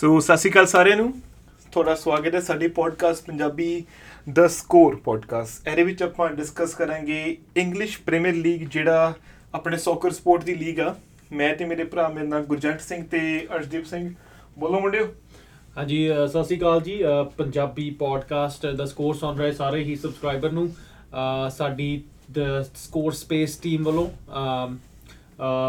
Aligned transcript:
ਸੋ 0.00 0.20
ਸਤਿ 0.20 0.36
ਸ਼੍ਰੀ 0.36 0.50
ਅਕਾਲ 0.50 0.66
ਸਾਰਿਆਂ 0.66 0.96
ਨੂੰ। 0.96 1.14
ਤੁਹਾਡਾ 1.72 1.94
ਸਵਾਗਤ 1.94 2.34
ਹੈ 2.34 2.40
ਸਾਡੀ 2.40 2.68
podcast 2.68 3.26
Punjabi 3.26 3.84
the 4.30 4.46
score 4.46 4.96
podcast 4.96 5.68
ਇਹਦੇ 5.68 5.82
ਵਿੱਚ 5.82 6.02
ਆਪਾਂ 6.02 6.30
ਡਿਸਕਸ 6.30 6.74
ਕਰਾਂਗੇ 6.74 7.36
ਇੰਗਲਿਸ਼ 7.56 8.00
ਪ੍ਰੀਮੀਅਰ 8.00 8.34
ਲੀਗ 8.34 8.68
ਜਿਹੜਾ 8.68 9.14
ਆਪਣੇ 9.54 9.76
ਸੌਕਰ 9.76 10.10
ਸਪੋਰਟ 10.10 10.44
ਦੀ 10.44 10.54
ਲੀਗ 10.54 10.80
ਆ। 10.80 10.96
ਮੈਂ 11.32 11.54
ਤੇ 11.54 11.64
ਮੇਰੇ 11.64 11.84
ਭਰਾ 11.84 12.08
ਮੇਰੇ 12.08 12.26
ਨਾਲ 12.26 12.42
ਗੁਰਜੰਟ 12.42 12.80
ਸਿੰਘ 12.80 13.06
ਤੇ 13.06 13.46
ਅਰਸ਼ਦੀਪ 13.56 13.84
ਸਿੰਘ। 13.84 14.14
ਬੋਲੋ 14.58 14.80
ਮੁੰਡਿਓ। 14.80 15.14
ਹਾਂਜੀ 15.76 16.10
ਅ, 16.10 16.26
ਸਤਿ 16.26 16.44
ਸ਼੍ਰੀ 16.44 16.58
ਅਕਾਲ 16.58 16.80
ਜੀ। 16.80 17.04
ਅ, 17.04 17.22
ਪੰਜਾਬੀ 17.22 17.90
ਪੋਡਕਾਸਟ 17.90 18.66
ਦਾ 18.66 18.84
ਸਕੋਰ 18.84 19.14
ਸੁਣ 19.14 19.36
ਰਹੇ 19.36 19.52
ਸਾਰੇ 19.52 19.84
ਹੀ 19.84 19.96
ਸਬਸਕ੍ਰਾਈਬਰ 19.96 20.50
ਨੂੰ। 20.50 20.76
ਅ, 21.46 21.50
ਸਾਡੀ 21.50 22.02
ਦ 22.32 22.62
ਸਕੋਰ 22.62 23.12
ਸਪੇਸ 23.12 23.56
ਟੀਮ 23.56 23.82
ਵੱਲੋਂ 23.82 24.08
ਅਮ, 24.08 24.78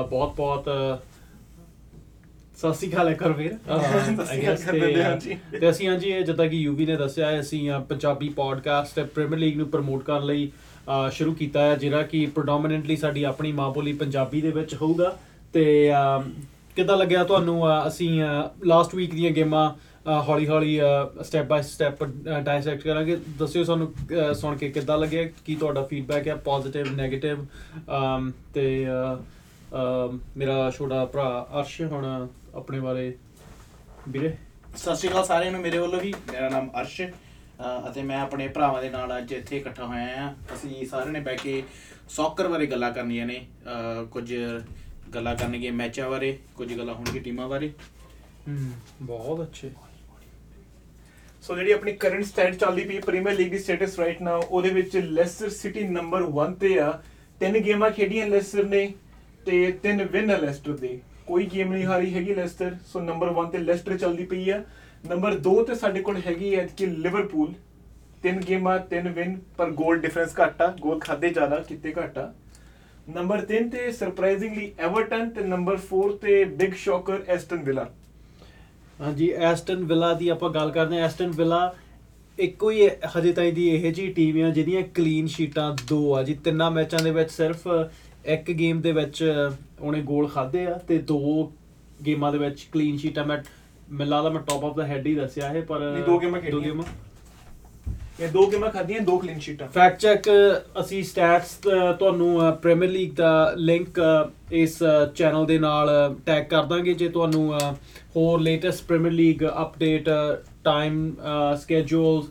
ਅ, 0.03 0.07
ਬਹੁਤ 0.09 0.35
ਬਹੁਤ 0.35 0.69
ਅ, 0.69 1.08
ਸਤਿ 2.59 2.73
ਸ਼੍ਰੀ 2.73 2.91
ਅਕਾਲ 2.91 3.13
ਕਰ 3.15 3.31
ਵੀਰ। 3.33 3.51
ਜੀ। 5.19 5.35
ਤੇ 5.51 5.69
ਅਸੀਂ 5.69 5.87
ਹਾਂਜੀ 5.89 6.09
ਇਹ 6.09 6.23
ਜਿੱਦਾਂ 6.25 6.47
ਕਿ 6.47 6.57
ਯੂਵੀ 6.57 6.85
ਨੇ 6.85 6.95
ਦੱਸਿਆ 6.95 7.29
ਹੈ 7.31 7.39
ਅਸੀਂ 7.39 7.71
ਪੰਜਾਬੀ 7.89 8.29
ਪੋਡਕਾਸਟ 8.29 8.99
ਪ੍ਰੀਮੀਅਰ 8.99 9.39
ਲੀਗ 9.39 9.57
ਨੂੰ 9.57 9.67
ਪ੍ਰਮੋਟ 9.69 10.03
ਕਰਨ 10.03 10.25
ਲਈ 10.25 10.49
ਸ਼ੁਰੂ 11.11 11.33
ਕੀਤਾ 11.33 11.61
ਹੈ 11.61 11.75
ਜਿਹੜਾ 11.75 12.01
ਕਿ 12.03 12.25
ਪ੍ਰੋਡੋਮੀਨੈਂਟਲੀ 12.25 12.95
ਸਾਡੀ 12.95 13.23
ਆਪਣੀ 13.23 13.51
ਮਾਂ 13.51 13.69
ਬੋਲੀ 13.73 13.93
ਪੰਜਾਬੀ 13.93 14.41
ਦੇ 14.41 14.51
ਵਿੱਚ 14.51 14.75
ਹੋਊਗਾ। 14.81 15.15
ਤੇ 15.53 15.91
ਕਿੱਦਾਂ 16.75 16.97
ਲੱਗਿਆ 16.97 17.23
ਤੁਹਾਨੂੰ 17.23 17.63
ਅਸੀਂ 17.87 18.09
ਲਾਸਟ 18.65 18.95
ਵੀਕ 18.95 19.13
ਦੀਆਂ 19.15 19.31
ਗੇਮਾਂ 19.31 19.69
ਹੌਲੀ 20.27 20.47
ਹੌਲੀ 20.47 20.79
ਸਟੈਪ 21.21 21.47
ਬਾਈ 21.47 21.63
ਸਟੈਪ 21.63 22.03
ਡਾਇਸੈਕਟ 22.45 22.83
ਕਰਾਂਗੇ। 22.83 23.17
ਦੱਸਿਓ 23.39 23.63
ਸਾਨੂੰ 23.63 23.93
ਸੁਣ 24.35 24.57
ਕੇ 24.57 24.69
ਕਿੱਦਾਂ 24.69 24.97
ਲੱਗਿਆ 24.97 25.27
ਕੀ 25.45 25.55
ਤੁਹਾਡਾ 25.55 25.83
ਫੀਡਬੈਕ 25.83 26.27
ਹੈ 26.27 26.35
ਪੋਜ਼ਿਟਿਵ 26.45 26.87
네ਗੇਟਿਵ 26.95 27.45
ਤੇ 28.53 28.85
ਮੇਰਾ 30.37 30.71
ਛੋਟਾ 30.77 31.03
ਭਰਾ 31.05 31.47
ਅਰਸ਼ 31.59 31.81
ਹੁਣ 31.81 32.27
ਆਪਣੇ 32.55 32.79
ਬਾਰੇ। 32.79 33.17
ਵੀਰੇ? 34.09 34.37
ਸਤਿ 34.75 34.95
ਸ਼੍ਰੀ 34.95 35.09
ਅਕਾਲ 35.09 35.25
ਸਾਰਿਆਂ 35.25 35.51
ਨੂੰ 35.51 35.61
ਮੇਰੇ 35.61 35.77
ਵੱਲੋਂ 35.77 35.99
ਵੀ। 36.01 36.13
ਮੇਰਾ 36.31 36.49
ਨਾਮ 36.49 36.69
ਅਰਸ਼ 36.81 37.01
ਅ, 37.01 37.89
ਅਤੇ 37.89 38.03
ਮੈਂ 38.03 38.17
ਆਪਣੇ 38.17 38.47
ਭਰਾਵਾਂ 38.47 38.81
ਦੇ 38.81 38.89
ਨਾਲ 38.89 39.17
ਅੱਜ 39.17 39.33
ਇੱਥੇ 39.33 39.57
ਇਕੱਠਾ 39.57 39.85
ਹੋਇਆ 39.85 40.21
ਹਾਂ। 40.21 40.35
ਅਸੀਂ 40.55 40.87
ਸਾਰਿਆਂ 40.87 41.11
ਨੇ 41.11 41.19
ਬੈ 41.19 41.35
ਕੇ 41.35 41.63
ਸੌਕਰ 42.09 42.47
ਬਾਰੇ 42.47 42.65
ਗੱਲਾਂ 42.65 42.91
ਕਰਨੀਆਂ 42.91 43.25
ਨੇ। 43.25 43.47
ਅ, 43.63 44.03
ਕੁਝ 44.03 44.33
ਗੱਲਾਂ 45.15 45.35
ਕਰਨਗੇ 45.35 45.71
ਮੈਚਾਂ 45.71 46.09
ਬਾਰੇ 46.09 46.39
ਕੁਝ 46.55 46.77
ਗੱਲਾਂ 46.77 46.93
ਹੋਣਗੀਆਂ 46.93 47.23
ਟੀਮਾਂ 47.23 47.49
ਬਾਰੇ। 47.49 47.73
ਹਮ 48.49 48.71
ਬਹੁਤ 49.01 49.41
ਅੱਛੇ। 49.41 49.71
ਸੋ 51.41 51.55
ਜਿਹੜੀ 51.55 51.71
ਆਪਣੀ 51.71 51.93
ਕਰੰਟ 51.93 52.25
ਸਟੈਟ 52.25 52.55
ਚੱਲਦੀ 52.55 52.83
ਪਈ 52.83 52.99
ਪ੍ਰੀਮੀਅਰ 52.99 53.35
ਲੀਗ 53.35 53.51
ਦੀ 53.51 53.59
ਸਟੇਟਸ 53.59 53.99
ਰਾਈਟ 53.99 54.21
ਨਾਓ 54.21 54.41
ਉਹਦੇ 54.41 54.69
ਵਿੱਚ 54.69 54.97
ਲੈਸਟਰ 54.97 55.49
ਸਿਟੀ 55.49 55.83
ਨੰਬਰ 55.83 56.21
1 56.21 56.53
ਤੇ 56.53 56.79
ਆ। 56.79 57.01
ਤਿੰਨ 57.39 57.57
ਗੇਮਾਂ 57.57 57.91
ਖੇਡੀਆਂ 57.91 58.27
ਲੈਸਟਰ 58.27 58.63
ਨੇ 58.63 58.93
ਤੇ 59.45 59.71
ਤਿੰਨ 59.71 60.03
ਵਿਨ 60.03 60.31
ਆ 60.31 60.37
ਲੈਸਟਰ 60.37 60.77
ਦੇ। 60.77 61.01
ਕੋਈ 61.29 61.45
ਗੇਮ 61.45 61.71
ਨਹੀਂ 61.73 61.85
ਹਾਰੀ 61.85 62.13
ਹੈਗੀ 62.13 62.33
ਲੈਸਟਰ। 62.33 62.75
ਸੋ 62.91 62.99
ਨੰਬਰ 62.99 63.31
1 63.33 63.49
ਤੇ 63.51 63.57
ਲੈਸਟਰ 63.57 63.97
ਚੱਲਦੀ 63.97 64.23
ਪਈ 64.25 64.49
ਆ। 64.49 64.61
ਨੰਬਰ 65.03 65.35
2 65.39 65.51
ਤੇ 65.63 65.75
ਸਾਡੇ 65.75 66.01
ਕੋਲ 66.01 66.17
ਹੈਗੀ 66.27 66.55
ਹੈ 66.55 66.67
ਕਿ 66.77 66.85
ਲਿਵਰਪੂਲ 66.85 67.53
ਤਿੰਨ 68.23 68.39
ਗੇਮਾਂ, 68.39 68.77
ਤਿੰਨ 68.79 69.09
ਵਿਨ 69.09 69.37
ਪਰ 69.57 69.71
ਗੋਲ 69.71 69.99
ਡਿਫਰੈਂਸ 69.99 70.33
ਘੱਟ 70.39 70.61
ਆ। 70.61 70.67
ਗੋਲ 70.79 70.99
ਖਾਦੇ 70.99 71.29
ਜ਼ਿਆਦਾ, 71.29 71.59
ਕਿਤੇ 71.67 71.93
ਘੱਟ 71.97 72.17
ਆ। 72.17 72.31
ਨੰਬਰ 73.09 73.45
3 73.45 73.69
ਤੇ 73.69 73.91
ਸਰਪ੍ਰਾਈਜ਼ਿੰਗਲੀ 73.91 74.71
ਐਵਰਟਨ 74.79 75.29
ਤੇ 75.29 75.43
ਨੰਬਰ 75.43 75.77
4 75.85 76.11
ਤੇ 76.21 76.43
ਬਿਗ 76.57 76.73
ਸ਼ੌਕਰ 76.77 77.21
ਐਸਟਨ 77.27 77.63
ਵਿਲਾ 77.63 77.87
ਹਾਂਜੀ 79.01 79.29
ਐਸਟਨ 79.49 79.83
ਵਿਲਾ 79.85 80.13
ਦੀ 80.13 80.27
ਆਪਾਂ 80.29 80.49
ਗੱਲ 80.49 80.71
ਕਰਦੇ 80.71 80.97
ਹਾਂ। 80.97 81.05
ਐਸਟਨ 81.05 81.31
ਵਿਲਾ 81.31 81.61
ਇੱਕੋ 82.37 82.69
ਹੀ 82.71 82.87
ਹਜੇ 83.15 83.31
ਤਾਈਂ 83.33 83.51
ਦੀ 83.53 83.67
ਇਹ 83.69 83.91
ਜੀ 83.93 84.11
ਟੀਮ 84.13 84.43
ਆ, 84.43 84.49
ਜਿਹਦੀਆਂ 84.49 84.83
ਕਲੀਨ 84.93 85.27
ਸ਼ੀਟਾਂ 85.27 85.75
ਦੋ 85.87 86.15
ਆ 86.15 86.23
ਜੀ। 86.23 86.33
ਤਿੰਨਾਂ 86.43 86.69
ਮੈਚਾਂ 86.71 86.99
ਦੇ 87.03 87.11
ਵਿੱਚ 87.11 87.31
ਸਿਰਫ 87.31 87.67
ਇੱਕ 88.25 88.51
ਗੇਮ 88.51 88.81
ਦੇ 88.81 88.91
ਵਿੱਚ 88.91 89.23
ਉਹਨੇ 89.81 90.01
ਗੋਲ 90.01 90.27
ਖਾਦੇ 90.27 90.65
ਆ 90.67 90.73
ਤੇ 90.87 90.97
ਦੋ 90.97 91.51
ਗੇਮਾਂ 92.05 92.31
ਦੇ 92.31 92.37
ਵਿੱਚ 92.37 92.67
ਕਲੀਨ 92.71 92.97
ਸ਼ੀਟਾਂ 92.97 93.25
ਮੈਂ 93.25 93.37
ਮੈਨੂੰ 93.91 94.07
ਲੱਗਦਾ 94.07 94.29
ਮੈਂ 94.29 94.41
ਟੌਪ 94.41 94.65
ਆਫ 94.65 94.75
ਦਾ 94.77 94.85
ਹੈਡ 94.87 95.07
ਹੀ 95.07 95.15
ਦੱਸਿਆ 95.15 95.51
ਇਹ 95.53 95.61
ਪਰ 95.63 95.79
ਨਹੀਂ, 95.79 96.03
ਦੋ 96.03 96.19
ਗੇਮਾਂ 96.19 96.39
ਦੋ 96.41 96.45
ਖੇਡੀਆਂ। 96.45 96.61
ਗੇਮਾਂ। 96.63 96.83
ਇਹ 98.19 98.27
ਦੋ 98.29 98.45
ਗੇਮਾਂ 98.47 98.69
ਖਾਦੀਆਂ 98.71 99.01
ਦੋ 99.01 99.17
ਕਲੀਨ 99.17 99.39
ਸ਼ੀਟਾਂ 99.39 99.67
ਫੈਕਟ 99.67 99.99
ਚੈੱਕ 99.99 100.29
ਅਸੀਂ 100.79 101.03
ਸਟੈਟਸ 101.03 101.53
ਤੁਹਾਨੂੰ 101.99 102.39
ਪ੍ਰੀਮੀਅਰ 102.61 102.91
ਲੀਗ 102.91 103.11
ਦਾ 103.15 103.53
ਲਿੰਕ 103.57 103.99
ਇਸ 104.51 104.77
ਚੈਨਲ 105.15 105.45
ਦੇ 105.45 105.57
ਨਾਲ 105.59 105.89
ਟੈਗ 106.25 106.45
ਕਰ 106.45 106.63
ਦਾਂਗੇ। 106.63 106.93
ਜੇ 106.93 107.07
ਤੁਹਾਨੂੰ 107.09 107.57
ਅ, 107.57 107.73
ਹੋਰ 108.15 108.41
latest 108.41 108.83
Premier 108.87 109.13
League 109.13 109.43
update 109.61 110.09
time 110.63 111.11
schedule 111.61 112.23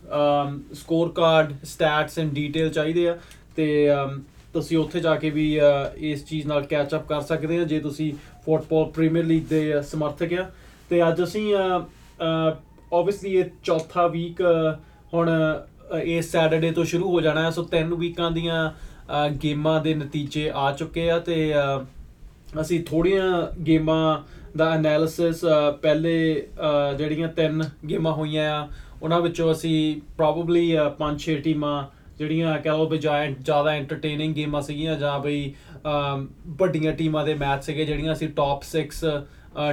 score 0.74 1.12
card 1.12 1.52
stats 1.64 2.18
and 2.18 2.32
detail 2.32 2.68
ਚਾਹੀਦੇ 2.70 3.08
ਆ 3.08 3.16
ਤੇ 3.56 3.68
ਅਮ, 3.92 4.20
ਤੁਸੀਂ 4.58 4.78
ਉੱਥੇ 4.78 5.00
ਜਾ 5.00 5.14
ਕੇ 5.16 5.30
ਵੀ 5.30 5.46
ਅ, 5.60 5.92
ਇਸ 6.10 6.24
ਚੀਜ਼ 6.26 6.46
ਨਾਲ 6.46 6.62
ਕੈਚ 6.66 6.94
ਅਪ 6.94 7.06
ਕਰ 7.08 7.20
ਸਕਦੇ 7.20 7.58
ਆ 7.58 7.64
ਜੇ 7.64 7.80
ਤੁਸੀਂ 7.80 8.12
ਫੁੱਟਬਾਲ 8.44 8.84
ਪ੍ਰੀਮੀਅਰ 8.91 9.24
ਲੀਗ 9.24 9.44
ਦੇ 9.50 9.62
ਅ, 9.78 9.82
ਸਮਰਥਕ 9.82 10.32
ਆ। 10.34 10.50
ਤੇ 10.91 11.08
ਅੱਜ 11.08 11.22
ਅਸੀਂ 11.22 11.54
ਆਬਵੀਅਸਲੀ 12.92 13.34
ਇਹ 13.36 13.44
ਚੌਥਾ 13.64 14.06
ਵੀਕ 14.06 14.41
ਹੁਣ 15.14 15.30
ਅ, 15.30 15.98
ਇਸ 15.98 16.30
ਸੈਟਰਡੇ 16.32 16.70
ਤੋਂ 16.70 16.84
ਸ਼ੁਰੂ 16.84 17.10
ਹੋ 17.10 17.20
ਜਾਣਾ 17.20 17.42
ਹੈ। 17.42 17.50
ਸੋ 17.50 17.62
ਤਿੰਨ 17.62 17.94
ਵੀਕਾਂ 17.94 18.30
ਦੀਆਂ 18.30 18.70
ਅ, 18.70 19.28
ਗੇਮਾਂ 19.42 19.80
ਦੇ 19.80 19.94
ਨਤੀਜੇ 19.94 20.50
ਆ 20.54 20.70
ਚੁੱਕੇ 20.72 21.10
ਆ 21.10 21.19
ਤੇ 21.19 21.36
ਅ, 21.54 21.84
ਅਸੀਂ 22.60 22.82
ਥੋੜੀਆਂ 22.84 23.30
ਗੇਮਾਂ 23.66 24.19
ਦਾ 24.56 24.70
ਐਨਾਲਿਸਿਸ 24.75 25.44
ਪਹਿਲੇ 25.82 26.16
ਅ, 26.60 26.92
ਜਿਹੜੀਆਂ 26.98 27.28
ਤਿੰਨ 27.28 27.62
ਗੇਮਾਂ 27.88 28.12
ਹੋਈਆਂ 28.12 28.50
ਆ 28.54 28.69
ਉਹਨਾਂ 29.02 29.20
ਵਿੱਚੋਂ 29.20 29.52
ਅਸੀਂ 29.52 29.78
ਪ੍ਰੋਬਬਲੀ 30.16 30.66
5-6 30.98 31.34
ਟੀਮਾਂ 31.44 31.75
ਜਿਹੜੀਆਂ 32.18 32.58
ਕਹ 32.58 32.68
ਲਓ 32.68 32.88
ਵੀ 32.88 32.98
ਜਾਂ- 32.98 33.34
ਜ਼ਿਆਦਾ 33.40 33.70
ਐਂਟਰਟੇਨਿੰਗ 33.70 34.34
ਗੇਮਾਂ 34.34 34.62
ਸੀਗੀਆਂ 34.62 34.96
ਜਾਂ 34.96 35.18
ਬਈ 35.18 35.54
ਅਮ, 35.86 36.28
ਵੱਡੀਆਂ 36.46 36.92
ਟੀਮਾਂ 36.92 37.26
ਦੇ 37.26 37.34
ਮੈਚ 37.34 37.64
ਸੀਗੇ 37.64 37.84
ਜਿਹੜੀਆਂ 37.84 38.12
ਅਸੀਂ 38.12 38.28
ਟੌਪ 38.28 38.62
6 38.62 39.26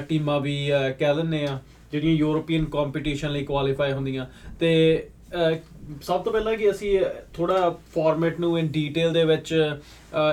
ਟੀਮਾਂ 0.09 0.39
ਵੀ 0.39 0.71
ਅ, 0.73 0.89
ਕਹਿ 0.89 1.15
ਦਿੰਨੇ 1.15 1.47
ਆ 1.47 1.59
ਜਿਹੜੀਆਂ 1.91 2.13
ਯੂਰੋਪੀਅਨ 2.13 2.65
ਕੰਪੀਟੀਸ਼ਨ 2.65 3.31
ਲਈ 3.31 3.43
ਕੁਆਲੀਫਾਈ 3.43 3.91
ਹੁੰਦੀਆਂ। 3.91 4.25
ਤੇ 4.59 5.07
ਅ, 5.53 5.55
ਸਭ 6.01 6.21
ਤੋਂ 6.21 6.33
ਪਹਿਲਾਂ 6.33 6.53
ਕਿ 6.55 6.71
ਅਸੀਂ 6.71 6.99
ਥੋੜਾ 7.33 7.69
ਫਾਰਮੈਟ 7.95 8.39
ਨੂੰ 8.39 8.59
ਇਨ 8.59 8.67
ਡੀਟੇਲ 8.67 9.13
ਦੇ 9.13 9.25
ਵਿੱਚ 9.25 9.75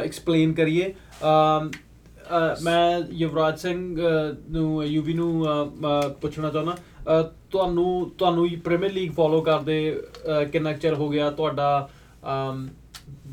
ਐਕਸਪਲੇਨ 0.05 0.53
ਕਰੀਏ। 0.53 0.95
ਅਮ, 1.23 1.71
ਅ, 1.71 2.61
ਮੈਂ 2.63 3.01
ਯੁਵਰਾਜ 3.11 3.59
ਸਿੰਘ 3.59 4.01
ਅ, 4.01 4.37
ਨੂੰ 4.51 4.87
ਯੂਵੀ 4.87 5.15
ਨੂੰ 5.15 5.45
ਅ, 5.45 5.49
ਅ, 6.07 6.09
ਪੁੱਛਣਾ 6.09 6.51
ਚਾਹੁੰਦਾ। 6.51 6.73
ਅ, 6.73 7.23
ਤੁਹਾਨੂੰ 7.51 8.11
ਤੁਹਾਨੂੰ 8.19 8.49
ਪ੍ਰੀਮੀਅਰ 8.65 8.93
ਲੀਗ 8.93 9.13
ਫੋਲੋ 9.13 9.41
ਕਰਦੇ 9.41 10.03
ਅ, 10.43 10.45
ਕਿੰਨਾ 10.45 10.73
ਕੁ 10.73 10.79
ਚਿਰ 10.79 10.95
ਹੋ 10.95 11.09
ਗਿਆ? 11.09 11.31
ਤੁਹਾਡਾ 11.31 11.89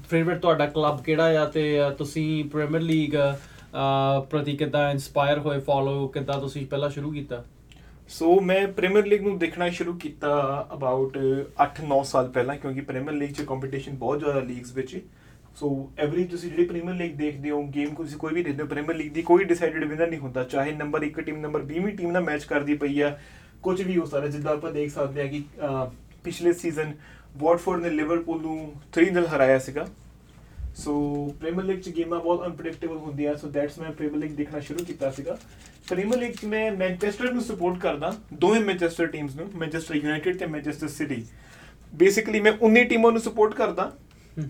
ਫੇਵਰਿਟ 0.10 0.40
ਤੁਹਾਡਾ 0.40 0.66
ਕਲੱਬ 0.66 1.02
ਕਿਹੜਾ 1.04 1.40
ਆ 1.42 1.46
ਤੇ 1.46 1.64
ਅ, 1.88 1.90
ਤੁਸੀਂ 1.92 2.44
ਪ੍ਰੀਮੀਅਰ 2.46 2.82
ਲੀਗ 2.82 3.16
ਅ, 3.16 4.20
ਪ੍ਰਤੀ 4.30 4.56
ਕਿੱਦਾਂ 4.58 4.90
ਇਨਸਪਾਇਰ 4.92 5.40
ਹੋਏ 5.40 5.60
ਫੋਲੋ 5.60 6.08
ਕਿੱਦਾਂ 6.08 6.40
ਤੁਸੀਂ 6.40 6.66
ਪਹਿਲਾਂ 6.68 6.90
ਸ਼ੁਰੂ 6.90 7.12
ਕੀਤਾ? 7.12 7.44
ਸੋ 8.10 8.40
ਮੈਂ 8.40 8.68
ਪ੍ਰੀਮੀਅਰ 8.68 9.06
ਲੀਗ 9.06 9.22
ਨੂੰ 9.22 9.38
ਦੇਖਣਾ 9.40 9.70
ਸ਼ੁਰੂ 9.70 9.94
ਕੀਤਾ 9.94 10.30
ਅਬਾਊਟ 10.74 11.18
8-9 11.64 12.02
ਸਾਲ 12.04 12.28
ਪਹਿਲਾਂ 12.30 12.56
ਕਿਉਂਕਿ 12.56 12.82
ਪ੍ਰੀਮੀਅਰ 12.82 13.14
ਲੀਗ 13.14 13.34
'ਚ 13.34 13.42
ਕੰਪੀਟੀਸ਼ਨ 13.42 13.96
ਬਹੁਤ 13.96 14.20
ਜ਼ਿਆਦਾ 14.20 14.40
ਲੀਗਸ 14.40 14.72
ਵਿੱਚ 14.74 15.00
ਸੋ 15.56 15.70
ਐਵਰੀ 15.98 16.24
ਤੁਸੀਂ 16.24 16.50
ਜਿਹੜੀ 16.50 16.66
ਪ੍ਰੀਮੀਅਰ 16.66 16.96
ਲੀਗ 16.96 17.16
ਦੇਖਦੇ 17.16 17.52
ਹੋ 17.52 17.62
ਗੇਮ 17.76 17.94
ਤੁਸੀਂ 17.96 18.18
ਕੋਈ 18.18 18.34
ਵੀ 18.34 18.44
ਦੇਖਦੇ 18.44 18.64
ਹੋ 18.64 18.68
ਪ੍ਰੀਮੀਅਰ 18.68 18.96
ਲੀਗ 18.96 19.12
ਦੀ 19.14 19.22
ਕੋਈ 19.22 19.44
ਡਿਸਾਈਡਡ 19.44 19.84
ਵਿਨਰ 19.84 20.08
ਨਹੀਂ 20.08 20.20
ਹੁੰਦਾ। 20.20 20.44
ਚਾਹੇ 20.44 20.72
ਨੰਬਰ 20.72 21.04
1 21.04 21.22
ਟੀਮ 21.22 21.38
ਨੰਬਰ 21.38 21.62
20ਵੀਂ 21.64 21.94
ਟੀਮ 21.94 22.12
ਨਾਲ 22.12 22.24
ਮੈਚ 22.24 22.44
ਕਰਦੀ 22.44 22.74
ਪਈ 22.78 23.00
ਆ 23.02 23.18
ਕੁਝ 23.64 23.82
ਵੀ 23.82 23.98
ਹੋ 23.98 24.06
ਸਕਦਾ 24.06 24.28
ਜਿੱਦਾਂ 24.28 24.52
ਆਪਾਂ 24.54 24.72
ਦੇਖ 24.72 24.92
ਸਕਦੇ 24.92 25.22
ਆ 25.22 25.26
ਕਿ 25.26 25.44
ਅਹ, 25.62 25.86
ਪਿਛਲੇ 26.24 26.54
ਸੀਜ਼ਨ 26.54 26.94
ਵਾਟਫੋਰਡ 27.38 27.82
ਨੇ 27.82 27.90
ਲਿਵਰਪੂਲ 27.90 28.42
ਨੂੰ 28.42 28.74
3-0 28.94 29.28
ਹਰਾਇਆ 29.28 29.60
ਸੀਗਾ। 29.60 29.88
ਸੋ 30.76 30.94
ਪ੍ਰੀਮੀਅਰ 31.40 31.66
ਲੀਗ 31.66 31.80
ਚ 31.80 31.90
ਗੇਮਾਂ 31.90 32.20
ਬਹੁਤ 32.20 32.46
ਅਨਪ੍ਰੈਡਿਕਟੇਬਲ 32.46 32.98
ਹੁੰਦੀਆਂ 32.98 33.36
ਸੋ 33.36 33.48
ਦੈਟਸ 33.50 33.80
ਮੈਂ 33.80 33.92
ਪ੍ਰੀਮੀਅਰ 33.92 34.20
ਲੀਗ 34.20 34.36
ਦੇਖਣਾ 34.36 34.60
ਸ਼ੁਰੂ 34.60 34.84
ਕੀਤਾ 34.86 35.12
ਸੀਗਾ। 35.12 35.38
ਪ੍ਰੀਮੀਅਰ 35.90 36.20
ਲੀਗ 36.20 36.32
ਚ 36.32 36.46
ਮੈਂ 36.46 36.72
ਮੈਨਚੈਸਟਰ 36.72 37.32
ਨੂੰ 37.34 37.42
ਸਪੋਰਟ 37.42 37.80
ਕਰਦਾ, 37.80 38.14
ਦੋਵੇਂ 38.34 38.62
ਮੈਨਚੈਸਟਰ 38.62 39.08
ਟੀਮਸ 39.08 39.36
ਨੂੰ 39.36 39.50
ਮੈਨਚੈਸਟਰ 39.56 39.96
ਯੂਨਾਈਟਿਡ 39.96 40.38
ਤੇ 40.38 40.46
ਮੈਨਚੈਸਟਰ 40.46 40.88
ਸਿਟੀ 40.88 41.26
ਬੇਸਿਕਲੀ 41.94 42.40
ਮੈਂ 42.40 42.54
19 42.62 42.84
ਟੀਮਾਂ 42.84 43.12
ਨੂੰ 43.12 43.22
ਸਪੋਰਟ 43.22 43.54
ਕਰਦਾ 43.54 43.92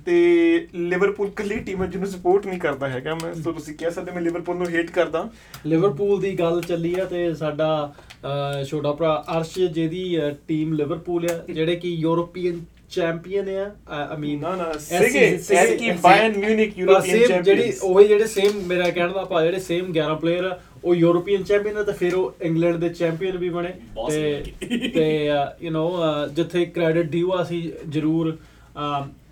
ਤੇ 0.06 0.68
ਲਿਵਰਪੂਲ 0.76 1.30
ਕੱਲੀ 1.36 1.56
ਟੀਮ 1.60 1.82
ਹੈ 1.84 1.88
ਜਿਹਨੂੰ 1.88 2.08
ਸਪੋਰਟ 2.10 2.46
ਨਹੀਂ 2.48 2.60
ਕਰਦਾ 2.60 2.88
ਹੈਗਾ। 2.90 3.16
ਮੈਂ 3.24 3.34
ਸੋ 3.34 3.52
ਤੁਸੀਂ 3.52 3.76
ਕਹਿ 3.76 3.92
ਸਕਦੇ 3.92 4.12
ਮੈਂ 4.12 4.22
ਲਿਵਰਪੂਲ 4.22 4.58
ਨੂੰ 4.58 4.70
ਹੇਟ 4.70 4.92
ਕਰਦਾ। 4.92 5.30
ਲਿਵਰਪੂਲ 5.66 6.20
ਦੀ 6.22 6.34
ਗੱਲ 6.40 6.62
ਚੱਲੀ 6.62 6.94
ਆ 7.00 7.06
ਤੇ 7.06 7.34
ਸਾਡਾ 7.34 7.94
ਛੋਟਾ 8.70 8.92
ਭਰਾ 8.92 9.24
ਅਰਸ਼ 9.38 9.60
ਜਿਹਦੀ 9.60 10.20
ਟੀਮ 10.48 10.74
ਲਿਵਰਪੂਲ 10.74 11.30
ਆ 11.32 11.38
ਜਿਹੜੇ 11.54 11.76
ਕਿ 11.76 11.90
ਯੂਰੋਪੀਅਨ 11.90 12.60
ਚੈਂਪੀਅਨ 12.92 13.50
ਆ 13.50 13.70
ਆਈ 13.90 14.18
ਮੀਨ 14.20 14.40
ਨਾ 14.42 14.56
ਨਾ 14.56 14.72
ਸਿਗੇ 14.80 15.26
ਐਸਕੀ 15.56 15.92
ਬਾਇਰਨ 16.04 16.38
ਮਿਊਨਿਕ 16.38 16.78
ਯੂਰੋਪੀਅਨ 16.78 17.26
ਸੇਮ 17.28 17.42
ਜਿਹੜੀ 17.42 17.74
ਉਹ 17.84 18.02
ਜਿਹੜੇ 18.02 18.28
ਸੇਮ 18.28 18.62
ਮੇਰਾ 18.68 18.90
ਕਹਿਣ 18.90 19.12
ਦਾ 19.14 19.24
ਭਾਵ 19.24 19.44
ਜਿਹੜੇ 19.44 19.60
ਸੇਮ 19.60 19.92
11 19.98 20.16
ਪਲੇਅਰ 20.22 20.46
ਆ 20.46 20.60
ਉਹ 20.84 20.96
ਯੂਰੋਪੀਅਨ 20.96 21.44
ਚੈਂਪੀਅਨ 21.44 21.78
ਆ 21.78 21.84
ਤੇ 21.84 21.92
ਫਿਰ 21.92 22.16
ਉਹ 22.16 22.34
ਇੰਗਲੈਂਡ 22.42 22.76
ਦੇ 22.76 22.90
ਚੈਂਪੀਅਨ 22.90 23.38
ਵੀ 23.38 23.50
ਬਣੇ। 23.50 23.74
ਤੇ 24.10 24.44
ਤੇ 24.94 25.06
ਯੂ 25.62 25.72
نو 25.72 26.28
ਜਿੱਥੇ 26.36 26.66
ਕ੍ਰੈਡਿਟ 26.66 27.06
ਡਿਊ 27.06 27.32
ਆ 27.32 27.42
ਅਸੀਂ 27.42 27.62
ਜ਼ਰੂਰ 27.90 28.38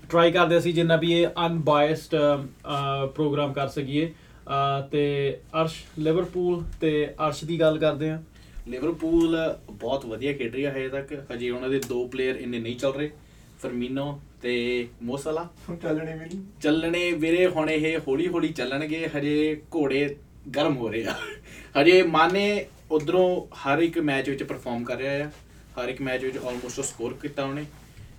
ਟਰਾਈ 0.10 0.32
ਕਰਦੇ 0.32 0.58
ਅਸੀਂ 0.58 0.74
ਜਿੰਨਾ 0.74 0.96
ਵੀ 0.96 1.12
ਇਹ 1.14 1.28
ਅਨਬਾਇਸਡ 1.46 2.16
ਪ੍ਰੋਗਰਾਮ 3.16 3.54
ਕਰ 3.54 3.68
ਸਕੀਏ। 3.68 4.12
ਤੇ 4.92 5.04
ਅਰਸ਼ 5.62 5.76
ਲਿਵਰਪੂਲ 6.00 6.64
ਤੇ 6.82 6.92
ਅਰਸ਼ 7.28 7.44
ਦੀ 7.46 7.60
ਗੱਲ 7.60 7.78
ਕਰਦੇ 7.78 8.10
ਆ 8.10 8.22
ਲਿਵਰਪੂਲ 8.68 9.38
ਬਹੁਤ 9.72 10.06
ਵਧੀਆ 10.06 10.34
ਖੇਡ 10.34 10.54
ਰਹੀ 10.56 10.66
ਹੈ 10.66 10.72
ਹਜੇ 10.72 10.90
ਤੱਕ। 10.90 11.14
ਹਜੇ 11.34 11.50
ਉਹਨਾਂ 11.50 11.70
ਦੇ 11.70 11.80
ਦੋ 11.80 12.08
ਪਲੇਅਰ 12.08 12.36
ਇੰਨੇ 12.36 12.60
ਨਹੀਂ 12.60 12.76
ਚੱਲ 12.76 12.94
ਰਹੇ। 12.94 13.10
ਫਰਮੀਨੋ 13.62 14.20
ਤੇ 14.42 14.88
ਮੋਸਲਾ 15.04 15.48
ਚੱਲਣੇ 15.82 16.14
ਵੀ 16.14 16.26
ਨਹੀਂ। 16.26 16.42
ਚੱਲਣੇ 16.62 17.12
ਵੀਰੇ 17.12 17.46
ਹੁਣ 17.48 17.70
ਇਹ 17.70 17.98
ਹੌਲੀ 18.08 18.28
ਹੌਲੀ 18.28 18.48
ਚੱਲਣਗੇ। 18.50 19.08
ਹਜੇ 19.18 19.62
ਘੋੜੇ 19.76 20.16
ਗਰਮ 20.56 20.78
ਹੋ 20.78 20.90
ਰਹੇ 20.90 21.06
ਆ। 21.06 21.16
ਹਜੇ 21.82 22.02
ਮਾਨੇ 22.04 22.66
ਉਧਰੋਂ 22.92 23.56
ਹਰ 23.58 23.80
ਇੱਕ 23.80 23.98
ਮੈਚ 24.00 24.30
ਵਿੱਚ 24.30 24.44
ਪਰਫਾਰਮ 24.44 24.84
ਕਰ 24.84 24.98
ਰਿਹਾ 24.98 25.26
ਆ। 25.26 25.30
ਹਰ 25.80 25.90
ਇੱਕ 25.90 26.02
ਮੈਚ 26.02 26.24
ਵਿੱਚ 26.24 26.38
ਆਲਮੋਸਟ 26.38 26.82
ਸਕੋਰ 26.82 27.14
ਕੀਤਾ 27.22 27.46
ਉਹਨੇ। 27.46 27.66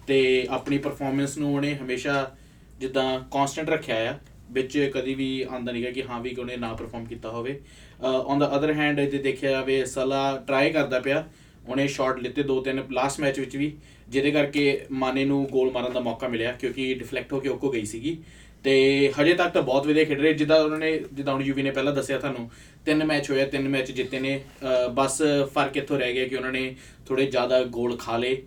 ਤੇ 0.08 0.46
ਆਪਣੀ 0.50 0.78
ਪਰਫਾਰਮੈਂਸ 0.78 1.38
ਨੂੰ 1.38 1.54
ਉਹਨੇ 1.54 1.74
ਹਮੇਸ਼ਾ 1.74 2.36
ਜਿੱਦਾਂ 2.78 3.20
ਕਨਸਟੈਂਟ 3.20 3.70
ਰੱਖਿਆ 3.70 4.10
ਆ। 4.10 4.18
ਵਿੱਚ 4.50 4.90
ਕਦੀ 4.94 5.14
ਵੀ 5.14 5.46
ਆਂਦਾ 5.50 5.72
ਨਹੀਂਗਾ 5.72 5.90
ਕਿ 5.90 6.02
ਹਾਂ 6.02 6.20
ਵੀ 6.20 6.30
ਕਿ 6.30 6.40
ਉਹਨੇ 6.40 6.56
ਨਾ 6.56 6.72
ਪਰਫਾਰਮ 6.74 7.04
ਕੀਤਾ 7.04 7.30
ਹੋਵੇ। 7.30 7.60
ਔਨ 8.04 8.38
ਦਾ 8.38 8.56
ਅਦਰ 8.56 8.72
ਹੈਂਡ 8.72 9.00
ਜੇ 9.00 9.18
ਦੇਖਿਆ 9.18 9.50
ਜਾਵੇ, 9.50 9.84
ਸਲਾ 9.84 10.44
ਟਰਾਈ 10.46 10.70
ਕਰਦਾ 10.70 11.00
ਪਿਆ। 11.00 11.28
ਉਹਨੇ 11.68 11.88
ਸ਼ਾਟ 11.88 12.18
ਲਿੱਤੇ 12.18 12.42
ਦੋ 12.42 12.60
ਤਿੰਨ 12.60 12.84
ਲਾਸਟ 12.92 13.20
ਮੈਚ 13.20 13.40
ਵਿੱਚ 13.40 13.56
ਵੀ, 13.56 13.76
ਜਿਹਦੇ 14.08 14.30
ਕਰਕੇ 14.30 14.86
ਮਾਨੇ 14.90 15.24
ਨੂੰ 15.24 15.48
ਗੋਲ 15.52 15.70
ਮਾਰਨ 15.72 15.92
ਦਾ 15.92 16.00
ਮੌਕਾ 16.00 16.28
ਮਿਲਿਆ, 16.28 16.52
ਕਿਉਂਕਿ 16.52 16.94
ਡਿਫਲੈਕਟ 16.94 17.32
ਹੋ 17.32 17.40
ਕੇ 17.40 17.48
ਓਕੋ 17.48 17.70
ਗਈ 17.70 17.84
ਸੀਗੀ। 17.84 18.22
ਤੇ 18.64 19.12
ਹਜੇ 19.20 19.34
ਤੱਕ 19.34 19.52
ਤਾਂ 19.52 19.62
ਬਹੁਤ 19.62 19.86
ਵਧੀਆ 19.86 20.04
ਖੇਡ 20.04 20.20
ਰਹੇ। 20.20 20.32
ਜਿੱਦਾਂ 20.32 20.60
ਉਹਨਾਂ 20.64 20.78
ਨੇ 20.78 21.00
ਜਿੱਦਾਂ 21.12 21.34
ਹੁਣ 21.34 21.42
ਯੂਵੀ 21.42 21.62
ਨੇ 21.62 21.70
ਪਹਿਲਾਂ 21.70 21.92
ਦੱਸਿਆ 21.92 22.18
ਤੁਹਾਨੂੰ, 22.18 22.50
ਤਿੰਨ 22.86 23.04
ਮੈਚ 23.04 23.30
ਹੋਇਆ, 23.30 23.46
ਤਿੰਨ 23.46 23.68
ਮੈਚ 23.68 23.90
ਜਿੱਤੇ 23.90 24.20
ਨੇ। 24.20 24.40
ਅਹ 24.62 24.88
ਬਸ 24.88 25.22
ਫ਼ਰਕ 25.54 25.76
ਇੱਥੋਂ 25.76 25.98
ਰਹਿ 25.98 26.12
ਗਿਆ 26.12 26.28
ਕਿ 26.28 26.36
ਉਹਨਾਂ 26.36 26.52
ਨੇ 26.52 26.76
ਥੋੜੇ 27.06 27.26
ਜ਼ਿਆਦਾ 27.26 27.62
ਗੋਲ 27.62 27.96
ਖਾ 27.96 28.16
ਲਏ। 28.16 28.42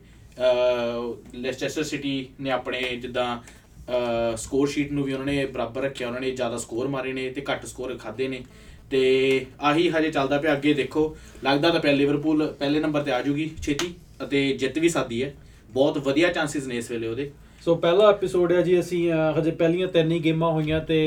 ਲੈਸਟਰ 1.36 1.84
ਸਿਟੀ 1.84 2.14
ਨੇ 2.42 2.52
ਆਪਣੇ 2.52 2.82
ਜਿੱਦਾਂ 3.02 3.38
ਸਕੋਰ 4.38 4.68
ਸ਼ੀਟ 4.68 4.92
ਨੂੰ 4.92 5.04
ਵੀ 5.04 5.14
ਉਹਨਾਂ 5.14 5.26
ਨੇ 5.26 5.46
ਬਰਾਬਰ 5.46 5.82
ਰੱਖਿਆ 5.82 6.08
ਉਹਨਾਂ 6.08 6.22
ਨੇ 6.22 6.32
ਜ਼ਿਆਦਾ 6.32 6.58
ਸਕੋਰ 6.58 6.88
ਮਾਰੇ 6.88 7.14
ਨੇ 7.14 7.30
ਤੇ 7.30 7.44
ਘੱਟ 7.52 7.66
ਸਕੋਰ 7.66 7.98
ਖਾਦੇ 7.98 8.28
ਨੇ। 8.28 8.42
ਤੇ 8.90 9.46
ਆਹੀ 9.62 9.90
ਹਜੇ 9.90 10.10
ਚੱਲਦਾ 10.12 10.38
ਪਿਆ 10.38 10.54
ਅੱਗੇ 10.54 10.74
ਦੇਖੋ 10.74 11.04
ਲੱਗਦਾ 11.44 11.70
ਤਾਂ 11.70 11.80
ਪਿਆ 11.80 11.92
ਲਿਵਰਪੂਲ 11.92 12.46
ਪਹਿਲੇ 12.60 12.80
ਨੰਬਰ 12.80 13.02
ਤੇ 13.04 13.12
ਆ 13.12 13.22
ਜਾਊਗੀ 13.22 13.50
ਛੇਤੀ 13.62 13.94
ਅਤੇ 14.24 14.52
ਜਿੱਤ 14.54 14.78
ਵੀ 14.80 14.90
ਸਕਦੀ 14.90 15.24
ਹੈ। 15.24 15.34
ਬਹੁਤ 15.72 15.98
ਵਧੀਆ 15.98 16.32
ਚਾਂਸਸ 16.34 16.68
ਨੇ 16.68 16.78
ਇਸ 16.78 16.92
ਵੇਲੇ 16.92 17.08
ਉਹਦੇ। 17.08 17.30
ਸੋ 17.66 17.76
ਪਹਿਲਾ 17.76 18.10
ਐਪੀਸੋਡ 18.10 18.52
ਹੈ 18.52 18.62
ਜੀ 18.62 18.80
ਅਸੀਂ 18.80 19.12
ਅਹ, 19.14 19.40
ਹਜੇ 19.40 19.52
ਪਹਿਲੀਆਂ 19.52 19.88
ਤਿੰਨ 19.88 20.12
ਹੀ 20.12 20.20
ਗੇਮਾਂ 20.20 20.52
ਹੋਈਆਂ 20.52 20.80
ਤੇ 20.82 21.00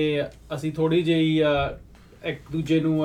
ਅਸੀਂ 0.55 0.73
ਥੋੜੀ 0.73 1.03
ਜਿਹੀ 1.03 1.43
ਅਹ, 1.43 2.29
ਇੱਕ 2.29 2.41
ਦੂਜੇ 2.53 2.81
ਨੂੰ 2.81 3.05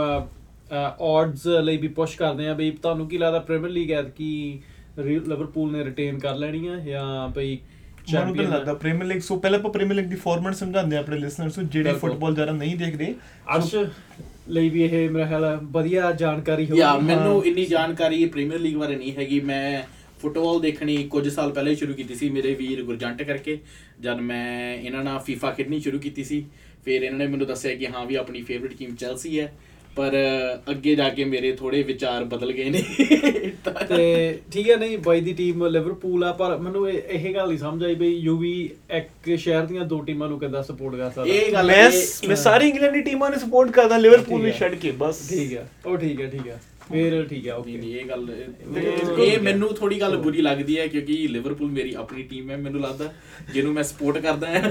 ਆਡਸ 1.02 1.46
ਲਈ 1.48 1.78
ਵੀ 1.78 1.88
ਪੁਸ਼ 1.88 2.18
ਕਰਦੇ 2.18 2.48
ਆ 2.48 2.54
ਬਈ 2.54 2.70
ਤੁਹਾਨੂੰ 2.72 3.08
ਕੀ 3.10 3.18
ਲੱਗਦਾ 3.18 3.40
ਪ੍ਰੀਮੀਅਰ 3.40 3.72
ਲੀਗ 3.72 3.92
ਐਤ 3.92 4.10
ਕੀ 4.10 4.60
ਲਿਵਰਪੂਲ 5.04 5.72
ਨੇ 5.72 5.84
ਰਿਟੇਨ 5.86 6.20
ਕਰ 6.20 6.36
ਲੈਣੀ 6.36 6.68
ਆ 6.68 6.76
ਜਾਂ 6.76 7.28
ਬਈ 7.30 7.58
ਮੈਨੂੰ 8.14 8.34
ਤਾਂ 8.34 8.36
ਚੈਂਪੀਅਨ 8.36 8.52
ਲੱਗਦਾ 8.52 8.74
ਪ੍ਰੀਮੀਅਰ 8.74 9.06
ਲੀਗ 9.06 9.20
ਸੋ 9.22 9.36
ਪਹਿਲਾਂ 9.36 9.60
ਆਪਾਂ 9.60 9.72
ਪ੍ਰੀਮੀਅਰ 9.72 9.96
ਲੀਗ 9.96 10.06
ਦੀ 10.06 10.16
ਫਾਰਮੈਟ 10.16 10.54
ਸਮਝਾਉਂਦੇ 10.54 10.96
ਹਾਂ 10.96 11.04
ਆਪਣੇ 11.04 11.18
ਲਿਸਨਰਸ 11.18 11.58
ਨੂੰ 11.58 11.68
ਜਿਹੜੇ। 11.68 11.94
ਫੁੱਟਬਾਲ 11.94 12.36
ਜ਼ਿਆਦਾ 12.36 12.52
ਨਹੀਂ 12.52 12.76
ਦੇਖਦੇ। 12.78 13.14
ਅਰਸ਼ 13.56 13.76
ਲਈ 14.50 14.70
ਵੀ 14.70 14.84
ਇਹ 14.84 15.10
ਮੇਰਾ 15.10 15.26
ਖਿਆਲ 15.26 15.60
ਵਧੀਆ 15.62 16.12
ਜਾਣਕਾਰੀ 16.12 16.66
ਹੋਊਗੀ। 16.66 16.80
ਯਾ 16.80 16.98
ਮੈਨੂੰ 17.00 17.46
ਇੰਨੀ 17.46 17.66
ਜਾਣਕਾਰੀ 17.66 18.26
ਪ੍ਰੀਮੀਅਰ 18.26 18.60
ਲੀਗ 18.60 18.78
ਬਾਰੇ 18.78 18.96
ਨਹੀਂ 18.96 19.14
ਹੈਗੀ। 19.18 19.40
ਮੈਂ 19.40 19.84
ਫੁੱਟਬਾਲ 20.20 20.60
ਦੇਖਣੀ 20.60 20.98
ਕੁਝ 21.04 21.28
ਸਾਲ 21.28 21.52
ਪਹਿਲਾਂ 21.52 21.72
ਹੀ 21.72 21.76
ਸ਼ੁਰੂ 21.76 21.94
ਕੀਤੀ 21.94 22.16
ਸੀ 22.16 22.30
ਮੇਰੇ 22.30 22.54
ਵੀਰ 22.56 22.84
ਗੁਰਜੰਟ 22.84 23.24
ਕਰਕੇ 23.24 23.58
ਜਦ 24.00 24.20
ਮੈਂ 24.20 24.76
ਇਹਨਾਂ 24.76 25.04
ਨਾਲ 25.04 25.20
ਫੀਫਾ 25.20 25.52
ਖੇਡਣੀ 25.52 25.80
ਸ਼ੁਰੂ 25.80 26.00
ਕੀਤੀ 26.00 26.24
ਸੀ। 26.24 26.46
ਫਿਰ 26.86 27.04
ਇਹਨਾਂ 27.04 27.20
ਨੇ 27.20 27.28
ਮੈਨੂੰ 27.28 27.48
ਦੱਸਿਆ 27.48 27.76
ਕਿ 27.76 27.88
ਹਾਂ 27.88 28.06
ਵੀ 28.06 28.16
ਆਪਣੀ 28.16 28.42
ਫੇਵਰਿਟ 28.42 28.78
ਟੀਮ 28.78 28.96
ਚੈਲਸੀ 28.96 29.40
ਹੈ। 29.40 29.52
ਪਰ 30.00 30.14
ਅੱਗੇ 30.72 30.96
ਜਾ 30.96 31.10
ਕੇ 31.10 31.24
ਮੇਰੇ 31.24 31.52
ਥੋੜੇ 31.52 31.82
ਵਿਚਾਰ 31.84 32.24
ਬਦਲ 32.24 32.52
ਗਏ 32.52 32.70
ਨੇ। 32.70 32.82
ਤਾਂ- 33.64 33.88
ਠੀਕ 34.52 34.70
ਹੈ 34.70 34.76
ਨਹੀਂ 34.76 34.98
ਬਾਈ 34.98 35.22
ਦੀ 35.22 35.34
ਟੀਮ 35.34 35.66
ਲਿਵਰਪੂਲ 35.68 36.24
ਆ 36.24 36.32
ਪਰ 36.32 36.58
ਮੈਨੂੰ 36.58 36.90
ਇਹ 36.90 37.02
ਇਹ 37.10 37.34
ਗੱਲ 37.36 37.48
ਨਹੀਂ 37.48 37.58
ਸਮਝ 37.58 37.84
ਆਈ 37.84 37.96
ਬਈ 37.96 38.14
ਯੂਵੀ 38.16 38.70
ਇੱਕ 38.92 39.36
ਸ਼ਹਿਰ 39.36 39.66
ਦੀਆਂ 39.66 39.86
ਦੋ 39.86 40.02
ਟੀਮਾਂ 40.02 40.30
ਨੂੰ 40.30 40.40
ਕਿੱਦਾਂ 40.40 40.64
ਸਪੋਰਟ 40.64 40.96
ਕਰ 40.96 41.10
ਸਕਦਾ। 41.10 41.26
ਇਹ 41.26 41.52
ਗੱਲ 41.54 41.68
ਮੈਂ 41.68 41.90
ਮੈਂ 42.28 42.36
ਸਾਰੀ 42.36 42.70
ਇੰਗਲੈਂਡ 42.70 42.94
ਦੀ 42.94 43.02
ਟੀਮਾਂ 43.02 43.30
ਨੂੰ 43.30 43.40
ਸਪੋਰਟ 43.40 43.72
ਕਰਦਾ 43.72 43.98
ਲਿਵਰਪੂਲ 43.98 44.42
ਨੂੰ। 44.42 44.52
ਛੱਡ 44.52 44.76
ਕੇ 44.76 44.92
ਬਸ। 44.92 45.30
ਠੀਕ 45.30 45.54
ਹੈ। 45.54 45.70
ਉਹ 45.86 45.98
ਠੀਕ 45.98 46.22
ਹੈ 46.22 46.28
ਠੀਕ 46.28 46.48
ਹੈ। 46.48 46.60
ਫਿਰ 46.92 47.24
ਠੀਕ 47.30 47.48
ਹੈ 47.48 47.54
ਓਕੇ 47.54 47.72
ਨਹੀਂ 47.72 47.96
ਇਹ 47.96 48.06
ਗੱਲ। 48.06 48.28
ਇਹ 49.20 49.40
ਮੈਨੂੰ 49.40 49.74
ਥੋੜੀ 49.74 50.02
ਗੱਲ 50.02 50.18
ਬੁਰੀ 50.18 50.42
ਲੱਗਦੀ 50.42 50.80
ਹੈ 50.80 50.88
ਕਿਉਂਕਿ 50.88 51.14
ਲਿਵਰਪੂਲ 51.28 51.72
ਮੇਰੀ 51.72 51.94
ਆਪਣੀ 51.94 52.24
ਟੀਮ 52.24 52.50
ਹੈ 52.52 52.58
ਮੈਨੂੰ 52.58 52.82
ਲੱਗਦਾ 52.82 53.14
ਜਿਹਨੂੰ 53.54 53.74
ਮੈਂ 53.74 53.84
ਸਪੋਰਟ 53.84 54.18
ਕਰਦਾ 54.18 54.48
ਹਾਂ। 54.48 54.62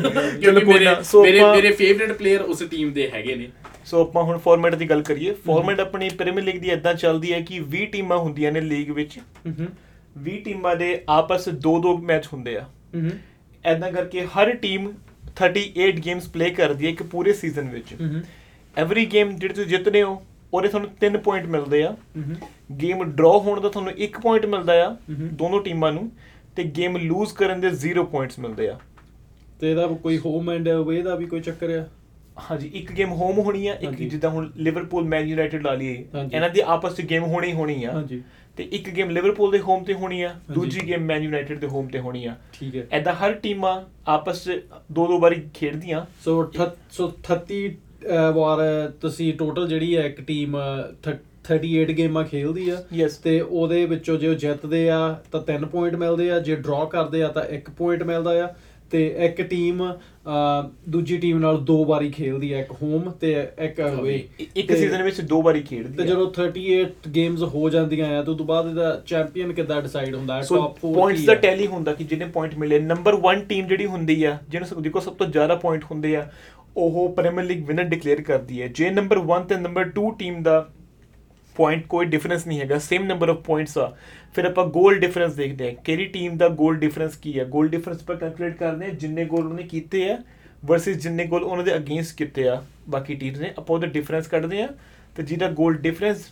ਕਿਉਂਕਿ 0.40 0.64
ਮੇਰੇ 0.64 1.40
ਮੇਰੇ 1.52 1.70
ਫੇਵਰਿਟ 1.72 2.12
ਪਲੇਅਰ 2.12 2.40
ਉਸ 2.40 2.62
ਟੀਮ 2.70 2.92
ਦੇ 2.92 3.10
ਹੈਗੇ 3.10 3.34
ਨੇ। 3.34 3.48
ਸੋ 3.88 4.00
ਆਪਾਂ 4.00 4.22
ਹੁਣ 4.22 4.38
ਫਾਰਮੈਟ 4.38 4.74
ਦੀ 4.74 4.90
ਗੱਲ 4.90 5.02
ਕਰੀਏ। 5.02 5.32
ਫਾਰਮੈਟ 5.32 5.80
ਆਪਣੀ 5.80 6.08
ਪ੍ਰੀਮੀਅਰ 6.08 6.44
ਲੀਗ 6.44 6.56
ਦੀ 6.56 6.70
ਇਦਾਂ 6.70 6.94
ਚੱਲਦੀ 6.94 7.32
ਹੈ 7.32 7.40
ਕਿ 7.40 7.60
20 7.60 7.84
ਟੀਮਾਂ 7.86 8.18
ਹੁੰਦੀਆਂ 8.18 8.52
ਨੇ 8.52 8.60
ਲੀਗ 8.60 8.90
ਵਿੱਚ। 8.90 9.18
ਹੂੰ 9.18 9.66
20 10.22 10.38
ਟੀਮਾਂ 10.38 10.76
ਦੇ 10.76 11.04
ਆਪਸ 11.08 11.48
ਦੋ 11.48 11.80
ਦੋ 11.80 11.96
ਮੈਚ 11.98 12.26
ਹੁੰਦੇ 12.32 12.56
ਆ। 12.56 12.64
ਐਦਾਂ 13.64 13.92
ਕਰਕੇ 13.92 14.26
ਹਰ 14.26 14.50
ਟੀਮ 14.54 14.92
38 15.36 15.92
ਗੇਮਸ 16.04 16.28
ਪਲੇ 16.28 16.50
ਕਰਦੀ 16.50 16.84
ਹੈ 16.84 16.90
ਇੱਕ 16.90 17.02
ਪੂਰੇ 17.02 17.32
ਸੀਜ਼ਨ 17.32 17.68
ਵਿੱਚ। 17.68 17.94
ਐਵਰੀ 18.76 19.06
ਗੇਮ 19.06 19.36
ਜਿਹੜੇ 19.36 19.54
ਤੁਸੀਂ 19.54 19.70
ਜਿੱਤਦੇ 19.70 20.02
ਹੋ 20.02 20.22
ਉਹਦੇ 20.54 20.68
ਤੁਹਾਨੂੰ 20.68 20.90
3 21.00 21.18
ਪੁਆਇੰਟ 21.18 21.46
ਮਿਲਦੇ 21.46 21.82
ਆ। 21.82 21.96
ਗੇਮ 22.82 23.04
ਡਰਾ 23.04 23.28
ਹੋਣ 23.28 23.60
ਦਾ 23.60 23.68
ਤੁਹਾਨੂੰ 23.68 23.92
1 23.98 24.20
ਪੁਆਇੰਟ 24.20 24.46
ਮਿਲਦਾ 24.46 24.72
ਆ। 24.86 24.96
ਦੋਨੋਂ 25.10 25.62
ਟੀਮਾਂ 25.62 25.92
ਨੂੰ। 25.92 26.10
ਤੇ 26.56 26.64
ਗੇਮ 26.64 26.96
ਲੂਜ਼ 26.96 27.34
ਕਰਨ 27.34 27.60
ਦੇ 27.60 27.70
0 27.70 28.04
ਪੁਆਇੰਟਸ 28.04 28.38
ਮਿਲਦੇ 28.38 28.68
ਆ। 28.68 28.78
ਤੇ 29.60 29.70
ਇਹਦਾ 29.70 29.86
ਕੋਈ 29.86 30.18
ਹੋਮ 30.18 30.50
ਐਂਡ 30.50 30.68
ਅਵੇ 30.70 31.02
ਦਾ 31.02 31.14
ਵੀ 31.14 31.26
ਕੋਈ 31.26 31.40
ਚੱਕਰ 31.40 31.70
ਆ। 31.70 31.86
ਹਾਂਜੀ 32.50 32.70
ਇੱਕ 32.74 32.92
ਗੇਮ 32.92 33.12
ਹੋਮ 33.12 33.38
ਹੋਣੀ 33.38 33.66
ਆ 33.66 33.74
ਇੱਕ 33.74 33.84
ਹਾਂਜੀ। 33.84 34.08
ਜਿੱਦਾਂ 34.08 34.30
ਹੁਣ 34.30 34.50
ਲਿਵਰਪੂਲ 34.56 35.04
ਮੈਨ 35.04 35.26
ਯੂਨਾਈਟਿਡ 35.28 35.62
ਲਾ 35.62 35.74
ਲਈਏ 35.74 36.04
ਹਾਂਜੀ। 36.14 36.36
ਇਹਨਾਂ 36.36 36.50
ਦੀ 36.50 36.60
ਆਪਸ 36.66 36.96
ਵਿੱਚ 36.96 37.08
ਗੇਮ 37.10 37.22
ਹੋਣੀ 37.24 37.52
ਹੋਣੀ 37.52 37.84
ਆ। 37.84 37.92
ਹਾਂਜੀ। 37.92 38.22
ਤੇ 38.56 38.64
ਇੱਕ 38.64 38.90
ਗੇਮ 38.90 39.10
ਲਿਵਰਪੂਲ 39.10 39.50
ਦੇ 39.52 39.58
ਹੋਮ 39.58 39.84
ਤੇ 39.84 39.94
ਹੋਣੀ 39.94 40.22
ਆ। 40.22 40.34
ਦੂਜੀ 40.50 40.80
ਗੇਮ 40.88 41.00
ਮੈਨ 41.00 41.22
ਯੂਨਾਈਟਿਡ 41.22 41.58
ਦੇ 41.58 41.66
ਹੋਮ 41.66 41.88
ਤੇ 41.88 41.98
ਹੋਣੀ 41.98 42.24
ਆ। 42.24 42.36
ਠੀਕ 42.52 42.76
ਹੈ। 42.76 42.86
ਐਦਾਂ 42.92 43.14
ਹਰ 43.14 43.32
ਟੀਮਾਂ 43.32 43.82
ਆਪਸ 44.08 44.48
ਦੋ 44.92 45.06
ਦੋ 45.06 45.18
ਵਾਰੀ 45.18 45.42
ਖੇਡਦੀਆਂ। 45.54 46.06
ਸੋ 46.24 46.44
ਅਠ- 46.44 46.70
ਸੋ 46.90 47.08
38 47.08 47.68
ਅਹ, 47.68 48.32
ਵਾਰ 48.32 48.58
ਤੁਸੀਂ 49.00 49.34
ਟੋਟਲ 49.34 49.68
ਜਿਹੜੀ 49.68 49.96
ਹੈ 49.96 50.02
ਇੱਕ 50.02 50.20
ਟੀਮ 50.20 50.56
38 51.02 51.92
ਗੇਮਾਂ 51.92 52.24
ਖੇਲਦੀ 52.24 52.70
ਆ। 52.70 52.82
ਯੈਸ 52.92 53.16
ਤੇ 53.16 53.40
ਉਹਦੇ 53.40 53.86
ਵਿੱਚੋਂ 53.86 54.18
ਜੇ 54.18 54.28
ਉਹ 54.28 54.34
ਜਿੱਤਦੇ 54.34 54.90
ਆ 54.90 55.22
ਤਾਂ 55.32 55.42
3 55.42 55.66
ਪੁਆਇੰਟ 55.66 55.96
ਮਿਲਦੇ 55.96 56.30
ਆ 56.30 56.38
ਜੇ 56.38 56.56
ਡਰਾ 56.56 56.84
ਕਰਦੇ 56.84 57.22
ਆ 57.22 57.28
ਤਾਂ 57.28 57.42
1 57.44 57.70
ਪੁਆਇੰਟ 57.70 58.02
ਮਿਲਦਾ 58.02 58.44
ਆ। 58.44 58.48
ਤੇ 58.90 59.06
ਇੱਕ 59.18 59.40
ਟੀਮ 59.42 59.82
ਦੂਜੀ 60.88 61.16
ਟੀਮ 61.18 61.38
ਨਾਲ 61.38 61.58
ਦੋ 61.64 61.84
ਵਾਰੀ 61.84 62.10
ਖੇਲਦੀ 62.10 62.52
ਆ 62.52 62.58
ਇੱਕ 62.58 62.72
ਹੋਮ 62.72 63.10
ਤੇ 63.10 63.32
ਇੱਕ 63.58 63.80
ਅਵੇ 63.80 64.14
ਇੱਕ 64.56 64.72
ਸੀਜ਼ਨ 64.72 65.02
ਵਿੱਚ 65.02 65.20
ਦੋ 65.20 65.40
ਵਾਰੀ 65.42 65.62
ਖੇਡਦੀ 65.62 65.96
ਤੇ 65.96 66.02
ਆ 66.02 66.06
ਜਦੋਂ 66.06 66.26
38 66.40 66.84
ਗੇਮਸ 67.14 67.42
ਹੋ 67.54 67.70
ਜਾਂਦੀਆਂ 67.70 68.08
ਆ 68.08 68.22
ਤਾਂ 68.22 68.32
ਉਦੋਂ 68.34 68.46
ਬਾਅਦ 68.46 68.68
ਇਹਦਾ 68.68 69.02
ਚੈਂਪੀਅਨ 69.06 69.52
ਕਿੱਦਾਂ 69.52 69.80
ਡਿਸਾਈਡ 69.82 70.14
ਹੁੰਦਾ 70.14 70.36
ਹੈ? 70.36 70.42
ਟਾਪ 70.42 70.78
4 70.78 70.92
ਪੁਆਇੰਟਸ 70.94 71.24
ਦਾ 71.24 71.34
ਟੈਲੀ 71.34 71.66
ਹੁੰਦਾ 71.66 71.92
ਕਿ 71.94 72.04
ਜਿਹਨੇ 72.04 72.24
ਪੁਆਇੰਟ 72.24 72.54
ਮਿਲੇ 72.54 72.78
ਨੰਬਰ 72.78 73.18
1 73.32 73.44
ਟੀਮ 73.48 73.66
ਜਿਹੜੀ 73.66 73.86
ਹੁੰਦੀ 73.86 74.22
ਆ 74.24 74.38
ਜਿਹਨੂੰ 74.48 74.68
ਸਭ 74.68 74.80
ਦੇਖੋ 74.80 75.00
ਸਭ 75.00 75.14
ਤੋਂ 75.14 75.26
ਜ਼ਿਆਦਾ 75.26 75.54
ਪੁਆਇੰਟ 75.56 75.84
ਹੁੰਦੇ 75.84 76.16
ਆ 76.16 76.26
ਉਹ 76.76 77.08
ਪ੍ਰੀਮੀਅਰ 77.14 77.44
ਲੀਗ 77.44 77.64
ਵਿਨਰ 77.66 77.84
ਡਿਕਲੇਅਰ 77.84 78.20
ਕਰਦੀ 78.22 78.60
ਹੈ। 78.62 78.66
ਜੇ 78.68 78.90
ਨੰਬਰ 78.90 79.18
1 79.30 79.46
ਤੇ 79.48 79.56
ਨੰਬਰ 79.56 79.90
2 79.98 80.10
ਟੀਮ 80.18 80.42
ਦਾ 80.42 80.68
ਪੁਆਇੰਟ 81.58 81.86
ਕੋਈ 81.86 82.06
ਡਿਫਰੈਂਸ 82.06 82.46
ਨਹੀਂ 82.46 82.60
ਹੈਗਾ 82.60 82.78
ਸੇਮ 82.78 83.04
ਨੰਬਰ 83.04 83.28
ਆਫ 83.28 83.36
ਪੁਆਇੰਟਸ 83.44 83.76
ਆ। 83.78 83.92
ਫਿਰ 84.34 84.44
ਆਪਾਂ 84.44 84.64
ਗੋਲ 84.68 84.98
ਡਿਫਰੈਂਸ 84.98 85.34
ਦੇਖਦੇ 85.34 85.68
ਹਾਂ, 85.68 85.74
ਕਿਹੜੀ 85.84 86.04
ਟੀਮ 86.06 86.36
ਦਾ 86.36 86.48
ਗੋਲ 86.58 86.76
ਡਿਫਰੈਂਸ 86.78 87.16
ਕੀ 87.16 87.38
ਹੈ 87.38 87.44
ਗੋਲ 87.46 87.68
ਡਿਫਰੈਂਸ 87.68 88.00
ਆਪਾਂ 88.02 88.16
ਕੈਲਕੂਲੇਟ 88.16 88.56
ਕਰਦੇ 88.56 88.86
ਹਾਂ, 88.86 88.92
ਜਿੰਨੇ 88.94 89.24
ਗੋਲ 89.24 89.46
ਉਹਨੇ 89.46 89.62
ਕੀਤੇ 89.64 90.10
ਆ 90.10 90.18
ਵਰਸਸ 90.62 90.96
ਜਿੰਨੇ 90.98 91.24
ਗੋਲ 91.26 91.42
ਉਹਨਾਂ 91.42 91.64
ਦੇ 91.64 91.74
ਅਗੇਂਸਟ 91.76 92.16
ਕੀਤੇ 92.16 92.48
ਆ। 92.48 92.62
ਬਾਕੀ 92.88 93.14
ਟੀਮਸ 93.14 93.38
ਨੇ 93.38 93.52
ਆਪਾਂ 93.58 93.74
ਉਹਦਾ 93.76 93.86
ਡਿਫਰੈਂਸ 93.88 94.28
ਕੱਢਦੇ 94.28 94.62
ਆ 94.62 94.68
ਤੇ 95.16 95.22
ਜਿਹਦਾ 95.22 95.48
ਗੋਲ 95.50 95.76
ਡਿਫਰੈਂਸ 95.78 96.26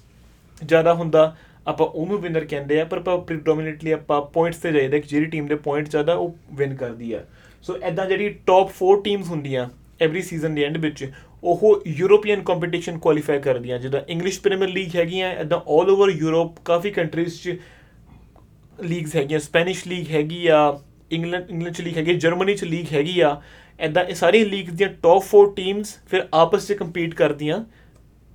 ਜ਼ਿਆਦਾ 0.63 0.95
ਹੁੰਦਾ, 0.95 1.37
ਆਪਾਂ 1.67 1.87
ਉਹਨੂੰ 1.87 2.21
ਵਿਨਰ 2.21 2.45
ਕਹਿੰਦੇ 2.45 2.81
ਆ। 2.81 2.85
ਪਰ 2.85 2.99
ਆਪਾਂ 2.99 3.19
ਪ੍ਰੀਡੋਮੀਨੇਟਲੀ 3.21 3.91
ਆਪਾਂ 3.93 4.21
ਪੁਆਇੰਟਸ 4.33 4.59
ਤੇ 4.59 4.73
ਜਾਈਦਾ 4.73 4.99
ਕਿ 4.99 5.09
ਜਿਹੜੀ 5.09 5.27
ਟੀਮ 5.27 5.47
ਦੇ 5.47 5.55
ਪੁਆਇੰਟ 5.57 5.89
ਜ਼ਿਆਦਾ 5.89 6.15
ਉਹ 6.15 6.35
ਵਿਨ 6.53 6.75
ਕਰਦੀ 6.75 7.13
ਆ। 7.13 7.25
ਸੋ 7.65 7.77
ਐਦਾਂ 7.83 8.07
ਜਿਹੜੀ 8.07 8.29
ਟੌਪ 8.47 8.71
4 8.75 9.01
ਟੀਮਸ 9.05 9.29
ਹੁੰਦੀਆਂ 9.29 9.69
ਐਵਰੀ 10.01 10.23
ਸੀਜ਼ਨ 10.23 10.55
ਦੇ 10.55 10.65
ਐਂਡ 10.65 10.77
ਵਿੱਚ 10.77 11.11
ਉਹ 11.47 11.83
ਯੂਰੋਪੀਅਨ 11.89 12.43
ਕੰਪੀਟੀਸ਼ਨ 12.43 12.99
ਕੁਆਲੀਫਾਈ 12.99 13.39
ਕਰਦੀਆਂ 13.39 13.79
ਜਿੱਦਾਂ 13.79 14.01
ਇੰਗਲਿਸ਼ 14.09 14.41
ਪ੍ਰੀਮੀਅਰ 14.41 14.69
ਲੀਗ 14.69 14.97
ਹੈਗੀਆਂ 14.97 15.29
ਐਦਾਂ 15.35 15.59
올 15.59 15.91
ਓਵਰ 15.91 16.11
ਯੂਰਪ 16.11 16.59
ਕਾਫੀ 16.65 16.91
ਕੰਟਰੀਜ਼ 16.91 17.41
'ਚ 17.43 17.57
ਲੀਗਸ 18.79 19.15
ਹੈਗੀਆਂ 19.17 19.39
ਸਪੈਨਿਸ਼ 19.41 19.87
ਲੀਗ 19.89 20.11
ਹੈਗੀ 20.11 20.47
ਆ 20.47 20.59
ਇੰਗਲੈਂਡ 21.11 21.51
ਇੰਗਲੈਂਡ 21.51 21.75
'ਚ 21.75 21.81
ਲੀਗ 21.81 21.97
ਹੈਗੀ 21.97 22.15
ਜਰਮਨੀ 22.17 22.55
'ਚ 22.55 22.65
ਲੀਗ 22.65 22.93
ਹੈਗੀ 22.93 23.21
ਆ 23.21 23.41
ਐਦਾਂ 23.79 24.05
ਇਹ 24.05 24.15
ਸਾਰੀਆਂ 24.15 24.47
ਲੀਗਸ 24.47 24.73
ਦੀਆਂ 24.73 24.89
ਟੌਪ 25.03 25.25
4 25.35 25.53
ਟੀਮਸ 25.57 25.97
ਫਿਰ 26.11 26.27
ਆਪਸ 26.35 26.67
'ਚ 26.69 26.73
ਕੰਪੀਟ 26.73 27.15
ਕਰਦੀਆਂ 27.15 27.65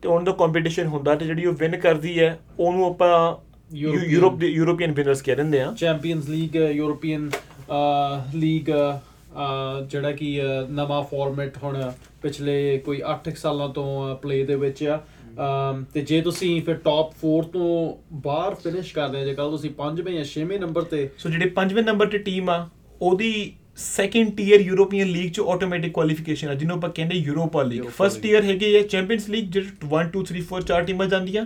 ਤੇ 0.04 0.08
ਉਹਨਾਂ 0.08 0.24
ਦਾ 0.24 0.32
ਕੰਪੀਟੀਸ਼ਨ 0.40 0.88
ਹੁੰਦਾ 0.88 1.16
ਤੇ 1.16 1.26
ਜਿਹੜੀ 1.26 1.46
ਉਹ 1.46 1.54
ਵਿਨ 1.54 1.78
ਕਰਦੀ 1.80 2.20
ਹੈ 2.20 2.38
ਉਹਨੂੰ 2.60 2.86
ਆਪਾਂ 2.86 3.10
ਯੂਰਪ 3.72 4.38
ਦੇ 4.38 4.48
ਯੂਰੋਪੀਅਨ 4.48 4.92
ਵਿਨਰਸ 4.92 5.22
ਕਹਿ 5.22 5.36
ਦਿੰਦੇ 5.36 5.62
ਆ। 5.62 5.72
ਚੈਂਪੀਅਨਸ 5.80 6.30
ਲੀਗ 6.30 6.56
ਯੂਰੋਪੀਅਨ 6.56 7.30
ਲੀਗ 8.36 8.70
ਜਿਹੜਾ 9.88 10.12
ਕਿ 10.12 10.40
ਨਵਾਂ 10.70 11.02
ਫਾਰਮੈਟ 11.04 11.58
ਹੁਣ 11.64 11.78
ਪਿਛਲੇ 12.22 12.78
ਕੋਈ 12.86 13.02
8 13.12 13.36
ਸਾਲਾਂ 13.38 13.70
ਤੋਂ 13.70 14.16
ਪਲੇ 14.16 14.44
ਦੇ 14.46 14.56
ਵਿੱਚ 14.56 14.84
ਆ। 14.84 15.00
ਤੇ 15.94 16.02
ਜੇ 16.02 16.22
ਤੁਸੀਂ 16.22 16.62
ਫਿਰ 16.62 16.76
ਟਾਪ 16.76 17.14
4 17.22 17.44
ਤੋਂ 17.44 17.70
ਬਾਹਰ 18.24 18.56
ਫਿਨਿਸ਼ 18.56 18.94
ਕਰਦੇ 18.94 19.20
ਆ 19.20 19.26
ਜੇ 19.26 19.34
ਕੱਲ 19.34 19.50
ਤੁਸੀਂ 19.52 19.72
5ਵੇਂ 19.78 20.14
ਜਾਂ 20.14 20.26
6ਵੇਂ 20.26 20.60
ਨੰਬਰ 20.60 20.92
ਤੇ 20.92 21.10
ਸੋ 21.18 21.30
ਜਿਹੜੇ 21.30 21.50
ਪੰਜਵੇਂ 21.58 21.84
ਨੰਬਰ 21.84 22.08
ਤੇ 22.08 22.18
ਟੀਮ 22.28 22.50
ਆ 22.50 22.58
ਉਹਦੀ 23.02 23.32
ਸੈਕੰਡ 23.78 24.32
ਟੀਅਰ 24.38 24.62
ਯੂਰੋਪੀਅਨ 24.62 25.08
ਲੀਗ 25.08 25.32
ਚ 25.32 25.46
ਆਟੋਮੈਟਿਕ 25.50 25.94
ਕੁਆਲੀਫਿਕੇਸ਼ਨ 25.94 26.50
ਆ 26.50 26.54
ਜਿਹਨੂੰ 26.54 26.76
ਆਪਾਂ 26.78 26.90
ਕਹਿੰਦੇ 26.90 27.16
ਯੂਰੋਪਾ 27.18 27.64
ਲੀਗ 27.64 27.82
League। 27.82 28.22
ਟੀਅਰ 28.22 28.44
ਹੈਗੇ 28.44 28.76
ਹੈ 28.78 28.82
ਚੈਂਪੀਅਨਸ 28.88 29.30
ਲੀਗ 29.30 29.52
ਜਿਹੜੇ 29.52 29.88
1 29.94 30.10
2 30.16 30.24
3 30.32 30.42
4 30.50 30.66
ਚਾਰ 30.68 30.84
ਟੀਮਾਂ 30.84 31.08
ਜਾਂਦੀਆਂ। 31.08 31.46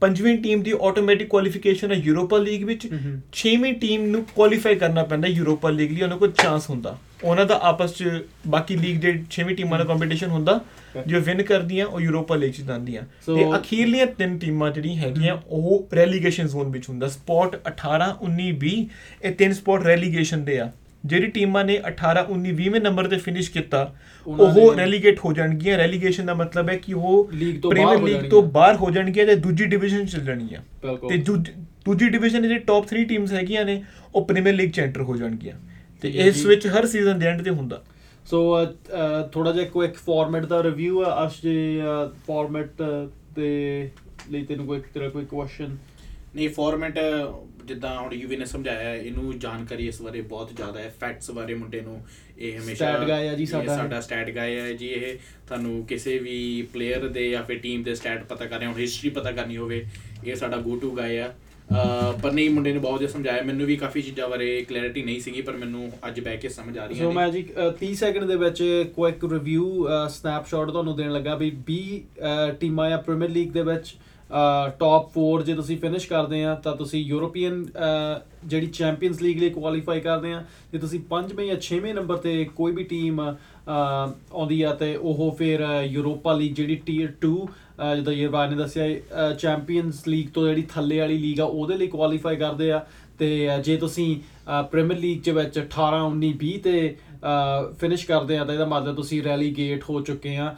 ਪੰਜਵੀਂ 0.00 0.36
ਟੀਮ 0.38 0.62
ਦੀ 0.62 0.72
ਆਟੋਮੈਟਿਕ 0.82 1.28
ਕੁਆਲੀਫਿਕੇਸ਼ਨ 1.28 1.92
ਹੈ 1.92 1.96
ਯੂਰੋਪਾ 1.98 2.38
ਲੀਗ 2.38 2.64
ਵਿੱਚ। 2.64 2.86
ਛੇਵੀਂ 3.32 3.72
ਟੀਮ 3.80 4.06
ਨੂੰ 4.06 4.24
ਕੁਆਲੀਫਾਈ 4.34 4.74
ਕਰਨਾ 4.76 5.02
ਪੈਂਦਾ 5.04 5.28
ਯੂਰੋਪਾ 5.28 5.70
ਲੀਗ 5.70 5.92
ਲਈ 5.92 6.02
ਉਹਨਾਂ 6.02 6.18
ਕੋਲ 6.18 6.32
ਚਾਂਸ 6.32 6.70
ਹੁੰਦਾ। 6.70 6.96
ਉਹਨਾਂ 7.24 7.46
ਦਾ 7.46 7.58
ਆਪਸ 7.62 7.94
ਚ 7.94 8.24
ਬਾਕੀ 8.48 8.76
ਲੀਗ 8.76 9.00
ਦੇ 9.00 9.22
ਛੇਵੀਂ 9.30 9.56
ਟੀਮਾਂ 9.56 9.78
ਦਾ 9.78 9.84
ਕੰਪੀਟੀਸ਼ਨ 9.84 10.26
ਹੁੰਦਾ 10.26 10.60
ਜੋ 11.06 11.20
ਵਿਨ 11.20 11.42
ਕਰਦੀਆਂ 11.42 11.86
ਉਹ 11.86 12.00
ਯੂਰੋਪਾ 12.00 12.36
ਲੀਗ 12.36 12.52
ਚ 12.52 12.60
ਜਾਂਦੀਆਂ। 12.60 13.02
ਤੇ 13.02 13.44
ਅਖੀਰਲੀਆਂ 13.56 14.06
ਤਿੰਨ 14.06 14.38
ਟੀਮਾਂ 14.38 14.70
ਜਿਹੜੀਆਂ 14.70 14.96
ਹੈਗੀਆਂ 14.96 15.38
ਉਹ 15.46 15.88
ਰੈਲੀਗੇਸ਼ਨ 15.94 16.46
ਜ਼ੋਨ 16.46 16.70
ਵਿੱਚ 16.70 16.88
ਹੁੰਦਾ। 16.88 17.08
ਸਪੌਟ 17.08 17.56
18 17.66 18.16
19 18.20 18.52
20 18.52 18.88
ਇਹ 19.22 19.34
ਤਿੰਨ 19.34 19.52
ਸਪੌਟ 19.52 19.82
ਰੈਲੀਗੇਸ਼ਨ 19.82 20.44
ਦੇ 20.44 20.60
ਆ। 20.60 20.72
ਜਿਹੜੀ 21.04 21.26
ਟੀਮਾਂ 21.26 21.64
ਨੇ 21.64 21.78
18 21.88 22.26
19 22.28 22.52
20ਵੇਂ 22.52 22.80
ਨੰਬਰ 22.80 23.06
ਤੇ 23.06 23.18
ਫਿਨਿਸ਼ 23.18 23.50
ਕੀਤਾ 23.50 23.94
ਉਹ 24.26 24.74
ਰੈਲੀਗੇਟ 24.78 25.18
ਹੋ 25.24 25.32
ਜਾਣਗੀਆਂ। 25.32 25.78
ਰੈਲੀਗੇਸ਼ਨ 25.78 26.26
ਦਾ 26.26 26.34
ਮਤਲਬ 26.34 26.68
ਹੈ 26.68 26.76
ਕਿ 26.76 26.92
ਉਹ 26.92 27.30
ਲੀਗ 27.34 27.60
ਤੋਂ 27.60 27.70
ਬਾਹਰ 27.84 27.96
ਪ੍ਰੀਮੀਅਰ 27.96 28.22
ਲੀਗ। 28.22 28.30
ਤੋਂ 28.30 28.42
ਬਾਹਰ 28.42 28.76
ਹੋ 28.76 28.90
ਜਾਣਗੀਆਂ 28.90 29.26
ਤੇ 29.26 29.34
ਦੂਜੀ 29.34 29.64
ਡਿਵੀਜ਼ਨ 29.64 30.06
ਚ 30.06 30.16
ਜਾਣਗੀਆਂ। 30.16 30.62
ਤੇ 31.08 31.16
ਦੂਜ- 31.16 32.08
ਡਿਵੀਜ਼ਨ 32.08 32.42
ਦੇ 32.42 32.48
ਜਿਹੜੇ 32.48 32.60
ਟੌਪ 32.60 32.86
3 32.86 33.04
ਟੀਮਸ 33.04 33.32
ਹੈਗੀਆਂ 33.32 33.64
ਨੇ 33.64 33.82
ਉਹ 34.14 34.26
ਪ੍ਰੀਮੀਅਰ 34.26 34.54
ਲੀਗ 34.54 34.70
ਚ 34.70 34.80
ਐਂਟਰ 34.80 35.02
ਹੋ 35.02 35.16
ਜਾਣਗੀਆਂ। 35.16 35.73
ਤੇ 36.12 36.18
ਇਸ। 36.18 36.44
ਵਿੱਚ 36.46 36.66
ਹਰ 36.66 36.86
ਸੀਜ਼ਨ 36.86 37.18
ਦੇ 37.18 37.26
ਐਂਡ 37.26 37.42
ਤੇ 37.42 37.50
ਹੁੰਦਾ 37.50 37.84
ਸੋ 38.26 38.66
ਥੋੜਾ 39.32 39.52
ਜਿਹਾ 39.52 39.64
ਕੁਇਕ 39.64 39.94
ਫਾਰਮੈਟ 39.94 40.44
ਦਾ 40.44 40.62
ਰਿਵਿਊ 40.62 41.02
ਆ 41.02 41.26
ਅਸ਼ 41.26 41.42
ਜੀ 41.42 41.82
ਫਾਰਮੈਟ 42.26 42.82
ਦੇ 43.34 43.90
ਲਈ 44.30 44.44
ਤੈਨੂੰ 44.44 44.66
ਕੋਈ 44.66 44.80
ਤੇਰਾ 44.94 45.08
ਕੋਈ 45.08 45.24
ਕੁਐਸਚਨ 45.24 45.76
ਨਹੀਂ 46.34 46.48
ਫਾਰਮੈਟ 46.48 46.98
ਜਿੱਦਾਂ 47.64 48.00
ਹੁਣ 48.00 48.12
ਯੂਵੀ 48.12 48.36
ਨੇ 48.36 48.44
ਸਮਝਾਇਆ 48.44 48.94
ਇਹਨੂੰ 48.94 49.38
ਜਾਣਕਾਰੀ 49.38 49.88
ਇਸ 49.88 50.02
ਬਾਰੇ 50.02 50.20
ਬਹੁਤ 50.20 50.56
ਜ਼ਿਆਦਾ 50.56 50.80
ਹੈ 50.80 50.94
ਫੈਕਟਸ 51.00 51.30
ਬਾਰੇ 51.30 51.54
ਮੁੰਡੇ 51.54 51.80
ਨੂੰ 51.80 52.06
ਇਹ 52.38 52.58
ਹਮੇਸ਼ਾ 52.58 52.92
Stat 52.92 53.04
guy 53.04 53.14
ਹੈ 53.14 53.34
ਜੀ 53.34 53.46
ਸਾਡਾ। 53.46 53.76
ਸਾਡਾ 53.76 54.00
ਸਟੈਟ 54.00 54.30
ਗਾਇ 54.30 54.60
ਹੈ 54.60 54.72
ਜੀ 54.72 54.86
ਇਹ 54.86 55.18
ਤੁਹਾਨੂੰ 55.46 55.86
ਕਿਸੇ 55.86 56.18
ਵੀ 56.18 56.68
ਪਲੇਅਰ 56.72 57.08
ਦੇ 57.08 57.30
ਜਾਂ 57.30 57.44
ਫਿਰ 57.44 57.58
ਟੀਮ 57.58 57.82
ਦੇ 57.82 57.94
ਸਟੈਟ 57.94 58.24
ਪਤਾ 58.24 58.46
ਕਰਨੇ 58.46 58.66
ਹੁਣ 58.66 58.78
ਹਿਸਟਰੀ 58.78 59.10
ਪਤਾ 59.10 59.32
ਕਰਨੀ 59.32 59.56
ਹੋਵੇ 59.56 59.86
ਇਹ 60.26 60.34
ਸਾਡਾ 60.34 60.56
ਗੋ 60.56 60.76
ਟੂ 60.76 60.90
ਗਾਇ 60.90 61.18
ਆ 61.18 61.34
ਪਰ 62.22 62.32
ਨਹੀਂ 62.32 62.48
ਮੁੰਡੇ 62.50 62.72
ਨੇ 62.72 62.78
ਬਹੁਤ 62.78 63.00
ਜਿਹਾ 63.00 63.10
ਸਮਝਾਇਆ। 63.10 63.42
ਮੈਨੂੰ 63.42 63.66
ਵੀ 63.66 63.76
ਕਾਫੀ 63.76 64.02
ਚੀਜ਼ਾਂ 64.02 64.28
ਬਾਰੇ 64.28 64.64
ਕਲੈਰਿਟੀ 64.68 65.02
ਨਹੀਂ 65.02 65.20
ਸੀਗੀ 65.20 65.40
ਪਰ 65.42 65.56
ਮੈਨੂੰ 65.56 65.90
ਅੱਜ 66.08 66.20
ਬਹਿ 66.20 66.36
ਕੇ 66.36 66.48
ਸਮਝ 66.48 66.78
ਆ 66.78 66.86
ਰਹੀਆਂ 66.86 67.02
ਸੋ 67.02 67.08
ਨੇ। 67.08 67.14
ਮੈਂ 67.14 67.28
ਜੀ 67.30 67.44
ਅ, 67.58 67.70
30 67.80 67.94
ਸੈਕਿੰਡ 67.94 68.24
ਦੇ 68.24 68.36
ਵਿੱਚ 68.36 68.62
ਕੁਇਕ 68.96 69.24
ਰਿਵਿਊ 69.24 69.86
ਸਨੈਪਸ਼ਾਟ 70.10 70.70
ਤੁਹਾਨੂੰ 70.70 70.96
ਦੇਣ 70.96 71.12
ਲੱਗਾ 71.12 71.34
ਵੀ 71.34 71.52
20 71.70 72.00
ਅ, 72.20 72.50
ਟੀਮਾਂ 72.60 72.90
ਆ 72.90 72.96
ਪ੍ਰੀਮੀਅਰ 72.96 73.30
ਲੀਗ 73.30 73.50
ਦੇ 73.52 73.62
ਵਿੱਚ 73.62 73.94
ਟਾਪ 74.78 75.10
4 75.18 75.42
ਜੇ 75.42 75.54
ਤੁਸੀਂ 75.54 75.76
ਫਿਨਿਸ਼ 75.78 76.08
ਕਰਦੇ 76.08 76.44
ਆ 76.44 76.54
ਤਾਂ 76.54 76.74
ਤੁਸੀਂ 76.76 77.04
ਯੂਰੋਪੀਅਨ 77.04 77.64
ਜਿਹੜੀ 78.44 78.66
ਚੈਂਪੀਅਨਸ 78.66 79.20
ਲੀਗ 79.22 79.38
ਲਈ 79.38 79.50
ਕੁਆਲੀਫਾਈ 79.50 80.00
ਕਰਦੇ 80.00 80.32
ਆ 80.32 80.42
ਜੇ 80.72 80.78
ਤੁਸੀਂ 80.78 81.00
5ਵੇਂ 81.10 81.46
ਜਾਂ 81.46 81.56
6ਵੇਂ 81.66 81.94
ਨੰਬਰ 81.94 82.16
ਤੇ 82.16 82.32
ਕੋਈ 82.56 82.72
ਵੀ 82.72 82.84
ਟੀਮ 82.84 83.20
ਆਉਂਦੀ 83.20 84.62
ਆ 84.62 84.72
ਤੇ 84.74 84.94
ਉਹ 84.96 85.30
ਫਿਰ 85.38 85.64
ਯੂਰੋਪਾ 85.84 86.32
ਲੀਗ 86.34 86.54
ਜਿਹੜੀ 86.54 86.76
ਟੀਅਰ 86.86 87.12
2 87.26 87.34
ਅ, 87.44 87.46
ਜਿੱਦਾਂ 87.96 88.12
ਯਰਵਾਨ 88.12 88.50
ਨੇ 88.50 88.56
ਦੱਸਿਆ 88.56 88.84
ਚੈਂਪੀਅਨਸ 89.38 90.08
ਲੀਗ 90.08 90.28
ਤੋਂ 90.34 90.46
ਜਿਹੜੀ 90.48 90.62
ਥੱਲੇ 90.62 90.98
ਵਾਲੀ 90.98 91.18
ਲੀਗ 91.18 91.40
ਆ 91.40 91.44
ਉਹਦੇ 91.44 91.76
ਲਈ 91.76 91.86
ਕੁਆਲੀਫਾਈ 91.86 92.36
ਕਰਦੇ 92.36 92.70
ਆ। 92.72 92.86
ਤੇ 93.18 93.48
ਅ, 93.56 93.58
ਜੇ 93.58 93.76
ਤੁਸੀਂ 93.76 94.16
ਪ੍ਰੀਮੀਅਰ 94.70 94.98
ਲੀਗ 94.98 95.20
ਚ 95.22 95.30
ਵਿੱਚ 95.30 95.58
18 95.58 95.98
19 96.06 96.32
20 96.44 96.58
ਤੇ 96.58 96.96
ਫਿਨਿਸ਼ 97.80 98.06
ਕਰਦੇ 98.06 98.38
ਆ 98.38 98.44
ਤਾਂ 98.44 98.54
ਇਹਦਾ 98.54 98.64
ਮਤਲਬ 98.64 98.96
ਤੁਸੀਂ 98.96 99.22
ਰੈਲੀਗੇਟ 99.22 99.84
ਹੋ 99.90 100.00
ਚੁੱਕੇ 100.00 100.36
ਆ 100.36 100.54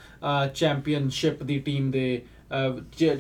ਚੈਂਪੀਅਨਸ਼ਿਪ 0.55 1.43
ਦੀ 1.43 1.59
ਟੀਮ 1.59 1.91
ਦੇ 1.91 2.23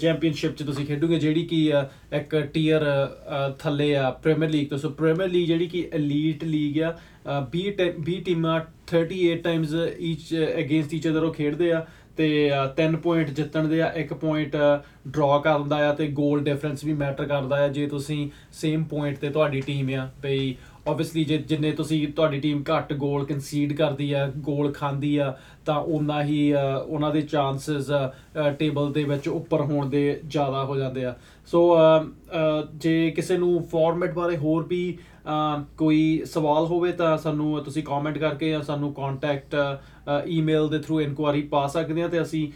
ਚੈਂਪੀਅਨਸ਼ਿਪ 0.00 0.56
ਚ 0.56 0.62
ਤੁਸੀਂ 0.62 0.86
ਖੇਡੋਗੇ 0.86 1.18
ਜਿਹੜੀ 1.18 1.42
ਕਿ 1.44 1.72
ਅ, 1.80 1.82
ਇੱਕ 2.16 2.36
ਟੀਅਰ 2.54 2.84
ਥੱਲੇ 3.58 3.96
ਆ 3.96 4.10
ਪ੍ਰੀਮੀਅਰ 4.10 4.50
ਲੀਗ 4.50 4.68
ਤੋਂ। 4.68 4.78
ਸੋ 4.78 4.90
ਪ੍ਰੀਮੀਅਰ 4.90 5.28
ਲੀਗ 5.28 5.46
ਜਿਹੜੀ 5.46 5.66
ਕਿ 5.66 5.88
ਐਲੀਟ 5.92 6.44
ਲੀਗ 6.44 6.82
ਆ 6.82 6.90
ਅ, 6.92 7.40
20 7.50 7.70
ਟੈ- 7.70 7.92
20 8.00 8.20
ਟੀਮਾਂ 8.20 8.60
38 8.86 9.34
times 9.34 9.74
each 10.00 10.34
against 10.58 10.94
each 10.94 11.08
other 11.08 11.22
ਉਹ 11.22 11.32
ਖੇਡਦੇ 11.34 11.72
ਆ। 11.72 11.86
ਤੇ 12.16 12.50
3 12.80 12.96
ਪੁਆਇੰਟ 12.96 13.30
ਜਿੱਤਣ 13.30 13.68
ਦੇ 13.68 13.82
ਆ 13.82 13.92
1 13.96 14.14
ਪੁਆਇੰਟ 14.14 14.56
ਡਰਾ 15.08 15.38
ਕਰਨ 15.38 15.68
ਦਾ 15.68 15.76
ਆ 15.88 15.92
ਤੇ 15.92 16.06
ਗੋਲ 16.08 16.42
ਡਿਫਰੈਂਸ 16.44 16.84
ਵੀ 16.84 16.92
ਮੈਟਰ 16.92 17.24
ਕਰਦਾ 17.24 17.56
ਆ। 17.56 17.68
ਜੇ 17.68 17.86
ਤੁਸੀਂ 17.86 18.28
ਸੇਮ 18.52 18.84
ਪੁਆਇੰਟ 18.84 19.18
ਤੇ 19.18 19.30
ਤੁਹਾਡੀ 19.30 19.60
ਟੀਮ 19.60 19.90
ਆ 19.94 20.08
ਬਈ 20.22 20.54
ਆਬਵੀਅਸਲੀ 20.88 21.24
ਜੇ 21.24 21.38
ਜਿੰਨੇ 21.38 21.70
ਤੁਸੀਂ 21.72 22.08
ਤੁਹਾਡੀ 22.08 22.40
ਟੀਮ 22.40 22.62
ਘੱਟ 22.70 22.92
ਗੋਲ 22.92 23.24
ਕਨਸੀਡ 23.24 23.72
ਕਰਦੀ 23.72 24.12
ਆ 24.12 24.26
ਗੋਲ 24.36 24.72
ਖਾਂਦੀ 24.72 25.16
ਆ 25.16 25.36
ਤਾਂ 25.66 25.74
ਉਨਾ 25.76 26.22
ਹੀ 26.24 26.54
ਅ, 26.54 26.56
ਉਹਨਾਂ 26.86 27.10
ਦੇ 27.10 27.22
ਚਾਂਸਸ 27.22 27.90
ਟੇਬਲ 28.58 28.92
ਦੇ 28.92 29.04
ਵਿੱਚ 29.04 29.28
ਉੱਪਰ 29.28 29.60
ਹੋਣ 29.60 29.88
ਦੇ 29.88 30.20
ਜ਼ਿਆਦਾ 30.26 30.64
ਹੋ 30.64 30.76
ਜਾਂਦੇ 30.76 31.04
ਆ। 31.04 31.14
ਸੋ 31.46 31.76
ਅ, 31.76 31.78
ਅ, 32.02 32.66
ਜੇ 32.74 33.10
ਕਿਸੇ 33.10 33.38
ਨੂੰ 33.38 33.62
ਫਾਰਮੈਟ 33.72 34.14
ਬਾਰੇ 34.14 34.36
ਹੋਰ 34.36 34.66
ਵੀ 34.68 34.98
ਅ, 35.26 35.62
ਕੋਈ 35.76 36.22
ਸਵਾਲ 36.26 36.64
ਹੋਵੇ 36.66 36.92
ਤਾਂ 36.92 37.16
ਸਾਨੂੰ 37.18 37.64
ਤੁਸੀਂ 37.64 37.82
ਕਮੈਂਟ 37.82 38.18
ਕਰਕੇ 38.18 38.50
ਜਾਂ 38.50 38.62
ਸਾਨੂੰ 38.62 38.92
ਕੰਟੈਕਟ 38.94 39.56
ਈਮੇਲ 40.28 40.68
ਦੇ 40.68 40.78
ਥਰੂ 40.78 41.00
ਇਨਕੁਆਰੀ 41.00 41.42
ਪਾ 41.42 41.66
ਸਕਦੇ 41.66 42.02
ਆ 42.02 42.08
ਤੇ 42.08 42.20
ਅਸੀਂ 42.22 42.46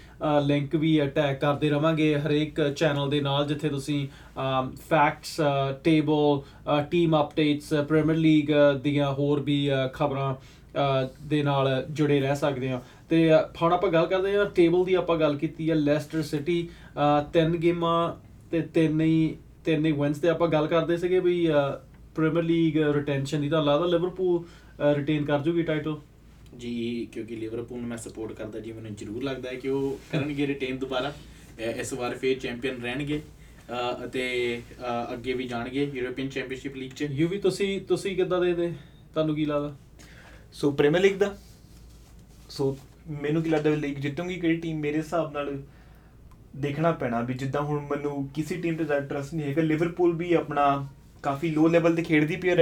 ਲਿੰਕ 0.47 0.77
ਵੀ 0.77 1.01
ਅਟੈਗ 1.03 1.37
ਕਰਦੇ 1.37 1.71
ਰਵਾਂਗੇ 1.71 2.15
ਹਰੇਕ 2.17 2.61
ਚੈਨਲ 2.71 3.09
ਦੇ 3.11 3.21
ਨਾਲ 3.21 3.47
ਜਿੱਥੇ 3.47 3.69
ਤੁਸੀਂ 3.69 4.07
facts 4.89 5.41
table 5.85 6.41
team 6.91 7.17
updates 7.21 7.73
premier 7.89 8.17
league 8.17 8.51
ਦੀਆਂ 8.83 9.13
ਹੋਰ 9.13 9.41
ਵੀ 9.41 9.69
ਖਬਰਾਂ 9.95 10.35
ਦੇ 11.29 11.43
ਨਾਲ 11.43 11.69
ਜੁੜੇ 11.91 12.21
ਰਹਿ 12.21 12.37
ਸਕਦੇ 12.37 12.71
ਆ 12.71 12.81
ਤੇ 13.09 13.29
ਅ, 13.35 13.43
ਹੁਣ 13.63 13.73
ਆਪਾਂ 13.73 13.91
ਗੱਲ 13.91 14.07
ਕਰਦੇ 14.07 14.37
ਆ 14.37 14.45
ਟੇਬਲ 14.55 14.85
ਦੀ 14.85 14.95
ਆਪਾਂ 14.95 15.17
ਗੱਲ 15.17 15.37
ਕੀਤੀ 15.37 15.69
ਆ 15.71 15.75
ਲੈਸਟਰ 15.75 16.23
ਸਿਟੀ 16.23 16.69
ਤਿੰਨ 17.33 17.57
ਗੇਮਾਂ 17.57 18.13
ਤੇ 18.51 18.61
ਤਿੰਨ 18.75 19.01
ਹੀ 19.01 19.37
ਤਿੰਨ 19.65 19.87
ਹੀ 19.87 19.93
ਵਿਨਸ 19.93 20.19
ਤੇ 20.19 20.29
ਆਪਾਂ 20.29 20.49
ਗੱਲ 20.49 20.67
ਕਰਦੇ 20.67 20.97
ਸੀਗੇ 20.97 21.19
ਵੀ 21.21 21.35
ਪ੍ਰੀਮੀਅਰ 22.15 22.43
ਲੀਗ 22.43 22.77
ਰਿਟੈਂਸ਼ਨ 22.95 23.41
ਦੀ 23.41 23.49
ਤਾਂ 23.49 23.63
ਲੱਗਦਾ 23.63 23.87
ਲਿਵਰਪੂਲ 23.87 24.43
ਰਿਟੇਨ 24.95 25.25
ਕਰ 25.25 25.39
ਜੂਗੀ 25.39 25.63
ਟਾਈਟਲ 25.63 25.97
ਜੀ 26.59 27.09
ਕਿਉਂਕਿ 27.13 27.37
ਲਿਵਰਪੂਲ 27.37 27.81
ਨੂੰ 27.81 27.89
ਮੈਂ 27.89 27.97
ਸਪੋਰਟ 27.99 28.33
ਕਰਦਾ 28.33 28.61
ਜੀ 28.61 28.73
ਮੈਨੂੰ 28.73 28.95
ਜ਼ਰੂਰ 28.95 29.23
ਲੱਗਦਾ 29.23 29.51
ਹੈ 29.51 29.55
ਕਿ 29.55 29.69
ਉਹ 29.69 29.99
ਕਰਨਗੇ 30.13 30.47
ਰਿਟੇਨ 30.47 30.79
ਦੁਬਾਰਾ। 30.79 31.13
ਇਸ 31.61 31.93
ਵਾਰ 31.93 32.17
ਫੇਰ 32.19 32.39
ਚੈਂਪੀਅਨ 32.39 32.83
ਰਹਿਣਗੇ। 32.83 33.21
ਅਤੇ 34.05 34.61
ਅੱਗੇ 35.13 35.33
ਵੀ 35.33 35.45
ਜਾਣਗੇ 35.49 35.85
ਯੂਰੋਪੀਅਨ 35.95 36.29
ਚੈਂਪੀਅਨਸ਼ਿਪ 36.29 36.77
ਲੀਗ 36.77 36.93
'ਚ। 36.93 37.03
ਯੂ 37.11 37.29
ਵੀ 37.29 37.39
ਤੁਸੀਂ 37.39 37.81
ਤੁਸੀਂ 37.81 38.17
ਕਿੱਦਾਂ 38.17 38.41
ਦੇ 38.41 38.53
ਦੇ 38.55 38.71
ਤੁਹਾਨੂੰ 39.13 39.35
ਕੀ 39.35 39.45
ਲੱਗਦਾ? 39.45 39.77
ਸੋ 40.53 40.71
ਪ੍ਰੀਮੀਅਰ 40.71 41.03
ਲੀਗ 41.03 41.17
ਦਾ। 41.19 41.37
ਸੋ 42.51 42.77
ਮੈਨੂੰ 43.21 43.43
ਕੀ 43.43 43.51
ਲੱਗਦਾ 43.51 43.71
ਲੀਗ 43.77 43.99
ਜਿੱਤੂਗੀ 43.99 44.35
ਕਿਹੜੀ 44.41 44.57
ਟੀਮ 44.57 44.79
ਮੇਰੇ 44.81 44.99
ਹਿਸਾਬ 44.99 45.33
ਨਾਲ 45.33 45.63
ਦੇਖਣਾ 46.57 46.91
ਪੈਣਾ 46.93 47.21
ਵੀ 47.21 47.35
ਜਿੱਦਾਂ 47.35 47.63
ਹੁਣ 47.63 47.87
ਮੈਨੂੰ 47.91 48.29
ਕਿਸੇ 48.35 48.57
ਟੀਮ 48.57 48.77
ਤੇ 48.77 48.85
ਜ਼ਿਆਦਾ 48.85 49.07
ਟਰਸਟ 49.07 49.35
ਨਹੀਂ 49.35 49.47
ਹੈਗਾ। 49.47 49.63
ਲਿਵਰਪੂਲ 49.63 50.17
ਵੀ 50.17 50.33
ਆਪਣਾ 50.35 50.65
ਕਾਫੀ 51.23 51.51
ਲੋ 51.51 51.69
ਲੈਵਲ 51.69 51.95
ਤੇ 51.95 52.03
ਖੇਡਦੀ 52.03 52.37
ਪਈ 52.37 52.49
ਹੈ 52.49 52.55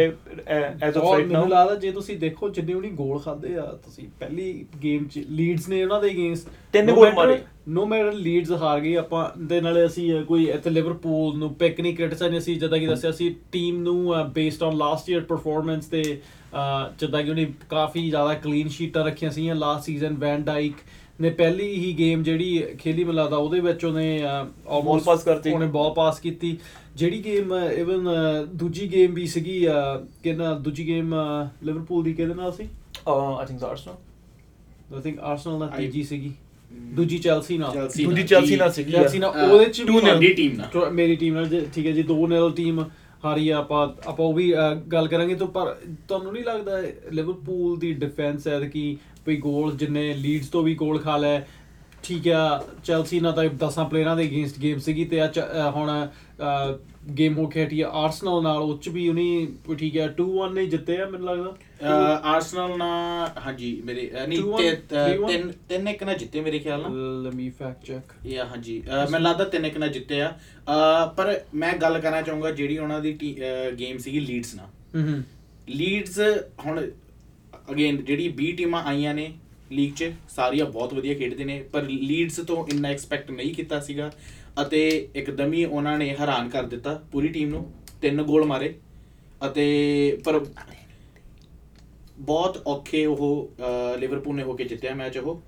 ਐਜ਼ 0.83 0.97
ਆਫ 0.99 1.13
ਰਾਈਟ 1.13 1.27
ਮੈਨੂੰ 1.27 1.33
ਨਾਓ 1.33 1.47
ਲੱਗਦਾ 1.47 1.75
ਜੇ 1.75 1.91
ਤੁਸੀਂ 1.93 2.19
ਦੇਖੋ 2.19 2.49
ਜਿੰਨੇ 2.49 2.75
ਉਹਨੇ 2.75 2.91
ਗੋਲ 2.91 3.19
ਖਾਦੇ 3.19 3.57
ਆ 3.57 3.63
ਤੁਸੀਂ 3.63 4.09
ਪਹਿਲੀ 4.21 4.67
ਗੇਮ 4.83 5.05
ਚ 5.05 5.19
ਲੀਡਸ 5.31 5.69
ਨੇ 5.69 5.85
ਉਹਨਾਂ 5.85 6.01
ਦੇ 6.03 6.11
ਅਗੇਂਸਟ 6.11 6.49
ਤਿੰਨ 6.73 6.91
goal 6.91 7.15
ਮਾਰੇ। 7.15 7.39
ਨੋ 7.69 7.87
ਮੈਟਰ 7.87 8.13
ਲੀਡਸ 8.13 8.53
ਹਾਰ 8.53 8.81
ਗਈ 8.81 8.95
ਆਪਾਂ 8.95 9.31
ਦੇ 9.39 9.61
ਨਾਲੇ 9.61 9.87
ਅਸੀਂ 9.87 10.25
ਕੋਈ 10.25 10.45
ਇੱਥੇ 10.45 10.71
ਲਿਵਰਪੂਲ 10.71 11.39
ਨੂੰ 11.39 11.55
ਪਿਕ 11.55 11.81
ਨਹੀਂ 11.81 11.97
ਕ੍ਰਿਟਿਸਾਈਜ਼ 11.97 12.39
ਅਸੀਂ 12.39 12.61
ਜਿੱਦਾਂ 12.61 12.79
ਕਿ 12.79 12.87
ਦੱਸਿਆ 12.87 13.13
ਸੀ 13.13 13.37
ਟੀਮ 13.53 13.83
ਨੂੰ 13.83 14.15
based 14.33 14.63
on 14.63 14.77
last 14.77 15.11
year 15.11 15.21
performance 15.21 15.87
ਤੇ 15.87 16.21
ਜਿੱਦਾਂ 17.01 17.23
ਕਿ 17.23 17.31
ਉਹਨੇ 17.31 17.53
ਕਾਫੀ 17.71 18.11
ਜ਼ਿਆਦਾ 18.11 18.35
ਕਲੀਨ 18.35 18.69
ਸ਼ੀਟਾਂ 18.69 19.05
ਰੱਖੀਆਂ 19.05 19.31
ਸੀਗੀਆਂ 19.31 19.55
ਲਾਸਟ 19.55 19.85
ਸੀਜ਼ਨ 19.85 20.15
ਵੈਨ 20.15 20.43
ਡਾਈਕ 20.43 20.75
ਨੇ 21.21 21.31
ਪਹਿਲੀ 21.31 21.69
ਹੀ 21.75 21.93
ਗੇਮ 21.99 22.23
ਜਿਹੜੀ 22.23 22.63
ਖੇਲੀ 22.79 23.05
ਮੈਨੂੰ 23.05 23.23
ਲੱਗਦਾ 23.23 23.37
ਉਹਦੇ 23.37 23.61
ਵਿੱਚ 23.61 23.85
ਉਹਨੇ 23.85 24.23
ਆਲਮੋਸਟ 24.23 25.09
pass 25.09 25.25
ਕਰਤੀ। 25.25 25.53
ਉਹਨੇ 25.53 25.67
ਬਾਲ 25.67 25.93
ਪਾਸ 25.95 26.21
ਕੀਤੀ। 26.21 26.57
ਜਿਹੜੀ 26.97 27.25
ਗੇਮ 27.25 27.55
ਇਵਨ 27.55 28.09
ਦੂਜੀ 28.55 28.91
ਗੇਮ 28.93 29.15
ਵੀ 29.15 29.27
ਸੀਗੀ 29.27 29.67
ਕਿਹਨਾਂ 30.23 30.55
ਦੂਜੀ 30.61 30.87
ਗੇਮ 30.87 31.15
ਲਿਵਰਪੂਲ 31.63 32.05
ਦੀ 32.05 32.13
ਕਿਹਦੇ 32.13 32.35
ਨਾਲ 32.35 32.53
ਸੀ? 32.53 32.69
ਆਈ 33.09 33.47
ਥਿੰਕ 33.47 33.65
ਆਰਸਨਲ 33.65 34.95
ਆਈ 34.95 35.03
ਥਿੰਕ 35.03 35.19
ਆਰਸਨਲ 35.21 35.59
ਨਾਲ 35.59 35.69
I- 35.69 35.81
ਤੀਜੀ 35.81 36.03
ਸੀਗੀ। 36.03 36.33
ਦੂਜੀ 36.95 37.19
ਚੈਲਸੀ 37.19 37.59
ਨਾਲ। 37.59 37.73
ਦੂਜੀ 38.05 38.23
ਚੈਲਸੀ। 38.23 38.57
ਨਾਲ 38.57 38.73
ਸੀਗੀ। 38.73 38.93
ਚੈਲਸੀ 38.93 39.19
ਨਾਲ 39.19 39.51
ਉਹਦੇ 39.51 39.65
ਚ 39.65 39.81
ਵੀ 39.81 39.87
2-0 39.87 40.01
ਤੁਹਾਡੀ 40.01 40.33
ਟੀਮ 40.35 40.57
ਨਾਲ। 40.57 40.91
ਮੇਰੀ 40.93 41.17
ਟੀਮ 41.17 41.35
ਨਾਲ 41.35 41.49
ਠੀਕ 41.75 41.87
ਹੈ 41.87 41.93
ਜੀ 41.93 42.03
2-0 42.03 42.51
ਟੀਮ 42.57 42.85
ਹਾਰੀ 43.25 43.49
ਆਪਾਂ 43.51 43.87
ਆਪਾਂ 44.09 44.27
ਉਹ 44.27 44.33
ਵੀ 44.35 44.53
ਗੱਲ 44.93 45.09
ਕਰਾਂਗੇ। 45.09 45.35
ਤਾਂ 45.35 45.47
ਪਰ 45.47 45.75
ਤੁਹਾਨੂੰ 46.09 46.33
ਨਹੀਂ 46.33 46.45
ਲੱਗਦਾ 46.45 46.81
ਲਿਵਰਪੂਲ 47.13 47.79
ਦੀ 47.79 47.93
ਡਿਫੈਂਸ 47.95 48.47
ਹੈ 48.49 48.61
ਕਿ 48.61 48.97
ਵੀ 49.29 49.37
ਗੋਲ 49.37 49.77
ਜਿੰਨੇ 49.77 50.13
ਲੀਡਸ 50.15 50.49
ਤੋਂ 50.49 50.63
ਵੀ 50.63 50.75
ਗੋਲ 50.75 50.99
ਖਾ 50.99 51.17
ਲੈ। 51.17 51.41
ਠੀਕ 52.03 52.29
ਆ 52.29 52.65
ਚੈਲਸੀ 52.85 53.21
ਨਾਲ 53.21 53.33
ਤਾਂ 53.33 53.45
10 53.45 53.85
ਪਲੇਅਰਾਂ 53.91 54.17
ਦੇ 54.17 54.23
ਅਗੇਂਸਟ 54.23 54.59
ਗੇਮ 54.59 54.79
ਸੀਗੀ 54.79 55.05
ਤੇ 55.05 55.21
ਆ 55.21 55.31
ਹੁਣ 55.71 55.91
ਗੇਮ 57.19 57.39
ਹੋ 57.39 57.47
ਕੇ 57.47 57.65
ਹਟੀ 57.65 57.81
ਆ 57.81 57.89
ਆਰਸਨਲ 57.89 58.43
ਨਾਲ 58.43 58.57
ਉਹ 58.59 58.79
ਚ 58.79 58.89
ਵੀ 58.89 59.09
ਉਹਨੇ 59.09 59.49
ਠੀਕ 59.79 59.99
ਆ 59.99 60.07
2-1 60.21 60.53
ਨੇ 60.53 60.67
ਜਿੱਤੇ 60.67 61.01
ਆ 61.01 61.07
ਮੈਨੂੰ 61.07 61.27
ਲੱਗਦਾ। 61.27 62.21
ਆਰਸਨਲ 62.25 62.77
ਨਾਲ 62.79 63.31
ਹਾਂਜੀ 63.47 63.83
ਮੇਰੇ 63.85 64.11
ਨਹੀਂ 64.29 64.39
2-1, 64.39 64.57
ਤੇ- 64.59 64.99
ਅਹ 64.99 65.09
3-1? 65.09 65.27
ਤਿੰਨ 65.29 65.53
ਤਿੰਨ 65.69 65.89
ਇੱਕ 65.89 66.05
ਨਾਲ 66.05 66.15
ਜਿੱਤੇ 66.15 66.41
ਮੇਰੇ 66.41 66.59
ਖਿਆਲ 66.59 66.83
ਨਾਲ। 66.83 67.23
ਲੈਟ 67.23 67.35
ਮੀ 67.35 67.51
ਫੈਕਟ 67.51 67.85
ਚੈੱਕ 67.85 68.27
ਯਾ 68.27 68.45
ਹਾਂਜੀ 68.45 68.83
ਮੈਨੂੰ 69.11 69.21
ਲੱਗਦਾ 69.21 69.45
ਤਿੰਨ 69.45 69.67
ਇੱਕ 69.67 69.79
ਨਾਲ 69.79 69.89
ਜਿੱਤੇ 69.89 70.21
ਆ। 70.21 70.33
ਪਰ 71.17 71.41
ਮੈਂ 71.55 71.73
ਗੱਲ 71.73 71.99
ਕਰਨਾ 71.99 72.23
ਚਾਹੂੰਗਾ 72.23 72.51
ਜਿਹੜੀ 72.51 72.79
ਉਹਨਾਂ 72.79 73.01
ਦੀ 73.01 73.19
ਗੇਮ 73.79 73.99
ਸੀਗੀ 73.99 74.21
ਲੀਡਸ 74.21 74.55
ਨਾਲ। 74.55 74.67
ਹੂੰ 74.95 75.13
ਹੂੰ। 75.13 75.23
ਲੀਡਸ 75.69 76.21
ਹੁਣ 76.67 76.91
ਅਗੇਨ 77.71 78.03
ਜਿਹੜੀ 78.05 78.33
20 78.39 78.53
ਟੀਮਾਂ 78.57 78.83
ਆਈਆਂ 78.85 79.15
ਨੇ 79.15 79.33
ਲੀਗ 79.73 79.93
'ਚ, 79.95 80.13
ਸਾਰੀਆਂ 80.29 80.67
ਬਹੁਤ 80.67 80.95
ਵਧੀਆ 80.95 81.15
ਖੇਡਦੇ 81.15 81.45
ਨੇ, 81.45 81.63
ਪਰ 81.63 81.83
ਲੀਡਸ 81.83 82.41
ਤੋਂ 82.47 82.67
ਇੰਨਾ 82.69 82.89
ਐਕਸਪੈਕਟ 82.89 83.31
ਨਹੀਂ 83.31 83.55
ਕੀਤਾ 83.55 83.81
ਸੀਗਾ 83.81 84.11
ਅਤੇ 84.63 84.89
ਇੱਕਦਮ 85.15 85.53
ਹੀ 85.53 85.65
ਉਹਨਾਂ 85.65 85.97
ਨੇ 85.99 86.15
ਹੈਰਾਨ 86.17 86.49
ਕਰ 86.49 86.63
ਦਿੱਤਾ 86.67 86.95
ਪੂਰੀ 87.13 87.29
ਟੀਮ 87.29 87.49
ਨੂੰ, 87.49 87.65
ਤਿੰਨ 88.01 88.23
ਗੋਲ 88.23 88.45
ਮਾਰੇ 88.45 88.75
ਅਤੇ 89.41 89.67
ਪਰ 90.25 90.39
ਬਹੁਤ 92.19 92.63
ਔਖੇ 92.67 93.05
ਉਹ 93.07 93.57
ਲਿਵਰਪੂਲ 93.99 94.37
ਨੇ 94.37 94.43
ਹੋ 94.43 94.53
ਕੇ 94.53 94.65
ਜਿੱਤਿਆ 94.65 94.95
ਮੈਚ 94.95 95.19
ਉਹ 95.19 95.43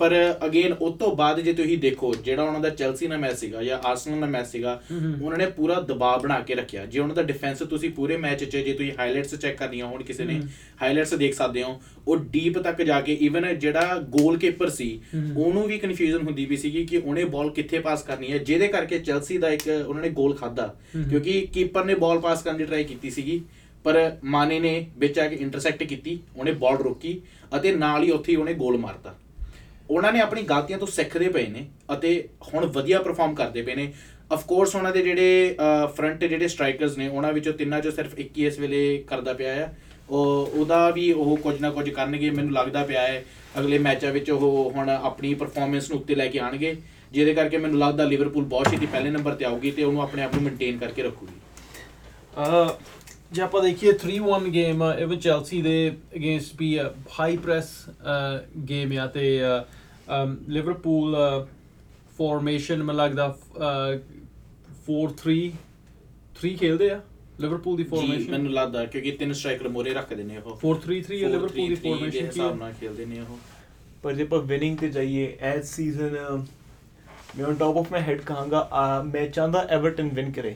ਪਰ 0.00 0.14
ਅਗੇਨ 0.46 0.72
ਉਸ 0.72 0.94
ਤੋਂ 0.98 1.14
ਬਾਅਦ 1.16 1.40
ਜੇ 1.40 1.52
ਤੁਸੀਂ 1.52 1.78
ਦੇਖੋ 1.78 2.12
ਜਿਹੜਾ 2.14 2.42
ਉਹਨਾਂ 2.42 2.60
ਦਾ 2.60 2.68
ਚੈਲਸੀ 2.70 3.06
ਨਾਲ 3.06 3.18
ਮੈਚ 3.18 3.36
ਸੀਗਾ 3.38 3.62
ਜਾਂ 3.62 3.78
ਆਰਸਨਲ 3.80 4.18
ਨਾਲ 4.18 4.30
ਮੈਚ 4.30 4.46
ਸੀਗਾ। 4.46 4.80
ਉਹਨਾਂ 4.92 5.38
ਨੇ 5.38 5.46
ਪੂਰਾ 5.56 5.80
ਦਬਾਅ 5.82 6.18
ਬਣਾ 6.18 6.38
ਕੇ 6.40 6.54
ਰੱਖਿਆ 6.54 6.84
ਜੇ 6.86 7.00
ਉਹਨਾਂ 7.00 7.16
ਦਾ 7.16 7.22
ਡਿਫੈਂਸ 7.22 7.62
ਤੁਸੀਂ 7.70 7.90
ਪੂਰੇ 7.90 8.16
ਮੈਚ 8.16 8.44
'ਚ 8.44 8.56
ਜੇ 8.56 8.72
ਤੁਸੀਂ 8.72 8.92
ਹਾਈਲਾਈਟਸ 8.98 9.34
ਚੈੱਕ 9.34 9.58
ਕਰਨੀਆਂ 9.58 9.86
ਹੋਣ 9.86 10.02
ਕਿਸੇ 10.02 10.24
ਨੇ। 10.24 10.40
ਹਾਈਲਾਈਟਸ 10.82 11.14
ਦੇਖ 11.14 11.34
ਸਕਦੇ 11.34 11.62
ਹੋ 11.62 11.80
ਉਹ 12.06 12.16
ਡੀਪ 12.32 12.58
ਤੱਕ 12.58 12.82
ਜਾ 12.82 13.00
ਕੇ 13.00 13.12
ਇਵਨ 13.20 13.58
ਜਿਹੜਾ 13.58 13.98
ਗੋਲਕੀਪਰ 14.10 14.68
ਸੀ। 14.70 14.88
ਉਹਨੂੰ 15.36 15.66
ਵੀ 15.68 15.78
ਕਨਫਿਊਜ਼ਨ 15.78 16.26
ਹੁੰਦੀ 16.26 16.44
ਵੀ 16.46 16.56
ਸੀਗੀ 16.56 16.84
ਕਿ 16.86 16.96
ਉਹਨੇ 16.96 17.24
ਬਾਲ 17.26 17.50
ਕਿੱਥੇ 17.50 17.78
ਪਾਸ 17.80 18.02
ਕਰਨੀ 18.02 18.32
ਹੈ 18.32 18.38
ਜਿਹਦੇ 18.40 18.68
ਕਰਕੇ 18.68 18.98
ਚੈਲਸੀ 18.98 19.38
ਦਾ 19.38 19.50
ਇੱਕ 19.50 19.68
ਉਹਨਾਂ 19.86 20.02
ਨੇ 20.02 20.10
ਗੋਲ 20.12 20.34
ਖਾਦਾ। 20.34 20.74
ਕਿਉਂਕਿ 20.94 21.40
ਕੀਪਰ 21.54 21.84
ਨੇ 21.84 21.94
ਬਾਲ 21.96 22.18
ਪਾਸ 22.20 22.42
ਕਰਨ 22.42 22.56
ਦੀ 22.56 22.64
ਟਰਾਈ 22.64 22.84
ਕੀਤੀ 22.84 23.10
ਸੀਗੀ 23.10 23.40
ਪਰ 23.86 23.96
ਮਾਨੇ 24.24 24.58
ਨੇ 24.60 24.74
ਵਿੱਚ 24.98 25.18
ਆ 25.18 25.26
ਕੇ 25.28 25.36
ਇੰਟਰਸੈਕਟ 25.36 25.82
ਕੀਤੀ, 25.82 26.18
ਉਹਨੇ 26.36 26.52
ਬਾਲ 26.52 26.76
ਰੋਕੀ 26.78 27.20
ਅਤੇ 27.56 27.72
ਨਾਲ 27.72 28.02
ਹੀ 28.02 28.10
ਉੱਥੇ 28.10 28.32
ਹੀ 28.32 28.36
ਉਹਨੇ 28.36 28.54
ਗੋਲ 28.54 28.78
ਮਾਰਤਾ। 28.78 29.14
ਉਹਨਾਂ 29.90 30.12
ਨੇ 30.12 30.20
ਆਪਣੀ 30.20 30.42
ਗਲਤੀਆਂ 30.42 30.78
ਤੋਂ 30.78 30.86
ਸਿੱਖਦੇ 30.86 31.28
ਪਏ 31.28 31.46
ਨੇ 31.46 31.64
ਅਤੇ 31.94 32.28
ਹੁਣ 32.44 32.66
ਵਧੀਆ 32.68 32.98
ਪਰਫਾਰਮ 33.02 33.34
ਕਰਦੇ 33.34 33.62
ਪਏ 33.62 33.74
ਨੇ। 33.74 33.92
ਆਫ 34.32 34.44
ਕੋਰਸ 34.46 34.74
ਉਹਨਾਂ 34.76 34.92
ਦੇ 34.92 35.02
ਜਿਹੜੇ 35.02 35.56
ਫਰੰਟ 35.96 36.24
ਜਿਹੜੇ 36.24 36.48
ਸਟ੍ਰਾਈਕਰਸ 36.48 36.96
ਨੇ, 36.98 37.08
ਉਹਨਾਂ 37.08 37.32
ਵਿੱਚੋਂ 37.32 37.52
ਤਿੰਨਾਂ 37.52 37.80
ਚੋਂ 37.80 37.92
ਸਿਰਫ 37.92 38.18
ਇੱਕ 38.18 38.38
ਹੀ 38.38 38.46
ਇਸ 38.46 38.58
ਵੇਲੇ 38.58 39.04
ਕਰਦਾ 39.08 39.32
ਪਿਆ 39.32 39.54
ਆ। 39.64 39.68
ਉਹ, 40.10 40.50
ਉਹਦਾ 40.54 40.90
ਵੀ 40.90 41.10
ਉਹ 41.12 41.36
ਕੁਝ 41.36 41.60
ਨਾ 41.60 41.70
ਕੁਝ 41.70 41.88
ਕਰਨਗੇ, 41.90 42.30
ਮੈਨੂੰ 42.30 42.52
ਲੱਗਦਾ 42.52 42.84
ਪਿਆ 42.84 43.02
ਹੈ, 43.02 43.24
ਅਗਲੇ 43.58 43.78
ਮੈਚਾਂ 43.78 44.12
ਵਿੱਚ 44.12 44.30
ਉਹ 44.30 44.72
ਹੁਣ 44.76 44.90
ਆਪਣੀ 44.90 45.34
ਪਰਫਾਰਮੈਂਸ 45.34 45.90
ਨੂੰ 45.90 45.98
ਉੱਤੇ 45.98 46.14
ਲੈ 46.14 46.26
ਕੇ 46.26 46.38
ਆਣਗੇ 46.38 46.76
ਜਿਹਦੇ 47.12 47.34
ਕਰਕੇ 47.34 47.56
ਮੈਨੂੰ 47.56 47.78
ਲੱਗਦਾ 47.78 48.04
ਲਿਵਰਪੂਲ 48.04 48.44
ਬਹੁਤ 48.44 48.70
ਛੇਤੀ 48.70 48.86
ਪਹਿਲੇ 48.86 49.10
ਨੰਬਰ 49.10 49.34
ਤੇ 49.34 49.44
ਆਊਗੀ 49.44 49.70
ਤੇ 49.70 49.84
ਉਹਨੂੰ 49.84 50.02
ਆਪਣੇ 50.02 50.22
ਆਪ 50.22 50.34
ਨੂੰ 50.34 50.42
ਮੇਨਟੇਨ 50.42 50.78
ਕਰਕੇ 50.78 51.02
ਰੱਖੂਗੀ। 51.02 51.40
ਅਹ 52.36 52.70
ਜੇ 53.32 53.42
ਆਪਾਂ 53.42 53.62
ਦੇਖੀਏ 53.62 53.92
3-1 54.02 54.48
ਗੇਮ 54.52 54.82
ਇਹ 54.84 55.06
ਵੀ 55.06 55.16
ਚੈਲਸੀ 55.16 55.60
ਦੇ 55.62 55.74
ਅਗੇਂਸਟ 56.16 56.54
ਵੀ 56.58 56.78
ਹਾਈ 57.18 57.36
ਪ੍ਰੈਸ 57.36 57.72
ਗੇਮ 58.68 58.92
ਆ 58.98 59.06
ਤੇ 59.06 59.24
ਲਿਵਰਪੂਲ 60.48 61.16
ਫਾਰਮੇਸ਼ਨ 62.18 62.82
ਮੈਨੂੰ 62.82 63.02
ਲੱਗਦਾ 63.02 63.36
4-3 64.86 65.50
3 66.42 66.54
ਖੇਲਦੇ 66.56 66.90
ਆ 66.90 67.00
ਲਿਵਰਪੂਲ 67.40 67.76
ਦੀ 67.76 67.84
ਫਾਰਮੇਸ਼ਨ 67.84 68.30
ਮੈਨੂੰ 68.30 68.52
ਲੱਗਦਾ 68.52 68.84
ਕਿਉਂਕਿ 68.84 69.10
ਤਿੰਨ 69.12 69.32
ਸਟ੍ਰਾਈਕਰ 69.32 69.68
ਮੋਰੇ 69.68 69.94
ਰੱਖਦੇ 69.94 70.22
ਨੇ 70.24 70.36
ਉਹ। 70.36 70.58
4-3-3 70.62 71.22
ਹੈ 71.22 71.28
ਲਿਵਰਪੂਲ 71.28 71.68
ਦੀ 71.68 71.74
ਫਾਰਮੇਸ਼ਨ 71.74 72.10
ਦੇ 72.10 72.26
ਹਿਸਾਬ 72.26 72.58
ਨਾਲ 72.58 72.72
ਖੇਲਦੇ 72.80 73.04
ਨੇ 73.06 73.20
ਉਹ। 73.20 73.38
ਪਰ 74.02 74.12
ਜੇ 74.14 74.22
ਆਪਾਂ 74.22 74.38
ਵਿਨਿੰਗ 74.42 74.78
ਤੇ 74.78 74.88
ਜਾਈਏ 74.88 75.36
ਐਸ 75.50 75.74
ਸੀਜ਼ਨ 75.76 76.16
ਮੈਂ 77.38 77.44
on 77.46 77.54
top 77.54 77.76
of 77.78 77.92
my 77.92 78.02
head 78.02 78.20
ਕਹਾਂਗਾ 78.20 79.02
ਮੈਂ 79.06 79.26
ਚਾਹੁੰਦਾ 79.28 79.66
ਐਵਰਟਨ 79.70 80.08
ਵਿਨ 80.14 80.30
ਕਰੇ 80.32 80.54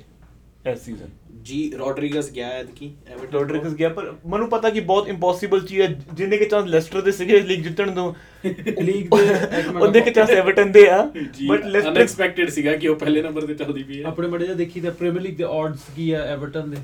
ਐਸ 0.67 0.85
ਸੀਜ਼ਨ 0.85 1.09
ਜੀ 1.43 1.59
ਰੋਡਰੀਗਸ 1.79 2.31
ਗਿਆ 2.33 2.47
ਹੈ 2.47 2.63
ਕਿ 2.77 2.91
ਐਵਰਟਨ 3.07 3.33
ਰੋਡਰਿਗਸ 3.33 3.75
ਗਿਆ 3.75 3.89
ਪਰ 3.89 4.11
ਮੈਨੂੰ 4.27 4.49
ਪਤਾ 4.49 4.71
ਕਿ 4.71 4.81
ਬਹੁਤ 4.83 5.09
ਇੰਪੋਸੀਬਲ 5.09 5.61
ਚੀਜ਼ 5.61 5.81
ਹੈ 5.81 5.87
ਜਿੰਨੇ 6.15 6.37
ਕੇ 6.37 6.45
ਚਾਂਸ 6.45 6.67
ਲੈਸਟਰ 6.67 7.01
ਦੇ 7.01 7.13
ਸੀਗੇ 7.13 7.41
ਲੀਗ 7.41 7.63
ਜਿੱਤਣ 7.63 7.91
ਤੋਂ 7.91 8.13
ਲੀਗ 8.81 9.09
ਦੇ 9.09 9.63
ਉਹਦੇ 9.73 10.01
ਕੇ 10.01 10.11
ਚਾਂਸ 10.11 10.31
ਐਵਰਟਨ 10.33 10.73
ਦੇ 10.73 10.87
ਆ 10.89 11.03
ਬਟ 11.43 11.65
ਲੈਸਟਰ 11.67 11.91
ਅਨਐਕਸਪੈਕਟਡ 11.91 12.51
ਸੀਗਾ 12.51 12.77
ਕਿ 12.77 12.89
ਉਹ 12.89 12.97
ਪਹਿਲੇ 12.97 13.23
ਨੰਬਰ 13.23 13.47
ਤੇ 13.47 13.55
ਚੱਲਦੀ 13.55 13.83
ਪਈ 13.83 14.01
ਹੈ। 14.01 14.07
ਆਪਣੇ 14.07 14.29
ਮੜੇ 14.29 14.45
ਜਿਹਾ 14.45 14.57
ਦੇਖੀ 14.57 14.81
ਤਾਂ 14.81 14.91
ਪ੍ਰੀਮੀਅਰ 14.93 15.23
ਲੀਗ 15.23 15.37
ਦੇ 15.37 15.45
ਆਡਸ 15.51 15.85
ਕੀ 15.97 16.11
ਆ 16.11 16.23
ਐਵਰਟਨ 16.27 16.71
ਦੇ? 16.71 16.77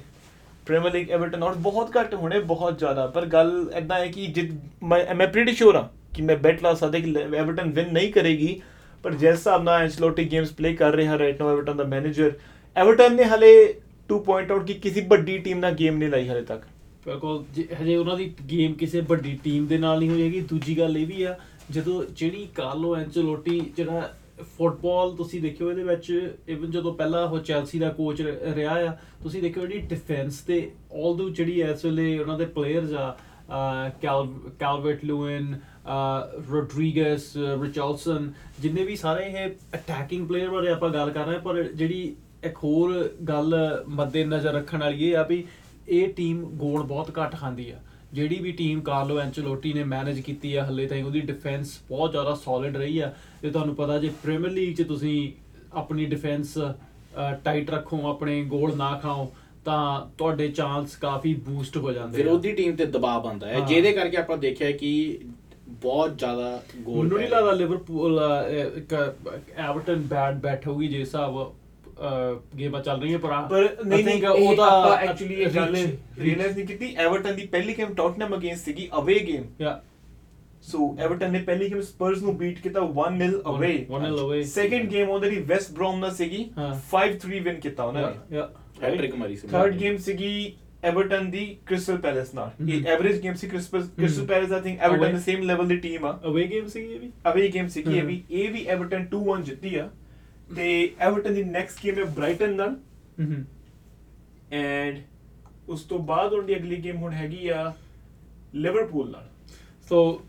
ਪ੍ਰੀਮੀਅਰ 0.67 0.93
ਲੀਗ 0.93 1.11
ਐਵਰਟਨ 1.11 1.43
ਔਰ 1.43 1.55
ਬਹੁਤ 1.63 1.97
ਘੱਟ 1.97 2.15
ਹੋਣੇ 2.15 2.39
ਬਹੁਤ 2.47 2.79
ਜ਼ਿਆਦਾ 2.79 3.07
ਪਰ 3.09 3.27
ਗੱਲ 3.29 3.53
ਐਦਾਂ 3.75 3.99
ਹੈ 3.99 4.07
ਕਿ 4.09 4.27
ਜਿ 4.29 4.49
ਮੈਂ 4.85 5.15
ਮੈਂ 5.15 5.27
ਪ੍ਰੀਟੀ 5.29 5.53
ਸ਼ੋਰ 5.55 5.77
ਹਾਂ 5.77 5.89
ਕਿ 6.15 6.23
ਮੈਂ 6.23 6.37
ਬੈਟ 6.39 6.63
ਲਾ 6.63 6.75
ਸਕਦਾ 6.75 6.99
ਕਿ 6.99 7.15
ਐਵਰਟਨ 7.35 7.71
ਵਿਨ 7.71 7.93
ਨਹੀਂ 7.93 8.13
ਕਰੇਗੀ 8.13 8.61
ਪਰ 9.05 9.13
ਜਿਸ 9.13 9.31
ਹਿਸਾਬ 9.31 9.63
ਨਾਲ 9.63 9.83
ਐਂਸਲੋਟੀ 9.83 10.31
ਗੇਮਸ 10.33 10.53
ਪਲੇ 10.53 10.75
ਕਰ 10.75 10.93
ਰਿਹਾ 10.93 11.19
ਰਾਈਟ 11.19 11.41
ਨਾਓ 11.41 11.51
ਐਵਰਟਨ 11.51 11.77
ਦਾ 11.77 11.85
ਮੈਨੇਜਰ 11.87 12.33
ਐਵਰਟਨ 12.77 13.15
ਨੇ 13.15 13.25
ਹਲੇ 13.25 13.53
ਟੂ 14.09 14.19
ਪੁਆਇੰਟ 14.21 14.51
ਆਊਟ 14.53 14.67
ਕਿ 14.67 14.75
ਕਿਸੇ 14.75 15.01
ਵੱਡੀ 15.11 15.37
ਟੀਮ 15.39 15.59
ਨਾਲ 15.59 15.75
ਗੇਮ 15.75 15.97
ਨਹੀਂ 15.99 16.09
ਲਾਈ 16.09 16.29
ਹਲੇ 16.29 16.43
ਤੱਕ। 16.43 16.63
ਬਿਲਕੁਲ, 17.07 17.45
ਜੇ- 17.55 17.67
ਹਜੇ 17.83 17.97
ਉਹਨਾਂ 17.97 18.17
ਦੀ 18.17 18.33
ਗੇਮ 18.51 18.73
ਕਿਸੇ 18.75 19.01
ਵੱਡੀ 19.09 19.39
ਟੀਮ 19.45 19.67
ਦੇ 19.67 19.79
ਨਾਲ 19.79 19.99
ਨਹੀਂ 19.99 20.09
ਹੋਏਗੀ 20.11 20.41
ਦੂਜੀ 20.51 20.79
ਗੱਲ 20.79 20.97
ਇਹ 20.99 21.07
ਵੀ 21.07 21.23
ਆ, 21.23 21.39
ਜਦੋਂ 21.71 22.03
ਜਿਹੜੀ 22.13 22.47
ਕਾਰਲੋ 22.55 22.95
ਐਂਚਲੋਟੀ 22.97 23.61
ਜਿਹੜਾ 23.77 24.13
ਫੁੱਟਬਾਲ 24.57 25.15
ਤੁਸੀਂ 25.17 25.41
ਦੇਖਿਓ 25.43 25.71
ਇਹਦੇ 25.71 25.83
ਵਿੱਚ 25.83 26.11
ਇਵਨ 26.49 26.71
ਜਦੋਂ 26.71 26.93
ਪਹਿਲਾਂ 26.95 27.27
ਉਹ 27.29 27.39
ਚੈਲਸੀ 27.41 27.79
ਦਾ 27.79 27.89
ਕੋਚ 27.91 28.21
ਰਿਹਾ 28.55 28.73
ਆ, 28.81 28.97
ਤੁਸੀਂ 29.23 29.43
ਦੇਖਿਓ 29.43 29.67
ਜਿਹੜੀ 29.67 29.87
ਡਿਫੈਂਸ 29.87 30.41
ਤੇ 30.41 30.59
ਆਲਦੋ 31.05 31.29
ਜਿਹੜੀ 31.31 31.61
ਇਸ 31.63 31.85
ਵੇਲੇ 31.85 32.19
ਉਹਨਾਂ 32.19 32.39
ਦੇ 32.39 32.45
ਪਲੇਅਰਸ 32.57 32.93
ਆ 32.95 33.17
ਕੈਲਵਰਟ 34.03 35.05
ਲੂਇਨ 35.05 35.55
ਰੋਡਰੀਗਸ 36.51 37.33
ਰਿਚਾਰਡਸਨ 37.63 38.31
ਜਿੰਨੇ 38.61 38.85
ਵੀ 38.85 38.97
ਸਾਰੇ 38.97 39.25
ਇਹ 39.27 39.49
ਅਟੈਕਿੰਗ 39.75 40.27
ਪਲੇਅਰ 40.29 40.49
ਬਾਰੇ 40.51 40.69
ਆਪਾਂ 40.69 40.91
ਗੱਲ 40.91 41.11
ਕਰ 41.11 41.27
ਰਹੇ 41.27 41.35
ਹਾਂ, 41.35 41.41
ਪਰ 41.41 41.63
ਜਿਹੜੀ 41.63 42.15
ਇੱਕ 42.47 42.57
ਹੋਰ 42.65 43.09
ਗੱਲ 43.29 43.55
ਮੱਦੇ 43.91 44.25
ਨਜ਼ਰ 44.25 44.53
ਰੱਖਣ 44.55 44.81
ਵਾਲੀ 44.81 45.05
ਇਹ 45.05 45.17
ਆ 45.17 45.23
ਵੀ 45.23 45.45
ਇਹ 45.89 46.09
ਟੀਮ 46.15 46.45
ਗੋਲ 46.57 46.83
ਬਹੁਤ 46.85 47.11
ਘੱਟ 47.19 47.35
ਖਾਂਦੀ 47.37 47.71
ਆ 47.71 47.77
ਜਿਹੜੀ 48.13 48.39
ਵੀ 48.39 48.53
ਟੀਮ 48.55 48.81
ਕਾਰਲੋ 48.81 49.19
ਐਂਚਲੋਟੀ 49.21 49.73
ਨੇ 49.73 49.85
ਮੈਨੇਜ 49.85 50.21
ਕੀਤੀ 50.21 50.55
ਆ 50.55 50.65
ਹੱਲੇ 50.65 50.87
ਤਾਈਂ 50.87 51.03
ਉਹਦੀ 51.05 51.21
ਡਿਫੈਂਸ 51.23 51.79
ਬਹੁਤ 51.89 52.11
ਜ਼ਿਆਦਾ 52.11 52.35
ਸੋਲਿਡ 52.35 52.77
ਰਹੀ 52.77 52.99
ਆ 52.99 53.13
ਤੇ 53.43 53.51
ਤੁਹਾਨੂੰ 53.51 53.75
ਪਤਾ 53.75 53.99
ਜੇ 53.99 54.11
ਪ੍ਰੀਮੀਅਰ 54.23 54.53
ਲੀਗ 54.53 54.75
'ਚ 54.77 54.83
ਤੁਸੀਂ 54.83 55.17
ਆਪਣੀ 55.75 56.05
ਡਿਫੈਂਸ 56.07 56.57
ਟਾਈਟ 57.45 57.71
ਰੱਖੋ 57.71 58.01
ਆਪਣੇ 58.09 58.43
ਗੋਲ 58.45 58.77
ਨਾ 58.77 58.93
ਖਾਓ 59.03 59.31
ਤਾਂ 59.65 59.81
ਤੁਹਾਡੇ 60.19 60.49
ਚਾਂਸ 60.49 60.95
ਕਾਫੀ 60.97 61.35
ਬੂਸਟ 61.47 61.77
ਹੋ 61.77 61.93
ਜਾਂਦੇ 61.93 62.15
ਆ 62.15 62.17
ਵਿਰੋਧੀ 62.17 62.53
ਟੀਮ 62.53 62.75
ਤੇ 62.77 62.85
ਦਬਾਅ 62.87 63.21
ਬਣਦਾ 63.21 63.47
ਹੈ। 63.47 63.61
ਜਿਹਦੇ 63.61 63.93
ਕਰਕੇ 63.93 64.17
ਆਪਾਂ 64.17 64.37
ਦੇਖਿਆ 64.39 64.71
ਕਿ 64.73 65.19
ਬਹੁਤ 65.83 66.17
ਜ਼ਿਆਦਾ 66.19 66.61
ਗੋਲ 66.79 66.97
ਮੈਨੂੰ 66.99 67.19
ਨਹੀਂ। 67.19 67.29
ਲੱਗਦਾ 67.29 67.53
ਲਿਵਰਪੂਲ 67.53 68.19
ਐਵਰਟਨ 69.59 70.03
ਬੈਟ 70.09 70.35
ਬੈਠੋਗੀ 70.37 70.89
ਜੇ 70.89 70.99
ਹਿਸਾਬ 70.99 71.39
ਗੇਮਾਂ 72.59 72.81
ਚੱਲ 72.83 73.01
ਰਹੀਆਂ 73.01 73.19
ਪਰ 73.19 73.31
ਪਰ 73.51 73.69
ਨਹੀਂ 73.87 74.05
ਨਹੀਂ 74.05 74.23
ਉਹਦਾ 74.23 74.49
ਉਹਦਾ 74.51 74.65
ਆਪਾਂ 74.67 74.97
ਐਕਚੁਅਲੀ 74.99 75.35
ਇਹ 75.35 75.51
ਗੱਲ 75.51 75.77
ਰੀਅਲਾਈਜ਼ 76.19 76.57
ਨਹੀਂ 76.57 76.67
ਕੀਤੀ 76.67 76.95
ਐਵਰਟਨ 76.99 77.37
ਦੀ 77.37 77.47
ਪਹਿਲੀ 77.47 77.75
ਗੇਮ 77.79 77.95
ਟੌਟਨਹਮ 77.95 78.35
ਅਗੇਂਸਟ 78.37 78.65
ਸੀਗੀ 78.65 78.89
ਅਵੇ 78.99 79.19
ਗੇਮ 79.29 79.45
Yeah. 79.63 79.77
ਸੋ 80.63 80.97
ਐਵਰਟਨ 81.01 81.33
ਨੇ 81.33 81.39
ਪਹਿਲੀ 81.39 81.69
ਗੇਮ 81.71 81.81
ਸਪਰਸ 81.81 82.23
ਨੂੰ 82.23 82.37
ਬੀਟ 82.39 82.59
ਕੀਤਾ 82.59 82.81
1-0 82.81 83.41
ਅਵੇ 83.49 83.73
1-0 83.91 84.15
away. 84.23 84.43
ਸੈਕੰਡ 84.45 84.91
ਗੇਮ 84.91 85.09
ਉਹਨਾਂ 85.09 85.31
ਦੀ 85.31 85.39
ਵੈਸਟ 85.49 85.73
ਬ੍ਰੋਮ 85.73 85.99
ਨਾਲ 85.99 86.15
ਸੀਗੀ 86.15 86.45
ਹਾਂ। 86.59 86.71
5-3 86.93 87.41
ਵਿਨ 87.41 87.61
ਕੀਤਾ 87.61 87.85
ਉਹਨਾਂ 87.85 88.03
ਨੇ 88.03 88.39
yeah. 88.39 88.49
Hat-trick 88.83 89.17
ਮਾਰੀ 89.19 89.37
ਸੀ 89.37 89.49
ਥਰਡ 89.49 89.77
ਗੇਮ 89.77 89.97
ਸੀਗੀ 90.07 90.33
ਐਵਰਟਨ 90.85 91.31
ਦੀ 91.31 91.45
ਕ੍ਰਿਸਟਲ 91.67 91.97
ਪੈਲੇਸ 91.99 92.35
ਨਾਲ 92.35 92.69
ਇਹ। 92.71 92.87
Average 92.87 93.21
game 93.23 93.35
C 93.35 93.49
Crystal. 93.49 94.27
Palace 94.27 94.53
I 94.53 94.61
think 94.61 94.81
Everton 94.81 95.03
Away. 95.03 95.13
ਦੇ 95.15 95.21
ਸੇਮ 95.23 95.43
ਲੈਵਲ 95.43 95.69
ਦੀ 95.69 95.77
ਟੀਮ 95.77 96.05
ਆ 96.07 96.19
Away 96.27 96.45
game 96.53 96.69
ਸੀ 96.69 96.81
ਇਹ 96.85 96.99
ਵੀ 97.01 97.11
ਅਵੇ 97.31 97.49
ਗੇਮ 97.55 97.69
ਸੀਗੀ 97.69 97.97
ਇਹ। 97.99 98.03
ਵੀ 98.05 98.23
ਇਹ 98.31 98.51
ਵੀ 98.53 98.65
ਐਵਰਟਨ 98.67 99.07
2-1 99.15 99.43
ਜਿੱਤੀ 99.43 99.75
ਆ 99.77 99.89
ਤੇ 100.47 100.95
ਐਵਰਟਨ 101.01 101.35
ਦੀ 101.35 101.43
ਨੈਕਸਟ 101.45 101.85
ਗੇਮ 101.85 101.99
ਹੈ 101.99 102.05
ਬ੍ਰਾਈਟਨ 102.17 102.55
ਨਾਲ। 102.57 102.77
ਹਮ 103.21 103.45
ਐਂਡ 104.53 104.99
ਉਸ 105.69 105.83
ਤੋਂ 105.83 105.99
ਬਾਅਦ 106.01 106.33
ਉਹਨਾਂ 106.33 106.47
ਦੀ 106.47 106.57
ਅਗਲੀ 106.57 106.77
ਗੇਮ 106.85 106.97
ਹੁਣ 106.97 107.13
ਹੈਗੀ 107.13 107.49
ਆ 107.49 107.73
ਲਿਵਰਪੂਲ 108.55 109.11
ਨਾਲ। 109.11 109.29
ਸੋ 109.89 110.23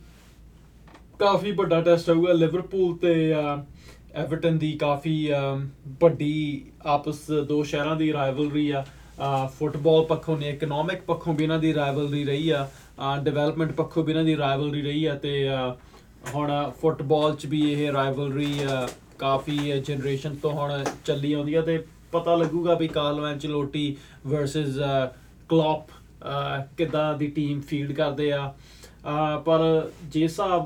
ਕਾਫੀ 1.19 1.51
ਵੱਡਾ 1.51 1.81
ਟੈਸਟ 1.81 2.09
ਹੋਊਗਾ 2.09 2.33
ਲਿਵਰਪੂਲ 2.33 2.97
ਤੇ 2.97 3.13
ਐਵਰਟਨ 4.15 4.57
ਦੀ 4.57 4.71
ਕਾਫੀ 4.77 5.29
ਵੱਡੀ 6.01 6.65
ਆਪਸ 6.85 7.25
ਦੋ 7.47 7.61
ਸ਼ਹਿਰਾਂ 7.63 7.95
ਦੀ 7.95 8.11
ਰਾਈਵਲਰੀ 8.13 8.69
ਆ। 8.71 8.83
ਫੁੱਟਬਾਲ 9.59 10.05
ਪੱਖੋਂ 10.05 10.37
ਨੇ 10.37 10.49
ਇਕਨੋਮਿਕ 10.49 11.01
ਪੱਖੋਂ 11.01 11.33
ਵੀ 11.33 11.43
ਇਹਨਾਂ 11.43 11.59
ਦੀ 11.59 11.73
ਰਾਈਵਲਰੀ 11.73 12.23
ਰਹੀ 12.25 12.49
ਆ। 12.49 12.67
ਡਿਵੈਲਪਮੈਂਟ 13.23 13.71
ਪੱਖੋਂ 13.71 14.03
ਵੀ 14.03 14.11
ਇਹਨਾਂ 14.11 14.23
ਦੀ 14.23 14.37
ਰਾਈਵਲਰੀ 14.37 14.81
ਰਹੀ 14.81 15.05
ਆ 15.05 15.15
ਤੇ 15.15 15.49
ਹੁਣ 16.33 16.51
ਫੁੱਟਬਾਲ 16.81 17.35
'ਚ 17.35 17.45
ਵੀ 17.45 17.61
ਇਹ 17.71 17.91
ਰਾਈਵਲਰੀ 17.91 18.53
ਕਾਫੀ 19.19 19.57
ਜਨਰੇਸ਼ਨ 19.71 20.35
ਤੋਂ 20.35 20.51
ਹੁਣ 20.51 20.83
ਚੱਲੀ 21.05 21.33
ਆਉਂਦੀ 21.33 21.53
ਆ 21.53 21.61
ਤੇ 21.61 21.85
ਪਤਾ 22.11 22.35
ਲੱਗੂਗਾ 22.35 22.73
ਵੀ 22.73 22.87
ਕਾਰਲੋ 22.87 23.27
ਐਂਚਲੋਟੀ 23.27 23.95
ਵਰਸਸ 24.27 24.79
ਕਲੌਪ 25.49 25.89
ਕਿੱਦਾਂ 26.77 27.17
ਦੀ 27.17 27.27
ਟੀਮ 27.27 27.61
ਫੀਲਡ 27.61 27.91
ਕਰਦੇ 27.91 28.31
ਆ। 28.31 28.53
ਅਹ 29.05 29.41
ਪਰ 29.41 29.89
ਜੇ 30.03 30.23
ਹਿਸਾਬ 30.23 30.65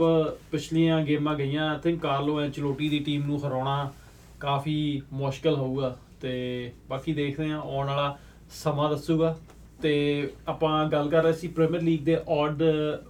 ਪਿਛਲੀਆਂ 0.51 1.05
ਗੇਮਾਂ 1.05 1.35
ਗਈਆਂ 1.35 1.71
ਆਈ 1.71 1.79
ਥਿੰਕ 1.79 2.01
ਕਾਰਲੋ 2.01 2.41
ਐਂਚਲੋਟੀ 2.41 2.89
ਦੀ 2.89 2.99
ਟੀਮ 2.99 3.25
ਨੂੰ 3.25 3.47
ਹਰਾਉਣਾ 3.47 3.91
ਕਾਫੀ 4.39 5.01
ਮੁਸ਼ਕਲ 5.13 5.55
ਹੋਊਗਾ। 5.55 5.97
ਤੇ 6.21 6.71
ਬਾਕੀ 6.89 7.13
ਦੇਖਦੇ 7.13 7.51
ਹਾਂ 7.51 7.61
ਆਉਣ 7.61 7.87
ਵਾਲਾ 7.87 8.17
ਸਮਾਂ 8.51 8.89
ਦੱਸੂਗਾ। 8.89 9.37
ਤੇ 9.81 10.29
ਆਪਾਂ 10.47 10.85
ਗੱਲ 10.85 11.09
ਕਰ 11.09 11.23
ਰਹੇ 11.23 11.33
ਸੀ 11.33 11.47
ਪ੍ਰੀਮੀਅਰ 11.47 11.81
ਲੀਗ 11.81 12.01
ਦੇ 12.01 12.17
ਆਡ 12.29 12.63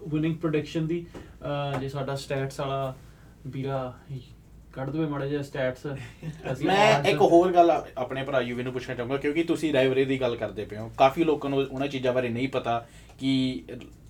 ਵਿਨਿੰਗ 0.08 0.36
ਪ੍ਰੈਡਿਕਸ਼ਨ 0.36 0.88
ਦੀ। 0.88 1.06
ਅਹ 1.16 1.80
ਜੇ 1.80 1.90
ਸਾਡਾ 1.90 2.16
ਸਟੈਟਸ 2.16 2.60
ਵਾਲਾ 2.60 2.96
ਵੀਰਾ 3.48 3.94
ਕੱਢ 4.74 4.90
ਦਵੇ 4.90 5.06
ਮਾੜੇ 5.06 5.28
ਜਿਹਾ 5.30 5.42
ਸਟੈਟਸ 5.42 5.86
ਮੈਂ 6.64 7.04
ਇੱਕ 7.10 7.22
ਹੋਰ 7.22 7.52
ਗੱਲ 7.54 7.72
ਆਪਣੇ 7.98 8.24
ਭਰਾ 8.24 8.40
ਯੂਵੀ 8.42 8.64
ਨੂੰ 8.64 8.74
ਪੁੱਛਣਾ 8.74 8.96
ਚਾਹੂੰਗਾ 8.96 9.18
ਕਿਉਂਕਿ 9.18 9.44
ਤੁਸੀਂ 9.44 9.72
ਰਾਈਵਰੀ 9.74 10.06
ਦੀ 10.06 10.20
ਗੱਲ 10.22 10.36
ਕਰਦੇ 10.36 10.66
ਪਏ 10.66 10.78
ਹੋ। 10.78 10.90
ਕਾਫੀ 10.98 11.24
ਲੋਕਾਂ 11.24 11.50
ਨੂੰ 11.50 11.60
ਉਹਨਾਂ 11.60 11.88
ਚੀਜ਼ਾਂ 11.88 12.14
ਬਾਰੇ 12.14 12.30
ਨਹੀਂ 12.30 12.48
ਪਤਾ 12.50 12.78
ਕਿ 13.20 13.32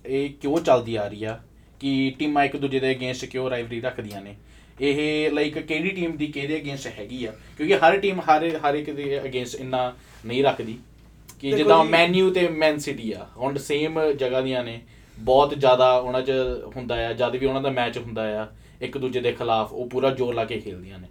ਇਹ 0.06 0.30
ਕਿਉਂ 0.42 0.60
ਚੱਲਦੀ 0.60 0.96
ਆ 0.96 1.06
ਰਹੀ 1.08 1.24
ਆ 1.24 1.38
ਕਿ 1.80 2.14
ਟੀਮਾਂ 2.18 2.44
ਇੱਕ 2.44 2.56
ਦੂਜੇ 2.56 2.80
ਦੇ 2.80 2.90
ਅਗੇਂਸਟ 2.90 3.24
ਕਿਉਂ 3.24 3.48
ਰਾਈਵਰੀ 3.50 3.80
ਰੱਖਦੀਆਂ 3.80 4.22
ਨੇ। 4.22 4.34
ਇਹ 4.80 5.30
ਲਾਈਕ 5.30 5.58
ਕਿਹੜੀ 5.58 5.90
ਟੀਮ 5.90 6.16
ਦੀ 6.16 6.26
ਕਿਹਦੇ 6.26 6.56
ਅਗੇਂਸਟ 6.56 6.98
ਹੈਗੀ 6.98 7.24
ਆ? 7.24 7.32
ਕਿਉਂਕਿ 7.56 7.76
ਹਰ 7.76 7.96
ਟੀਮ 7.96 8.20
ਹਰ 8.20 8.48
ਹਰ 8.58 8.74
ਇੱਕ 8.74 8.90
ਦੇ 8.90 9.20
ਅਗੇਂਸਟ 9.24 9.60
ਇੰਨਾ 9.60 9.92
ਨਹੀਂ 10.26 10.42
ਰੱਖਦੀ। 10.44 10.78
ਕਿ 11.40 11.52
ਜਿੱਦਾਂ 11.52 11.84
ਮੈਨਯੂ 11.84 12.30
ਤੇ 12.30 12.48
ਮੈਨ 12.48 12.78
ਸਿਟੀ 12.78 13.12
ਆ 13.12 13.26
ਹੁਣ 13.36 13.58
ਸੇਮ 13.58 14.00
ਜਗ੍ਹਾ 14.12 14.40
ਦੀਆਂ 14.40 14.64
ਨੇ। 14.64 14.80
ਬਹੁਤ 15.18 15.54
ਜ਼ਿਆਦਾ 15.54 15.92
ਉਹਨਾਂ 15.98 16.22
'ਚ 16.22 16.32
ਹੁੰਦਾ 16.76 17.06
ਆ 17.08 17.12
ਜਦ 17.12 17.36
ਵੀ 17.36 17.46
ਉਹਨਾਂ 17.46 17.62
ਦਾ 17.62 17.70
ਮੈਚ 17.70 17.98
ਹੁੰਦਾ 17.98 18.22
ਆ। 18.42 18.46
ਇੱਕ 18.82 18.98
ਦੂਜੇ 18.98 19.20
ਦੇ 19.20 19.32
ਖਿਲਾਫ 19.32 19.72
ਉਹ 19.72 19.88
ਪੂਰਾ 19.88 20.10
ਜ਼ੋਰ 20.10 20.34
ਲਾ 20.34 20.44
ਕੇ 20.44 20.60
ਖੇਲਦੀਆਂ 20.60 20.98
ਨੇ। 20.98 21.08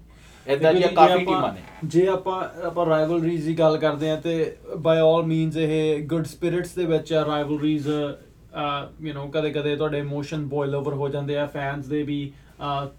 ਇਦਾਂ 0.47 0.73
ਦੀਆਂ 0.73 0.87
ਕਾਫੀ 0.95 1.25
ਟੀਮਾਂ 1.25 1.51
ਨੇ। 1.53 1.61
ਜੇ 1.85 2.05
ਆਪਾਂ 2.07 2.41
ਆਪਾਂ 2.67 2.85
ਰਾਈਵਲਰੀਜ਼ 2.85 3.45
ਦੀ 3.45 3.57
ਗੱਲ 3.59 3.77
ਕਰਦੇ 3.77 4.09
ਆ 4.09 4.15
ਤੇ 4.15 4.55
ਬਾਈ 4.77 4.99
ਆਲ 4.99 5.23
ਮੀਨਸ 5.25 5.57
ਇਹ 5.57 6.05
ਗੁੱਡ 6.07 6.25
ਸਪਿਰਿਟਸ 6.25 6.73
ਦੇ 6.75 6.85
ਵਿੱਚ 6.85 7.13
ਆ 7.13 7.25
ਰਾਈਵਲਰੀਜ਼ 7.25 7.87
ਯੂ 7.87 9.13
نو 9.13 9.29
ਕਦੇ 9.31 9.49
ਕਦੇ 9.49 9.75
ਤੁਹਾਡੇ 9.75 9.99
ਇਮੋਸ਼ਨ 9.99 10.45
ਬੋਇਲ 10.47 10.75
ਓਵਰ 10.75 10.93
ਹੋ 10.93 11.09
ਜਾਂਦੇ 11.09 11.37
ਆ 11.37 11.45
ਫੈਨਸ 11.45 11.85
ਦੇ 11.87 12.01
ਵੀ 12.03 12.31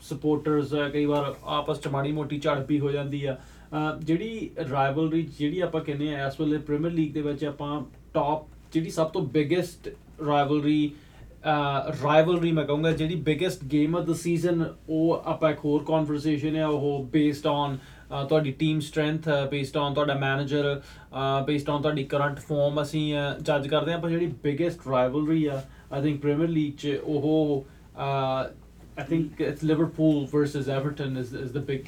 ਸਪੋਰਟਰਸ 0.02 0.74
ਕਈ 0.92 1.04
ਵਾਰ 1.04 1.34
ਆਪਸ 1.56 1.80
ਚ 1.80 1.88
ਮਾੜੀ 1.88 2.12
ਮੋਟੀ 2.12 2.38
ਝੜਪ 2.38 2.68
ਵੀ 2.68 2.78
ਹੋ 2.80 2.90
ਜਾਂਦੀ 2.90 3.24
ਆ। 3.24 3.36
ਜਿਹੜੀ 4.02 4.50
ਰਾਈਵਲਰੀ 4.70 5.22
ਜਿਹੜੀ 5.38 5.60
ਆਪਾਂ 5.60 5.80
ਕਹਿੰਦੇ 5.80 6.14
ਆ 6.14 6.26
ਇਸ 6.26 6.40
ਵੇਲੇ 6.40 6.58
ਪ੍ਰੀਮੀਅਰ 6.58 6.92
ਲੀਗ 6.92 7.12
ਦੇ 7.12 7.22
ਵਿੱਚ 7.22 7.44
ਆਪਾਂ 7.44 7.80
ਟਾਪ 8.14 8.46
ਜਿਹੜੀ 8.72 8.90
ਸਭ 8.90 9.08
ਤੋਂ 9.08 9.22
ਬਿਗੇਸਟ 9.32 9.88
ਰਾਈਵਲਰੀ 10.26 10.90
ਰਾਈਵਲਰੀ 11.44 12.52
ਮੈਂ 12.52 12.64
ਕਹੂੰਗਾ 12.64 12.90
ਜਿਹੜੀ 12.92 13.14
biggest 13.22 13.64
game 13.72 13.96
of 13.96 14.04
the 14.06 14.14
season 14.16 14.64
ਉਹ 14.88 15.22
ਆਪਾਂ 15.26 15.50
ਇੱਕ 15.50 15.64
ਹੋਰ 15.64 15.84
ਕਨਵਰਸੇਸ਼ਨ 15.84 16.56
ਹੈ 16.56 16.66
ਉਹ 16.66 17.04
ਬੇਸਡ 17.12 17.46
ਔਨ 17.46 17.76
ਤੁਹਾਡੀ 18.28 18.52
ਟੀਮ 18.52 18.80
ਸਟਰੈਂਥ 18.80 19.28
ਬੇਸਡ 19.50 19.76
ਔਨ 19.76 19.94
ਤੁਹਾਡਾ 19.94 20.14
ਮੈਨੇਜਰ 20.16 20.80
ਬੇਸਡ 21.46 21.70
ਔਨ 21.70 21.82
ਤੁਹਾਡੀ 21.82 22.04
ਕਰੰਟ 22.06 22.38
ਫਾਰਮ 22.40 22.82
ਅਸੀਂ 22.82 23.12
ਜੱਜ 23.40 23.68
ਕਰਦੇ 23.68 23.92
ਹਾਂ 23.92 23.98
ਪਰ 23.98 24.10
ਜਿਹੜੀ 24.10 24.26
ਬਿਗੇਸਟ 24.44 24.88
ਰਾਈਵਲਰੀ 24.88 25.44
ਆ 25.46 25.62
ਆਈ 25.92 26.02
ਥਿੰਕ 26.02 26.20
ਪ੍ਰੀਮੀਅਰ 26.20 26.48
ਲੀਗ 26.48 26.72
ਚ 26.74 26.98
ਉਹ 27.04 27.64
I 27.98 29.04
think 29.08 29.40
it's 29.40 29.64
Liverpool 29.64 30.26
versus 30.34 30.68
Everton 30.68 31.18
is 31.18 31.34
is 31.36 31.52
the 31.52 31.64
big 31.64 31.80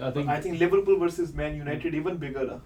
I 0.00 0.12
think 0.12 0.30
I 0.30 0.40
think 0.40 0.60
Liverpool 0.60 0.98
versus 0.98 1.34
Man 1.34 1.58
United 1.58 1.96
even 1.96 2.20
bigger. 2.20 2.48
ਆ 2.48 2.60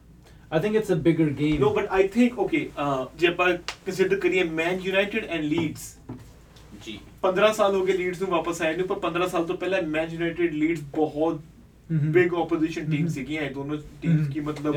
I 0.52 0.60
think 0.60 0.76
it's 0.76 0.92
a 0.92 1.02
bigger 1.02 1.30
game 1.38 1.62
No, 1.62 1.72
but 1.72 1.92
I 1.94 2.04
think 2.10 2.38
okay. 2.40 2.64
Uh, 2.78 3.06
ਜੇ 3.18 3.26
ਆਪਾਂ 3.26 3.48
consider 3.88 4.20
ਕਰੀਏ 4.20 4.42
Man 4.54 4.80
United 4.84 5.28
and 5.28 5.52
Leeds. 5.52 5.86
ਜੀ 6.86 6.98
15 7.22 7.52
ਸਾਲ 7.54 7.74
ਹੋ 7.74 7.84
ਗਏ 7.84 7.92
leads 7.92 8.20
ਨੂੰ 8.22 8.30
ਵਾਪਸ 8.30 8.62
ਆਏ 8.62 8.76
ਨੂੰ 8.76 8.86
ਪਰ 8.86 8.98
15 9.02 9.28
ਸਾਲ 9.28 9.44
ਤੋਂ 9.44 9.56
ਪਹਿਲਾਂ 9.56 9.82
ਮੈਨ 9.90 10.10
ਯੂਨਾਈਟਿਡ 10.10 10.54
ਲੀਡਸ 10.54 10.80
ਬਹੁਤ. 10.94 11.40
Big 11.90 12.34
opposition 12.34 12.90
team. 12.90 13.06
ਸੀਗੀਆਂ 13.08 13.42
ਇਹ 13.42 13.50
ਦੋਨੋਂ 13.50 13.76
ਟੀਮਸ. 14.02 14.28
ਕੀ 14.28 14.40
ਮਤਲਬ. 14.40 14.76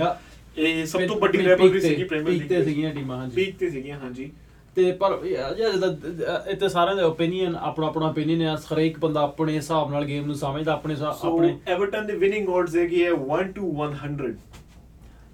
ਇਹ 0.57 0.85
ਸਭ 0.85 1.05
ਤੋਂ 1.07 1.15
ਵੱਡੀ 1.19 1.43
ਰਾਈਵਲਰੀ 1.45 1.79
ਸੀਗੀ 1.81 2.03
ਪ੍ਰੀਮੀਅਰ 2.03 2.31
ਲੀਗ 2.31 2.47
ਤੇ 2.49 2.63
ਸੀਗੀਆਂ 2.63 2.93
ਟੀਮਾਂ 2.93 3.17
ਹਾਂਜੀ 3.17 3.35
ਪੀਕ 3.35 3.55
ਤੇ 3.57 3.69
ਸੀਗੀਆਂ 3.69 3.99
ਹਾਂਜੀ 3.99 4.29
ਤੇ 4.77 4.91
ਪਰ 4.91 5.17
ਯਾਰ 5.25 5.53
ਜਦ 5.55 6.03
ਇੱਥੇ 6.47 6.67
ਸਾਰਿਆਂ 6.69 6.95
ਦਾ 6.95 7.05
ਓਪੀਨੀਅਨ 7.05 7.55
ਆਪਣਾ 7.55 7.87
ਆਪਣਾ 7.87 8.05
ਓਪੀਨੀਅਨ 8.05 8.41
ਹੈ 8.41 8.55
ਹਰੇਕ 8.73 8.99
ਬੰਦਾ 8.99 9.21
ਆਪਣੇ 9.21 9.53
ਹਿਸਾਬ 9.55 9.91
ਨਾਲ 9.91 10.05
ਗੇਮ 10.05 10.25
ਨੂੰ 10.25 10.35
ਸਮਝਦਾ 10.35 10.73
ਆਪਣੇ 10.73 10.93
ਹਿਸਾਬ- 10.93 11.17
ਸੋ 11.17 11.33
ਆਪਣੇ 11.33 11.57
ਐਵਰਟਨ 11.67 12.05
ਦੇ 12.05 12.15
ਵਿਨਿੰਗ 12.15 12.47
odds 12.49 12.77
ਹੈਗੇ 12.77 13.03
ਹੈ 13.05 13.11
1 13.33 13.51
to 13.57 13.71
100 13.79 14.31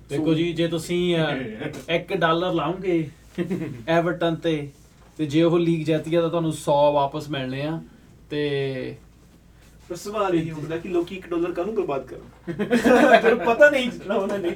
ਦੇਖੋ 0.09 0.33
ਜੀ 0.33 0.51
ਜੇ 0.53 0.67
ਤੁਸੀਂ 0.67 0.99
1 1.89 2.15
ਡਾਲਰ 2.17 2.53
ਲਾਉਂਗੇ 2.53 2.97
ਐਵਰਟਨ 3.87 4.35
ਤੇ 4.35 4.55
ਤੇ 5.17 5.25
ਜੇ 5.25 5.43
ਉਹ 5.43 5.59
ਲੀਗ 5.59 5.85
ਜਿੱਤ 5.85 6.09
ਗਿਆ 6.09 6.21
ਤਾਂ 6.21 6.29
ਤੁਹਾਨੂੰ 6.29 6.51
100 6.51 6.77
ਵਾਪਸ 6.93 7.29
ਮਿਲਣੇ 7.29 7.61
ਆ 7.61 7.79
ਤੇ 8.29 8.95
ਪਰ 9.89 9.95
ਸਵਾਲ 9.95 10.35
ਇਹ 10.35 10.51
ਹੁੰਦਾ 10.51 10.77
ਕਿ 10.77 10.89
ਲੋਕੀ 10.89 11.15
1 11.15 11.29
ਡਾਲਰ 11.29 11.51
ਕਾਹਨੂੰ 11.51 11.73
ਬਰਬਾਦ 11.75 12.05
ਕਰਨ? 12.05 12.53
ਫਿਰ 13.21 13.35
ਪਤਾ 13.35 13.69
ਨਹੀਂ 13.69 13.89
ਜਿੱਤਣਾ 13.91 14.15
ਉਹਨਾਂ 14.15 14.39
ਨੇ। 14.39 14.55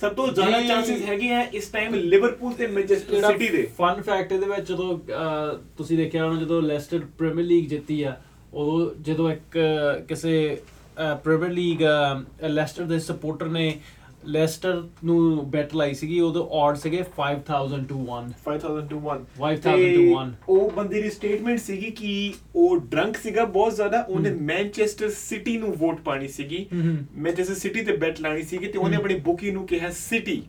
ਸਭ 0.00 0.12
ਤੋਂ 0.12 0.28
ਜ਼ਿਆਦਾ। 0.28 0.60
ਚਾਂਸਸ 0.60 1.02
ਹੈਗੇ 1.02 1.30
ਆ 1.34 1.40
ਇਸ 1.52 1.68
ਟਾਈਮ 1.68 1.94
ਲਿਵਰਪੂਲ 1.94 2.52
ਤੇ 2.52 2.66
ਮੈਂਚੈਸਟਰ 2.66 3.20
ਸਿਟੀ 3.22 3.48
ਦੇ। 3.48 3.62
ਫਨ 3.78 4.00
ਫੈਕਟ 4.02 4.32
ਇਹਦੇ 4.32 4.46
ਵਿੱਚ 4.46 4.68
ਜਦੋਂ 4.68 4.98
ਤੁਸੀਂ 5.76 5.96
ਦੇਖਿਆ 5.98 6.24
ਹੋਣਾ 6.24 6.40
ਜਦੋਂ 6.40 6.62
ਲੈਸਟਰ 6.62 7.00
ਪ੍ਰੀਮੀਅਰ 7.18 7.46
ਲੀਗ 7.46 7.68
ਜਿੱਤੀ 7.68 8.02
ਆ 8.02 8.16
ਉਦੋਂ 8.54 8.90
ਜਦੋਂ 9.00 9.30
ਇੱਕ 9.30 9.58
ਕਿਸੇ 10.08 10.56
ਪ੍ਰੀਮੀਅਰ 11.24 11.50
ਲੀਗ 11.50 11.82
ਲੈਸਟਰ 12.48 12.84
ਦੇ 12.84 12.98
ਸਪੋਰਟਰ 12.98 13.48
ਨੇ 13.48 13.72
ਲੈਸਟਰ 14.26 14.82
ਨੂੰ 15.04 15.50
ਬੈਟ 15.50 15.74
ਲਾਈ 15.74 15.94
ਸੀਗੀ 15.94 16.20
ਉਦੋਂ 16.20 16.48
ਆਡ 16.50 16.76
ਸੀਗੇ 16.76 17.02
5000 17.16 17.84
ਟੂ 17.88 17.98
1 18.10 18.28
5000 18.44 18.86
to 18.90 18.98
1 19.08 19.24
5,000 19.40 19.94
to 19.96 20.04
one. 20.16 20.30
ਉਹ 20.48 20.70
ਬੰਦੇ 20.70 21.02
ਦੀ 21.02 21.10
ਸਟੇਟਮੈਂਟ 21.10 21.58
ਸੀਗੀ 21.58 21.90
ਕਿ 21.90 22.32
ਉਹ 22.56 22.76
ਡਰੰਕ 22.76 23.16
ਸੀਗਾ 23.16 23.44
ਬਹੁਤ 23.44 23.74
ਜ਼ਿਆਦਾ 23.74 24.02
ਉਹਨੇ 24.08 24.30
ਹਮ। 24.30 24.36
ਮੈਨਚੈਸਟਰ 24.42 25.10
ਸਿਟੀ 25.10 25.56
ਨੂੰ 25.58 25.72
ਵੋਟ 25.72 26.00
ਪਾਣੀ 26.00 26.28
ਸੀਗੀ 26.28 26.66
ਮੈਨਚੈਸਟਰ 26.72 27.54
ਸਿਟੀ 27.54 27.82
ਤੇ 27.82 27.96
ਬੈਟ 27.96 28.20
ਲਾਣੀ 28.20 28.42
ਸੀਗੀ 28.42 28.66
ਤੇ 28.66 28.78
ਉਹਨੇ। 28.78 28.96
ਆਪਣੀ 28.96 29.14
ਬੁਕੀ 29.14 29.50
ਨੂੰ 29.50 29.66
ਕਿਹਾ 29.66 29.90
ਸਿਟੀ 29.90 30.42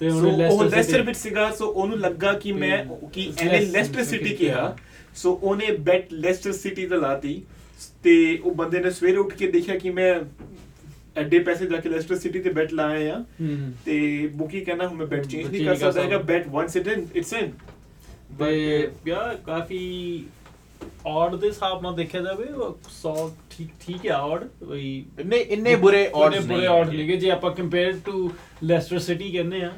ਤੇ 0.00 0.08
ਉਹਨੇ 0.08 0.46
ਉਹ 0.46 0.64
ਲੈਸਟਰ 0.64 1.02
ਵਿੱਚ 1.02 1.18
ਸੀਗਾ 1.18 1.50
ਸੋ 1.50 1.66
ਉਹਨੂੰ 1.66 1.98
ਲੱਗਾ 1.98 2.32
ਕਿ 2.32 2.52
ਮੈਂ 2.52 2.84
ਕਿ 3.12 3.22
ਇਹਨੇ 3.22 3.60
ਲੈਸਟਰ 3.60 4.04
ਸਿਟੀ। 4.04 4.34
ਕਿਹਾ 4.34 4.76
ਸੋ 5.14 5.32
ਉਹਨੇ 5.42 5.70
ਬੈਟ 5.70 6.12
ਲੈਸਟਰ 6.12 6.52
ਸਿਟੀ 6.52 6.86
ਦਾ 6.86 6.96
ਲਾਤੀ 6.96 7.42
ਤੇ 8.02 8.38
ਉਹ 8.44 8.54
ਬੰਦੇ 8.54 8.80
ਨੇ 8.80 8.90
ਸਵੇਰੇ 8.90 9.16
ਉੱਠ 9.16 9.34
ਕੇ 9.34 9.46
ਦੇਖਿਆ 9.46 9.76
ਕਿ 9.78 9.90
ਮੈਂ 9.90 10.14
ਐਡੇ 11.16 11.38
ਪੈਸੇ 11.38 11.66
ਜਾ 11.66 11.76
ਕੇ 11.76 11.88
ਲੈਸਟਰ 11.88 12.16
ਸਿਟੀ 12.16 12.40
ਤੇ 12.40 12.50
ਬੈਟ 12.50 12.72
ਲਾਏ 12.72 13.08
ਆ। 13.10 13.24
ਤੇ 13.84 14.26
ਬੁਕੀ 14.34 14.60
ਕਹਿੰਦਾ 14.60 14.86
ਹੁਣ 14.88 14.96
ਮੈਂ 14.96 15.06
ਬੈਟ 15.06 15.26
ਚੇਂਜ 15.26 15.46
ਨਹੀਂ 15.50 15.64
ਕਰ 15.66 15.74
ਸਕਦਾ 15.74 16.02
ਹੈਗਾ 16.02 16.18
but 16.18 16.48
once 16.48 16.76
it 16.76 16.86
in 16.86 17.06
it's 17.16 17.32
in 17.32 17.52
ਤੇ 18.38 18.90
ਯਾ 19.06 19.34
ਕਾਫੀ 19.46 20.24
ਆਡ 21.06 21.34
ਦੇ 21.36 21.46
ਹਿਸਾਬ 21.46 21.82
ਨਾਲ 21.82 21.94
ਦੇਖਿਆ 21.94 22.20
ਜਾਵੇ 22.20 22.44
100 22.44 23.28
ਠੀਕ 23.50 23.68
ਠੀਕ 23.80 24.06
ਹੈ 24.06 24.12
ਆਡ 24.12 24.44
ਵਈ 24.62 25.04
ਇੰਨੇ 25.20 25.36
ਇੰਨੇ 25.36 25.74
ਬੁਰੇ 25.76 26.06
ਉਹਨੇ 26.08 26.36
odds 26.36 26.46
ਬੁਰੇ 26.46 26.66
ਆਡ। 26.66 26.88
ਨਹੀਂਗੇ 26.88 27.16
ਜੇ 27.16 27.30
ਆਪਾਂ 27.30 27.50
ਕੰਪੇਅਰ 27.50 27.92
ਟੂ 28.04 28.30
ਲੈਸਟਰ 28.64 28.98
ਸਿਟੀ 28.98 29.30
ਕਹਿੰਦੇ 29.30 29.62
ਆ। 29.62 29.72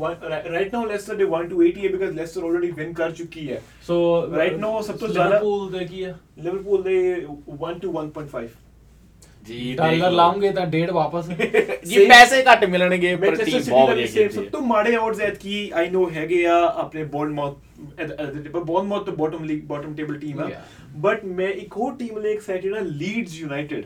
want 0.00 0.26
right 0.30 0.46
right 0.50 0.74
now 0.74 0.82
Leicester 0.90 1.16
they 1.20 1.28
want 1.32 1.50
to 1.52 1.62
80 1.62 1.86
है 1.86 1.92
because 1.94 2.14
Leicester 2.16 2.42
already 2.42 2.70
win 2.80 2.92
ਕਰ 2.94 3.10
ਚੁੱਕੀ 3.10 3.50
ਹੈ। 3.52 3.62
ਸੋ 3.86 3.96
Right 4.36 4.58
now 4.64 4.82
ਸਭ 4.82 4.96
ਤੋਂ 4.96 5.08
ਜ਼ਿਆਦਾ- 5.08 5.30
ਲਿਵਰਪੂਲ 5.30 5.70
ਦੇ 5.72 5.84
ਕੀ 5.84 6.02
ਆ? 6.02 6.14
ਲਿਵਰਪੂਲ 6.38 6.82
ਦੇ 6.82 7.26
1 7.58 7.80
to 7.84 7.92
1.5 7.92 8.46
ਜੀ 9.46 9.74
ਡਾਲਰ। 9.74 10.10
ਲਾਉਂਗੇ 10.10 10.50
ਤਾਂ 10.52 10.66
ਡੇਢ 10.66 10.90
ਵਾਪਸ। 10.90 11.28
ਜੀ 11.86 12.06
ਪੈਸੇ 12.06 12.42
ਘੱਟ 12.44 12.64
ਮਿਲਣਗੇ 12.64 13.14
ਪਰ 13.16 13.36
ਟੀਮ 13.36 13.60
ਬਹੁਤ 13.70 13.90
ਵਧੀਆ 13.90 14.06
ਖੇਡਦੀ 14.06 14.34
ਸਭ 14.34 14.44
ਤੋਂ 14.44 14.60
ਮਾੜੇ 14.60 14.96
odds 14.96 15.20
ਐਤ 15.20 15.36
ਕੀ 15.36 15.70
ਆਈ 15.74 15.90
ਨੋ 15.90 16.08
ਹੈਗੇ 16.10 16.44
ਆ 16.46 16.56
ਆਪਣੇ 16.76 17.04
ਬੋਰਨਮਾਊਥ 17.04 17.58
ਪਰ 18.52 18.60
ਬੋਰਨਮਾਊਥ 18.60 19.04
ਤਾਂ 19.06 19.12
bottom 19.12 19.44
league 19.44 19.62
bottom 19.64 19.94
table 19.94 20.18
team 20.18 20.40
ਆ। 20.40 20.46
Yeah. 20.46 20.96
ਬਟ 20.96 21.24
ਮੈਂ 21.24 21.48
ਇੱਕ 21.48 21.76
ਹੋਰ 21.76 21.94
ਟੀਮ 21.96 22.18
ਲਈ 22.18 22.32
ਐਕਸਾਈਟਡ 22.32 22.74
ਆ 22.74 22.80
ਲੀਡਸ 22.80 23.40
ਯੂਨਾਈਟਿਡ 23.40 23.84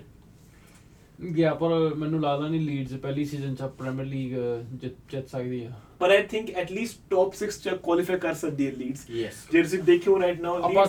ਗਿਆ 1.37 1.53
ਪਰ 1.55 1.95
ਮੈਨੂੰ 1.95 2.21
ਲੱਗਦਾ 2.21 2.49
ਨਹੀਂ 2.49 2.61
ਲੀਡਸ 2.61 2.93
ਪਹਿਲੀ 2.93 3.25
ਸੀਜ਼ਨ 3.25 3.55
ਚ 3.55 3.63
ਪ੍ਰੀਮੀਅਰ 3.79 4.07
ਲੀਗ 4.07 4.33
ਜਿੱਤ 4.73 4.93
ਜਿੱਤ 5.11 5.29
ਸਕਦੀ 5.29 5.65
ਆ। 5.65 5.71
ਪਰ 5.99 6.11
I 6.11 6.23
think 6.23 6.51
at 6.51 6.71
least 6.73 7.01
top 7.11 7.35
6 7.39 7.49
ਚ 7.65 7.75
ਕੁਆਲੀਫਾਈ 7.83 8.19
ਕਰ 8.19 8.35
ਸਕਦੀ 8.35 8.67
ਹੈ 8.67 8.73
ਲੀਡਸ 8.73 9.05
ਯੈਸ 9.11 9.43
ਜੇ 9.53 9.63
ਤੁਸੀਂ 9.63 9.83
ਦੇਖਿਓ 9.83 10.21
ਰਾਈਟ 10.21 10.41
ਨਾਓ 10.41 10.63
ਆਪਾਂ 10.63 10.87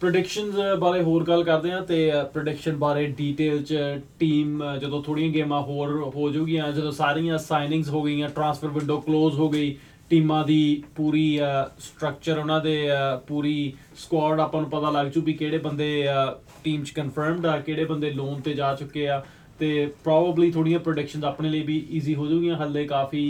ਪ੍ਰੈਡਿਕਸ਼ਨਸ 0.00 0.54
uh, 0.56 0.76
ਬਾਰੇ 0.78 1.02
ਹੋਰ 1.02 1.24
ਗੱਲ 1.24 1.42
ਕਰਦੇ 1.44 1.70
ਆ 1.72 1.80
ਤੇ 1.82 1.96
uh, 2.12 2.24
ਪ੍ਰੈਡਿਕਸ਼ਨ 2.28 2.76
ਬਾਰੇ 2.78 3.06
ਡਿਟੇਲ 3.16 3.62
ਚ 3.64 3.78
ਟੀਮ 4.18 4.62
uh, 4.64 4.76
ਜਦੋਂ 4.78 5.02
ਥੋੜੀਆਂ 5.02 5.30
ਗੇਮਾਂ 5.30 5.60
ਹੋਰ 5.62 5.92
ਹੋ 6.14 6.30
ਜਾਊਗੀਆਂ 6.30 6.70
ਜਦੋਂ 6.72 6.92
ਸਾਰੀਆਂ 6.92 7.38
ਸਾਈਨਿੰਗਸ 7.40 7.88
ਹੋ 7.90 8.02
ਗਈਆਂ 8.02 8.28
ਟ੍ਰਾਂਸਫਰ 8.30 8.68
ਵਿੰਡੋ 8.70 9.00
ਕਲੋਜ਼ 9.00 9.34
ਹੋ 9.36 9.48
ਗਈ 9.50 9.76
ਟੀਮਾਂ 10.10 10.44
ਦੀ 10.44 10.82
ਪੂਰੀ 10.96 11.38
ਸਟਰਕਚਰ 11.80 12.38
ਉਹਨਾਂ 12.38 12.60
ਦੇ 12.60 12.76
ਅਹ, 12.88 13.16
ਪੂਰੀ 13.28 13.72
ਸਕੁਆਡ 13.98 14.40
ਆਪਾਂ 14.40 14.60
ਨੂੰ 14.60 14.70
ਪਤਾ 14.70 14.90
ਲੱਗ 14.92 15.06
ਜੂ 15.08 15.20
ਵੀ 15.22 15.32
ਕਿਹੜੇ 15.34 15.58
ਬੰਦੇ 15.60 15.88
ਟੀਮ 16.64 16.82
ਚ 16.84 16.90
ਕਨਫਰਮਡ 16.92 17.46
ਆ 17.46 17.56
ਕਿਹੜੇ 17.60 17.84
ਬੰਦੇ 17.84 18.10
ਲੋਨ 18.12 18.40
ਤੇ 18.40 18.54
ਜਾ 18.54 18.74
ਚੁੱਕੇ 18.74 19.06
ਆ 19.08 19.22
ਤੇ 19.60 19.86
ਪ੍ਰੋਬਬਲੀ 20.04 20.50
ਥੋੜੀਆਂ 20.52 20.78
ਪ੍ਰੈਡਿਕਸ਼ਨਸ 20.80 21.24
ਆਪਣੇ 21.24 21.48
ਲਈ 21.50 21.62
ਵੀ 21.62 21.76
ਈਜ਼ੀ 21.90 22.14
ਹੋ 22.14 22.26
ਜਾਊਗੀਆਂ 22.26 22.56
ਹੱਲੇ 22.56 22.84
ਕਾਫੀ 22.86 23.24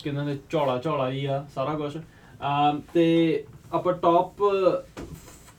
ਕਿੰਨਾਂ 0.00 0.24
ਦੇ 0.26 0.38
ਝੋਲਾ 0.50 0.78
ਝੋਲਾ 0.80 1.10
ਹੀ 1.10 1.24
ਆ 1.26 1.44
ਸਾਰਾ 1.54 1.74
ਕੁਝ 1.76 1.94
um, 1.96 2.80
ਤੇ 2.94 3.44
ਆਪਾਂ 3.72 3.92
ਟੌਪ 3.94 4.42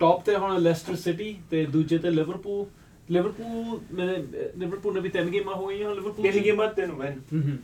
ਟੌਪ 0.01 0.23
ਤੇ 0.25 0.35
ਹੁਣ 0.35 0.57
ਲੈਸਟਰ 0.59 0.95
ਸਿਟੀ 0.97 1.35
ਤੇ 1.49 1.65
ਦੂਜੇ 1.71 1.97
ਤੇ 1.97 2.11
ਲਿਵਰਪੂਲ 2.11 2.65
ਲਿਵਰਪੂਲ 3.11 3.79
ਮੇਰੇ 3.91 4.17
ਲਿਵਰਪੂਲ 4.57 4.93
ਨੇ 4.93 4.99
ਵੀ 4.99 5.09
ਤਿੰਨ 5.09 5.29
ਗੇਮਾਂ 5.29 5.55
ਹੋ 5.55 5.67
ਗਈਆਂ 5.67 5.95
ਲਿਵਰਪੂਲ 5.95 6.31
ਤਿੰਨ 6.31 6.43
ਗੇਮਾਂ 6.43 6.67
ਤਿੰਨ 6.73 6.91
ਹੂੰ 6.91 7.57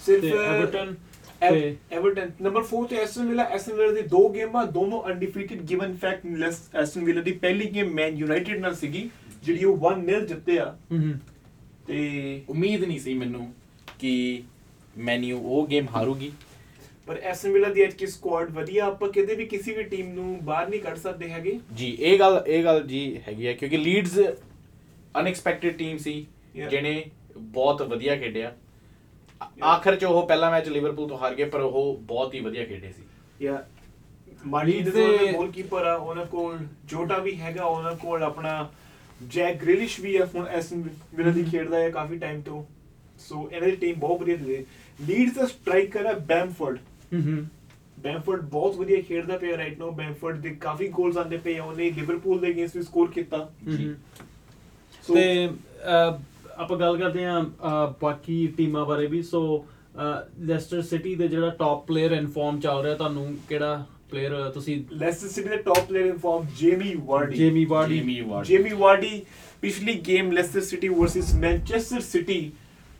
ਸਿਰਫ 0.00 0.24
ਐਵਰਟਨ 0.24 0.94
ਐਵਰਟਨ 1.42 2.30
ਨੰਬਰ 2.42 2.62
4 2.70 2.86
ਤੇ 2.90 2.96
ਐਸਟਨ 2.96 3.28
ਵਿਲਾ 3.28 3.44
ਐਸਟਨ 3.54 3.72
ਵਿਲਾ 3.72 3.92
ਦੀ 3.92 4.02
ਦੋ 4.08 4.28
ਗੇਮਾਂ 4.28 4.64
ਦੋਨੋਂ 4.72 5.02
undefeated 5.06 5.62
given 5.70 5.96
fact 6.02 6.76
Aston 6.76 7.04
Villa 7.04 7.22
ਦੀ 7.22 7.32
ਪਹਿਲੀ 7.42 7.66
ਗੇਮ 7.74 7.92
ਮੈਨ 7.94 8.16
ਯੂਨਾਈਟਿਡ 8.18 8.60
ਨਾਲ 8.60 8.74
ਸੀਗੀ 8.74 9.08
ਜਿਹੜੀ 9.44 9.64
ਉਹ 9.64 9.76
1-0 9.90 10.24
ਜਿੱਤੇ 10.26 10.58
ਆ। 10.58 10.74
ਤੇ 11.86 12.42
ਉਮੀਦ 12.48 12.84
ਨਹੀਂ 12.84 12.98
ਸੀ 13.00 13.14
ਮੈਨੂੰ 13.14 13.52
ਕਿ 13.98 14.42
ਮੈਨਿਊ 14.98 15.38
ਉਹ 15.38 15.66
ਗੇਮ 15.66 15.86
ਹਾਰੂਗੀ। 15.94 16.30
ਪਰ 17.08 17.18
ਐਸਟਨ 17.22 17.52
ਵਿਲਾ 17.52 17.68
ਦੀ 17.68 17.82
ਐਤਕੀ 17.82 18.06
ਸਕੁਆਡ 18.06 18.50
ਵਧੀਆ 18.50 18.84
ਆਪਾਂ 18.84 19.08
ਕਿਤੇ 19.12 19.34
ਵੀ 19.34 19.46
ਕਿਸੇ 19.46 19.72
ਵੀ 19.74 19.82
ਟੀਮ 19.84 20.12
ਨੂੰ 20.12 20.38
ਬਾਹਰ 20.44 20.68
ਨਹੀਂ 20.68 20.80
ਕੱਢ 20.80 20.96
ਸਕਦੇ 20.96 21.28
ਹੈਗੇ। 21.30 21.58
ਜੀ 21.74 21.90
ਇਹ 22.00 22.18
ਗੱਲ 22.18 22.42
ਇਹ 22.46 22.62
ਗੱਲ 22.64 22.82
ਜੀ 22.86 23.00
ਹੈਗੀ 23.28 23.46
ਹੈ 23.46 23.52
ਕਿਉਂਕਿ 23.52 23.76
ਲੀਡਸ 23.76 24.18
ਅਨਐਕਸਪੈਕਟਡ 25.20 25.76
ਟੀਮ 25.78 25.98
ਸੀ. 25.98 26.26
ਜਿਹਨੇ 26.56 27.04
ਬਹੁਤ 27.36 27.82
ਵਧੀਆ 27.82 28.16
ਖੇਡਿਆ। 28.16 28.52
ਆਖਰ 29.64 29.96
ਚ 29.96 30.04
ਉਹ 30.04 30.26
ਪਹਿਲਾ 30.26 30.50
ਮੈਚ 30.50 30.68
ਲਿਵਰਪੂਲ 30.68 31.08
ਤੋਂ 31.08 31.18
ਹਾਰ 31.18 31.34
ਗਏ 31.34 31.44
ਪਰ 31.44 31.60
ਉਹ 31.60 31.96
ਬਹੁਤ 32.02 32.34
ਹੀ 32.34 32.40
ਵਧੀਆ 32.40 32.64
ਖੇਡੇ 32.64 32.92
ਸੀ। 32.92 33.02
ਯਾ 33.44 33.64
ਮਾਲੀ 34.46 34.80
ਦੇ 34.82 35.32
ਗੋਲਕੀਪਰ 35.32 35.86
ਆ 35.86 35.94
ਉਹਨਾਂ 35.94 36.24
ਕੋਲ 36.26 36.58
ਜੋਟਾ 36.84 37.18
ਵੀ 37.18 37.34
ਹੈਗਾ 37.40 37.64
ਉਹਨਾਂ 37.64 37.94
ਕੋਲ 37.96 38.22
ਆਪਣਾ 38.22 38.68
ਜੈਕ 39.28 39.60
ਗ੍ਰਿਲਿਸ਼ 39.62 40.00
ਵੀ 40.00 40.16
ਆ 40.16 40.26
ਹੁਣ 40.34 40.46
ਐਸਟਨ 40.48 40.88
ਵਿਲਾ 41.14 41.30
ਦੀ 41.30 41.44
ਖੇਡਦਾ 41.44 41.78
ਹੈ 41.78 41.90
ਕਾਫੀ 41.90 42.18
ਟਾਈਮ 42.18 42.40
ਤੋਂ। 42.40 42.64
ਸੋ 43.18 43.48
ਇਹਨਾਂ 43.52 43.68
ਦੀ 43.68 43.76
ਟੀਮ 43.76 43.98
ਬਹੁਤ 44.00 44.20
ਵਧੀਆ 44.20 44.36
ਦੇ 44.36 44.64
ਲੀਡਸ 44.98 45.34
ਦਾ 45.34 45.46
ਸਟ੍ਰਾਈਕਰ 45.46 46.06
ਹੈ 46.06 46.12
ਬੈਮਫੋਰਡ 46.26 46.78
ਹੂੰ 47.20 47.44
ਬੈਮਫੋਰਡ 47.98 48.40
ਬਹੁਤ 48.50 48.76
ਵਧੀਆ 48.76 49.00
ਖੇਡਦਾ 49.02 49.36
ਪਿਆ 49.38 49.56
ਰਾਈਟ 49.56 49.78
ਨਾਓ 49.78 49.90
ਬੈਮਫੋਰਡ 49.90 50.40
ਦੇ 50.40 50.50
ਕਾਫੀ 50.60 50.88
ਗੋਲਸ 50.88 51.16
ਆਉਂਦੇ 51.16 51.36
ਪਏ 51.36 51.56
ਆ। 51.58 51.64
ਉਹਨੇ 51.64 51.90
ਲਿਵਰਪੂਲ 51.90 52.40
ਦੇ 52.40 52.50
ਅਗੇਂਸਟ 52.50 52.76
ਵੀ 52.76 52.82
ਸਕੋਰ 52.82 53.10
ਕੀਤਾ। 53.10 53.38
ਤੇ 55.06 55.48
ਆਪਾਂ 56.56 56.76
ਗੱਲ 56.78 56.96
ਕਰਦੇ 56.96 57.24
ਆ 57.24 57.40
ਬਾਕੀ 58.02 58.46
ਟੀਮਾਂ 58.56 58.84
ਬਾਰੇ 58.86 59.06
ਵੀ। 59.06 59.22
ਸੋ 59.22 59.64
ਲੈਸਟਰ 60.46 60.82
ਸਿਟੀ 60.82 61.14
ਦੇ 61.14 61.28
ਜਿਹੜਾ 61.28 61.50
ਟਾਪ 61.58 61.86
ਪਲੇਅਰ 61.86 62.12
ਇਨ 62.12 62.26
ਫਾਰਮ 62.26 62.60
ਚੱਲ 62.60 62.82
ਰਿਹਾ 62.82 62.94
ਤੁਹਾਨੂੰ 62.94 63.36
ਕਿਹੜਾ 63.48 63.84
ਪਲੇਅਰ 64.10 64.50
ਤੁਸੀਂ 64.54 64.82
ਲੈਸਟਰ 64.92 65.28
ਸਿਟੀ 65.28 65.48
ਦੇ 65.48 65.56
top 65.56 65.86
player 65.88 66.06
in 66.06 66.18
form 66.18 66.46
Jamie 66.58 66.94
Vardy 67.04 67.36
Jamie 67.36 67.64
Vardy 67.64 67.98
Jamie 67.98 68.20
Vard 68.20 68.46
Jamie 68.46 68.70
Vardy 68.72 69.22
ਪਿਛਲੀ 69.62 69.94
game 70.06 70.30
Leicester 70.32 70.60
City 70.60 70.88
versus 70.88 71.34
Manchester 71.34 72.00
City 72.00 72.50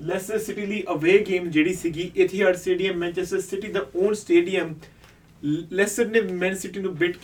Leicester 0.02 0.38
City 0.38 0.66
ਲਈ 0.66 0.83
ਅਵੇ 0.94 1.18
ਗੇਮ 1.28 1.48
ਜਿਹੜੀ 1.50 1.74
ਸੀਗੀ 1.74 2.11
ਇਥੀਹਾਡ 2.16 2.57
ਸਟੇਡੀਅਮ 2.57 2.98
ਮੈਨਚੈਸਟਰ 2.98 3.40
ਸਿਟੀ 3.40 3.68
ਦਾ 3.68 3.87
ਓਨ 3.96 4.14
ਸਟੇਡੀਅਮ 4.14 4.74
ਲੈਸਟਰ 5.72 6.07
ਨੇ 6.07 6.20
ਮੈਨ 6.20 6.54
City 6.54 6.80
ਨੂੰ 6.80 6.94
beat 6.96 7.16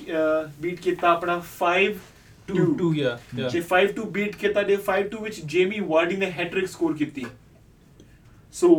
beat 0.61 0.80
ਕੀਤਾ 0.80 1.11
ਆਪਣਾ 1.11 1.42
5 1.59 1.94
2 2.48 2.66
2 2.80 2.92
ਯਾ 2.96 3.18
ਜੇ 3.48 3.62
5-2 3.68 4.06
ਬੀਟ 4.12 4.37
ਕੀਤਾ 4.37 4.62
ਦੇ 4.62 4.76
5-2 4.88 5.22
ਵਿੱਚ 5.22 5.40
ਜੇਮੀ 5.52 5.80
ਵਾਰਡੀ 5.88 6.16
ਨੇ 6.16 6.30
ਹੈਟ੍ਰਿਕ 6.38 6.68
ਸਕੋਰ 6.68 6.96
ਕੀਤੀ। 6.96 7.24
ਸੋ 8.54 8.70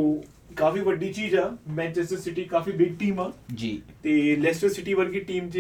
ਕਾਫੀ 0.58 0.80
ਵੱਡੀ 0.82 1.12
ਚੀਜ਼ 1.14 1.36
ਆ 1.36 1.46
ਮੈਨਚੈਸਟਰ 1.76 2.18
ਸਿਟੀ 2.20 2.44
ਕਾਫੀ 2.46 2.72
ਬਿਗ 2.80 2.98
ਟੀਮ 3.00 3.20
ਆ। 3.20 3.32
ਜੀ। 3.56 3.72
ਤੇ 4.04 4.36
ਲੈਸਟਰ 4.38 4.70
ਸਿਟੀ 4.70 4.94
ਵਰਗੀ 4.94 5.20
ਟੀਮ 5.30 5.50
'ਚ 5.50 5.60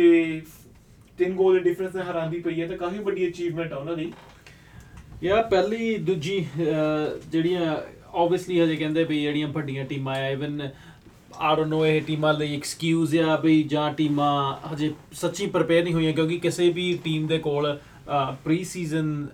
ਤਿੰਨ 1.19 1.35
ਗੋਲ 1.35 1.53
ਦੇ 1.53 1.63
ਡਿਫਰੈਂਸ 1.63 1.95
ਨਾਲ 1.95 2.05
ਹਰਾਂਦੀ 2.05 2.39
ਪਈ 2.39 2.61
ਹੈ 2.61 2.67
ਤਾਂ 2.67 2.77
ਕਾਫੀ 2.77 2.99
ਵੱਡੀ 2.99 3.27
ਅਚੀਵਮੈਂਟ 3.29 3.73
ਆ 3.73 3.77
ਉਹਨਾਂ 3.77 3.95
ਦੀ। 3.95 4.11
ਯਾ 5.23 5.41
ਪਹਿਲੀ 5.43 5.97
ਦੂਜੀ 5.99 6.45
ਜਿਹੜੀਆਂ 6.57 7.75
ਆਬਵੀਅਸਲੀ 8.13 8.59
ਹਜੇ 8.59 8.75
ਕਹਿੰਦੇ 8.75 9.03
ਵੀ 9.03 9.21
ਜਿਹੜੀਆਂ 9.21 9.47
ਵੱਡੀਆਂ 9.47 9.85
ਟੀਮਾਂ 9.85 10.15
ਆ 10.15 10.27
ਇਵਨ 10.29 10.61
ਆਈ 10.61 11.55
ਡੋਨਟ 11.55 11.67
ਨੋ 11.67 11.85
ਇਹ 11.85 12.01
ਟੀਮਾਂ 12.01 12.33
ਲਈ 12.33 12.55
ਐਕਸਕਿਊਜ਼ 12.55 13.17
ਆ 13.19 13.35
ਵੀ 13.35 13.61
ਜਾਂ 13.63 13.91
ਟੀਮਾਂ 13.93 14.31
ਹਜੇ 14.73 14.91
ਸੱਚੀ 15.13 15.45
ਪ੍ਰਪੇਅਰ 15.47 15.83
ਨਹੀਂ 15.83 15.93
ਹੋਈਆਂ 15.93 16.13
ਕਿਉਂਕਿ 16.13 16.37
ਕਿਸੇ 16.39 16.69
ਵੀ 16.71 16.93
ਟੀਮ 17.03 17.27
ਦੇ 17.27 17.37
ਕੋਲ 17.39 17.77
pre 18.43 18.63
season 18.63 19.27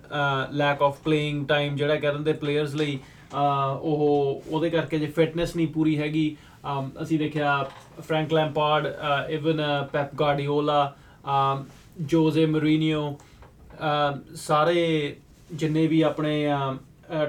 lack 0.52 0.82
of 0.82 1.00
playing 1.04 1.46
time 1.46 1.76
ਜਿਹੜਾ 1.76 1.96
ਕਰਨ 1.96 2.22
ਦੇ 2.24 2.32
ਪਲੇਅਰਸ 2.34 2.74
ਲਈ 2.74 2.98
ਅਹ, 3.34 3.78
ਉਹ 3.80 4.42
ਉਹਦੇ 4.48 4.70
ਕਰਕੇ 4.70 4.98
ਜੇ 4.98 5.06
ਫਿਟਨੈਸ 5.06 5.54
ਨਹੀਂ 5.56 5.66
ਪੂਰੀ 5.68 5.98
ਹੈਗੀ 5.98 6.36
ਅਮ, 6.68 6.90
ਅਸੀਂ 7.02 7.18
ਦੇਖਿਆ 7.18 7.62
ਫ੍ਰੈਂਕ 8.00 8.32
ਲੈਂਪਾਰਡ 8.32 8.86
ਇਵਨ 9.30 9.60
ਪੈਪ 9.92 10.14
ਗਾਰਡੀਓਲਾ 10.14 10.92
ਜੋਜ਼ੇ 12.02 12.46
ਮਰੀਨੀਓ 12.46 13.08
ਅਮ 13.82 14.20
ਸਾਰੇ 14.36 15.16
ਜਿੰਨੇ 15.52 15.86
ਵੀ 15.86 16.00
ਆਪਣੇ 16.02 16.46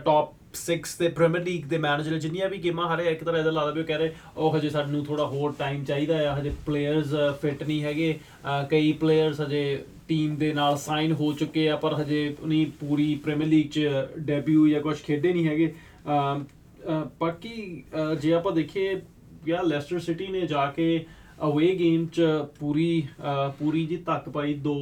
ਟੌਪ 0.05 0.31
6 0.53 0.75
ਤੇ 0.99 1.07
ਪ੍ਰੀਮੀਅਰ 1.09 1.43
ਲੀਗ 1.43 1.65
ਦੇ 1.65 1.77
ਮੈਨੇਜਰ 1.77 2.17
ਜਿੰਨੀਆਂ 2.19 2.49
ਵੀ 2.49 2.57
ਗੇਮਾਂ 2.57 2.87
ਹਾਰੇ 2.87 3.05
ਇੱਕ 3.11 3.23
ਤਰ੍ਹਾਂ 3.23 3.39
ਇਹਦਾ 3.39 3.51
ਲੱਗਦਾ 3.51 3.71
ਵੀ 3.71 3.79
ਉਹ 3.81 3.85
ਕਹਿ 3.85 3.97
ਰਹੇ 3.97 4.11
ਉਹ 4.37 4.57
ਹਜੇ 4.57 4.69
ਸਾਨੂੰ 4.69 5.03
ਥੋੜਾ 5.05 5.25
ਹੋਰ 5.25 5.53
ਟਾਈਮ 5.59 5.83
ਚਾਹੀਦਾ 5.83 6.17
ਆ 6.29 6.35
ਹਜੇ 6.39 6.51
ਪਲੇਅਰਸ 6.65 7.13
ਫਿੱਟ 7.41 7.63
ਨਹੀਂ 7.63 7.81
ਹੈਗੇ 7.83 8.17
ਅਹ 8.45 8.63
ਕਈ 8.67 8.91
ਪਲੇਅਰਸ 8.93 9.41
ਹਜੇ 9.41 9.63
ਟੀਮ 10.07 10.35
ਦੇ 10.35 10.53
ਨਾਲ 10.53 10.77
ਸਾਈਨ 10.77 11.11
ਹੋ 11.11 11.31
ਚੁੱਕੇ 11.33 11.69
ਆ 11.69 11.75
ਪਰ 11.75 11.93
ਹਜੇ 11.93 12.35
ਨਹੀਂ 12.45 12.65
ਪੂਰੀ 12.79 13.15
ਪ੍ਰੀਮੀਅਰ 13.15 13.47
ਲੀਗ 13.47 13.69
ਚ 13.69 13.89
ਡੈਬਿਊ 14.19 14.67
ਜਾਂ 14.67 14.81
ਕੁਝ 14.81 14.97
ਖੇਡੇ 15.01 15.33
ਨਹੀਂ 15.33 15.47
ਹੈਗੇ। 15.47 15.73
ਅਮ, 16.07 16.45
ਅਹ 16.89 17.05
ਬਾਕੀ 17.19 17.83
ਅਹ 17.95 18.15
ਜੇ 18.15 18.33
ਆਪਾਂ 18.33 18.51
ਦੇਖੀਏ 18.51 19.01
ਯਾ 19.47 19.61
ਲੈਸਟਰ 19.61 19.99
ਸਿਟੀ 19.99 20.27
ਨੇ 20.27 20.41
ਜਾ 20.47 20.65
ਕੇ 20.65 21.05
ਅਵੇ 21.47 21.75
ਗੇਮ 21.79 22.05
ਚ 22.07 22.21
ਪੂਰੀ 22.59 23.03
ਅਹ 23.19 23.49
ਪੂਰੀ 23.59 23.85
ਜੀ 23.85 23.97
ਤੱਕ 23.97 24.29
ਪਾਈ 24.29 24.53
2 24.67 24.73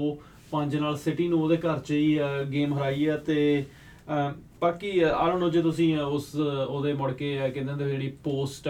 5 0.51 0.79
ਨਾਲ 0.79 0.97
ਸਿਟੀ 0.97 1.27
ਨੂੰ 1.27 1.41
ਉਹਦੇ 1.43 1.57
ਘਰ 1.57 1.79
ਚ 1.79 1.91
ਹੀ 1.91 2.19
ਗੇਮ 2.51 2.73
ਹਰਾਈ 2.77 3.05
ਆ 3.05 3.17
ਤੇ 3.17 3.65
ਅਹ 4.09 4.31
ਬਾਕੀ 4.61 4.99
ਆਈ 4.99 5.09
ਡੋਨਟ 5.09 5.39
ਨੋ 5.39 5.49
ਜੇ 5.49 5.61
ਤੁਸੀਂ 5.61 5.97
ਅਹ, 5.97 6.01
ਉਸ 6.01 6.35
ਅਹ, 6.35 6.65
ਉਹਦੇ 6.65 6.93
ਮੁੜ 6.93 7.11
ਕੇ 7.13 7.45
ਅਹ, 7.45 7.49
ਕਹਿੰਦੇ 7.49 7.71
ਹੁੰਦੇ 7.71 7.85
ਜਿਹੜੀ 7.89 8.09
ਪੋਸਟ 8.23 8.67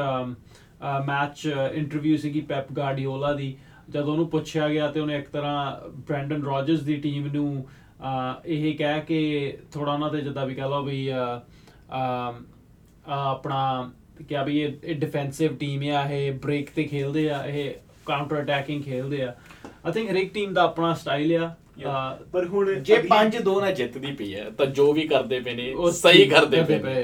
ਮੈਚ 1.05 1.45
ਇੰਟਰਵਿਊ 1.73 2.17
ਸੀਗੀ 2.17 2.41
ਪੈਪ 2.41 2.71
ਗਾਰਡੀਓਲਾ 2.73 3.33
ਦੀ 3.33 3.55
ਜਦੋਂ 3.89 4.11
ਉਹਨੂੰ 4.11 4.29
ਪੁੱਛਿਆ 4.29 4.69
ਗਿਆ 4.69 4.91
ਤੇ 4.91 4.99
ਉਹਨੇ 4.99 5.15
ਇੱਕ 5.17 5.29
ਤਰ੍ਹਾਂ 5.29 5.89
ਬ੍ਰੈਂਡਨ 5.89 6.43
ਰੋਜਰਸ 6.43 6.79
ਦੀ 6.79 6.95
ਟੀਮ 6.95 7.27
ਨੂੰ 7.33 7.65
ਅਹ, 8.03 8.33
ਇਹ 8.45 8.77
ਕਹਿ 8.77 9.01
ਕੇ 9.01 9.57
ਥੋੜਾ 9.73 9.93
ਉਹਨਾਂ 9.93 10.09
ਤੇ 10.09 10.21
ਜਿੱਦਾਂ 10.21 10.45
ਵੀ 10.45 10.55
ਕਹ 10.55 10.61
ਲਓ 10.61 10.83
ਵੀ 10.83 11.11
ਅਹ, 11.11 11.39
ਅਮ, 11.95 12.45
ਅਹ, 13.07 13.11
ਆਪਣਾ 13.11 13.91
ਕਿਹਾ 14.27 14.43
ਵੀ 14.43 14.59
ਇਹ 14.59 14.73
ਇਹ 14.83 14.95
ਡਿਫੈਂਸਿਵ 14.95 15.55
ਟੀਮ 15.55 15.83
ਆ 15.95 16.09
ਇਹ 16.09 16.31
ਬ੍ਰੇਕ 16.31 16.69
ਤੇ 16.75 16.83
ਖੇਲਦੇ 16.83 17.29
ਆ 17.29 17.45
ਇਹ 17.45 17.73
ਕਾਊਂਟਰ 18.05 18.41
ਅਟੈਕਿੰਗ 18.41 18.83
ਖੇਲਦੇ 18.83 19.23
ਆ। 19.23 19.35
ਆਈ 19.85 19.91
ਥਿੰਕ 19.91 20.09
ਹਰੇਕ 20.11 20.33
ਟੀਮ 20.33 20.53
ਦਾ 20.53 20.63
ਆਪਣਾ 20.63 20.93
ਸਟਾਈਲ 20.93 21.43
ਆ। 21.43 21.47
ਅਹ, 21.47 21.66
ਪਰ 22.31 22.45
ਹੁਣ 22.45 22.73
ਜੇ 22.73 22.95
ਅਗਲੀ- 22.95 23.09
5-2 23.09 23.59
ਨਾਲ 23.61 23.73
ਜਿੱਤਦੀ 23.73 24.11
ਪਈ 24.11 24.33
ਹੈ 24.35 24.49
ਤਾਂ 24.49 24.65
ਜੋ 24.65 24.91
ਵੀ 24.93 25.07
ਕਰਦੇ 25.07 25.39
ਪਏ 25.39 25.53
ਨੇ 25.53 25.71
ਉਹ 25.73 25.91
ਸਹੀ 25.91 26.25
ਕਰਦੇ 26.27 26.61
ਪਏ 26.63 26.77
ਨੇ। 26.77 27.03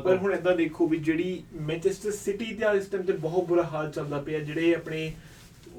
ਪਰ 0.00 0.16
ਹੁਣ 0.16 0.32
ਏਦਾਂ 0.34 0.56
ਦੇਖੋ 0.56 0.86
ਵੀ 0.86 0.96
ਜਿਹੜੀ 0.98 1.42
ਮੈਂਚੈਸਟਰ 1.62 2.10
ਸਿਟੀ 2.10 2.52
ਦਾ 2.54 2.72
ਇਸ 2.72 2.86
ਟਾਈਮ 2.86 3.04
ਤੇ 3.04 3.12
ਬਹੁਤ 3.18 3.44
ਬੁਰਾ 3.44 3.62
ਹਾਲ 3.62 3.90
ਚੱਲਦਾ 3.90 4.20
ਪਿਆ 4.20 4.38
ਜਿਹੜੇ 4.38 4.74
ਆਪਣੇ 4.74 5.12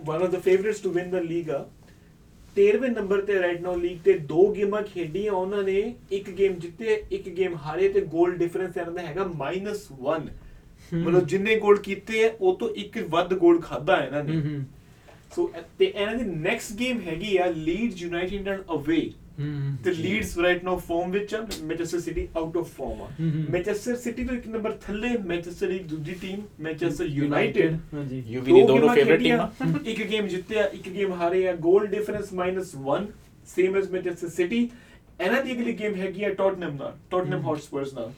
one 0.06 0.22
of 0.24 0.30
the 0.30 0.40
favourites 0.40 0.80
to 0.80 0.90
win 0.90 1.10
the 1.12 1.20
league 1.20 1.50
ਆ। 1.50 1.66
13ਵੇਂ 2.58 2.90
ਨੰਬਰ 2.90 3.22
ਤੇ 3.22 3.40
ਰਾਈਟ 3.42 3.62
ਨਾਓ 3.62 3.76
ਲੀਗ 3.76 3.98
ਤੇ 4.06 4.14
ਦੋ 4.28 4.48
ਗੇਮਾਂ 4.54 4.82
ਖੇਡੀਆਂ 4.84 5.32
ਉਹਨਾਂ 5.32 5.64
ਨੇ 5.64 5.80
ਇੱਕ 6.12 6.30
ਗੇਮ 6.30 6.54
ਜਿੱਤੇ 6.60 7.04
ਇੱਕ 7.12 7.30
ਗੇਮ 7.30 7.56
ਹਾਰੇ 7.56 7.90
ਤੇ 7.90 8.02
ਗੋਲ 8.02 8.36
ਡਿਫਰੈਂਸ 8.38 8.78
ਇਹਨਾਂ 8.78 8.92
ਦਾ 8.92 9.02
ਹੈਗਾ 9.02 9.26
-1 9.26 10.28
ਮਤਲਬ 10.94 11.26
ਜਿੰਨੇ 11.28 11.56
ਗੋਲ 11.56 11.78
ਕੀਤੇ 11.78 12.24
ਆ 12.26 12.32
ਉਹ 12.42 12.56
ਤੋਂ 12.58 12.70
ਇੱਕ 12.76 12.98
ਵੱਧ 13.10 13.34
ਗੋਲ 13.34 13.62
ਖਾਦਾ 13.62 13.98
ਇਹਨਾਂ 13.98 14.24
ਨੇ। 14.24 14.34
ਸੋ 15.36 15.52
ਤੇ 15.80 15.86
ਇਹਨਾਂ 15.86 16.16
ਦੀ 16.16 16.24
ਨੈਕਸਟ 16.26 16.74
ਗੇਮ 16.74 17.00
ਹੈਗੀ 17.02 17.36
ਆ 17.38 17.46
ਲੀਡਸ 17.48 18.02
ਯੂਨਾਈਟਿਡ 18.02 18.48
ਐਂਡ 18.48 18.62
ਅਵੇ 18.76 19.10
ਤੇ 19.84 19.92
ਲੀਡਸ 19.92 20.38
ਰਾਈਟ 20.38 20.64
ਨਾਓ 20.64 20.78
ਫਾਰਮ 20.78 21.12
ਵਿੱਚ 21.12 21.34
ਆ 21.36 21.46
Manchester 21.64 22.00
City 22.00 22.28
out 22.38 22.58
of 22.58 22.72
form 22.78 23.02
ਆ। 23.02 23.08
ਮੈਂਚੈਸਟਰ 23.52 23.96
ਸਿਟੀ 23.96 24.24
ਤੋਂ 24.26 24.36
ਇੱਕ 24.36 24.48
ਨੰਬਰ 24.48 24.72
ਥੱਲੇ 24.82 25.10
ਮੈਂਚੈਸਟਰ 25.26 25.68
ਦੀ 25.68 25.78
ਦੂਜੀ 25.80 26.14
ਟੀਮ 26.14 26.42
ਮੈਂਚੈਸਟਰ 26.60 27.06
ਯੂਨਾਈਟਿਡ 27.06 27.78
ਹਾਂਜੀ। 27.94 28.24
ਯੂ 28.28 28.42
ਵੀ 28.42 28.54
ਦੀ 28.54 28.62
ਦੋਨੋਂ 28.62 28.90
ਫੇਵਰਿਟ 28.96 29.20
ਟੀਮਾਂ 29.20 29.48
ਇੱਕ 29.86 30.02
ਗੇਮ 30.04 30.28
ਜਿੱਤਿਆ 30.28 30.66
ਇੱਕ 30.74 30.90
ਗੇਮ 30.90 31.14
ਹਾਰੇ 31.14 31.48
ਆ। 31.50 31.56
Goal 31.56 31.88
difference 31.88 32.34
-1 32.34 33.06
same 33.48 33.78
as 33.78 33.90
Manchester 33.92 34.28
City 34.30 34.70
ਇਹਨਾਂ 35.22 35.44
ਦੀ 35.44 35.52
ਅਗਲੀ 35.54 35.74
ਗੇਮ 35.80 35.96
ਹੈਗੀ 35.96 36.24
ਆ 36.24 36.30
ਟੋਟਨਹਮ 36.34 36.76
ਨਾਲ 36.76 36.98
ਟੋਟਨਹਮ 37.12 37.42
ਹੌਟਸਪਰਸ 37.42 37.94
ਨਾਲ। 37.94 38.12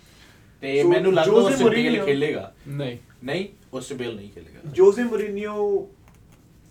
ਤੇ 0.64 0.84
ਮੈਨੂੰ 0.84 1.14
ਲੱਗਦਾ 1.14 1.32
ਉਹ 1.32 1.50
Mourinho- 1.50 2.06
ਖੇਲੇਗਾ। 2.06 2.52
ਨਹੀਂ। 2.68 2.98
ਨਹੀਂ 3.24 3.46
ਉਹ 3.74 3.82
ਸਪੇਲ 3.82 4.16
ਨਹੀਂ 4.16 4.30
ਖੇਲੇਗਾ। 4.30 4.72
ਜੋਜ਼ੇ 4.72 5.04
ਮੋਰਿਨੀਓ 5.04 5.88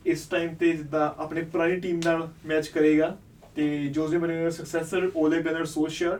ਇਸ 0.07 0.27
ਟਾਈਮ 0.27 0.55
ਤੇ 0.55 0.73
ਜਿੱਦਾਂ 0.73 1.23
ਆਪਣੀ 1.23 1.43
ਪੁਰਾਣੀ 1.43 1.81
ਟੀਮ 1.81 2.01
ਨਾਲ 2.05 2.29
ਮੈਚ 2.47 2.69
ਕਰੇਗਾ 2.69 3.17
ਤੇ 3.57 3.87
ਜੋਜ਼ੇ 3.87 4.19
ਮੋਰਿਨੀਓ 4.19 4.43
ਦਾ 4.43 4.51
ਸਕਸੈਸਰ 4.51 5.11
ਓਲੇ 5.17 5.43
ਗਨਰ 5.43 5.65
ਸੋਸ਼ੀਅਰ 5.65 6.19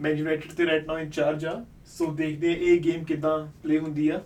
ਮੈਨ 0.00 0.16
ਯੂਨਾਈਟਿਡ 0.16 0.52
ਤੇ 0.52 0.66
ਰਾਈਟ 0.66 0.86
ਨਾਓ 0.86 0.98
ਇੰਚਾਰਜ 0.98 1.46
ਆ। 1.46 1.64
ਸੋ 1.86 2.06
ਦੇਖਦੇ 2.06 2.52
ਆ 2.52 2.56
ਇਹ 2.56 2.80
ਗੇਮ 2.80 3.04
ਕਿਦਾਂ 3.04 3.46
ਪਲੇ 3.62 3.78
ਹੁੰਦੀ 3.78 4.08
ਆ। 4.08 4.20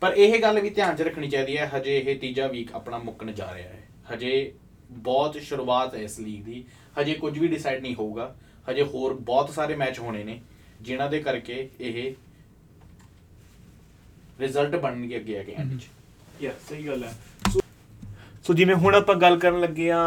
ਪਰ 0.00 0.12
ਇਹ 0.12 0.42
ਗੱਲ 0.42 0.60
ਵੀ 0.60 0.70
ਧਿਆਨ 0.70 0.96
'ਚ 0.96 1.02
ਰੱਖਣੀ 1.02 1.28
ਚਾਹੀਦੀ 1.28 1.56
ਹੈ 1.56 1.70
ਹਜੇ 1.76 1.98
ਇਹ 1.98 2.18
ਤੀਜਾ 2.18 2.46
ਵੀਕ 2.46 2.72
ਆਪਣਾ 2.72 2.98
ਮੁੱਕਣ 2.98 3.32
ਜਾ 3.32 3.54
ਰਿਹਾ 3.54 3.68
ਹੈ। 3.68 3.82
ਹਜੇ 4.14 4.52
ਬਹੁਤ 4.90 5.36
ਸ਼ੁਰੂਆਤ 5.36 5.94
ਹੈ 5.94 6.00
ਇਸ 6.00 6.18
ਲੀਗ 6.20 6.44
ਦੀ। 6.44 6.64
ਹਜੇ 7.00 7.14
ਕੁਝ 7.14 7.38
ਵੀ 7.38 7.48
ਡਿਸਾਈਡ 7.48 7.82
ਨਹੀਂ 7.82 7.94
ਹੋਊਗਾ। 7.94 8.34
ਹਜੇ 8.70 8.82
ਹੋਰ 8.82 9.14
ਬਹੁਤ 9.14 9.50
ਸਾਰੇ 9.50 9.76
ਮੈਚ 9.76 9.98
ਹੋਣੇ 9.98 10.24
ਨੇ 10.24 10.40
ਜਿਨ੍ਹਾਂ 10.80 11.10
ਦੇ 11.10 11.18
ਕਰਕੇ 11.18 11.68
ਇਹ 11.80 12.14
ਰਿਜ਼ਲਟ 14.40 14.76
ਬਣਨਗੇ 14.76 15.16
ਅੱਗੇ 15.16 15.40
ਅੱਗੇ 15.40 15.54
ਐਂਡ 15.54 15.78
'ਚ। 15.78 15.86
ਯਾ 16.42 16.52
ਸਹੀ 16.68 16.86
ਗੱਲ 16.86 17.04
ਹੈ। 17.04 17.14
ਸੋ 18.48 18.54
ਜਿਵੇਂ 18.54 18.74
ਹੁਣ 18.74 18.94
ਆਪਾਂ 18.94 19.14
ਗੱਲ 19.14 19.38
ਕਰਨ 19.38 19.60
ਲੱਗੇ 19.60 19.90
ਆ 19.92 19.98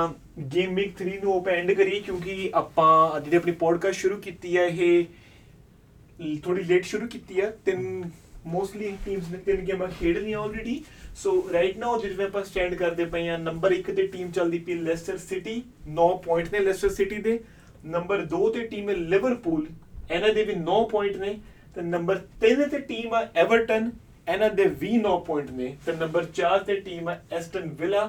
ਗੇਮ 0.54 0.74
ਵੀਕ 0.76 0.94
3 1.02 1.18
ਨੂੰ 1.24 1.34
ਆਪਾਂ 1.34 1.54
ਐਂਡ 1.54 1.72
ਕਰੀਏ 1.72 2.00
ਕਿਉਂਕਿ 2.02 2.50
ਆਪਾਂ 2.56 3.20
ਜਿਹੜੀ 3.20 3.38
ਆਪਣੀ 3.38 3.52
ਪੋਡਕਾਸਟ 3.60 4.00
ਸ਼ੁਰੂ 4.00 4.16
ਕੀਤੀ 4.22 4.56
ਹੈ, 4.58 4.64
ਇਹ 4.68 6.38
ਥੋੜੀ 6.44 6.64
ਲੇਟ 6.64 6.86
ਸ਼ੁਰੂ 6.86 7.08
ਕੀਤੀ 7.08 7.40
ਹੈ, 7.42 7.50
ਤਿੰਨ 7.66 8.10
ਮੋਸਟਲੀ 8.46 8.92
ਟੀਮਸ 9.06 9.30
ਨੇ, 9.32 9.38
ਤਿੰਨ 9.38 9.62
ਗੇਮਾਂ 9.66 9.88
ਖੇਡ 10.00 10.18
ਲਈਆਂ 10.18 10.40
ਆਲਰੇਡੀ 10.40 10.82
ਸੋ 11.16 11.34
ਰਾਈਟ 11.54 11.78
ਨਾਓ 11.78 12.00
ਜਿਵੇਂ 12.02 12.26
ਆਪਾਂ 12.26 12.44
ਸਟੈਂਡ 12.44 12.74
ਕਰਦੇ 12.76 13.06
ਪਏ 13.06 13.28
ਆ 13.30 13.38
ਨੰਬਰ 13.38 13.74
1 13.74 13.94
ਤੇ 13.96 14.08
ਟੀਮ 14.08 14.32
ਚੱਲਦੀ 14.32 14.60
ਪਈ 14.60 14.76
ਲੈਸਟਰ 14.80 15.18
ਸਿਟੀ 15.18 15.56
9 16.00 16.10
ਪੁਆਇੰਟ 16.24 16.52
ਨੇ 16.54 16.60
ਲੈਸਟਰ 16.60 16.90
ਸਿਟੀ 16.90 17.22
ਦੇ। 17.22 17.40
ਨੰਬਰ 17.88 18.26
2 18.34 18.50
ਤੇ 18.54 18.66
ਟੀਮ 18.68 18.90
ਹੈ 18.90 18.96
ਲਿਵਰਪੂਲ 18.96 19.66
ਇਹਨਾਂ 20.12 20.34
ਦੇ 20.34 20.44
ਵੀ 20.44 20.56
9 20.64 20.82
ਪੁਆਇੰਟ 20.92 21.18
ਨੇ। 21.18 21.38
ਤੇ 21.76 21.82
ਨੰਬਰ 21.84 22.22
3 22.46 22.68
ਤੇ 22.72 22.80
ਟੀਮ 22.90 23.14
ਆ 23.14 23.26
ਐਵਰਟਨ 23.36 23.92
ਇਹਨਾਂ 24.28 24.50
ਦੇ 24.50 24.66
ਵੀ 24.82 24.98
9 24.98 25.16
ਪੁਆਇੰਟ 25.28 25.52
ਨੇ। 25.52 25.76
ਤੇ 25.86 25.96
ਨੰਬਰ 26.02 26.26
4 26.42 26.60
ਤੇ 26.68 26.80
ਟੀਮ 26.82 27.10
ਆ 27.10 27.18
ਐਸਟਨ 27.32 27.70
ਵਿਲਾ 27.80 28.04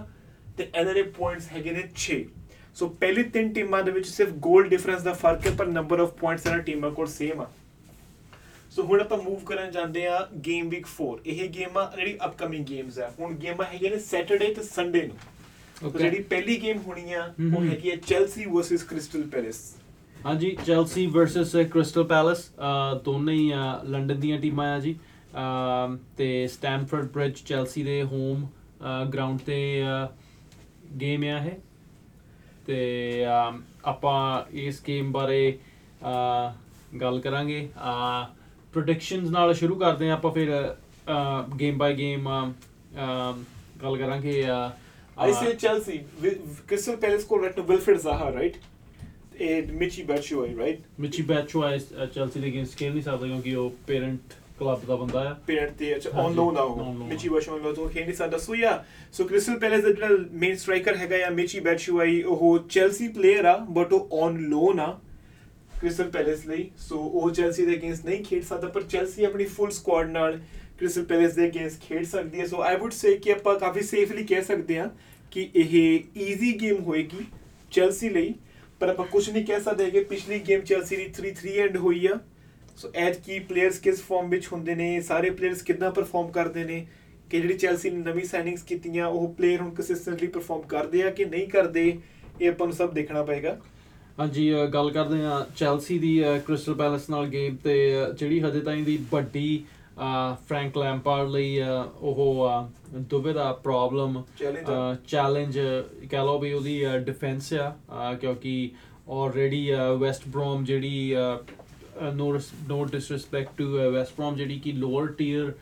ਤੇ 0.56 0.68
ਇਹਨਾਂ 0.74 0.94
ਦੇ 0.94 1.02
ਪੁਆਇੰਟਸ 1.18 1.48
ਹੈਗੇ 1.52 1.72
ਨੇ 1.72 1.82
6 1.98 2.16
ਸੋ 2.76 2.88
ਪਹਿਲੀ 3.00 3.22
ਤਿੰਨ 3.32 3.52
ਟੀਮਾਂ 3.52 3.82
ਦੇ 3.82 3.90
ਵਿੱਚ 3.90 4.06
ਸਿਰਫ 4.08 4.30
ਗੋਲ 4.46 4.68
ਡਿਫਰੈਂਸ 4.68 5.02
ਦਾ 5.02 5.12
ਫ਼ਰਕ 5.22 5.46
ਹੈ 5.46 5.50
ਪਰ 5.58 5.66
ਨੰਬਰ 5.68 6.00
ਆਫ 6.00 6.12
ਪੁਆਇੰਟਸ 6.20 6.46
ਇਹਨਾਂ 6.46 6.60
ਟੀਮਾਂ 6.68 6.90
ਕੋਲ 6.98 7.06
ਸੇਮ 7.14 7.40
ਆ। 7.40 7.46
ਸੋ 8.72 8.82
ਹੁਣ 8.82 9.00
ਆਪਾਂ 9.00 9.18
ਮੂਵ 9.18 9.44
ਕਰਨ 9.44 9.70
ਜਾਂਦੇ 9.70 10.06
ਆ 10.06 10.18
ਗੇਮ 10.46 10.68
ਵੀਕ 10.68 10.86
4 10.92 11.18
ਇਹ 11.26 11.48
ਗੇਮਾਂ 11.54 11.84
ਜਿਹੜੀ 11.96 12.16
ਅਪਕਮਿੰਗ 12.24 12.64
ਗੇਮਸ 12.66 12.98
ਆ। 12.98 13.10
ਹੁਣ 13.20 13.34
ਗੇਮਾਂ 13.42 13.66
ਹੈਗੀਆਂ 13.72 13.90
ਨੇ 13.90 13.98
ਸੈਟਰਡੇ 14.06 14.52
ਤੇ 14.54 14.62
ਸੰਡੇ 14.62 15.06
ਨੂੰ. 15.06 15.16
ਜਿਹੜੀ 15.98 16.22
ਪਹਿਲੀ 16.30 16.56
ਗੇਮ 16.62 16.78
ਹੋਣੀ 16.86 17.12
ਆ 17.12 17.22
ਉਹ। 17.56 17.64
ਹੈਗੀ 17.64 17.90
ਆ 17.90 17.96
ਚੈਲਸੀ 18.06 18.44
ਵਰਸਸ 18.46 18.82
ਕ੍ਰਿਸਟਲ 18.84 19.22
ਪੈਲੇਸ 19.32 19.60
ਹਾਂਜੀ 20.26 20.56
ਚੈਲਸੀ 20.66 21.06
ਵਰਸਸ 21.14 21.56
ਕ੍ਰਿਸਟਲ 21.72 22.04
ਪੈਲੇਸ 22.04 22.50
ਦੋਨੇ 23.04 23.32
ਹੀ 23.34 23.52
ਲੰਡਨ 23.84 24.20
ਦੀਆਂ 24.20 24.38
ਟੀਮਾਂ 24.40 24.66
ਆ 24.74 24.78
ਜੀ। 24.80 24.94
ਤੇ 26.16 26.46
ਸਟੈਨਫੋਰਡ 26.46 27.10
ਬ੍ਰਿਜ 27.12 27.42
ਚੈਲਸੀ 27.46 27.82
ਦੇ 27.82 28.02
ਹੋਮ 28.02 28.46
ਗਰਾਊਂਡ 29.12 29.38
ਤੇ 29.46 29.58
ਗੇਮ 31.00 31.22
ਆ 31.24 31.44
ਇਹ 31.44 31.50
ਤੇ 32.66 33.26
ਅਮ, 33.26 33.62
ਆਪਾਂ 33.84 34.42
ਇਸ 34.52 34.82
ਗੇਮ 34.88 35.12
ਬਾਰੇ 35.12 35.58
ਅਹ, 36.02 36.52
ਗੱਲ 37.00 37.20
ਕਰਾਂਗੇ 37.20 37.68
ਪ੍ਰੈਡਿਕਸ਼ਨਸ 38.72 39.30
ਨਾਲ 39.30 39.54
ਸ਼ੁਰੂ 39.54 39.74
ਕਰਦੇ 39.74 40.08
ਹਾਂ 40.08 40.16
ਆਪਾਂ 40.16 40.30
ਫਿਰ 40.32 40.74
ਗੇਮ 41.60 41.78
ਬਾਈ 41.78 41.94
ਗੇਮ 41.94 42.28
ਗੱਲ 43.82 43.96
ਕਰਾਂਗੇ 43.96 44.44
ਅਹ, 44.50 44.70
I 45.16 45.30
say 45.32 45.50
Chelsea. 45.62 45.96
Wi- 46.24 46.38
Crystal 46.68 46.94
Palace 47.00 47.24
now 47.30 47.64
Wilfred 47.70 47.98
Zaha, 48.04 48.28
right? 48.36 48.54
And 49.40 49.72
Michi 49.80 50.04
Batshuayi, 50.10 50.54
right? 50.60 50.78
Michy 51.00 51.22
Batshuayi 51.22 51.88
Chelsea 52.14 52.40
ਦੇ 52.40 52.48
ਅਗੇਂਸਟ 52.48 52.76
ਖੇਲ 52.78 52.92
ਨਹੀਂ 52.92 53.02
ਸਕਦਾ 53.02 53.26
ਕਿਉਂਕਿ 53.26 53.54
ਉਹ 53.54 53.72
ਪੇਰੈਂਟ 53.86 54.32
ਕਲੱਬ 54.62 54.84
ਦਾ 54.86 54.96
ਬੰਦਾ 54.96 55.20
ਆ। 55.20 55.32
Parent 55.50 55.78
ਤੇ 55.78 55.94
ਅੱਛਾ 55.96 56.10
on 56.22 56.36
loan 56.38 56.58
ਆ 56.58 56.62
ਉਹ। 56.62 57.08
Batshuayi 57.10 57.52
on 57.52 57.62
loan 57.64 57.74
ਤੋਂ 57.74 57.88
ਖੇਡ 57.88 58.04
ਨਹੀਂ 58.04 58.16
ਸਕਦਾ 58.16 58.38
ਸੋ 58.38 58.54
ਯਾ 58.54 58.72
ਸੋ 59.12 59.24
ਕ੍ਰਿਸਟਲ 59.24 59.58
ਪੈਲੇਸ 59.58 59.82
ਦਾ 59.84 59.90
ਜਿਹੜਾ 59.90 60.16
ਮੇਨ 60.32 60.56
ਸਟ੍ਰਾਈਕਰ 60.56 60.96
ਹੈਗਾ 60.96 61.26
ਆ 61.26 61.30
ਮਿਚੀ 61.30 61.60
ਬੈਟਸ਼ੂਆਈ 61.60 62.22
ਉਹ 62.22 62.58
ਚੈਲਸੀ 62.70 63.08
ਪਲੇਅਰ 63.08 63.44
ਆ 63.44 63.56
ਬਟ 63.70 63.92
ਉਹ 63.92 64.08
ਔਨ 64.22 64.38
ਲੋਨ 64.48 64.80
ਆ 64.80 64.86
ਕ੍ਰਿਸਟਲ 65.80 66.10
ਪੈਲੇਸ 66.10 66.46
ਲਈ। 66.46 66.68
ਸੋ 66.78 66.98
ਉਹ 66.98 67.30
ਚੈਲਸੀ 67.30 67.66
ਦੇ 67.66 67.76
ਅਗੇਂਸਟ 67.76 68.04
ਨਹੀਂ 68.06 68.24
ਖੇਡ 68.24 68.42
ਸਕਦਾ 68.44 68.68
ਪਰ 68.68 68.82
ਚੈਲਸੀ 68.82 69.24
ਆਪਣੀ 69.24 69.44
ਫੁੱਲ 69.54 69.70
ਸਕੁਆਡ 69.70 70.10
ਨਾਲ 70.10 70.40
ਕ੍ਰਿਸਟਲ 70.78 71.04
ਪੈਲੇਸ 71.04 71.34
ਦੇ 71.34 71.46
ਅਗੇਂਸਟ 71.46 71.80
ਖੇਡ 71.80 72.04
ਸਕਦੀ 72.04 72.40
ਹੈ 72.40 72.46
ਸੋ 72.46 72.62
ਆਈ 72.62 72.76
ਊਡ 72.76 72.92
ਸੇ 72.92 73.16
ਕਿ 73.16 73.32
ਆਪਾਂ 73.32 73.58
ਕਾਫੀ 73.58 73.82
ਸੇਫਲੀ 73.82 74.24
ਕਹਿ 74.24 74.42
ਸਕਦੇ 74.42 74.78
ਹਾਂ 74.78 74.88
ਕਿ 75.32 75.48
ਇਹ 75.54 75.74
ਈਜ਼ੀ 76.22 76.52
ਗੇਮ 76.60 76.82
ਹੋਏਗੀ 76.84 77.24
ਚੈਲਸੀ 77.70 78.08
ਲਈ। 78.08 78.34
ਪਰ 78.80 78.88
ਆਪਾਂ 78.88 79.06
ਕੁਝ 79.06 79.28
ਨਹੀਂ 79.30 79.44
ਕਹਿ 79.46 79.60
ਸਕਦੇ 79.60 79.90
ਕਿ 79.90 80.00
ਪਿਛਲੀ 80.04 80.38
ਗੇਮ 80.48 80.60
ਚੈਲਸੀ 80.60 80.96
ਦੀ 80.96 81.08
3-3 81.18 81.58
ਐਂਡ 81.62 81.76
ਹੋਈ 81.76 82.06
ਆ। 82.06 82.18
ਸੋ 82.82 82.90
ਐਡ 82.96 83.16
ਕੀ 83.24 83.38
ਪਲੇਅਰਸ 83.38 83.78
ਕਿਸ 83.78 84.00
ਫਾਰਮ 84.02 84.28
ਵਿੱਚ 84.28 84.46
ਹੁੰਦੇ 84.52 84.74
ਨੇ? 84.74 85.00
ਸਾਰੇ 85.00 85.28
ਪਲੇਅਰਸ 85.30 85.60
ਕਿੱਦਾਂ 85.62 85.90
ਪਰਫਾਰਮ 85.90 86.30
ਕਰਦੇ 86.32 86.64
ਨੇ? 86.64 86.86
ਕਿ 87.30 87.40
ਜਿਹੜੀ 87.40 87.54
ਚੈਲਸੀ 87.58 87.90
ਨੇ 87.90 87.98
ਨਵੀਂ 88.04 88.24
ਸਾਈਨਿੰਗਸ 88.24 88.62
ਕੀਤੀਆਂ 88.62 89.06
ਉਹ 89.06 89.28
ਪਲੇਅਰ 89.34 89.60
ਹੁਣ 89.60 89.70
ਕੰਸਿਸਟੈਂਟਲੀ 89.74 90.26
ਪਰਫਾਰਮ 90.28 90.62
ਕਰਦੇ 90.68 91.02
ਆ 91.02 91.10
ਕਿ 91.10 91.24
ਨਹੀਂ 91.24 91.46
ਕਰਦੇ? 91.48 91.84
ਇਹ 92.40 92.48
ਆਪਾਂ 92.48 92.66
ਨੂੰ 92.66 92.74
ਸਭ 92.76 92.92
ਦੇਖਣਾ 92.94 93.22
ਪਏਗਾ। 93.22 93.56
ਹਾਂਜੀ 94.18 94.50
ਗੱਲ 94.74 94.90
ਕਰਦੇ 94.90 95.24
ਆ 95.24 95.44
ਚੈਲਸੀ 95.56 95.98
ਦੀ 95.98 96.18
ਕ੍ਰਿਸਟਲ 96.46 96.74
ਪੈਲੇਸ 96.74 97.08
ਨਾਲ 97.10 97.26
ਗੇਮ 97.28 97.56
ਤੇ 97.64 97.76
ਜਿਹੜੀ 98.18 98.40
ਹਜੇ 98.40 98.60
ਤਾਈਂ 98.60 98.82
ਦੀ 98.84 98.98
ਵੱਡੀ 99.12 99.64
ਫਰੈਂਕ 100.48 100.76
ਲੈਂਪਾਰਡ 100.78 101.30
ਲਈ 101.30 101.60
ਉਹ 102.00 102.48
ਦੁਬਿਧਾ 103.10 103.52
ਪ੍ਰੋਬਲਮ 103.64 104.22
ਚੈਲੰਜ 105.08 105.58
ਕਹ 106.10 106.16
ਲਓ 106.16 106.38
ਵੀ 106.38 106.52
ਉਹਦੀ 106.52 106.82
ਡਿਫੈਂਸ 107.04 107.52
ਆ 107.54 108.14
ਕਿਉਂਕਿ 108.20 108.70
ਆਲਰੇਡੀ 109.10 109.68
ਵੈਸਟ 109.98 110.28
ਬ੍ਰੋਮ 110.28 110.64
ਜਿਹੜੀ 110.64 111.14
no 112.14 112.32
no 112.68 112.84
disrespect 112.84 113.56
to 113.58 113.64
West 113.92 114.12
Brom 114.16 114.36
ਜਿਹੜੀ 114.36 114.58
ਕਿ 114.58 114.72
ਲੋਅਰ 114.72 115.06
ਟੀਅਰ 115.06 115.52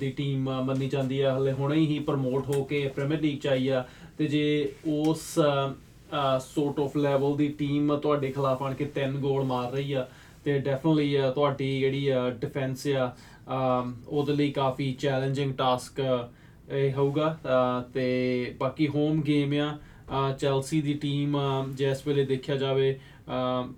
ਦੀ 0.00 0.10
ਟੀਮ 0.10 0.50
ਮੰਨੀ 0.64 0.88
ਜਾਂਦੀ 0.88 1.20
ਆ। 1.20 1.36
ਹਲੇ 1.38 1.52
ਹੁਣੇ 1.52 1.76
ਹੀ 1.76 1.98
ਪ੍ਰਮੋਟ 1.98 2.48
ਹੋ 2.48 2.64
ਕੇ 2.64 2.86
ਪ੍ਰੀਮੀਅਰ 2.88 3.20
ਲੀਗ 3.20 3.38
ਚ 3.40 3.46
ਆਈ 3.46 3.68
ਆ। 3.68 3.84
ਤੇ 4.18 4.26
ਜੇ 4.26 4.72
ਉਸ 4.86 5.38
ਸੋਰਟ 6.40 6.80
ਆਫ 6.80 6.96
ਲੈਵਲ 6.96 7.36
ਦੀ 7.36 7.48
ਟੀਮ 7.48 7.96
ਤੁਹਾਡੇ 7.96 8.30
ਖਿਲਾਫ 8.32 8.62
ਆਣ 8.62 8.74
ਕੇ 8.74 8.84
ਤਿੰਨ 8.84 9.16
ਗੋਲ 9.18 9.44
ਮਾਰ 9.44 9.72
ਰਹੀ 9.72 9.92
ਆ 9.92 10.06
ਤੇ 10.44 10.58
ਡੈਫੀਨਿਟਲੀ 10.58 11.16
ਤੁਹਾਡੀ 11.34 11.78
ਜਿਹੜੀ 11.80 12.08
ਡਿਫੈਂਸ 12.40 12.86
ਆ 12.88 13.06
ਅਮ, 13.48 13.94
ਉਹਦੇ 14.08 14.32
ਲਈ 14.32 14.50
ਕਾਫੀ 14.52 14.92
ਚੈਲੰਜਿੰਗ 14.92 15.54
ਟਾਸਕ 15.54 16.00
ਇਹ 16.70 16.92
ਹੋਊਗਾ। 16.92 17.38
ਅ, 17.44 17.80
ਤੇ 17.94 18.54
ਬਾਕੀ 18.58 18.88
ਹੋਮ 18.88 19.22
ਗੇਮ 19.22 19.52
ਆ 20.10 20.32
ਚੈਲਸੀ 20.32 20.80
ਦੀ 20.82 20.94
ਟੀਮ 20.94 21.36
ਜਿਸ 21.74 22.06
ਵੇਲੇ 22.06 22.24
ਦੇਖਿਆ 22.24 22.56
ਜਾਵੇ 22.56 22.98
ਅਮ, 23.28 23.72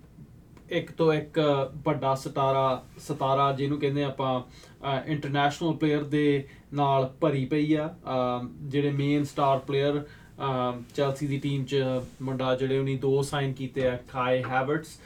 ਇੱਕ 0.69 0.91
ਤੋਂ 0.91 1.13
ਇੱਕ 1.13 1.39
ਵੱਡਾ 1.85 2.15
ਸਤਾਰਾ 2.15 2.83
ਸਤਾਰਾ 2.99 3.51
ਜਿਹਨੂੰ 3.51 3.79
ਕਹਿੰਦੇ 3.79 4.03
ਆਪਾਂ 4.03 4.41
ਇੰਟਰਨੈਸ਼ਨਲ 5.07 5.73
ਪਲੇਅਰ 5.73 6.03
ਦੇ 6.03 6.47
ਨਾਲ 6.73 7.13
ਭਰੀ 7.21 7.45
ਪਈ 7.45 7.73
ਆ। 7.73 7.87
ਅਮ, 7.87 8.49
ਜਿਹੜੇ 8.61 8.91
ਮੇਨ 8.91 9.23
ਸਟਾਰ 9.23 9.59
ਪਲੇਅਰ 9.59 10.03
ਚੈਲਸੀ 10.95 11.27
ਦੀ 11.27 11.39
ਟੀਮ 11.39 11.63
ਚ 11.65 11.75
ਮੁੰਡਾ 12.21 12.55
ਜਿਹੜੇ 12.55 12.79
ਉਹਨੇ 12.79 12.95
ਦੋ 12.95 13.21
ਸਾਈਨ 13.21 13.53
ਕੀਤੇ 13.53 13.87
ਆ 13.87 13.97
ਕਾਈ 14.13 14.43
ਹੈਵਰਟਸ 14.43 14.99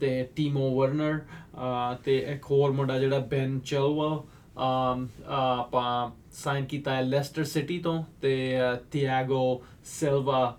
ਤੇ 0.00 0.28
ਟੀਮੋ 0.36 0.74
ਵਰਨਰ 0.76 1.18
ਅਹ, 1.18 1.94
ਤੇ 2.04 2.18
ਇੱਕ 2.18 2.44
ਹੋਰ 2.50 2.72
ਮੁੰਡਾ 2.72 2.98
ਜਿਹੜਾ 2.98 3.18
ਬੈਨ 3.18 3.58
ਚਲਵਲ 3.60 4.20
ਅਮ, 4.58 5.08
ਅਹ, 5.28 5.32
ਆਪਾਂ 5.32 6.10
ਸਾਈਨ 6.32 6.64
ਕੀਤਾ 6.64 6.94
ਹੈ 6.96 7.02
ਲੈਸਟਰ 7.02 7.44
ਸਿਟੀ 7.44 7.78
ਤੋਂ 7.78 8.02
ਤੇ 8.20 8.58
ਥੀਆਗੋ 8.92 9.62
ਸਿਲਵਾ 9.84 10.56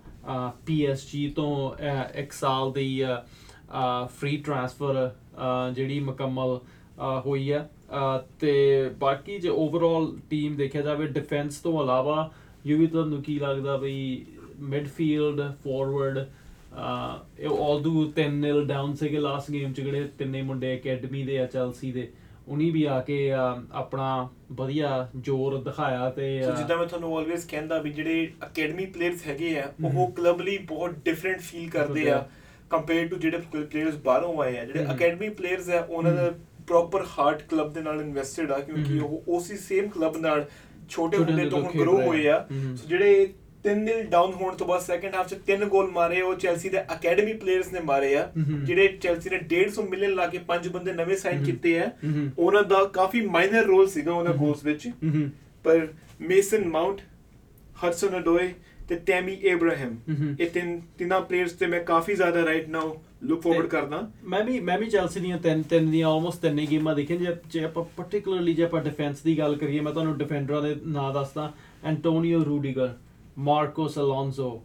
ਪੀਐਸਜੀ 0.65 1.27
ਤੋਂ 1.29 1.71
ਅਹ, 1.71 2.17
ਇੱਕ 2.19 2.31
ਸਾਲ 2.31 2.71
ਦੀ 2.71 3.03
ਫ੍ਰੀ 4.09 4.37
ਟ੍ਰਾਂਸਫਰ 4.37 5.09
ਜਿਹੜੀ 5.73 5.99
ਮੁਕੰਮਲ 5.99 6.59
ਹੋਈ 7.25 7.51
ਹੈ। 7.51 7.69
ਤੇ 8.39 8.89
ਬਾਕੀ 8.99 9.37
ਜੇ 9.39 9.49
ਓਵਰਆਲ 9.49 10.11
ਟੀਮ 10.29 10.55
ਦੇਖਿਆ 10.55 10.81
ਜਾਵੇ 10.81 11.07
ਡਿਫੈਂਸ 11.07 11.57
ਤੋਂ 11.59 11.81
ਇਲਾਵਾ 11.83 12.29
ਯੂ 12.65 12.77
ਵੀ 12.77 12.87
ਤੁਹਾਨੂੰ 12.87 13.21
ਕੀ 13.23 13.37
ਲੱਗਦਾ 13.39 13.77
ਬਈ 13.77 14.25
ਮਿਡਫੀਲਡ 14.59 15.41
ਫਾਰਵਰਡ 15.63 16.17
ਇਹ 17.39 17.49
ਆਲਦੂ 17.63 18.03
3-0 18.19 18.63
ਡਾਊਨ 18.67 18.93
ਸੀਗੇ 18.95 19.19
ਲਾਸਟ 19.19 19.51
ਗੇਮ 19.51 19.73
ਚ 19.73 19.81
ਜਿਹੜੇ 19.81 20.07
ਤਿੰਨੇ 20.17 20.41
ਮੁੰਡੇ 20.41 20.75
ਅਕੈਡਮੀ 20.75 21.23
ਦੇ 21.23 21.37
ਆ 21.39 21.45
ਚੈਲਸੀ 21.45 21.91
ਦੇ 21.91 22.07
ਉਨੀ 22.47 22.69
ਵੀ 22.71 22.83
ਆ 22.83 22.99
ਕੇ 22.99 23.17
ਆਪਣਾ 23.31 24.29
ਵਧੀਆ 24.51 25.07
ਜ਼ੋਰ 25.17 25.57
ਦਿਖਾਇਆ 25.63 26.09
ਤੇ 26.09 26.29
ਜਿੱਦਾਂ 26.57 26.77
ਮੈਂ 26.77 26.85
ਤੁਹਾਨੂੰ 26.85 27.15
ਆਲਵੇਸ 27.17 27.45
ਕਹਿੰਦਾ 27.45 27.77
ਵੀ 27.81 27.91
ਜਿਹੜੇ 27.91 28.31
ਅਕੈਡਮੀ 28.45 28.85
ਪਲੇਅਰਸ 28.85 29.27
ਹੈਗੇ 29.27 29.57
ਆ 29.59 29.71
ਉਹ 29.85 30.11
ਕਲੱਬ 30.11 30.41
ਲਈ 30.41 30.57
ਬਹੁਤ 30.57 30.95
ਡਿਫਰੈਂਟ 31.05 31.41
ਫੀਲ 31.41 31.69
ਕਰਦੇ 31.69 32.09
ਆ। 32.11 32.23
ਕੰਪੇਅਰ 32.73 33.07
ਟੂ 33.07 33.17
ਜਿਹੜੇ 33.17 33.37
ਪਲੇਅਰਸ 33.53 33.95
ਬਾਹਰੋਂ 34.05 34.41
ਆਏ 34.43 34.57
ਆ 34.57 34.65
ਜਿਹੜੇ। 34.65 34.85
ਅਕੈਡਮੀ 34.93 35.29
ਪਲੇਅਰਸ 35.31 35.69
ਆ 35.69 35.85
ਉਹਨਾਂ 35.89 36.13
ਦਾ 36.13 36.31
ਪ੍ਰੋਪਰ 36.67 37.05
ਹਾਰਟ 37.11 37.41
ਕਲੱਬ 37.43 37.73
ਦੇ 37.73 37.81
ਨਾਲ 37.81 38.01
ਇਨਵੈਸਟਡ 38.01 38.51
ਆ 38.51 38.59
ਕਿਉਂਕਿ। 38.59 38.99
ਉਹ 38.99 39.23
ਉਸੇ 39.27 39.57
ਸੇਮ 39.59 39.87
ਕਲੱਬ 39.89 40.17
ਨਾਲ 40.17 40.45
ਛੋਟੇ 40.89 41.17
ਹੁੰਦੇ 41.17 41.49
ਤੋਂ 41.49 41.61
ਹੁਣ 41.61 41.79
ਗਰੋ। 41.79 41.97
ਹੋਏ 42.01 42.27
ਆ। 42.27 42.45
ਸੋ 42.75 42.87
ਜਿਹੜੇ 42.87 43.27
3-0 43.65 44.01
ਡਾਊਨ 44.09 44.33
ਹੋਣ 44.33 44.55
ਤੋਂ 44.55 44.67
ਬਾਅਦ 44.67 44.81
ਸੈਕੰਡ 44.81 45.15
ਹਾਫ 45.15 45.27
ਚ 45.27 45.35
ਤਿੰਨ 45.45 45.65
ਗੋਲ 45.65 45.91
ਮਾਰੇ 45.91 46.21
ਉਹ 46.21 46.35
ਚੈਲਸੀ 46.35 46.69
ਦੇ 46.69 46.81
ਅਕੈਡਮੀ 46.93 47.33
ਪਲੇਅਰਸ 47.33 47.71
ਨੇ 47.73 47.79
ਮਾਰੇ 47.79 48.15
ਆ। 48.17 48.27
ਜਿਹੜੇ 48.37 48.87
ਚੈਲਸੀ 49.01 49.29
ਨੇ 49.29 49.39
150 49.45 49.85
ਮਿਲੀਅਨ 49.89 50.13
ਲਾ 50.15 50.27
ਕੇ 50.27 50.37
ਪੰਜ 50.47 50.67
ਬੰਦੇ 50.67 50.93
ਨਵੇਂ 50.93 51.17
ਸਾਈਨ। 51.17 51.43
ਕੀਤੇ 51.43 51.79
ਆ। 51.79 51.89
ਉਹਨਾਂ 52.37 52.63
ਦਾ 52.63 52.83
ਕਾਫੀ 52.93 53.21
ਮਾਈਨਰ 53.27 53.65
ਰੋਲ 53.65 53.87
ਸੀਗਾ 53.89 54.13
ਉਹਨਾਂ। 54.13 54.33
ਗੋਲਸ 54.33 54.63
ਵਿੱਚ 54.65 54.89
ਪਰ 55.63 55.87
ਮੇਸਨ 56.21 56.67
ਮਾਊਂਟ 56.67 57.01
ਹਡਸਨ 57.79 58.17
ਅਡੋਏ 58.17 58.51
ਤੇ 58.93 58.99
ਟੈਮੀ 59.05 59.37
ਏਬਰਾਹਮ 59.43 59.95
ਹਮ। 60.09 60.35
ਇਹ 60.39 60.49
ਤਿੰਨ 60.49 60.79
ਤਿੰਨਾਂ 60.97 61.19
ਪਲੇਅਰਸ 61.21 61.51
ਤੇ 61.51 61.67
ਮੈਂ 61.67 61.79
ਕਾਫੀ 61.83 62.15
ਜ਼ਿਆਦਾ 62.15 62.45
ਰਾਈਟ 62.45 62.67
ਨਾਓ 62.69 62.95
ਲੁੱਕ 63.23 63.41
ਫਾਰਵਰਡ 63.41 63.67
ਕਰਦਾ। 63.67 64.01
ਮੈਂ 64.23 64.43
ਵੀ 64.43 64.59
ਮੈਂ 64.59 64.77
ਵੀ 64.79 64.89
ਚੈਲਸੀ 64.89 65.19
ਦੀਆਂ 65.19 65.37
ਤਿੰਨ 65.37 65.61
ਤਿੰਨ 65.69 65.89
ਦੀਆਂ 65.91 66.07
ਆਲਮੋਸਟ 66.07 66.41
ਤਿੰਨ 66.41 66.59
ਹੀ 66.59 66.67
ਗੇਮਾਂ 66.71 66.95
ਦੇਖੀਆਂ। 66.95 67.19
ਜੇ 67.19 67.35
ਜੇ 67.51 67.63
ਆਪਾਂ 67.63 67.83
ਪਾਰਟਿਕੂਲਰਲੀ 67.97 68.53
ਜੇ 68.53 68.63
ਆਪਾਂ 68.63 68.81
ਡਿਫੈਂਸ 68.83 69.21
ਦੀ 69.21 69.37
ਗੱਲ 69.37 69.55
ਕਰੀਏ 69.55 69.79
ਮੈਂ 69.79 69.93
ਤੁਹਾਨੂੰ 69.93 70.17
ਡਿਫੈਂਡਰਾਂ 70.17 70.61
ਦੇ 70.61 70.75
ਨਾਂ 70.87 71.11
ਦੱਸਦਾ। 71.13 71.51
ਐਂਟੋਨੀਓ 71.85 72.43
ਰੂਡੀਗਰ 72.43 72.93
ਮਾਰਕੋਸ 73.39 73.97
ਅਲੋਂਜ਼ੋ 73.99 74.61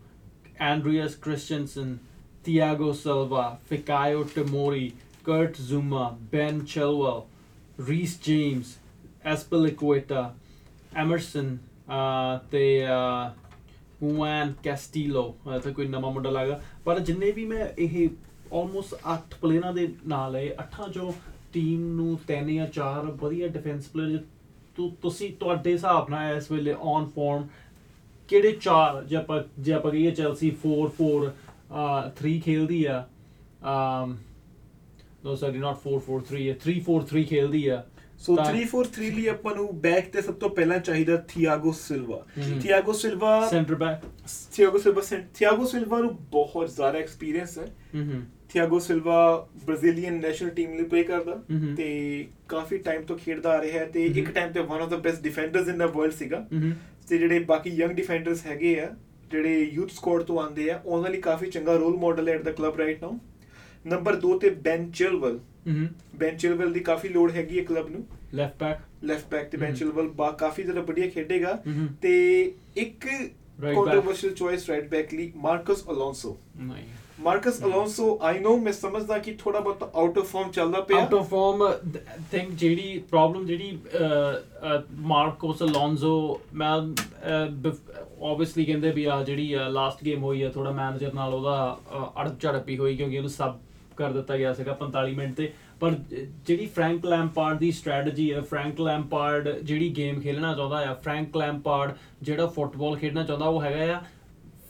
ਐਂਡਰੀਅਸ 0.61 1.15
ਕ੍ਰਿਸਟੀਅਨਸਨ 1.15 1.97
ਥੀਆਗੋ 2.45 2.93
ਸਿਲਵਾ 2.93 3.59
ਫਿਕਾਇਓ 3.69 4.23
ਟਮੋਰੀ 4.35 4.91
ਕਰਟ 5.25 5.61
ਜ਼ੂਮਾ 5.61 6.09
ਬੈਨ 6.33 6.61
ਚਲਵੈਲ 6.65 7.23
ਰੀਸ 7.89 8.19
ਜੇਮਸ 8.25 8.77
ਐਸਪਲਿਕੁਏਟਾ 9.25 10.35
ਐਮਰਸਨ 10.97 11.57
ਤੇ 12.51 12.63
ਹੁਆਨ 14.03 14.53
ਕੈਸਟੀਲੋ 14.63 15.23
ਤਾਂ 15.65 15.73
ਕੋਈ 15.73 15.87
ਨਵਾਂ 15.89 16.11
ਮੁੰਡਾ 16.11 16.31
ਲੱਗਾ 16.31 16.61
ਪਰ 16.85 16.99
ਜਿੰਨੇ 17.01 17.31
ਵੀ 17.33 17.45
ਮੈਂ 17.45 17.67
ਇਹ 17.79 18.09
ਆਲਮੋਸਟ 18.53 18.95
8 19.15 19.39
ਪਲੇਅਰਾਂ 19.41 19.73
ਦੇ 19.75 19.89
ਨਾਲ 20.09 20.33
ਲਏ 20.33 20.51
ਅੱਠਾਂ 20.61 20.89
ਚੋਂ 20.89 21.13
ਟੀਮ 21.53 21.81
ਨੂੰ 21.97 22.19
ਤਿੰਨ 22.27 22.55
ਜਾਂ 22.55 22.67
ਚਾਰ 22.67 23.07
ਵਧੀਆ 23.23 23.49
ਡਿਫੈਂਸ 23.49 23.89
ਪਲੇਅਰ 23.89 24.23
ਤੂੰ, 24.77 24.91
ਤੁਸੀਂ 25.03 25.33
ਤੁਹਾਡੇ 25.41 25.73
ਹਿਸਾਬ 25.73 26.11
ਨਾਲ 26.11 26.37
ਇਸ 26.37 26.51
ਵੇਲੇ 26.51 26.75
ਔਨ 26.81 27.07
ਫਾਰਮ 27.07 27.47
ਕਿਹੜੇ 28.29 28.53
ਚਾਰ? 28.63 29.03
ਜੇ 29.05 29.17
ਆਪਾਂ 29.17 29.43
ਜੇ 29.59 29.73
ਆਪਾਂ 29.73 29.91
ਕਹੀਏ 29.91 30.11
ਚੈਲਸੀ 30.11 30.51
4-4 30.67 31.31
3 32.23 32.41
ਖੇਲਦੀ 32.41 32.85
ਆ 32.85 33.05
um 33.61 34.11
no, 35.25 35.33
sorry, 35.39 35.61
not 35.63 35.79
4-4-3 35.85 36.43
ਹੈ 36.49 36.53
3-4-3 36.65 37.23
ਖੇਲਦੀ 37.25 37.67
ਆ। 37.69 37.83
ਸੋ 38.19 38.37
ਤਾਂ- 38.37 38.45
3-4-3 38.47 39.11
ਲਈ 39.15 39.27
ਆਪਾਂ 39.27 39.55
ਨੂੰ 39.55 39.81
ਬੈਕ 39.81 40.09
ਤੇ 40.13 40.23
ਸਭ 40.23 40.35
ਤੋਂ 40.35 40.51
ਪਹਿਲਾਂ 40.51 40.79
ਚਾਹੀਦਾ 40.79 41.17
ਥੀਆਗੋ 41.29 41.73
ਸਿਲਵਾ। 41.73 42.27
ਥੀਆਗੋ 42.63 42.93
ਸਿਲਵਾ 42.93 43.49
ਸੈਂਟਰ 43.49 43.75
ਬੈਕ 43.75 44.01
ਥੀਆਗੋ 44.53 44.79
ਸਿਲਵਾ 44.79 45.03
ਥੀਆਗੋ 45.35 45.65
ਸਿਲਵਾ 45.67 45.99
ਨੂੰ 46.01 46.17
ਬਹੁਤ 46.31 46.71
ਜ਼ਿਆਦਾ 46.71 46.99
ਐਕਸਪੀਰੀਅੰਸ 46.99 47.59
ਹੈ। 47.59 47.67
Thiago 48.49 48.79
Silva 48.79 49.49
Brazilian 49.65 50.21
national 50.21 50.51
team 50.51 50.77
ਲਈ 50.77 50.83
ਪਲੇ 50.83 51.03
ਕਰਦਾ। 51.03 51.43
ਤੇ 51.77 52.27
ਕਾਫੀ 52.49 52.79
ਟਾਈਮ 52.79 53.03
ਤੋਂ 53.03 53.19
ਖੇਡਦਾ 53.19 53.51
ਆ 53.51 53.63
ਰਿਹਾ 53.63 53.79
ਹੈ 53.81 53.85
ਤੇ 53.87 54.05
ਇੱਕ। 54.07 54.31
ਟਾਈਮ 54.35 54.53
ਤੇ 54.53 54.61
one 54.61 54.81
of 54.83 54.89
the 54.89 54.97
best 54.97 55.23
defenders 55.23 55.69
in 55.69 55.79
the 55.79 55.87
world 55.87 56.13
ਸੀਗਾ। 56.13 56.47
ਤੇ 57.09 57.19
ਜਿਹੜੇ 57.19 57.39
ਬਾਕੀ 57.39 57.71
ਯੰਗ 57.71 57.91
ਡਿਫੈਂਡਰਸ 57.91 58.47
ਹੈਗੇ 58.47 58.81
ਆ 58.81 58.95
ਜਿਹੜੇ 59.31 59.63
ਯੂਥ 59.63 59.91
ਸਕੁਆਡ 59.91 60.23
ਤੋਂ 60.23 60.41
ਆਉਂਦੇ 60.41 60.71
ਆ 60.71 60.83
ਉਹਨਾਂ 60.87 61.11
ਲਈ 61.11 61.21
ਕਾਫੀ 61.21 61.51
ਚੰਗਾ 61.51 61.77
ਰੋਲ 61.77 61.97
ਮਾਡਲ 61.97 62.29
ਹੈ 62.29 62.35
at 62.35 62.43
the 62.43 62.53
club 62.53 62.77
right 62.77 63.03
now 63.03 63.19
number 63.87 64.15
2 64.17 64.39
ਤੇ 64.39 64.51
ਬੈਨ 64.51 64.91
ਚਿਲਵਲ 64.91 65.39
ਹਮ 65.69 65.89
ਬੈਨ 66.17 66.37
ਚਿਲਵਲ 66.37 66.73
ਦੀ 66.73 66.81
ਕਾਫੀ 66.81 67.09
ਲੋੜ 67.09 67.31
ਹੈਗੀ 67.33 67.59
ਹੈ 67.59 67.65
ਕਲੱਬ 67.65 67.89
ਨੂੰ। 67.89 68.05
ਲੈਫਟ 68.35 68.61
ਬੈਕ 68.61 69.05
ਲੈਫਟ 69.05 69.31
ਬੈਕ 69.31 69.49
ਤੇ 69.51 69.59
ਬੈਨ। 69.59 69.75
ਚਿਲਵਲ 69.75 70.09
ਬਾ 70.17 70.31
ਕਾਫੀ 70.31 70.63
ਜ਼ਿਆਦਾ 70.63 70.81
ਵਧੀਆ 70.83 71.09
ਖੇਡੇਗਾ। 71.09 71.59
ਤੇ 72.03 72.15
ਇੱਕ. 72.77 73.07
ਕੰਟਰੋਵਰਸ਼ੀਅਲ 73.61 74.35
ਚੋਇਸ 74.35 74.69
ਰਾਈਟ 74.71 74.89
ਬੈਕ 74.91 75.15
ਲਈ 75.15 75.33
ਮਾਰਕਸ 75.37 75.83
ਅਲੋਂਸੋ 75.91 76.37
ਨਹੀਂ। 76.57 76.85
ਮਾਰਕਸ 77.21 77.59
ਅਲੋਂਸੋ 77.65 78.19
ਆਈ 78.23 78.39
ਨੋ 78.39 78.57
ਮੈਂ 78.57 78.73
ਸਮਝਦਾ 78.73 79.19
ਕਿ 79.19 79.33
ਥੋੜਾ 79.39 79.61
ਬਹੁਤ 79.61 79.83
ਆਊਟ 79.95 80.19
ਆਫ 80.19 80.27
ਫਾਰਮ 80.27 80.51
ਚੱਲਦਾ 80.51 80.81
ਪਿਆ। 80.81 80.97
ਆਊਟ 80.97 81.15
ਆਫ 81.15 81.29
ਫਾਰਮ 81.31 81.73
ਥਿੰਕ 82.31 82.51
ਜਿਹੜੀ 82.51 82.99
ਪ੍ਰੋਬਲਮ 83.11 83.47
ਜਿਹੜੀ 83.47 83.79
ਮਾਰਕੋਸ 84.91 85.63
ਅਲੋਂਜ਼ੋ 85.63 86.41
ਮੈਂ 86.55 86.71
ਆਬਵੀਅਸਲੀ 86.71 88.65
ਕਹਿੰਦੇ 88.65 88.91
ਵੀ 88.91 89.05
ਆ 89.05 89.23
ਜਿਹੜੀ 89.25 89.55
ਲਾਸਟ 89.71 90.05
ਗੇਮ 90.05 90.23
ਹੋਈ 90.23 90.43
ਆ 90.43 90.49
ਥੋੜਾ 90.49 90.71
ਮੈਨੇਜਰ 90.71 91.15
ਨਾਲ 91.15 91.35
ਉਹਦਾ 91.35 91.79
ਅੜਪ 92.23 92.41
ਝੜਪੀ 92.41 92.79
ਹੋਈ 92.79 92.97
ਕਿਉਂਕਿ 92.97 93.17
ਉਹਨੂੰ 93.17 93.31
ਸਬ 93.31 93.59
ਕਰ 93.99 94.13
ਦਿੱਤਾ 94.13 94.37
ਗਿਆ 94.37 94.53
ਸੀਗਾ 94.53 94.73
45 94.73 95.15
ਮਿੰਟ 95.15 95.37
ਤੇ। 95.37 95.53
ਪਰ 95.81 95.91
ਜ- 95.91 96.15
ਜਿਹੜੀ 96.47 96.67
ਫ੍ਰੈਂਕ 96.67 97.07
ਲੈਂਪਾਰਡ 97.07 97.59
ਦੀ 97.59 97.73
ਸਟ੍ਰੈਟਜੀ 97.73 98.33
ਹੈ 98.33 98.41
ਫ੍ਰੈਂਕ 98.41 98.81
ਲੈਂਪਾਰਡ 98.81 99.49
ਜਿਹੜੀ 99.49 99.91
ਗੇਮ 99.97 100.21
ਖੇਲਣਾ 100.21 100.55
ਚਾਹੁੰਦਾ 100.55 100.91
ਆ 100.91 100.95
ਫ੍ਰੈਂਕ 100.95 101.37
ਲੈਂਪਾਰਡ 101.37 101.93
ਜਿਹੜਾ 102.23 102.47
ਫੁੱਟਬਾਲ 102.47 102.97
ਖੇਡਣਾ 102.97 103.25
ਚਾਹੁੰਦਾ, 103.25 103.47
ਉਹ 103.47 103.63
ਹੈਗਾ 103.63 103.95
ਆ 103.95 104.01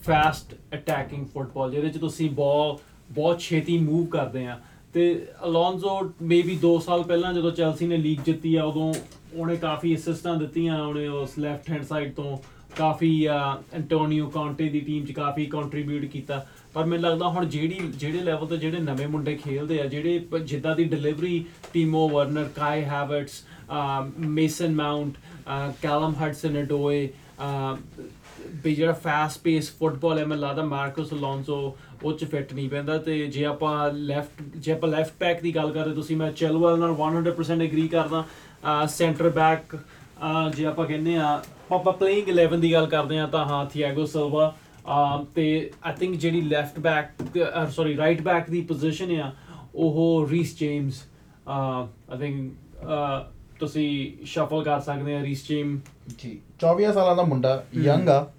ਫਾਸਟ 0.06 0.54
ਅਟੈਕਿੰਗ 0.74 1.26
ਫੁੱਟਬਾਲ 1.26 1.70
ਜਿਹਦੇ 1.70 1.88
ਚ 1.88 1.98
ਤੁਸੀਂ 1.98 2.30
ਬਾਲ 2.30 2.76
ਬਹੁਤ 3.10 3.40
ਛੇਤੀ 3.40 3.78
ਮੂਵ 3.78 4.06
ਕਰਦੇ 4.06 4.46
ਆ। 4.46 4.60
ਤੇ 4.94 5.26
ਅਲੋਂਜ਼ੋ 5.44 6.12
ਮੇਬੀ 6.22 6.56
2 6.56 6.78
ਸਾਲ 6.78 7.02
ਪਹਿਲਾਂ 7.02 7.34
ਜਦੋਂ 7.34 7.50
ਚੈਲਸੀ 7.50 7.86
ਨੇ 7.86 7.96
ਲੀਗ 7.96 8.18
ਜਿੱਤੀ 8.24 8.56
ਆ, 8.56 8.64
ਉਦੋਂ 8.64 8.94
ਉਹਨੇ 9.34 9.56
ਕਾਫੀ 9.56 9.96
ਅਸਿਸਟਾਂ 9.96 10.36
ਦਿੱਤੀਆਂ, 10.36 10.84
ਉਹਨੇ 10.84 11.08
ਉਸ 11.08 11.38
ਲੈਫਟ 11.38 11.70
ਹੈਂਡ 11.70 11.82
ਸਾਈਡ 11.82 12.14
ਤੋਂ 12.14 12.38
ਕਾਫੀ 12.76 13.26
ਐਂਟੋਨੀਓ 13.72 14.26
ਕਾਂਟੇ 14.26 14.68
ਦੀ 14.68 14.80
ਟੀਮ 14.80 15.04
'ਚ 15.04 15.12
ਕਾਫੀ 15.12 15.46
ਕੰਟਰੀਬਿਊਟ 15.46 16.04
ਕੀਤਾ। 16.04 16.46
ਪਰ 16.74 16.84
ਮੈਨੂੰ 16.84 17.10
ਲੱਗਦਾ 17.10 17.28
ਹੁਣ 17.28 17.44
ਜਿਹੜੀ, 17.44 17.78
ਜਿਹੜੇ 17.94 18.18
ਲੈਵਲ 18.18 18.46
ਤੇ 18.46 18.56
ਜਿਹੜੇ 18.56 18.78
ਨਵੇਂ 18.78 19.08
ਮੁੰਡੇ 19.08 19.34
ਖੇਲਦੇ 19.34 19.80
ਆ, 19.80 19.86
ਜਿਹੜੇ 19.86 20.18
ਪ- 20.18 20.36
ਜਿੱਦਾਂ 20.36 20.76
ਦੀ 20.76 20.84
delivery 20.84 21.44
Timo 21.72 22.08
Werner 22.08 22.44
Kai 22.44 22.84
Havertz 22.84 23.42
Mason 24.18 24.74
Mount 24.74 25.14
Callum 25.82 26.14
Hudson 26.14 26.60
Odoi 26.60 27.08
ਵੀ 28.64 28.74
ਜਿਹੜਾ 28.74 28.92
ਫਾਸਟ 28.92 29.40
ਪੇਸ 29.42 29.70
ਫੁੱਟਬਾਲ 29.78 30.18
ਹੈ, 30.18 30.24
ਮੈਨੂੰ 30.24 30.44
ਲੱਗਦਾ 30.48 30.64
ਮਾਰਕਸ 30.64 31.12
ਅਲੋਂਸੋ 31.12 31.76
ਉਹ 32.02 32.12
ਚ 32.12 32.24
ਫਿੱਟ 32.24 32.52
ਨਹੀਂ 32.52 32.68
ਪੈਂਦਾ। 32.70 32.98
ਤੇ 32.98 33.26
ਜੇ 33.26 33.44
ਆਪਾਂ 33.44 33.92
ਲੈਫਟ 33.92 34.42
ਜੇ 34.56 34.72
ਆਪਾਂ 34.72 34.88
ਲੈਫਟ 34.88 35.12
ਬੈਕ 35.20 35.42
ਦੀ 35.42 35.54
ਗੱਲ 35.56 35.70
ਕਰਦੇ 35.72 35.94
ਤੁਸੀਂ 35.94 36.16
ਮੈਂ 36.16 36.32
ਚੈਲਵੈਲ 36.32 36.78
ਨਾਲ 36.78 36.90
100% 36.90 37.62
ਐਗਰੀ 37.62 37.88
ਕਰਦਾ। 37.88 38.24
ਸੈਂਟਰ 38.86 39.28
ਬੈਕ 39.28 39.78
ਜੇ 40.56 40.66
ਆਪਾਂ 40.66 40.86
ਕਹਿੰਦੇ 40.86 41.16
ਆ, 41.16 41.42
ਆਪਾਂ 41.72 41.92
ਪਲੇਇੰਗ 41.92 42.28
11 42.28 42.60
ਦੀ 42.60 42.72
ਗੱਲ 42.72 42.86
ਕਰਦੇ 42.86 43.18
ਆ, 43.18 43.26
ਤਾਂ 43.26 43.44
ਹਾਂ 43.44 43.66
ਥੀਆਗੋ 43.66 44.06
ਸਿਲਵਾ 44.06 44.56
um 44.58 44.67
ਤੇ 45.34 45.70
ਆਈ 45.84 45.92
ਥਿੰਕ 45.98 46.16
ਜਿਹੜੀ 46.16 46.40
left 46.40 46.78
back 46.78 47.10
sorry 47.70 47.96
right 47.96 48.22
back 48.22 48.50
ਦੀ 48.50 48.60
ਪੋਜੀਸ਼ਨ 48.60 49.20
ਆ 49.20 49.32
ਉਹ 49.74 50.26
ਰੀਸ 50.30 50.58
ਜੇਮਸ 50.58 51.04
ਆਈ 51.48 52.18
ਥਿੰਕ 52.18 52.54
ਤੁਸੀਂ 53.60 54.12
ਸ਼ਫਲ 54.24 54.64
ਕਰ 54.64 54.80
ਸਕਦੇ 54.80 55.16
ਆ 55.16 55.22
ਰੀਸ 55.22 55.48
ਜੇਮ 55.48 55.80
ਜੀ 56.18 56.40
24 56.60 56.92
ਸਾਲਾਂ 56.92 57.16
ਦਾ 57.16 57.22
ਮੁੰਡਾ। 57.22 57.64
ਯੰਗ 57.74 58.08
ਆ। 58.08 58.32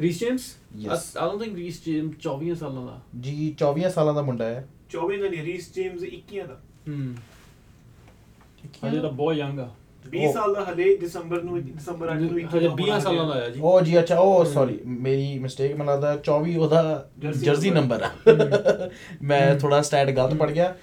Reece 0.00 0.20
James 0.20 0.56
Yes. 0.82 0.90
I 0.90 1.28
don't 1.28 1.42
think 1.42 1.56
Reece 1.56 1.84
James 1.84 2.10
24 2.10 2.54
ਸਾਲਾਂ 2.54 2.86
ਦਾ। 2.86 3.00
ਜੀ 3.20 3.56
24 3.58 3.90
ਸਾਲਾਂ 3.90 4.14
ਦਾ 4.14 4.22
ਮੁੰਡਾ 4.22 4.44
ਹੈ। 4.44 4.68
24 4.90 5.18
ਦਾ 5.18 5.28
ਨਹੀਂ 5.28 5.42
ਰੀਸ 5.42 5.74
ਜੇਮਸ 5.74 6.02
21 6.02 6.46
ਦਾ। 6.46 6.60
ਹਮ 6.88 7.16
ਹਜੇ 8.86 9.00
ਤਾਂ 9.00 9.10
ਬਹੁਤ 9.10 9.34
ਯੰਗ 9.34 9.58
ਆ। 9.58 9.70
20 10.10 10.26
ਉਹ- 10.26 10.32
ਸਾਲ 10.32 10.54
ਦਾ 10.54 10.64
ਹਲੇ 10.64 10.96
ਦਸੰਬਰ 10.96 11.42
ਨੂੰ 11.42 11.64
ਦਸੰਬਰ 11.64 12.08
8 12.08 12.20
ਨੂੰ 12.20 12.38
21 12.40 12.58
ਹਜੇ 12.58 12.68
ਦਾ 12.68 12.74
20 12.74 12.88
ਹੋਣਾ 12.88 12.98
ਸਾਲਾਂ 13.00 13.26
ਦਾ 13.26 13.34
ਹੈ। 13.34 13.40
ਆ 13.40 13.48
ਜੀ। 13.48 13.60
ਉਹ 13.60 13.80
ਜੀ 13.80 13.98
ਅੱਛਾ 13.98 14.18
ਉਹ 14.18 14.44
ਸੌਰੀ 14.44 14.78
ਮੇਰੀ 14.86 15.38
ਮਿਸਟੇਕ 15.38 15.76
ਮੈਨੂੰ 15.76 15.94
ਲੱਗਦਾ 15.94 16.16
24 16.24 16.56
ਉਹਦਾ 16.56 17.08
Jersey 17.26 17.38
ਜਰਸੀ 17.38 17.70
number। 17.70 17.80
ਨੰਬਰ 17.82 18.02
ਆ। 18.02 18.10
ਮੈਂ 19.22 19.58
ਥੋੜਾ 19.58 19.82
ਸਟੈਟ 19.82 20.10
ਗਲਤ 20.10 20.34
ਪੜ 20.34 20.50
ਗਿਆ। 20.50 20.74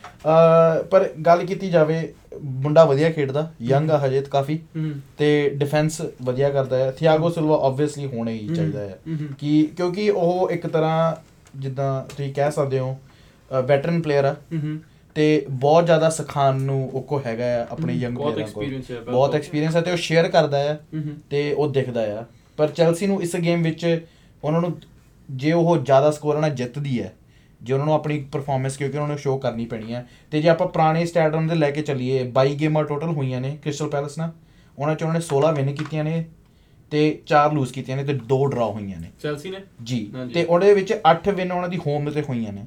ਪਰ 0.91 1.09
ਗੱਲ 1.25 1.45
ਕੀਤੀ 1.45 1.69
ਜਾਵੇ 1.69 2.13
ਮੁੰਡਾ 2.43 2.85
ਵਧੀਆ 2.85 3.09
ਖੇਡਦਾ 3.09 3.51
ਯੰਗ 3.61 3.91
ਆ 3.91 4.05
ਹਜੇ 4.05 4.21
ਕਾਫੀ। 4.21 4.59
ਤੇ 5.17 5.49
ਡਿਫੈਂਸ 5.49 6.01
ਵਧੀਆ 6.21 6.49
ਕਰਦਾ 6.49 6.77
ਹੈ। 6.77 6.91
ਥਿਆਗੋ 6.91 7.29
ਸਿਲਵਾ 7.29 7.57
ਆਬਵੀਅਸਲੀ 7.57 8.05
ਹੋਣਾ 8.05 8.31
ਹੀ। 8.31 8.49
ਚਾਹੀਦਾ 8.55 8.79
ਹੈ। 8.79 8.99
ਕਿ 9.37 9.69
ਕਿਉਂਕਿ 9.77 10.09
ਉਹ 10.09 10.49
ਇੱਕ 10.51 10.67
ਤਰ੍ਹਾਂ 10.67 11.15
ਜਿੱਦਾਂ 11.55 12.03
ਤੁਸੀਂ 12.03 12.33
ਕਹਿ 12.33 12.51
ਸਕਦੇ 12.51 12.79
ਹੋ 12.79 12.97
ਵੈਟਰਨ 13.67 14.01
ਪਲੇਅਰ 14.01 14.25
ਆ। 14.25 14.35
ਤੇ 15.15 15.45
ਬਹੁਤ 15.49 15.85
ਜ਼ਿਆਦਾ 15.85 16.09
ਸਿਖਾਉਣ 16.09 16.61
ਨੂੰ 16.61 16.89
ਉਹ 16.93 17.03
ਕੋ 17.03 17.21
ਹੈਗਾ 17.25 17.63
ਆ 17.63 17.67
ਆਪਣੇ 17.69 17.93
ਯੰਗ 17.93 18.15
ਬਹੁਤ 18.17 18.37
experience 18.41 18.85
ਹੈ, 18.91 18.99
ਬਹੁਤ। 18.99 19.35
ਐਕਸਪੀਰੀਅੰਸ 19.35 19.75
ਹੈ 19.75 19.81
ਤੇ 19.81 19.91
ਉਹ 19.91 19.97
ਸ਼ੇਅਰ 19.97 20.27
ਕਰਦਾ 20.27 20.73
ਹਮ 20.73 21.03
ਤੇ 21.29 21.53
ਉਹ 21.53 21.69
ਦਿਖਦਾ 21.69 22.19
ਆ। 22.19 22.25
ਪਰ 22.57 22.67
ਚੈਲਸੀ 22.67 23.07
ਨੂੰ 23.07 23.23
ਇਸ 23.23 23.35
ਗੇਮ 23.35 23.63
ਵਿੱਚ 23.63 24.05
ਉਹਨਾਂ 24.43 24.61
ਨੂੰ 24.61 24.77
ਜੇ 25.31 25.51
ਉਹ 25.51 25.77
ਜ਼ਿਆਦਾ 25.77 26.11
ਸਕੋਰ 26.11 26.39
ਨਾਲ 26.39 26.49
ਜਿੱਤਦੀ 26.49 27.01
ਹੈ 27.01 27.13
ਜੇ 27.61 27.73
ਉਹਨਾਂ 27.73 27.85
ਨੂੰ 27.85 27.95
ਆਪਣੀ 27.95 28.25
ਪਰਫਾਰਮੈਂਸ 28.31 28.77
ਕਿਉਂਕਿ 28.77 28.97
ਉਹਨਾਂ 28.97 29.07
ਨੂੰ 29.07 29.17
ਸ਼ੋਅ 29.17 29.39
ਕਰਨੀ 29.39 29.65
ਪੈਣੀ 29.65 29.93
ਹੈ 29.93 30.07
ਤੇ 30.31 30.41
ਜੇ 30.41 30.49
ਆਪਾਂ 30.49 30.67
ਪੁਰਾਣੇ 30.67 31.05
ਸਟੈਟ 31.05 31.35
ਉਹਨਾਂ 31.35 31.49
ਦੇ 31.49 31.55
ਲੈ 31.55 31.71
ਕੇ 31.71 31.81
ਚੱਲੀਏ 31.81 32.31
22 32.39 32.55
ਗੇਮਾਂ 32.55 32.83
ਟੋਟਲ 32.83 33.07
ਹੋਈਆਂ 33.07 33.41
ਨੇ 33.41 33.57
ਕ੍ਰਿਸਟਲ 33.61 33.89
ਪੈਲਸ 33.89 34.17
ਨਾਲ 34.17 34.31
ਉਹਨਾਂ 34.79 34.95
ਚ 34.95 35.03
ਉਹਨਾਂ 35.03 35.19
ਨੇ 35.19 35.25
16 35.25 35.55
ਵਿਨ 35.55 35.75
ਕੀਤੀਆਂ 35.75 36.03
ਨੇ 36.03 36.25
ਤੇ 36.91 37.21
4 37.27 37.53
ਲੂਜ਼ 37.53 37.73
ਕੀਤੀਆਂ 37.73 37.97
ਨੇ 37.97 38.03
ਤੇ 38.03 38.13
2 38.13 38.45
ਡਰਾ 38.47 38.65
ਹੋਈਆਂ 38.65 38.99
ਨੇ। 38.99 39.07
ਚੈਲਸੀ 39.19 39.49
ਨੇ? 39.49 39.57
ਜੀ। 39.83 40.11
ਤੇ 40.33 40.43
ਉਹਦੇ 40.45 40.73
ਵਿੱਚ 40.73 40.93
8 41.11 41.31
ਵਿਨ 41.31 41.51
ਉਹਨਾਂ 41.51 41.69
ਦੀ 41.69 41.77
ਹੋਮ 41.77 42.09
ਤੇ 42.09 42.21
ਹੋਈਆਂ 42.21 42.53
ਨੇ। 42.53 42.65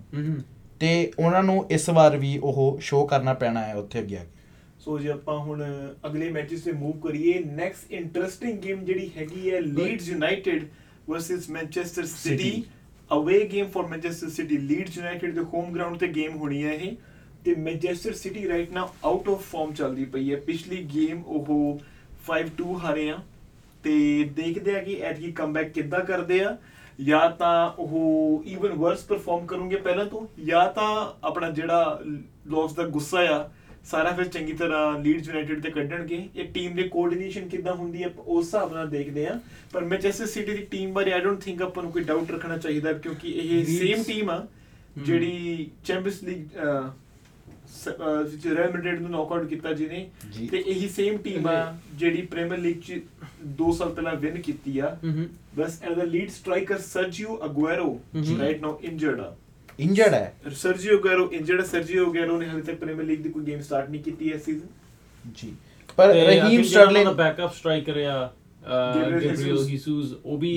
ਤੇ 0.81 1.11
ਉਹਨਾਂ 1.19 1.43
ਨੂੰ 1.43 1.65
ਇਸ 1.71 1.89
ਵਾਰ 1.91 2.17
ਵੀ 2.17 2.37
ਉਹ 2.39 2.79
ਸ਼ੋਅ 2.81 3.07
ਕਰਨਾ 3.07 3.35
ਪੈਣਾ 3.35 3.61
ਹੈ 3.61 3.75
ਉੱਥੇ 3.75 3.99
ਅੱਗੇ 3.99 4.17
ਆ 4.17 4.25
ਕੇ। 4.25 4.37
ਸੋ 4.79 4.99
ਜੇ 4.99 5.11
ਆਪਾਂ 5.11 5.39
ਹੁਣ 5.39 5.65
ਅਗਲੇ 6.07 6.31
ਮੈਚਸ 6.31 6.61
ਤੇ 6.61 6.73
ਮੂਵ 6.73 6.99
ਕਰੀਏ 7.01 7.39
ਨੈਕਸਟ 7.45 7.93
ਇੰਟਰਸਟਿੰਗ 7.93 8.59
ਗੇਮ 8.59 8.85
ਜਿਹੜੀ 8.85 9.11
ਹੈਗੀ 9.17 9.51
ਹੈ 9.51 9.61
Leeds 9.61 10.09
United 10.09 10.69
versus 11.09 11.49
Manchester 11.51 12.07
City. 12.07 12.63
Away 13.11 13.41
game 13.53 13.67
for 13.67 13.87
Manchester 13.87 14.29
City 14.29 14.59
Leeds 14.59 14.97
United 14.97 15.35
ਦੇ 15.35 15.41
ਹੋਮ 15.55 15.73
ਗਰਾਊਂਡ 15.73 15.97
ਤੇ 15.97 16.09
ਗੇਮ 16.09 16.37
ਹੋਣੀ 16.37 16.63
ਹੈ 16.65 16.73
ਇਹ। 16.73 16.97
ਤੇ 17.45 17.55
Manchester 17.55 18.13
City 18.13 18.49
right 18.49 18.73
now 18.73 18.89
out 19.05 19.29
of 19.29 19.43
form 19.43 19.73
ਚੱਲਦੀ 19.73 20.05
ਪਈ 20.05 20.33
ਹੈ। 20.33 20.41
ਪਿਛਲੀ 20.41 20.83
ਗੇਮ 20.95 21.23
ਉਹ 21.27 21.81
5-2 22.27 22.79
ਹਾਰੇ 22.79 23.09
ਆ। 23.11 23.19
ਤੇ 23.85 24.25
ਦੇਖਦੇ 24.37 24.75
ਆ 24.77 24.83
ਕਿ 24.83 24.95
ਐਤਕੀ 25.03 25.33
ਕਮਬੈਕ 25.33 25.73
ਕਿੱਦਾਂ 25.73 26.01
ਕਰਦੇ 26.01 26.41
ਆ। 26.45 26.57
ਜਾਂ 26.99 27.31
ਤਾਂ 27.31 27.71
ਉਹ 27.79 28.45
ਈਵਨ 28.47 28.73
ਵਰਸ 28.73 29.03
ਪਰਫਾਰਮ 29.05 29.47
ਕਰਨਗੇ 29.47 29.77
ਪਹਿਲਾਂ 29.77 30.05
ਤੋਂ 30.05 30.27
ਜਾਂ 30.45 30.67
ਤਾਂ 30.73 30.87
ਆਪਣਾ 31.25 31.51
ਜਿਹੜਾ 31.51 32.01
ਲੋਸ 32.47 32.73
ਦਾ 32.75 32.85
ਗੁੱਸਾ 32.89 33.21
ਆ 33.35 33.49
ਸਾਰਾ 33.85 34.11
ਫਿਰ 34.13 34.29
ਚੰਗੀ 34.29 34.53
ਤਰ੍ਹਾਂ 34.53 34.99
ਲੀਡਸ 34.99 35.29
ਯੂਨਾਈਟਿਡ 35.29 35.63
ਤੇ 35.63 35.71
ਕੱਢਣਗੇ। 35.71 36.29
ਇਹ 36.37 36.49
ਟੀਮ 36.53 36.75
ਦੇ 36.77 36.83
ਕੋਆਰਡੀਨੇਸ਼ਨ 36.83 37.49
ਕਿੱਦਾਂ 37.49 37.75
ਹੁੰਦੀ 37.75 38.03
ਹੈ 38.03 38.11
ਉਸ 38.19 38.45
ਹਿਸਾਬ 38.45 38.73
ਨਾਲ 38.75 38.89
ਦੇਖਦੇ 38.89 39.27
ਆ। 39.27 39.39
ਪਰ 39.73 39.85
ਮੈਨਚੈਸਟਰ 39.85 40.27
ਸਿਟੀ 40.27 40.57
ਦੀ 40.57 40.65
ਟੀਮ 40.71 40.93
ਬਾਰੇ 40.93 41.13
ਆਈ 41.13 41.21
ਡੋਨਟ 41.21 41.41
ਥਿੰਕ 41.41 41.63
ਆਪਾਂ 41.63 41.83
ਨੂੰ 41.83 41.93
ਕੋਈ 41.93 42.05
ਡਾਊਟ 42.05 42.31
ਰੱਖਣਾ 42.31 42.57
ਚਾਹੀਦਾ 42.59 42.93
ਕਿਉਂਕਿ 42.93 43.31
ਇਹ 43.31 43.65
ਸੇਮ 43.79 44.03
ਟੀਮ 44.03 44.31
ਆ 44.31 44.47
ਜਿਹੜੀ 44.99 45.71
ਚੈਂਪੀਅਨਸ 45.85 46.23
ਲੀਗ 46.25 46.59
ਰੀਅਲ 47.87 48.71
ਮੈਡਰਿਡ 48.73 49.01
ਨੂੰ 49.01 49.11
ਨੌਕਆਊਟ 49.11 49.47
ਕੀਤਾ 49.49 49.73
ਜਿਹਨੇ। 49.73 50.09
ਤੇ 50.51 50.63
ਇਹੀ 50.67 50.89
ਸੇਮ 50.89 51.17
ਟੀਮ 51.25 51.47
ਆ 51.49 51.75
ਜਿਹੜੀ 51.95 52.23
ਪ੍ਰੀਮੀਅਰ 52.27 52.59
ਲੀਗ 52.59 52.81
ਚ 52.87 53.01
2 53.61 53.73
ਸਾਲ 53.79 53.89
ਪਹਿਲਾਂ 53.95 54.15
ਵਿਨ 54.17 54.41
ਕੀਤੀ 54.41 54.79
ਆ 54.79 54.97
ਬਸ 55.57 55.83
and 55.83 55.97
the 55.97 56.05
lead 56.05 56.31
striker 56.31 56.79
Sergio 56.87 57.39
Aguero. 57.45 57.99
Right 58.41 58.61
now 58.63 58.79
injured 58.83 59.21
ਆ 59.21 59.35
ਇੰਜਰਡ 59.79 60.15
ਹੈ 60.15 60.33
ਸਰਜੀਓ 60.57 60.99
ਅਗੁਏਰੋ 60.99 61.31
ਇੰਜਰਡ 61.33 61.65
ਸਰਜੀਓ 61.67 62.07
ਅਗੁਏਰੋ 62.11 62.39
ਨੇ 62.41 62.47
ਹਾਲੇ 62.49 62.63
ਤੱਕ 62.63 62.77
ਪ੍ਰੀਮੀਅਰ 62.77 63.07
ਲੀਗ 63.07 63.21
ਦੀ 63.23 63.29
ਕੋਈ 63.29 63.45
ਗੇਮ 63.47 63.61
ਸਟਾਰਟ 63.61 63.91
ਨਹੀਂ 63.91 64.03
ਕੀਤੀ 64.03 64.31
ਇਸ 64.31 64.45
ਸੀਜ਼ਨ 64.45 65.33
ਜੀ 65.37 65.53
ਪਰ 65.99 66.15
ਰਹੀਮ 66.15 66.63
ਸਟਰਲਿੰਗ 66.63 67.05
ਦਾ 67.05 67.13
ਬੈਕਅਪ 67.13 67.53
ਸਟ੍ਰਾਈਕਰ 67.55 67.97
ਆ 68.05 68.33
ਗੈਬਰੀਅਲ। 68.95 69.59
ਹੀਸੂਸ 69.69 70.13
ਉਹ 70.25 70.39
ਵੀ 70.39 70.53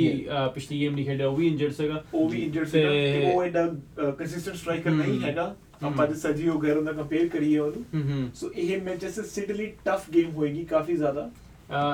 ਪਿਛਲੀ 0.54 0.80
ਗੇਮ 0.80 0.96
ਨਹੀਂ 0.96 1.06
ਖੇਡਿਆ 1.06 1.28
ਉਹ 1.28 1.36
ਵੀ 1.36 1.48
ਇੰਜਰਡ 1.48 1.72
ਸੀਗਾ 1.74 2.04
ਉਹ 2.14 2.30
ਵੀ 2.30 2.42
ਇੰਜਰਡ 2.44 2.68
ਸੀਗਾ 2.68 2.90
ਉਹ 3.32 3.44
ਐਡਾ 3.44 3.66
ਕੰਸਿਸਟੈਂਟ 4.00 4.58
ਸਟ੍ਰਾਈਕਰ 4.58 4.92
ਨਹੀਂ. 4.92 5.20
ਹੈਗਾ. 5.22 5.56
ਆਪਾਂ 5.84 6.08
ਜੇ 6.08 6.14
ਸਰਜੀਓ 6.16 6.54
ਅਗੁਏਰੋ 6.54 6.82
ਨਾਲ 6.82 6.94
ਕੰਪੇਅਰ 6.94 7.28
ਕਰੀਏ 7.28 7.58
ਉਹਨੂੰ। 7.60 8.30
ਸੋ 8.36 8.52
ਇਹ 8.52 8.82
ਮੈਨਚੈਸਟਰ 8.82 9.24
ਸਿਟੀ 9.26 9.54
ਲਈ 9.54 9.72
ਟਫ 9.86 10.10
ਗੇਮ 10.14 10.30
ਹੋਏਗੀ 10.36 10.64
ਕਾਫੀ 10.66 10.96
ਜ਼ਿਆਦਾ। 10.98 11.30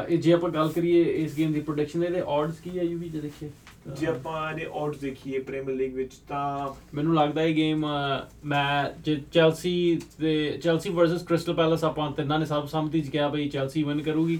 ਇਹ 0.09 0.17
ਜੇ 0.17 0.33
ਆਪਾਂ 0.33 0.49
ਗੱਲ 0.49 0.69
ਕਰੀਏ 0.69 1.03
ਇਸ 1.15 1.35
ਗੇਮ 1.37 1.53
ਦੀ 1.53 1.59
ਪ੍ਰੋਡਕਸ਼ਨ 1.61 2.11
ਦੇ 2.13 2.21
ਆਡਸ 2.27 2.59
ਕੀ 2.59 2.77
ਹੈ 2.77 2.83
ਯੂ 2.83 2.97
ਵੀ 2.99 3.09
ਜੇ 3.09 3.19
ਦੇਖੀਏ? 3.21 3.49
ਜੇ 3.99 4.07
ਆਪਾਂ 4.07 4.49
ਇਹਦੇ 4.51 4.65
ਆਊਟਸ 4.65 4.99
ਦੇਖੀਏ 4.99 5.39
ਪ੍ਰੀਮੀਅਰ 5.39 5.75
ਲੀਗ 5.75 5.93
ਵਿੱਚ 5.95 6.13
ਤਾਂ 6.29 6.73
ਮੈਨੂੰ 6.95 7.13
ਲੱਗਦਾ 7.15 7.43
ਇਹ 7.43 7.55
ਗੇਮ 7.55 7.85
ਮੈਂ 8.45 8.89
ਜੇ 9.05 9.15
ਚੈਲਸੀ 9.33 9.99
ਤੇ 10.19 10.59
ਚੈਲਸੀ 10.63 10.89
ਵਰਸਸ 10.89 11.23
ਕ੍ਰਿਸਟਲ 11.23 11.53
ਪੈਲਸ 11.53 11.83
ਆਪਾਂ 11.83 12.11
ਤਿੰਨਾਂ 12.11 12.39
ਨੇ 12.39 12.45
ਸਭ 12.45 12.65
ਸੰਮਤੀ 12.67 13.01
ਚ 13.01 13.09
ਕਿਹਾ 13.09 13.27
ਬਈ 13.27 13.47
ਚੈਲਸੀ 13.49 13.83
ਵਿਨ 13.83 14.01
ਕਰੂਗੀ। 14.01 14.39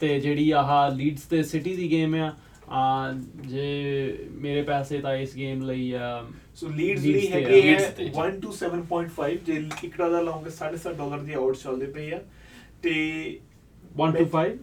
ਤੇ 0.00 0.18
ਜਿਹੜੀ 0.20 0.50
ਆਹ 0.50 0.90
ਲੀਡਸ 0.96 1.22
ਤੇ 1.22 1.42
ਸਿਟੀ 1.42 1.74
ਦੀ 1.76 1.90
ਗੇਮ 1.90 2.14
ਆ 2.14 2.32
ਅਹ, 2.72 3.12
ਜੇ 3.46 4.18
ਮੇਰੇ 4.32 4.62
ਪੈਸੇ 4.62 4.98
ਤਾਂ 4.98 5.14
ਇਸ 5.16 5.36
ਗੇਮ 5.36 5.62
ਲਈ 5.62 5.94
ਅਹ, 5.94 6.26
ਸੋ 6.54 6.68
ਲੀਡਸ 6.68 7.04
ਲਈ 7.04 7.26
ਹੈਗੇ 7.32 7.60
ਆ, 7.60 7.72
ਹੈ 7.72 7.76
Leeds 7.78 7.96
ਤੇ। 7.96 8.10
1 8.20 8.36
to 8.42 8.52
7.5 8.52 9.36
ਜੇ 9.44 9.64
ਇੱਕ 9.84 9.96
ਡਾਲਰ 9.96 10.22
ਲਾਉਂਗੇ 10.22 10.50
7.5 10.50 10.92
ਡਾਲਰ 10.92 11.18
ਦੀ 11.18 11.32
ਆਊਟ 11.32 11.56
ਚੱਲਦੇ 11.56 11.86
ਪਏ 11.86 12.12
ਆ। 12.12 12.20
ਤੇ 12.82 12.94
1 13.98 14.12
to 14.12 14.26
5 14.36 14.54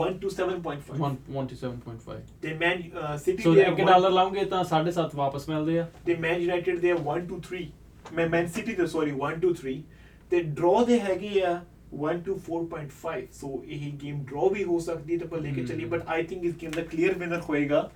1 0.00 0.18
to 0.22 0.30
7.5 0.34 0.90
1 0.98 1.14
1 1.36 1.46
to 1.52 1.56
7.5 1.60 2.20
ਤੇ 2.42 2.54
ਮੈਨ 2.54 2.82
ਸਿਟੀ 3.18 3.42
ਦੇ 3.54 3.64
1 3.64 3.84
ਡਾਲਰ 3.86 4.10
ਲਾਉਂਗੇ 4.10 4.44
ਤਾਂ 4.44 4.64
7.5 4.64 5.14
ਵਾਪਸ 5.14 5.48
ਮਿਲਦੇ 5.48 5.78
ਆ। 5.78 5.86
ਤੇ 6.06 6.14
ਮੈਨ 6.14 6.40
ਯੂਨਾਈਟਿਡ 6.40 6.78
ਦੇ 6.78 6.92
1 6.92 7.24
to 7.32 7.40
3 7.48 7.64
ਮੈਂ 8.14 8.28
ਮੈਨ 8.28 8.46
ਸਿਟੀ 8.46 8.74
ਦੇ 8.74 8.86
ਸੌਰੀ 8.86 9.12
1 9.22 9.40
to 9.44 9.54
3 9.64 9.80
ਤੇ 10.30 10.42
ਡਰਾ 10.42 10.84
ਦੇ 10.84 11.00
ਹੈਗੇ 11.00 11.42
ਆ 11.42 11.60
1 12.02 12.20
to 12.26 12.34
4.5 12.44 13.26
ਸੋ 13.32 13.62
ਇਹ 13.66 13.90
ਗੇਮ 14.02 14.22
ਡਰਾ 14.24 14.48
ਵੀ 14.52 14.64
ਹੋ 14.64 14.78
ਸਕਦੀ 14.80 15.16
ਤੇ 15.16 15.24
ਆਪਾਂ 15.24 15.40
ਲੈ 15.40 15.50
ਕੇ। 15.50 15.64
ਚੱਲੀਏ 15.64 15.86
ਬਟ 15.86 16.08
ਆਈ 16.08 16.22
ਥਿੰਕ 16.22 16.44
ਇਸ 16.44 16.54
ਗੇਮ 16.62 16.70
ਦਾ 16.70 16.82
ਕਲੀਅਰ 16.82 17.18
ਵਿਨਰ 17.18 17.40
ਹੋਏਗਾ। 17.48 17.90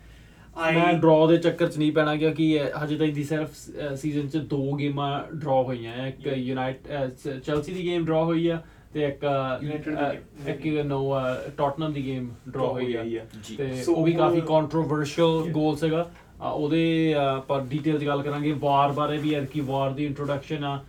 ਮੈਂ 0.75 0.93
ਡਰਾ 0.95 1.27
ਦੇ 1.27 1.37
ਚੱਕਰ 1.37 1.69
ਚ 1.69 1.79
ਨਹੀਂ 1.79 1.93
ਪੈਣਾ 1.93 2.15
ਕਿਉਂਕਿ 2.17 2.47
ਹਜੇ 2.85 2.97
ਤਾਈਂ 2.97 3.13
ਦੀ 3.13 3.25
ਸਿਰਫ 3.25 3.51
ਸੀਜ਼ਨ 3.97 4.29
ਚ 4.29 4.37
ਦੋ 4.51 4.73
ਗੇਮਾਂ 4.73 5.11
ਡਰਾ 5.35 5.61
ਹੋਈਆਂ 5.63 6.07
ਇੱਕ 6.07 6.27
ਯੂਨਾਈਟ 6.27 6.89
ਚੈਲਸੀ 7.45 7.73
ਦੀ 7.73 7.85
ਗੇਮ 7.85 8.05
ਡਰਾ 8.05 8.23
ਹੋਈ 8.25 8.47
ਆ 8.49 8.61
ਤੇ 8.95 9.03
ਇੱਕ 9.05 9.25
ਇੱਕ 10.49 10.67
ਨੋ 10.87 11.01
ਟੋਟਨਹਮ 11.57 11.93
ਦੀ 11.93 12.05
ਗੇਮ 12.07 12.31
ਡਰਾ 12.49 12.67
ਹੋਈ 12.67 12.95
ਆ। 12.95 13.25
ਤੇ 13.59 13.71
So, 13.83 13.95
ਉਹ 13.95 14.05
ਵੀ 14.05 14.13
ਕਾਫੀ 14.13 14.41
ਕੰਟਰੋਵਰਸ਼ੀਅਲ. 14.49 15.51
ਗੋਲ 15.53 15.77
ਸੀਗਾ 15.77 16.09
ਉਹਦੇ 16.43 17.15
ਆਪਾਂ 17.15 17.65
ਡਿਟੇਲ 17.67 17.99
ਚ 17.99 18.07
ਗੱਲ 18.07 18.23
ਕਰਾਂਗੇ। 18.23 18.53
ਵਾਰ 18.61 18.93
ਬਾਰੇ 18.93 19.19
ਵੀ 19.19 19.31
ਯਾਰ 19.31 19.45
ਕੀ 19.47 19.61
ਵਾਰ 19.63 19.91
ਦੀ 19.91 20.07
ਇੰਟਰੋਡਕਸ਼ਨ 20.07 20.65
ਆ। 20.65 20.81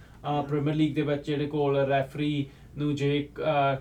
ਪ੍ਰੀਮੀਅਰ 0.48 0.76
ਲੀਗ 0.76 0.96
ਦੇ 0.96 1.02
ਵਿੱਚ 1.02 1.26
ਜਿਹੜੇ 1.28 1.46
ਕੋਲ 1.48 1.78
ਰੈਫਰੀ 1.80 2.46
ਨੂੰ 2.78 2.96
ਜੇ 2.96 3.30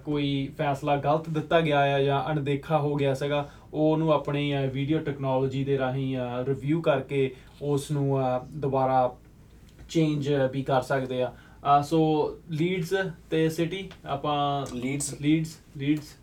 ਕੋਈ 0.04 0.48
ਫੈਸਲਾ 0.58 0.96
ਗਲਤ 0.96 1.28
ਦਿੱਤਾ 1.30 1.60
ਗਿਆ 1.60 1.80
ਆ 1.80 2.02
ਜਾਂ 2.02 2.22
ਅਣਦੇਖਾ 2.32 2.78
ਹੋ 2.78 2.94
ਗਿਆ 2.94 3.14
ਸੀਗਾ 3.14 3.50
ਉਹ 3.74 3.92
ਉਹਨੂੰ 3.92 4.12
ਆਪਣੀ 4.12 4.52
ਵੀਡੀਓ 4.72 4.98
ਟੈਕਨੋਲੋਜੀ 4.98 5.64
ਦੇ 5.64 5.78
ਰਾਹੀਂ 5.78 6.16
ਰਿਵਿਊ 6.46 6.80
ਕਰਕੇ 6.80 7.30
ਉਸ 7.62 7.90
ਨੂੰ 7.90 8.20
ਦੁਬਾਰਾ 8.52 9.16
ਚੇਂਜ 9.88 10.28
ਵੀ 10.52 10.62
ਕਰ 10.62 10.82
ਸਕਦੇ 10.82 11.22
ਆ। 11.22 11.32
ਸੋ 11.82 11.98
ਲੀਡਸ 12.50 12.94
ਤੇ 13.30 13.48
ਸਿਟੀ 13.48 13.88
ਆਪਾਂ 14.06 14.66
Leeds। 14.66 15.16
Leeds 15.20 15.56
Leeds 15.76 16.14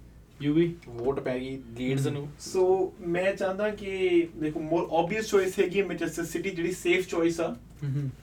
Yuvi 0.53 0.75
vote 0.89 1.19
ਪੈ 1.19 1.39
ਗਈ 1.39 1.57
ਲੀਡਸ 1.77 2.07
ਨੂੰ। 2.07 2.27
ਸੋ 2.39 2.93
ਮੈਂ 3.07 3.33
ਚਾਹੁੰਦਾ 3.33 3.69
ਕਿ 3.69 4.27
ਦੇਖੋ 4.37 4.59
ਮੋਰ 4.59 4.87
ਆਬਵੀਅਸ 4.91 5.29
ਚੋਇਸ 5.29 5.59
ਹੈਗੀ 5.59 5.81
ਮੈਨਚੈਸਟਰ 5.81 6.25
ਸਿਟੀ 6.25 6.49
ਜਿਹੜੀ 6.49 6.71
ਸੇਫ 6.71 7.07
ਚੋਇਸ 7.07 7.39
ਆ। 7.41 7.55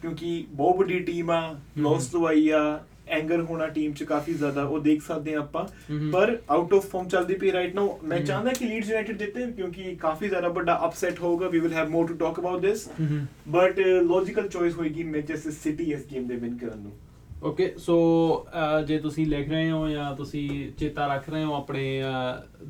ਕਿਉਂਕਿ 0.02 0.44
ਬਹੁਤ 0.50 0.76
ਵੱਡੀ 0.76 0.98
ਟੀਮ 1.00 1.30
ਆ 1.30 1.56
ਲਾਸ 1.78 2.06
ਤੋਂ 2.06 2.26
ਆਈ 2.26 2.48
ਆ 2.48 2.80
ਐਂਗਰ 3.10 3.40
ਹੋਣਾ 3.42 3.66
ਟੀਮ 3.68 3.92
ਚ 3.92 4.04
ਕਾਫੀ 4.04 4.34
ਜ਼ਿਆਦਾ 4.34 4.62
ਉਹ 4.64 4.80
ਦੇਖ 4.80 5.02
ਸਕਦੇ 5.02 5.34
ਆ 5.34 5.38
ਆਪਾਂ। 5.38 5.66
ਪਰ 6.12 6.36
ਆਊਟ 6.50 6.74
ਆਫ 6.74 6.88
ਫਾਰਮ 6.90 7.08
ਚੱਲਦੀ 7.08 7.34
ਪਈ 7.34 7.52
ਰਾਈਟ 7.52 7.74
ਨਾਓ 7.74 7.98
ਮੈਂ। 8.04 8.20
ਚਾਹੁੰਦਾ 8.20 8.52
ਕਿ 8.58 8.64
ਲੀਡਸ 8.64 8.88
ਯੂਨਾਈਟਿਡ 8.88 9.18
ਜਿੱਤੇ 9.18 9.46
ਕਿਉਂਕਿ 9.52 9.94
ਕਾਫੀ 10.00 10.28
ਜ਼ਿਆਦਾ 10.28 10.48
ਵੱਡਾ 10.50 10.80
ਅਪਸੈਟ 10.86 11.20
ਹੋਊਗਾ। 11.20 11.48
We 11.48 11.58
will 11.58 11.72
have 11.72 11.88
more 11.90 12.06
to 12.06 12.14
talk 12.16 12.40
about 12.40 12.60
this 12.60 12.88
but 13.48 13.78
logical 14.02 14.48
choice 14.48 14.74
ਹੋਏਗੀ 14.78 15.04
ਮੈਨਚੈਸਟਰ 15.04 15.50
ਸਿਟੀ 15.52 15.90
ਇਸ 15.92 16.06
ਗੇਮ 16.12 16.26
ਦੇ 16.28 16.36
ਵਿਨ 16.36 16.56
ਕਰਨ 16.56 16.78
ਨੂੰ। 16.78 16.92
ਓਕੇ 17.42 17.72
ਸੋ 17.78 17.96
ਜੇ 18.86 18.98
ਤੁਸੀਂ 18.98 19.26
ਲਿਖ 19.26 19.48
ਰਹੇ 19.50 19.70
ਹੋ 19.70 19.88
ਜਾਂ 19.88 20.14
ਤੁਸੀਂ 20.16 20.48
ਚੇਤਾ 20.78 21.06
ਰੱਖ 21.14 21.28
ਰਹੇ 21.30 21.44
ਹੋ 21.44 21.54
ਆਪਣੇ 21.54 22.02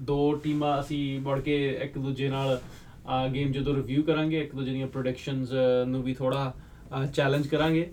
ਦੋ 0.06 0.34
ਟੀਮਾਂ 0.34 0.78
ਅਸੀਂ 0.80 1.20
ਮੁੜ 1.20 1.38
ਕੇ 1.40 1.56
ਇੱਕ 1.82 1.98
ਦੂਜੇ 1.98 2.28
ਨਾਲ 2.28 2.60
ਗੇਮ 3.34 3.52
ਜਦੋਂ 3.52 3.74
ਰਿਵਿਊ 3.74 4.02
ਕਰਾਂਗੇ 4.02 4.40
ਇੱਕ 4.40 4.54
ਦੂਜੇ 4.54 4.72
ਦੀਆਂ 4.72 4.86
ਪ੍ਰੋਡਕਸ਼ਨਸ 4.86 5.52
ਨੂੰ 5.88 6.02
ਵੀ 6.02 6.14
ਥੋੜਾ 6.14 6.52
ਚੈਲੰਜ 7.14 7.46
ਕਰਾਂਗੇ। 7.46 7.90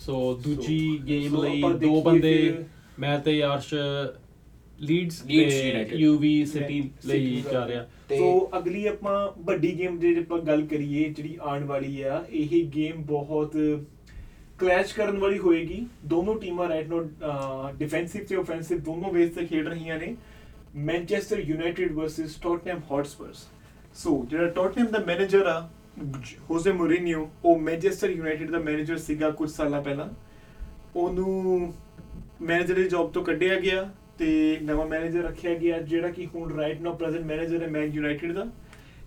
ਸੋ 0.00 0.40
ਦੂਜੀ 0.44 0.98
So- 0.98 1.06
ਗੇਮ 1.06 1.42
ਲਈ 1.42 1.62
ਦੋ 1.62 2.02
ਬੰਦੇ 2.02 2.64
ਮੈਂ 2.98 3.18
ਤੇ 3.18 3.44
Arsh 3.44 3.74
Leeds 4.80 5.22
United। 5.22 5.96
Yuvi 5.96 6.46
City 6.46 6.80
City 6.80 7.08
ਲਈ। 7.08 7.44
ਜਾ 7.52 7.66
ਰਿਹਾ। 7.66 7.88
ਤੇ- 8.08 8.18
ਸੋ 8.18 8.50
ਅਗਲੀ 8.58 8.86
ਆਪਾਂ 8.86 9.32
ਵੱਡੀ 9.38 9.78
ਗੇਮ 9.78 9.98
ਦੀ 9.98 10.14
ਜੇ 10.14 10.20
ਆਪਾਂ 10.20 10.38
ਗੱਲ 10.38 10.66
ਕਰੀਏ 10.66 11.08
ਜਿਹੜੀ 11.08 11.38
ਆਉਣ 11.40 11.64
ਵਾਲੀ 11.64 12.02
ਆ 12.02 12.24
ਇਹ 12.30 12.66
ਗੇਮ 12.66 13.02
ਬਹੁਤ 13.02 13.56
ਕਲੈਸ਼ 14.58 14.94
ਕਰਨ 14.94 15.18
ਵਾਲੀ 15.18 15.38
ਹੋਏਗੀ। 15.38 15.86
ਦੋਨੋਂ 16.04 16.34
ਟੀਮਾਂ 16.40 16.68
ਰਾਈਟ 16.68 16.88
ਨੋ 16.88 17.10
ਡਿਫੈਂਸਿਵ 17.78 18.24
ਤੇ 18.24 18.36
ਆਫੈਂਸਿਵ 18.36 18.78
ਦੋਨੋਂ 18.78 19.12
ਵੇਸ 19.12 19.30
ਤੇ 19.30 19.46
ਖੇਡ 19.46 19.68
ਰਹੀਆਂ 19.68 19.98
ਨੇ। 19.98 20.16
Manchester 20.76 21.38
United 21.38 21.92
versus 21.92 22.34
Tottenham 22.34 22.80
Hotspurs 22.90 23.46
so 23.94 24.26
ਜਿਹੜਾ 24.30 24.46
ਟੋਟਨਹਮ 24.46 24.86
ਦਾ 24.86 24.98
ਮੈਨੇਜਰ 24.98 25.46
ਆ 25.46 25.70
ਹੋਜ਼ੇ 26.50 26.72
ਮੋਰਿਨਿਓ 26.72 27.30
ਉਹ 27.44 27.58
ਮੈਨਚੈਸਟਰ 27.58 28.10
ਯੂਨਾਈਟਿਡ 28.10 28.50
ਦਾ 28.50 28.58
ਮੈਨੇਜਰ 28.58 28.96
ਸੀਗਾ 28.98 29.30
ਕੁਝ 29.30 29.50
ਸਾਲਾਂ 29.50 29.82
ਪਹਿਲਾਂ। 29.82 30.08
ਉਹਨੂੰ 30.96 31.74
ਮੈਨੇਜਰ 32.42 32.74
ਦੀ 32.74 32.88
ਜੌਬ 32.88 33.10
ਤੋਂ 33.12 33.24
ਕੱਢਿਆ 33.24 33.60
ਗਿਆ 33.60 33.88
ਤੇ 34.18 34.58
ਨਵਾਂ 34.62 34.86
ਮੈਨੇਜਰ 34.86 35.22
ਰੱਖਿਆ 35.22 35.54
ਗਿਆ, 35.54 35.78
ਜਿਹੜਾ 35.78 36.08
ਕਿ 36.08 36.26
ਹੁਣ 36.26 36.52
ਰਾਈਟ 36.52 36.80
ਨਾਓ 36.80 36.94
ਪ੍ਰੈਜ਼ੈਂਟ 36.94 37.24
ਮੈਨੇਜਰ 37.24 37.62
ਹੈ 37.62 37.68
ਮੈਨ 37.68 37.92
ਯੂਨਾਈਟਿਡ 37.92 38.32
ਦਾ। 38.32 38.46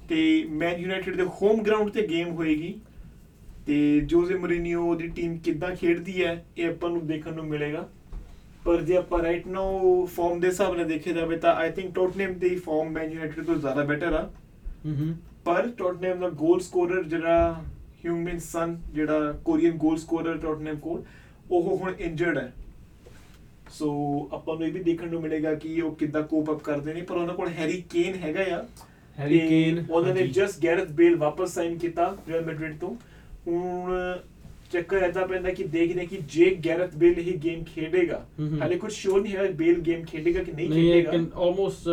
ਤੇ 0.09 0.45
ਮੈਨ 0.49 0.79
ਯੂਨਾਈਟਿਡ 0.79 1.15
ਦੇ 1.15 1.23
ਹੋਮ 1.41 1.61
ਗਰਾਊਂਡ 1.63 1.89
ਤੇ 1.89 2.07
ਗੇਮ 2.07 2.31
ਹੋਏਗੀ। 2.31 2.73
ਤੇ 3.65 3.99
ਜੋਜ਼ੇ 3.99 4.35
ਮੋਰਿਨਿਓ 4.35 4.95
ਦੀ 4.95 5.07
ਟੀਮ 5.07 5.37
ਕਿੱਦਾਂ 5.37 5.75
ਖੇਡਦੀ 5.75 6.23
ਹੈ, 6.23 6.45
ਇਹ 6.57 6.69
ਆਪਾਂ 6.69 6.89
ਨੂੰ 6.89 7.05
ਦੇਖਣ 7.07 7.33
ਨੂੰ 7.33 7.45
ਮਿਲੇਗਾ। 7.45 7.87
ਪਰ 8.65 8.81
ਜੇ 8.81 8.97
ਆਪਾਂ 8.97 9.21
ਰਾਈਟ 9.23 9.47
ਨਾਓ 9.47 10.05
ਫਾਰਮ 10.05 10.39
ਦੇ 10.39 10.47
ਹਿਸਾਬ 10.47 10.75
ਨਾਲ 10.75 10.85
ਦੇਖਿਆ 10.85 11.13
ਜਾਵੇ 11.13 11.37
ਤਾਂ 11.37 11.53
ਆਈ 11.53 11.71
ਥਿੰਕ 11.71 11.93
ਟੋਟਨਹਮ 11.95 12.33
ਦੀ 12.33 12.55
ਫਾਰਮ 12.55 12.89
ਮੈਨ 12.89 13.11
ਯੂਨਾਈਟਿਡ 13.11 13.45
ਤੋਂ 13.45 13.55
ਜ਼ਿਆਦਾ 13.55 13.83
ਬੈਟਰ 13.83 14.13
ਆ। 14.13 14.29
ਹੂੰ 14.85 15.15
ਪਰ 15.45 15.67
ਟੋਟਨਹਮ 15.77 16.19
ਦਾ 16.19 16.29
ਗੋਲ 16.29 16.59
ਸਕੋਰਰ 16.59 17.03
ਜਿਹੜਾ 17.03 17.63
ਹਿਊਮਨ 18.05 18.37
ਸਨ 18.39 18.77
ਜਿਹੜਾ 18.93 19.31
ਕੋਰੀਅਨ 19.45 19.77
ਗੋਲ 19.77 19.97
ਸਕੋਰਰ 19.97 20.37
ਟੋਟਨਹਮ 20.37 20.75
ਕੋਲ 20.75 21.03
ਉਹ 21.51 21.77
ਹੁਣ 21.77 21.93
ਇੰਜਰਡ 21.99 22.37
ਹੈ। 22.37 22.53
ਸੋ 23.71 23.89
ਆਪਾਂ 24.33 24.55
ਨੂੰ 24.55 24.67
ਇਹ 24.67 24.71
ਵੀ 24.73 24.83
ਦੇਖਣ 24.83 25.09
ਨੂੰ 25.09 25.21
ਮਿਲੇਗਾ 25.21 25.53
ਕਿ 25.55 25.81
ਉਹ 25.81 25.95
ਕਿੱਦਾਂ 25.95 26.21
ਕੋਪ 26.23 26.51
ਅਪ 26.51 26.63
ਕਰਦੇ 26.63 26.93
ਨੇ 26.93 27.01
ਪਰ 27.01 27.17
ਉਹਨਾਂ 27.17 27.35
ਕੋਲ 27.35 27.49
ਹੈਰੀ 27.49 27.81
ਕੇਨ 27.89 28.15
ਹੈਗਾ 28.15 28.43
ਆ। 28.55 28.65
ਹੈਰੀ 29.19 29.39
ਕੇਨ 29.39 29.85
ਉਹਨਾਂ 29.89 30.13
ਨੇ। 30.13 30.27
ਜਸਟ 30.27 30.63
ਗੈਰਥ 30.63 30.89
ਬੇਲ 30.91 31.15
ਵਾਪਸ 31.15 31.53
ਸਾਈਨ 31.53 31.77
ਕੀਤਾ 31.77 32.15
ਰੀਅਲ 32.27 32.45
ਮੈਡਰਿਡ 32.45 32.77
ਤੋਂ। 32.79 32.95
ਹੁਣ 33.47 34.19
ਚੱਕਰ 34.75 35.03
ਏਦਾਂ 35.03 35.27
ਪੈਂਦਾ 35.27 35.49
ਕਿ 35.49 35.63
ਦੇਖਦੇ 35.63 35.99
ਹਾਂ 35.99 36.07
ਕਿ 36.07 36.17
ਜੇ 36.27 36.49
ਗੈਰਥ 36.65 36.95
ਬੇਲ 36.95 37.19
ਇਹ 37.19 37.37
ਗੇਮ 37.37 37.63
ਖੇਡੇਗਾ। 37.63 38.25
ਹਾਲੇ 38.61 38.77
ਕੁਝ 38.77 38.91
ਸ਼ੋਰ 38.93 39.21
ਨਹੀਂ 39.21 39.35
ਹੈ 39.35 39.51
ਬੇਲ 39.51 39.79
ਗੇਮ 39.81 40.03
ਖੇਡੇਗਾ 40.05 40.43
ਕਿ 40.43 40.51
ਨਹੀਂ 40.51 40.69
ਨਹੀਂ 40.69 41.03
ਖੇਡੇਗਾ 41.03 41.41
ਆਲਮੋਸਟ 41.41 41.89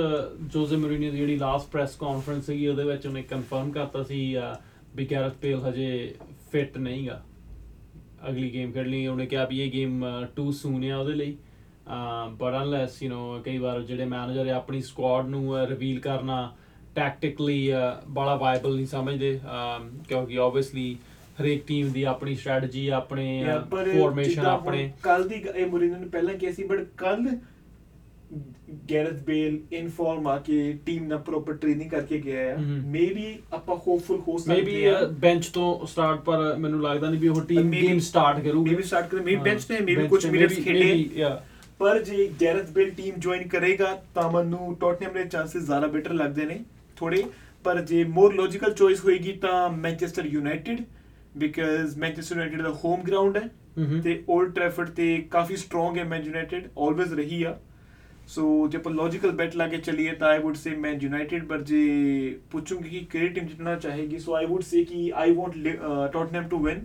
ਜੋਜ਼ੇ 0.52 0.76
ਮੋਰਿਨਿਓ 0.76 1.10
ਦੀ 1.10 1.16
ਜਿਹੜੀ 1.16 1.36
ਲਾਸਟ 1.36 1.70
ਪ੍ਰੈਸ 1.70 1.96
ਕਾਨਫਰੰਸ 1.96 2.46
ਸੀਗੀ 2.46 2.66
ਉਹਦੇ 2.68 2.84
ਵਿੱਚ 2.84 3.06
ਉਹਨੇ 3.06 3.22
ਕਨਫਰਮ 3.22 3.70
ਕਰਤਾ 3.70 4.02
ਸੀ 4.02 4.38
ਅਹ, 4.38 4.54
ਵੀ 4.96 5.06
ਗੈਰਥ 5.06 5.34
ਬੇਲ 5.42 5.60
ਹਜੇ 5.68 6.14
ਫਿਟ 6.52 6.78
ਨਹੀਂਗਾ 6.78 7.22
ਅਗਲੀ 8.28 8.52
ਗੇਮ 8.54 8.72
ਖੇਡਣ 8.72 8.88
ਲਈ 8.88 9.06
ਉਹਨੇ 9.06 9.26
ਕਿਹਾ 9.26 9.44
ਵੀ 9.44 9.60
ਇਹ 9.60 9.72
ਗੇਮ 9.72 10.04
ਟੂ 10.36 10.50
ਸੂਨ 10.52 10.90
ਆ 10.90 10.96
ਉਹਦੇ 10.98 11.12
ਲਈ। 11.12 11.36
ਬਟ 12.32 12.54
ਅਨਲੈਸ 12.54 13.02
ਯੂ 13.02 13.10
نو 13.10 13.42
ਕਈ 13.42 13.58
ਵਾਰ 13.58 13.80
ਜਿਹੜੇ 13.82 14.04
ਮੈਨੇਜਰ 14.04 14.48
ਆ 14.48 14.56
ਆਪਣੀ 14.56 14.80
ਸਕੁਆਡ 14.80 15.28
ਨੂੰ 15.28 15.66
ਰਿਵੀਲ 15.66 16.00
ਕਰਨਾ 16.00 16.36
ਟੈਕਟਿਕਲੀ 16.94 17.72
ਬੜਾ 18.08 18.34
ਵਾਇਬਲ 18.36 18.74
ਨਹੀਂ 18.74 18.86
ਸਮਝਦੇ। 18.86 19.38
ਅਮ, 19.38 19.88
ਕਿਉਂਕਿ 20.08 20.38
ਆਬਵੀਅਸਲੀ 20.38 20.96
ਹਰੇਕ 21.40 21.64
ਟੀਮ 21.66 21.90
ਦੀ 21.92 22.02
ਆਪਣੀ 22.02 22.34
ਸਟ੍ਰੈਟਜੀ 22.34 22.88
ਆਪਣੇ 22.88 23.44
ਫਾਰਮੇਸ਼ਨ 23.70 24.46
ਆਪਣੇ। 24.46 24.90
ਕੱਲ 25.02 25.28
ਦੀ 25.28 25.42
ਇਹ 25.56 25.66
ਮੁਰਿਨੋ 25.66 25.96
ਨੇ 25.96 26.06
ਪਹਿਲਾਂ 26.08 26.34
ਕਿਹਾ 26.34 26.52
ਸੀ 26.52 26.64
ਬਟ 26.64 26.84
ਕੱਲ 26.96 27.26
ਗੈਰਥ 28.90 29.22
ਬੇਲ 29.22 29.58
ਇਨ 29.72 29.88
ਫਾਰਮ 29.88 30.26
ਆ 30.28 30.36
ਕੇ 30.38 30.78
ਟੀਮ 30.86 31.04
ਨਾਲ 31.04 31.18
ਪ੍ਰੋਪਰ 31.18 31.52
ਟ੍ਰੇਨਿੰਗ 31.52 31.90
ਕਰਕੇ 31.90 32.18
ਗਿਆ 32.18 32.54
ਹਮ। 32.56 32.80
ਮੇਬੀ 32.86 33.34
ਆਪਾਂ 33.52 33.76
ਹੋਪਫੁਲ 33.76 34.20
ਹੋ 34.28 34.36
ਮੇਬੀ 34.48 34.70
ਸਕਦੇ 34.72 34.88
ਆ। 34.88 35.04
ਬੈਂਚ 35.20 35.46
ਤੋਂ 35.46 35.86
ਸਟਾਰਟ 35.86 36.20
ਪਰ 36.20 36.54
ਮੈਨੂੰ 36.58 36.82
ਲੱਗਦਾ 36.82 37.10
ਨਹੀਂ 37.10 37.20
ਵੀ 37.20 37.28
ਉਹ 37.28 37.40
ਟੀਮ 37.40 37.70
ਗੇਮ 37.70 37.98
ਸਟਾਰਟ 37.98 38.40
ਕਰੂਗੀ। 38.40 38.70
ਮੇਬੀ 38.70 38.82
ਸਟਾਰਟ 38.82 39.08
ਕਰੇ 39.08 39.20
ਮੇਬੀ 39.20 39.36
ਹਾਂ, 39.36 39.44
ਬੈਂਚ 39.44 39.64
ਤੇ 39.64 39.80
ਮੇਬੀ 39.80 40.06
ਕੁਝ 40.08 40.26
ਮਿੰਟਸ 40.26 40.54
ਖੇਡੇ. 40.54 41.24
ਪਰ 41.78 42.02
ਜੇ 42.02 42.28
ਗੈਰਥ 42.42 42.70
ਬੇਲ 42.70 42.90
ਟੀਮ 42.90 43.14
ਜੁਆਇਨ 43.18 43.48
ਕਰੇਗਾ 43.48 44.02
ਤਾਂ 44.14 44.30
ਮੈਨੂੰ 44.32 44.76
ਟੋਟਨਹਮ 44.80 45.12
ਦੇ 45.12 45.24
ਚਾਂਸਸ 45.24 45.64
ਜ਼ਿਆਦਾ 45.64 45.86
ਬੈਟਰ 45.86 46.12
ਲੱਗਦੇ 46.14 46.44
ਨੇ 46.44 46.60
ਥੋੜੇ 46.96 47.24
ਪਰ 47.64 47.80
ਜੇ 47.80 48.04
ਮੋਰ 48.04 48.34
ਲੌਜੀਕਲ 48.34 48.72
ਚੋਇਸ 48.72 49.04
ਹੋਏਗੀ 49.04 49.32
ਤਾਂ 49.32 49.68
Manchester 49.70 50.26
United 50.26 50.80
because 51.36 51.96
Manchester 51.98 52.34
United 52.34 52.62
the 52.62 52.70
home 52.84 53.02
ground 53.02 53.36
ਹੈ 53.36 53.48
ਹਮਮ। 53.78 54.00
ਤੇ 54.00 54.22
올ਡ 54.32 54.52
ਟ੍ਰੈਫਰਡ 54.54 54.88
ਤੇ 54.88 55.16
ਕਾਫੀ 55.30 55.56
ਸਟਰੋਂਗ 55.56 55.98
ਹੈ 55.98 56.04
ਮੈਨ 56.04 56.24
ਯੂਨਾਈਟਿਡ 56.24 56.68
ਆਲਵੇਜ਼ 56.78 57.14
ਰਹੀ 57.14 57.42
ਆ। 57.42 57.58
ਸੋ 58.26 58.68
ਜੇ 58.68 58.78
ਆਪਾਂ 58.78 58.92
ਲੌਜੀਕਲ 58.92 59.30
ਬੈਟ 59.30 59.56
ਲਾ 59.56 59.66
ਕੇ 59.68 59.76
ਚੱਲੀਏ 59.76 60.12
ਤਾਂ 60.12 60.28
ਆਈ 60.28 60.38
ਊਡ 60.38 60.54
ਸੇ 60.54 60.74
ਮੈਨ 60.76 61.00
ਯੂਨਾਈਟਿਡ 61.02 61.46
ਪਰ 61.46 61.62
ਜੇ 61.62 61.80
ਪੁੱਛੂੰਗੀ 62.50 62.88
ਕਿ 62.88 62.98
ਕਿਹੜੀ 63.10 63.28
ਟੀਮ 63.28 63.46
ਜਿੱਤਣਾ 63.46 63.74
ਚਾਹੇਗੀ 63.74 64.18
ਸੋ 64.18 64.34
ਆਈ 64.34 64.46
ਊਡ 64.46 64.62
ਸੇ 64.62 64.84
ਕਿ 64.84 65.12
I 65.14 65.32
want 65.32 65.54
Tottenham 66.12 66.48
to 66.48 66.58
win 66.58 66.84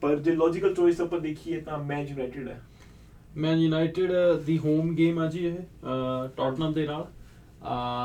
ਪਰ 0.00 0.16
ਜੇ 0.16 0.32
ਲੌਜੀਕਲ 0.32 0.74
ਚੋਇਸ 0.74 1.00
ਆਪਾਂ 1.00 1.20
ਦੇਖੀਏ 1.20 1.60
ਤਾਂ 1.60 1.78
ਮੈਨ 1.78 2.06
ਯੂਨਾਈਟਿਡ 2.06 2.48
ਹੈ। 2.48 2.60
ਮੈਨ 3.36 3.58
ਯੂਨਾਈਟਿਡ 3.58 4.12
ਦੀ 4.46 4.58
ਹੋਮ 4.58 4.94
ਗੇਮ 4.94 5.18
ਆ 5.18 5.26
ਜੀ 5.26 5.46
ਇਹ 5.46 5.56
ਟੌਟਨਮ 6.36 6.72
ਦੇ 6.72 6.86
ਨਾਲ। 6.86 7.06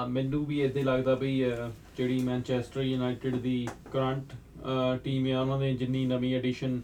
ਮੈਨੂੰ 0.10 0.46
ਵੀ 0.46 0.62
ਇਦਾਂ 0.62 0.84
ਲੱਗਦਾ 0.84 1.14
ਅਹ, 1.14 1.70
ਜਿਹੜੀ 1.98 2.20
ਮੈਨਚੈਸਟਰ 2.20 2.82
ਯੂਨਾਈਟਿਡ 2.82 3.36
ਦੀ 3.36 3.68
ਕਰੰਟ 3.92 4.34
ਟੀਮ 5.04 5.28
ਆ 5.32 5.42
ਉਹਨਾਂ 5.42 5.60
ਨੇ 5.60 5.74
ਜਿੰਨੀ 5.74 6.06
ਨਵੀਂ 6.06 6.36
ਐਡੀਸ਼ਨ 6.36 6.82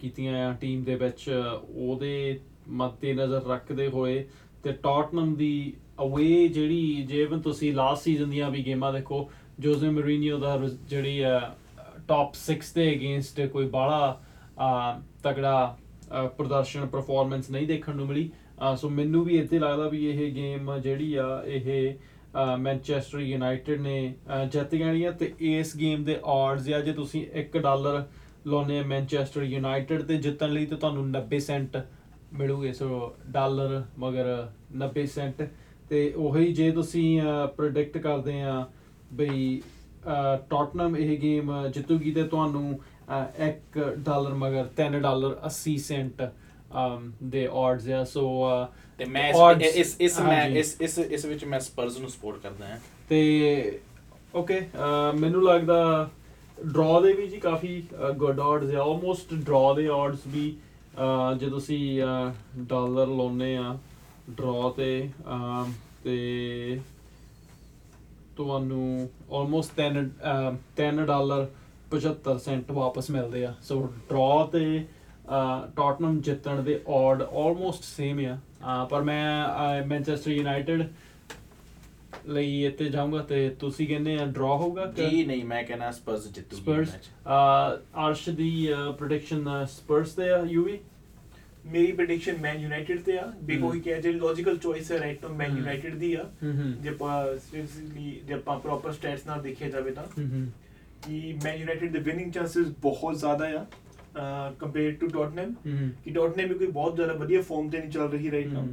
ਕੀਤੀਆਂ 0.00 0.48
ਆ 0.48 0.52
ਟੀਮ 0.52 0.82
ਦੇ 0.84 0.94
ਵਿੱਚ 0.94 1.28
ਅਹ, 1.30 1.66
ਉਹਦੇ 1.74 2.40
ਮੱਦੇ 2.68 3.12
ਨਜ਼ਰ 3.14 3.42
ਰੱਖਦੇ 3.46 3.88
ਹੋਏ 3.88 4.24
ਤੇ 4.62 4.72
ਟੌਟਨਮ 4.72 5.34
ਦੀ 5.34 5.72
ਅਵੇ 6.02 6.48
ਜਿਹੜੀ 6.48 7.02
ਜੇਵਨ 7.02 7.40
ਤੁਸੀਂ 7.40 7.72
ਲਾਸਟ 7.74 8.02
ਸੀਜ਼ਨ 8.02 8.30
ਦੀਆਂ 8.30 8.50
ਵੀ 8.50 8.66
ਗੇਮਾਂ 8.66 8.92
ਦੇਖੋ 8.92 9.28
ਜੋਜ਼ੇ 9.60 9.90
ਮਰੀਨੀਓ 9.90 10.38
ਦਾ 10.38 10.56
ਰਿਜ਼- 10.58 10.76
ਜਿਹੜੀ 10.88 11.20
ਟਾਪ 12.08 12.34
6 12.34 12.72
ਦੇ 12.74 12.90
ਅਗੇਂਸਟ 12.92 13.40
ਕੋਈ 13.46 13.66
ਬਾਹਲਾ 13.68 14.20
ਤਗੜਾ 15.22 15.76
ਅਹ, 16.12 16.28
ਪ੍ਰਦਰਸ਼ਨ 16.28 16.86
ਪਰਫਾਰਮੈਂਸ 16.86 17.50
ਨਹੀਂ 17.50 17.66
ਦੇਖਣ 17.66 17.96
ਨੂੰ 17.96 18.06
ਮਿਲੀ। 18.06 18.30
ਅਹ, 18.62 18.76
ਸੋ 18.76 18.88
ਮੈਨੂੰ 18.90 19.24
ਵੀ 19.24 19.36
ਇੱਥੇ 19.38 19.58
ਲੱਗਦਾ 19.58 19.88
ਵੀ 19.88 20.06
ਇਹ 20.06 20.34
ਗੇਮ 20.34 20.78
ਜਿਹੜੀ 20.78 21.14
ਆ 21.14 21.42
ਇਹ 21.46 21.94
ਮੈਨਚੈਸਟਰ 22.58 23.18
ਯੂਨਾਈਟਿਡ 23.18 23.80
ਨੇ 23.80 24.14
ਅਹ, 24.28 24.44
ਜਿੱਤ 24.46 24.74
ਜਾਣੀ 24.74 25.02
ਆ 25.04 25.10
ਤੇ 25.10 25.32
ਇਸ 25.40 25.76
ਗੇਮ 25.76 26.04
ਦੇ 26.04 26.18
ਆਡਸ 26.24 26.68
ਆ 26.68 26.80
ਜੇ 26.80 26.92
ਤੁਸੀਂ 26.92 27.26
1 27.34 27.58
ਡਾਲਰ 27.58 28.02
ਲਾਉਨੇ 28.46 28.78
ਆ 28.78 28.82
ਮੈਨਚੈਸਟਰ 28.82 29.42
ਯੂਨਾਈਟਿਡ 29.42 30.02
ਤੇ 30.02 30.16
ਜਿੱਤਣ 30.16 30.52
ਲਈ 30.52 30.66
ਤੇ 30.66 30.76
ਤੁਹਾਨੂੰ 30.76 31.10
90 31.10 31.38
ਸੈਂਟ 31.38 31.76
ਮਿਲੂਗੇ। 32.32 32.72
ਸੋ 32.72 33.14
ਡਾਲਰ 33.30 33.82
ਮਗਰ 33.98 34.26
90 34.78 35.06
ਸੈਂਟ 35.06 35.42
ਤੇ 35.88 36.12
ਉਹੀ 36.16 36.52
ਜੇ 36.52 36.70
ਤੁਸੀਂ 36.70 37.20
ਪ੍ਰੈਡਿਕਟ 37.56 37.98
ਕਰਦੇ 37.98 38.40
ਆ 38.42 38.64
ਬਈ 39.12 39.60
ਟੌਟਨਮ 40.50 40.96
ਇਹ 40.96 41.16
ਗੇਮ 41.18 41.52
ਜਿੱਤੂਗੀ 41.68 42.12
ਤੇ 42.12 42.22
ਤੁਹਾਨੂੰ 42.22 42.78
1 43.46 43.78
ਡਾਲਰ 43.98 44.34
ਮਗਰ 44.34 44.68
3 44.80 45.00
ਡਾਲਰ 45.00 45.36
80 45.48 45.76
ਸੈਂਟ 45.78 46.22
ਅਮ, 46.22 47.12
ਦੇ 47.22 47.48
ਆਡਸ 47.54 47.88
ਆ। 47.88 48.02
ਸੋ 48.04 48.22
ਅ, 48.48 48.66
ਤੇ 48.98 49.04
ਮੈਂ 49.04 49.28
ਇਸ- 49.30 49.62
ਇਸ 49.76 49.96
ਇਸ 50.00 50.20
ਮੈਂ। 50.20 50.48
ਇਸ 50.50 50.76
ਇਸ 50.80 50.98
ਇਸ 50.98 51.24
ਵਿੱਚ 51.24 51.44
ਮੈਂ 51.44 51.60
ਸਪਰਸ 51.60 51.98
ਨੂੰ 51.98 52.08
ਸਪੋਰਟ 52.08 52.38
ਕਰਦਾ 52.38 52.68
ਹਾਂ। 52.68 52.78
ਤੇ 53.08 53.80
ਓਕੇ 54.34 54.60
ਮੈਨੂੰ 55.14 55.44
ਲੱਗਦਾ 55.44 56.10
ਡਰਾ 56.72 57.00
ਦੇ 57.00 57.12
ਵੀ 57.12 57.26
ਜੀ 57.28 57.36
ਕਾਫੀ 57.36 57.82
ਗੁੱਡ 58.16 58.40
ਆਡਸ 58.40 58.74
ਆ। 58.74 58.82
ਆਲਮੋਸਟ 58.82 59.34
ਡਰਾ 59.34 59.72
ਦੇ 59.74 59.88
ਆਡਸ 59.92 60.18
ਵੀ 60.28 60.56
ਜੇ 61.38 61.50
ਤੁਸੀਂ 61.50 62.02
ਡਾਲਰ 62.58 63.06
ਲਾਉਨੇ 63.06 63.56
ਆ 63.56 63.78
ਡਰਾ 64.30 64.70
ਤੇ 64.76 65.10
ਤੇ 66.04 66.80
ਤੁਹਾਨੂੰ 68.36 69.10
ਆਲਮੋਸਟ 69.32 69.80
10 69.80 69.96
ਅਹ, 69.98 70.56
10 70.76 71.04
ਡਾਲਰ 71.06 71.46
75 71.90 72.38
ਸੈਂਟ 72.38 72.70
ਵਾਪਸ 72.70 73.10
ਮਿਲਦੇ 73.10 73.44
ਆ। 73.44 73.54
ਸੋ 73.62 73.82
ਡਰਾ 73.82 74.46
ਤੇ 74.52 74.84
ਟੌਟਨਮ 75.76 76.20
ਜਿੱਤਣ 76.20 76.62
ਦੇ 76.62 76.80
ਆਡ 76.88 77.22
ਆਲਮੋਸਟ 77.22 77.82
ਸੇਮ 77.82 78.26
ਆ। 78.26 78.38
ਪਰ 78.90 79.02
ਮੈਂ 79.02 79.46
ਮੈਨਚੈਸਟਰ 79.86 80.30
ਯੂਨਾਈਟਿਡ 80.30 80.82
ਲਈ 82.28 82.64
ਇੱਥੇ 82.64 82.84
ਜਾਊਂਗਾ 82.84 83.22
ਤੇ 83.22 83.48
ਤੁਸੀਂ 83.50 83.88
ਕਹਿੰਦੇ 83.88 84.18
ਆ 84.18 84.26
ਡਰਾ 84.26 84.46
ਹੋਊਗਾ 84.46 84.92
ਜੀ 84.96 85.24
ਨਹੀਂ 85.24 85.44
ਮੈਂ 85.44 85.64
ਕਹਿੰਦਾ 85.64 85.90
ਸਪਰਸ 85.90 86.28
ਜਿੱਤੂਗੀ 86.28 86.62
ਸਪਰਸ 86.62 86.94
ਅਰਸ਼ 88.08 88.28
ਦੀ 88.30 88.68
ਪ੍ਰੈਡਿਕਸ਼ਨ 88.98 89.48
ਸਪਰਸ 89.64 90.12
ਤੇ 90.14 90.30
ਆ 90.30 90.44
ਯੂਵੀ 90.46 90.78
ਮੇਰੀ 91.66 91.92
ਪ੍ਰੈਡਿਕਸ਼ਨ 91.92 92.36
ਮੈਨ 92.40 92.60
ਯੂਨਾਈਟਿਡ 92.60 93.02
ਤੇ 93.02 93.18
ਆ 93.18 93.26
ਹਮ। 93.26 93.32
ਬਿਕੋ 93.42 93.72
ਹੀ 93.72 93.80
ਕਿਹਾ 93.80 93.98
ਜੇ 94.00 94.12
ਲੌਜੀਕਲ 94.12 94.56
ਚੋਇਸ 94.56 94.92
ਹੈ 94.92 94.98
ਰਾਈਟ 94.98 95.20
ਤੋਂ 95.20 95.30
ਮੈਨ। 95.30 95.56
ਯੂਨਾਈਟਿਡ 95.56 95.94
ਦੀ 95.94 96.14
ਆ। 96.14 96.24
ਜੇ 96.80 96.88
ਆਪਾਂ 96.88 97.36
ਸਪੈਸੀਫਿਕਲੀ 97.36 98.20
ਜੇ 98.24 98.34
ਆਪਾਂ 98.34 98.58
ਪ੍ਰੋਪਰ 98.60 98.92
ਸਟੈਟਸ 98.92 99.26
ਨਾਲ 99.26 99.42
ਦੇਖਿਆ 99.42 99.70
ਜਾਵੇ 99.70 99.90
ਤਾਂ। 99.90 100.04
ਕਿ 101.02 101.38
ਮੈਨ 101.44 101.54
ਯੂਨਾਈਟਿਡ 101.54 101.92
ਦੇ 101.92 101.98
ਵਿਨਿੰਗ 101.98 102.32
ਚਾਂਸਸ 102.32 102.66
ਬਹੁਤ 102.78 103.18
ਜ਼ਿਆਦਾ 103.18 103.44
ਆ। 103.60 103.66
ਕੰਪੇਅਰ 104.60 104.92
ਟੂ 104.92 105.06
ਟੋਟਨਹਮ 105.06 105.54
ਹੂੰ। 105.66 105.90
ਕਿ 106.04 106.10
ਟੋਟਨਹਮ 106.10 106.48
ਵੀ 106.48 106.54
ਕੋਈ 106.54 106.66
ਬਹੁਤ 106.66 106.96
ਜ਼ਿਆਦਾ 106.96 107.12
ਵਧੀਆ 107.12 107.40
ਫਾਰਮ 107.42 107.68
ਤੇ 107.70 107.78
ਨਹੀਂ 107.78 107.90
ਚੱਲ 107.90 108.08
ਰਹੀ 108.08 108.30
right 108.30 108.46
now. 108.46 108.66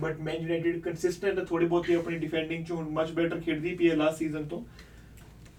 But 0.00 0.20
Man 0.20 0.42
United 0.42 0.80
consistent 0.80 1.40
ਥੋੜੀ 1.40 1.66
ਬਹੁਤੀ 1.66 1.94
ਆਪਣੀ 1.94 2.16
ਡਿਫੈਂਡਿੰਗ 2.18 2.64
ਚ 2.64 2.70
ਹੁਣ 2.72 2.88
ਮਚ 2.90 3.10
ਬੈਟਰ 3.10 3.40
ਖੇਡਦੀ 3.40 3.74
ਪਈ 3.74 3.90
ਹੈ 3.90 3.94
ਲਾਸਟ 3.96 4.18
ਸੀਜ਼ਨ 4.18 4.44
ਤੋਂ। 4.44 4.62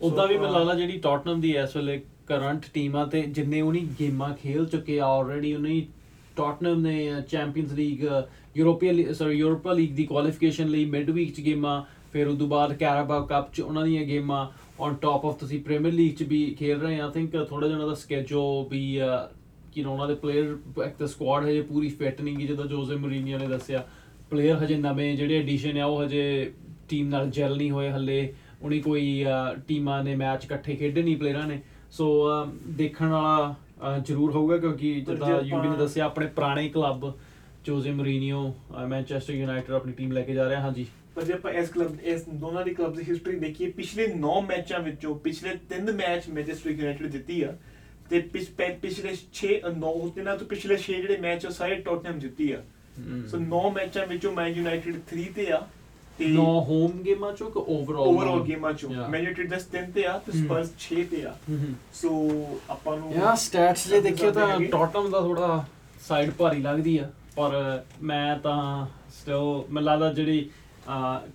ਉਦਾਂ 0.02 0.28
ਵੀ 0.28 0.38
ਮੈਨੂੰ 0.38 0.56
ਲੱਗਦਾ 0.56 0.74
ਜਿਹੜੀ 0.74 0.98
ਟੌਟਨਮ 1.00 1.42
ਦੀ 1.42 1.56
ਇਸ 1.56 1.76
ਵੇਲੇ 1.76 2.02
ਕਰੰਟ 2.28 2.66
ਟੀਮ 2.74 2.96
ਆ 2.96 3.06
ਤੇ 3.06 3.22
ਜਿੰਨੇ 3.22 3.62
ਉਹਨੀ 3.62 3.88
ਗੇਮਾਂ 4.00 4.34
ਖੇਲ 4.36 4.66
ਚੁੱਕੇ 4.66 5.00
ਆ 5.00 5.06
ਆਲਰੇਡੀ 5.06 5.54
ਉਹਨੇ 5.54 5.86
ਟੌਟਨਮ 6.36 6.82
ਨੇ 6.82 7.22
Champions 7.30 7.72
League 7.72 8.04
European 8.56 9.14
sorry 9.14 9.38
Europa 9.38 9.74
League 9.74 9.96
ਦੀ 9.96 10.06
ਕੁਆਲੀਫਿਕੇਸ਼ਨ 10.06 10.68
ਲਈ 10.68 10.86
ਮਿਡ 10.86 11.10
ਵੀਕ 11.10 11.36
ਚ 11.36 11.42
ਗੇਮਾਂ 11.42 11.82
ਫਿਰ 12.14 12.28
ਉਦੋਂ 12.28 12.48
ਬਾਅਦ 12.48 12.74
ਕੈਰਾਬਾਓ 12.74 13.26
ਕੱਪ 13.26 13.54
ਚ 13.54 13.62
ਉਹਨਾਂ 13.62 13.86
ਦੀਆਂ 13.86 14.06
ਗੇਮਾਂ 14.06 14.48
ਔਨ 14.80 14.94
ਟਾਪ 14.94 15.26
ਆਫ 15.26 15.38
ਤੁਸੀਂ 15.40 15.60
ਪ੍ਰੀਮੀਅਰ 15.62 15.94
ਲੀਗ 15.94 16.16
ਚ 16.16 16.24
ਵੀ 16.24 16.56
ਖੇਲ 16.60 16.80
ਰਹੇ 16.80 17.00
ਆ 17.00 17.06
ਆਈ 17.06 17.12
ਥਿੰਕ 17.12 17.32
ਥੋੜਾ 17.50 17.68
ਜਿਹਾ 17.68 17.78
ਉਹਨਾਂ 17.78 17.88
ਦਾ 17.88 17.94
ਸਕੇਜੂਲ 17.94 18.68
ਵੀ 18.72 19.00
ਕਿ 19.72 19.84
ਉਹਨਾਂ 19.84 20.08
ਦੇ 20.08 20.14
ਪਲੇਅਰ 20.16 20.56
ਇੱਕ 20.86 20.96
ਤਾਂ 20.96 21.08
ਸਕੁਆਡ 21.08 21.46
ਹੈ 21.46 21.54
ਜੇ 21.54 21.62
ਪੂਰੀ 21.62 21.90
ਫਿੱਟ 21.90 22.22
ਨਹੀਂ 22.22 22.38
ਗੀ 22.38 22.48
ਜਿੱਦਾਂ 22.48 22.66
ਜੋਜ਼ੇ 22.66 22.96
ਮਰੀਨੀਆ 22.96 23.38
ਨੇ 23.38 23.48
ਦੱਸਿਆ। 23.48 23.84
ਪਲੇਅਰ 24.30 24.64
ਹਜੇ 24.64 24.76
ਨਵੇਂ 24.78 25.16
ਜਿਹੜੇ 25.18 25.38
ਐਡੀਸ਼ਨ 25.40 25.78
ਆ 25.80 25.86
ਉਹ 25.86 26.04
ਹਜੇ 26.04 26.52
ਟੀਮ 26.90 27.08
ਨਾਲ 27.10 27.30
ਜੈਲ 27.30 27.56
ਨਹੀਂ 27.58 27.72
ਹੋਏ 27.72 27.90
ਹੱਲੇ। 27.92 28.34
ਉਨੀ 28.62 28.80
ਕੋਈ 28.82 29.26
ਟੀਮਾਂ 29.68 30.04
ਨੇ 30.04 30.16
ਮੈਚ 30.16 30.46
ਇਕੱਠੇ 30.46 30.76
ਖੇਡੇ 30.76 31.02
ਨਹੀਂ 31.04 31.18
ਪਲੇਅਰਾਂ 31.18 31.48
ਨੇ। 31.48 31.60
ਸੋ 31.92 32.08
ਦੇਖਣ 32.78 33.10
ਵਾਲਾ 33.10 34.00
ਜ਼ਰੂਰ 34.06 34.32
ਹੋਊਗਾ 34.32 34.58
ਕਿਉਂਕਿ 34.58 34.94
ਜਿੱਦਾਂ 35.02 35.42
ਯੂਬੀ 35.44 35.68
ਨੇ 35.68 35.76
ਦੱਸਿਆ 35.78 36.06
ਆਪਣੇ 36.06 36.28
ਪੁਰਾਣੇ 36.28 36.68
club 36.70 37.12
José 37.66 37.92
Mourinho 37.92 38.54
Manchester 38.88 39.34
United 39.34 39.72
ਆਪਣੀ 39.76 39.94
ਟੀਮ 39.94 40.12
ਲੈ 40.12 40.22
ਕੇ 40.22 40.34
ਜਾ 40.34 40.50
ਰਿਹਾ 40.50 40.62
ਹਾਂਜੀ। 40.62 40.86
ਪਰ 41.20 41.26
ਜੇ 41.26 41.34
ਆਪਾਂ 41.34 41.52
ਇਸ 41.52 41.70
ਕਲੱਬ 41.70 41.96
ਇਸ 42.04 42.22
ਦੋਨਾਂ 42.34 42.64
ਦੀ 42.66 42.74
ਕਲੱਬ 42.74 42.96
ਦੀ 42.96 43.04
ਹਿਸਟਰੀ 43.10 43.40
ਦੇਖੀਏ 43.40 43.70
ਪਿਛਲੇ 43.72 44.06
9 44.18 44.36
ਮੈਚਾਂ 44.48 44.80
ਵਿੱਚੋਂ 44.80 45.16
ਪਿਛਲੇ 45.16 45.54
3 45.72 45.90
ਮੈਚ 45.96 46.28
ਮੈਨਚੈਸਟਰ 46.30 46.70
ਯੂਨਾਈਟਿਡ 46.70 47.08
ਜਿੱਤੀ 47.08 47.42
ਆ 47.44 47.54
ਤੇ 48.10 48.20
ਪਿਛਲੇ 48.84 49.16
6 49.32 49.50
9 49.80 49.90
ਦਿਨਾਂ 50.16 50.36
ਤੋਂ 50.38 50.48
ਪਿਛਲੇ 50.48 50.78
6 50.84 50.96
ਜਿਹੜੇ 50.98 51.18
ਮੈਚ 51.18 51.46
ਆ 51.46 51.50
ਸਾਰੇ 51.56 51.76
ਟੋਟਨਹਮ 51.82 52.20
ਜਿੱਤੀ 52.20 52.48
ਆ 52.52 52.62
ਸੋ 53.32 53.42
9 53.42 53.60
ਮੈਚਾਂ 53.74 54.06
ਵਿੱਚੋਂ 54.08 54.32
ਮੈਨ 54.32 54.54
ਯੂਨਾਈਟਿਡ 54.54 55.02
3 55.12 55.26
ਤੇ 55.36 55.48
ਆ 55.52 55.60
ਤੇ 56.20 56.28
ਨੋ 56.30 56.46
ਹੋਮ 56.70 57.02
ਗੇਮਾਂ 57.04 57.32
ਚੋਂ 57.34 57.50
ਕਿ 57.52 57.60
ਓਵਰਆਲ 57.68 58.08
ਓਵਰਆਲ 58.08 58.42
ਗੇਮਾਂ 58.44 58.72
ਚੋਂ. 58.74 58.90
ਮੈਨ 59.10 59.22
ਯੂਨਾਈਟਿਡ 59.22 59.54
10 59.54 59.92
ਤੇ 59.94 60.06
ਆ 60.06 60.18
ਤੇ। 60.26 60.32
ਸਪਰਸ 60.32 60.72
6 60.86 61.04
ਤੇ 61.12 61.22
ਆ 61.26 61.34
ਸੋ 61.94 62.14
ਆਪਾਂ 62.70 62.96
ਨੂੰ 62.98 63.14
ਯਾ 63.14 63.36
ਸਟੈਟਸ 63.44 63.88
ਜੇ 63.88 64.02
ਦੇਖਿਓ 64.02 64.32
ਤਾਂ 64.32 64.48
ਹੈਗੇ। 64.48 64.66
ਟੋਟਨਮ 64.72 65.10
ਦਾ 65.12 65.22
ਥੋੜਾ 65.22 65.52
ਸਾਈਡ 66.08 66.32
ਭਾਰੀ 66.38 66.62
ਲੱਗਦੀ 66.62 66.98
ਆ 66.98 67.10
ਪਰ 67.36 67.56
ਮੈਂ 68.04 68.26
ਤਾਂ 68.40 68.58
ਸਟਿਲ 69.12 69.46
ਮੈਨੂੰ 69.70 69.84
ਲੱਗਦਾ 69.84 70.12
ਜਿਹੜੀ 70.14 70.40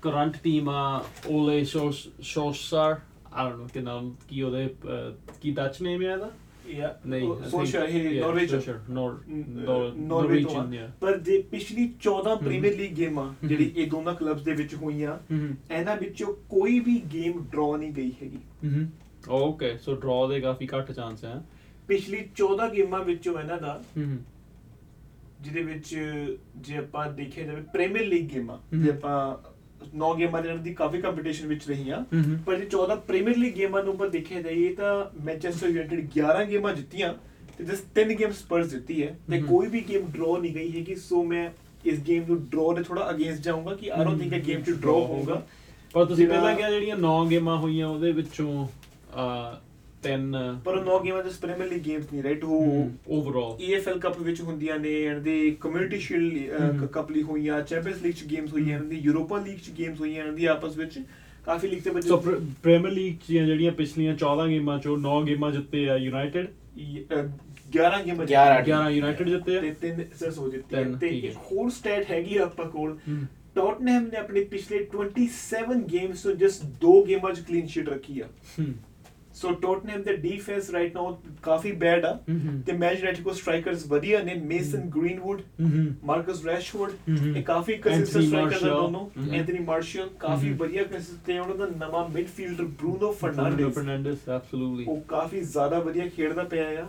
ਕਰੰਟ 0.03 0.37
ਟੀਮ 0.43 0.69
ਆ 0.69 1.05
ਓਲੇ 1.29 1.65
ਸ਼ੋਸ 1.65 2.09
ਸ਼ੋਸਰ 2.21 2.97
ਆਈ 3.33 3.51
ਡੋਨਟ 3.51 3.61
ਨੋ 3.61 3.67
ਕਿ 3.75 3.81
ਨਾਮ 3.81 4.15
ਕੀ 4.29 4.43
ਉਹਦੇ 4.43 4.75
ਕੀ 5.41 5.51
ਡੱਚ 5.51 5.83
ਨੇਮ 5.83 6.03
ਹੈ 6.03 6.13
ਇਹਦਾ? 6.13 6.31
ਯਾ 6.69 6.99
ਨਹੀਂ 7.07 7.51
ਸੋਸ਼ਲ 7.51 7.85
ਇਹ 7.85 8.21
ਨਾਰਵੇਜ 8.21 8.55
ਨੋਰ 8.91 9.25
ਨਾਰਵੇ 9.97 10.43
ਤੋਂ 10.45 10.63
ਆ। 10.79 10.91
ਪਰ 11.01 11.19
ਜੇ 11.19 11.43
ਪਿਛਲੀ 11.43 11.95
14 12.09 12.37
ਪ੍ਰੀਮੀਅਰ 12.37 12.75
ਲੀਗ 12.75 12.93
ਗੇਮਾਂ 12.93 13.25
ਹਮ। 13.25 13.49
ਜਿਹੜੀ 13.49 13.73
ਇਹ 13.77 13.91
ਦੋਨਾਂ 13.91 14.15
ਕਲੱਬਸ 14.15 14.43
ਦੇ 14.43 14.53
ਵਿੱਚ 14.53 14.75
ਹੋਈਆਂ 14.75 15.19
ਇਹਨਾਂ 15.71 15.97
ਵਿੱਚੋਂ 15.97 16.35
ਕੋਈ 16.49 16.81
ਵੀ 16.81 17.03
ਗੇਮ 17.15 17.45
ਡਰਾ 17.53 17.77
ਨਹੀਂ 17.77 17.93
ਗਈ 17.93 18.13
ਹੈਗੀ। 18.23 18.87
ਓਕੇ 19.29 19.77
ਸੋ 19.79 19.95
ਡਰਾ 19.95 20.27
ਦੇ 20.27 20.41
ਕਾਫੀ 20.41 20.69
ਘੱਟ 20.79 20.93
ਚਾਂਸ 20.93 21.25
ਹੈ। 21.25 21.43
ਪਿਛਲੀ 21.89 22.19
14 22.43 22.69
ਗੇਮਾਂ 22.75 23.05
ਵਿੱਚੋਂ 23.05 23.41
ਇਹਨਾਂ 23.41 23.59
ਦਾ 23.59 23.83
ਹਮ 23.99 24.19
ਜਿਹਦੇ 25.45 25.63
ਵਿੱਚ 25.63 25.95
ਜੇ 26.59 26.77
ਆਪਾਂ 26.77 27.11
ਦੇਖਿਆ 27.13 27.45
ਜਾਵੇ 27.45 27.63
ਪ੍ਰੀਮੀਅਰ 27.73 28.05
ਲੀਗ 28.05 28.29
ਗੇਮਾਂ। 28.29 28.59
ਜੇ 28.75 28.91
ਆਪਾਂ 28.91 29.17
9 29.99 30.15
ਗੇਮਾਂ 30.19 30.43
ਦੇ 30.43 30.49
ਨਾਲ 30.49 30.59
ਦੀ 30.59 30.75
ਕਾਫੀ 30.75 31.01
ਕੰਪੀਟੀਸ਼ਨ 31.01 31.47
ਵਿੱਚ 31.47 31.69
ਰਹੀਆਂ 31.69 32.05
ਪਰ 32.47 32.57
ਜੇ 32.57 32.67
14 32.77 32.97
ਪ੍ਰੀਮੀਅਰ 33.07 33.37
ਲੀਗ 33.37 33.55
ਗੇਮਾਂ 33.55 33.83
ਨੂੰ 33.85 33.93
ਉੱਪਰ 33.93 34.09
ਦੇਖਿਆ 34.09 34.41
ਜਾਈਏ 34.43 34.75
ਤਾਂ 34.75 34.93
ਮੈਨਚੈਸਟਰ 35.25 35.69
ਯੂਨਾਈਟਿਡ 35.69 36.09
11 36.19 36.45
ਗੇਮਾਂ 36.51 36.75
ਜਿੱਤੀਆਂ 36.75 37.13
ਤੇ 37.59 37.65
ਜਸ 37.65 37.83
3 37.99 38.15
ਗੇਮ 38.19 38.31
ਸਪਰਸ 38.33 38.71
ਜਿੱਤੀ 38.71 39.03
ਹੈ 39.03 39.17
ਤੇ। 39.31 39.41
ਕੋਈ 39.43 39.67
ਵੀ 39.67 39.81
ਗੇਮ 39.89 40.07
ਡਰਾ 40.11 40.39
ਨਹੀਂ 40.39 40.55
ਗਈ 40.55 40.71
ਹੈਗੀ 40.73 40.95
ਸੋ 40.95 41.23
ਮੈਂ 41.25 41.49
ਇਸ 41.85 41.99
ਗੇਮ 42.01 42.25
ਨੂੰ 42.29 42.37
ਡਰਾ 42.45 42.73
ਦੇ 42.75 42.83
ਥੋੜਾ 42.83 43.11
ਅਗੇਂਸਟ 43.11 43.43
ਜਾਊਂਗਾ 43.43 43.75
ਕਿ 43.75 43.91
ਆਈ 43.91 44.05
ਡੋਨਟ 44.05 44.21
ਥਿੰਕ 44.21 44.33
ਇਹ 44.33 44.43
ਗੇਮ 44.43 44.63
ਚ 44.63 44.71
ਡਰਾ 44.71 44.93
ਹੋਊਗਾ 44.93 45.43
ਪਰ 45.95 46.05
ਤੁਸੀਂ 46.05 46.27
ਪਹਿਲਾਂ 46.29 46.55
ਕਿਹਾ 46.57 46.71
ਜਿਹੜੀਆਂ 46.71 46.97
9 46.99 47.13
ਗੇਮਾਂ 47.31 47.57
ਹੋਈਆਂ 47.57 47.89
ਉਹਦੇ 47.89 48.13
ਵਿੱਚੋਂ 48.13 48.67
ਤਿੰਨ 50.05 50.37
ਪਰ 50.65 50.77
9 50.87 50.99
ਗੇਮਾਂ 51.05 51.23
ਜਸ 51.23 51.39
ਪ੍ਰੀਮੀਅਰ 51.39 51.69
ਲੀਗ 51.69 51.83
ਗੇਮਸ 51.83 52.13
ਨਹੀਂ 52.13 52.23
ਰਾਈਟ 52.23 52.45
ਉਹ 52.45 52.91
ਓਵਰਆਲ 53.09 53.65
EFL 53.67 53.99
ਕੱਪ 53.99 54.19
ਵਿੱਚ 54.21 54.41
ਹੁੰਦੀਆਂ 54.41 54.79
ਨੇ 54.79 55.05
ਐਂਡ 55.05 55.19
ਦੇ 55.19 55.57
ਕਮਿਊਨਿਟੀ 55.61 55.99
ਸ਼ੀਲਡ। 55.99 56.87
ਕੱਪ 56.87 57.11
ਲਈ 57.11 57.23
ਹੋਈਆਂ 57.23 57.61
ਚੈਂਪੀਅਨਸ 57.63 58.03
ਲੀਗ 58.03 58.15
ਚ 58.15 58.25
ਗੇਮਸ 58.25 58.53
ਹੋਈਆਂ 58.53 58.69
ਇਹਨਾਂ 58.69 58.89
ਦੀ 58.89 58.97
ਯੂਰੋਪਾ 58.97 59.39
ਲੀਗ 59.39 59.59
ਚ 59.59 59.71
ਗੇਮਸ 59.79 60.01
ਹੋਈਆਂ 60.01 60.19
ਇਹਨਾਂ 60.19 60.33
ਦੀ 60.33 60.45
ਆਪਸ 60.47 60.77
ਵਿੱਚ 60.77 60.99
ਕਾਫੀ 61.47 61.69
ਲੀਗ 61.69 61.83
ਤੇ 61.83 61.91
ਬੱਚੇ 61.91 62.09
ਸੋ 62.09 62.17
ਪ੍ਰੀਮੀਅਰ 62.17 62.93
ਲੀਗ 62.93 63.17
ਦੀਆਂ 63.29 63.47
ਜਿਹੜੀਆਂ 63.47 63.73
ਪਿਛਲੀਆਂ 63.73 64.15
14 64.17 64.49
ਗੇਮਾਂ 64.49 64.79
ਚੋਂ 64.79 64.97
9 64.99 65.21
ਗੇਮਾਂ 65.27 65.51
ਜਿੱਤੇ 65.53 65.89
ਆ 65.89 65.97
ਯੂਨਾਈਟਿਡ 65.97 66.47
ਅਹ, 66.47 67.29
11 67.73 68.03
ਗੇਮਾਂ 68.07 68.27
11 68.27 68.61
11 68.63 68.91
ਯੂਨਾਈਟਿਡ 68.91 69.29
ਜਿੱਤੇ 69.29 69.57
ਆ? 69.57 69.61
ਤੇ 69.61 69.71
ਤਿੰਨ 69.81 70.05
ਸਿਰਸ 70.19 70.39
ਹੋ 70.39 70.49
ਜਿੱਤੇ 70.49 70.77
ਤਿੰਨ, 70.77 70.97
ਤੇ। 70.99 71.09
ਇੱਕ 71.09 71.37
ਹੋਰ 71.37 71.71
ਸਟੈਟ 71.71 72.11
ਹੈਗੀ 72.11 72.37
ਆ 72.37 72.43
ਆਪਾਂ 72.43 72.65
ਕੋਲ। 72.65 72.99
ਹਮ, 73.09 73.27
ਟੌਟਨਹਮ 73.55 74.07
ਨੇ 74.07 74.17
ਆਪਣੇ 74.17 74.45
ਪਿਛਲੇ 74.45 74.79
27 74.93 75.81
ਗੇਮਸ 75.93 76.23
ਤੋਂ 76.23 76.33
ਜਸਟ 76.35 76.65
ਦੋ 76.81 77.05
ਗੇਮਾਂ 77.05 77.33
'ਚ 77.33 77.41
ਕਲੀਨ 77.41 77.67
ਸ਼ੀਟ 77.67 77.89
ਰੱਖੀ 77.89 78.21
ਆ। 78.21 78.29
ਸੋ 79.35 79.53
ਟੌਟਨਹਮ 79.53 80.03
ਦਾ 80.03 80.13
ਡਿਫੈਂਸ 80.17 80.71
ਰਾਈਟ 80.71 80.95
ਨਾਓ 80.95 81.13
ਕਾਫੀ 81.43 81.73
ਬੈਡ 81.73 82.05
ਆ 82.05 82.13
ਤੇ 82.67 82.73
ਮੈਚ 82.73 83.01
ਰੈਟ 83.03 83.21
ਕੋ 83.21 83.33
ਸਟ੍ਰਾਈਕਰਸ 83.33 83.87
ਵਧੀਆ 83.89 84.23
ਨੇ 84.23 84.35
ਮੇਸਨ 84.45 84.89
ਗ੍ਰੀਨਵੁੱਡ 84.91 85.41
ਮਾਰਕਸ 86.05 86.45
ਰੈਸ਼ਵੁੱਡ। 86.47 86.93
ਇਹ 87.37 87.43
ਕਾਫੀ 87.43 87.77
ਕੰਸਿਸਟੈਂਟ 87.77 88.17
Anthony 88.17 88.29
ਸਟ੍ਰਾਈਕਰਸ 88.29 88.65
ਆ 88.65 88.69
ਦੋਨੋਂ। 88.69 89.35
ਐਂਥਨੀ 89.35 89.59
ਮਾਰਸ਼ਲ 89.59 90.09
ਕਾਫੀ। 90.19 90.53
ਵਧੀਆ 90.53 90.83
ਕੰਸਿਸਟੈਂਟ 90.83 91.25
ਤੇ 91.27 91.39
ਉਹਨਾਂ 91.39 91.57
ਦਾ 91.57 91.67
ਨਵਾਂ 91.79 92.09
midfielder 92.09 92.65
Bruno 92.65 92.99
Bruno 92.99 93.13
Fernandes 93.13 93.79
Fernandes 93.79 94.31
absolutely 94.33 94.85
ਉਹ 94.89 95.01
ਕਾਫੀ 95.09 95.41
ਜ਼ਿਆਦਾ 95.41 95.79
ਵਧੀਆ 95.79 96.09
ਖੇਡਦਾ 96.09 96.45
ਪਿਆ 96.45 96.69
ਆ 96.83 96.89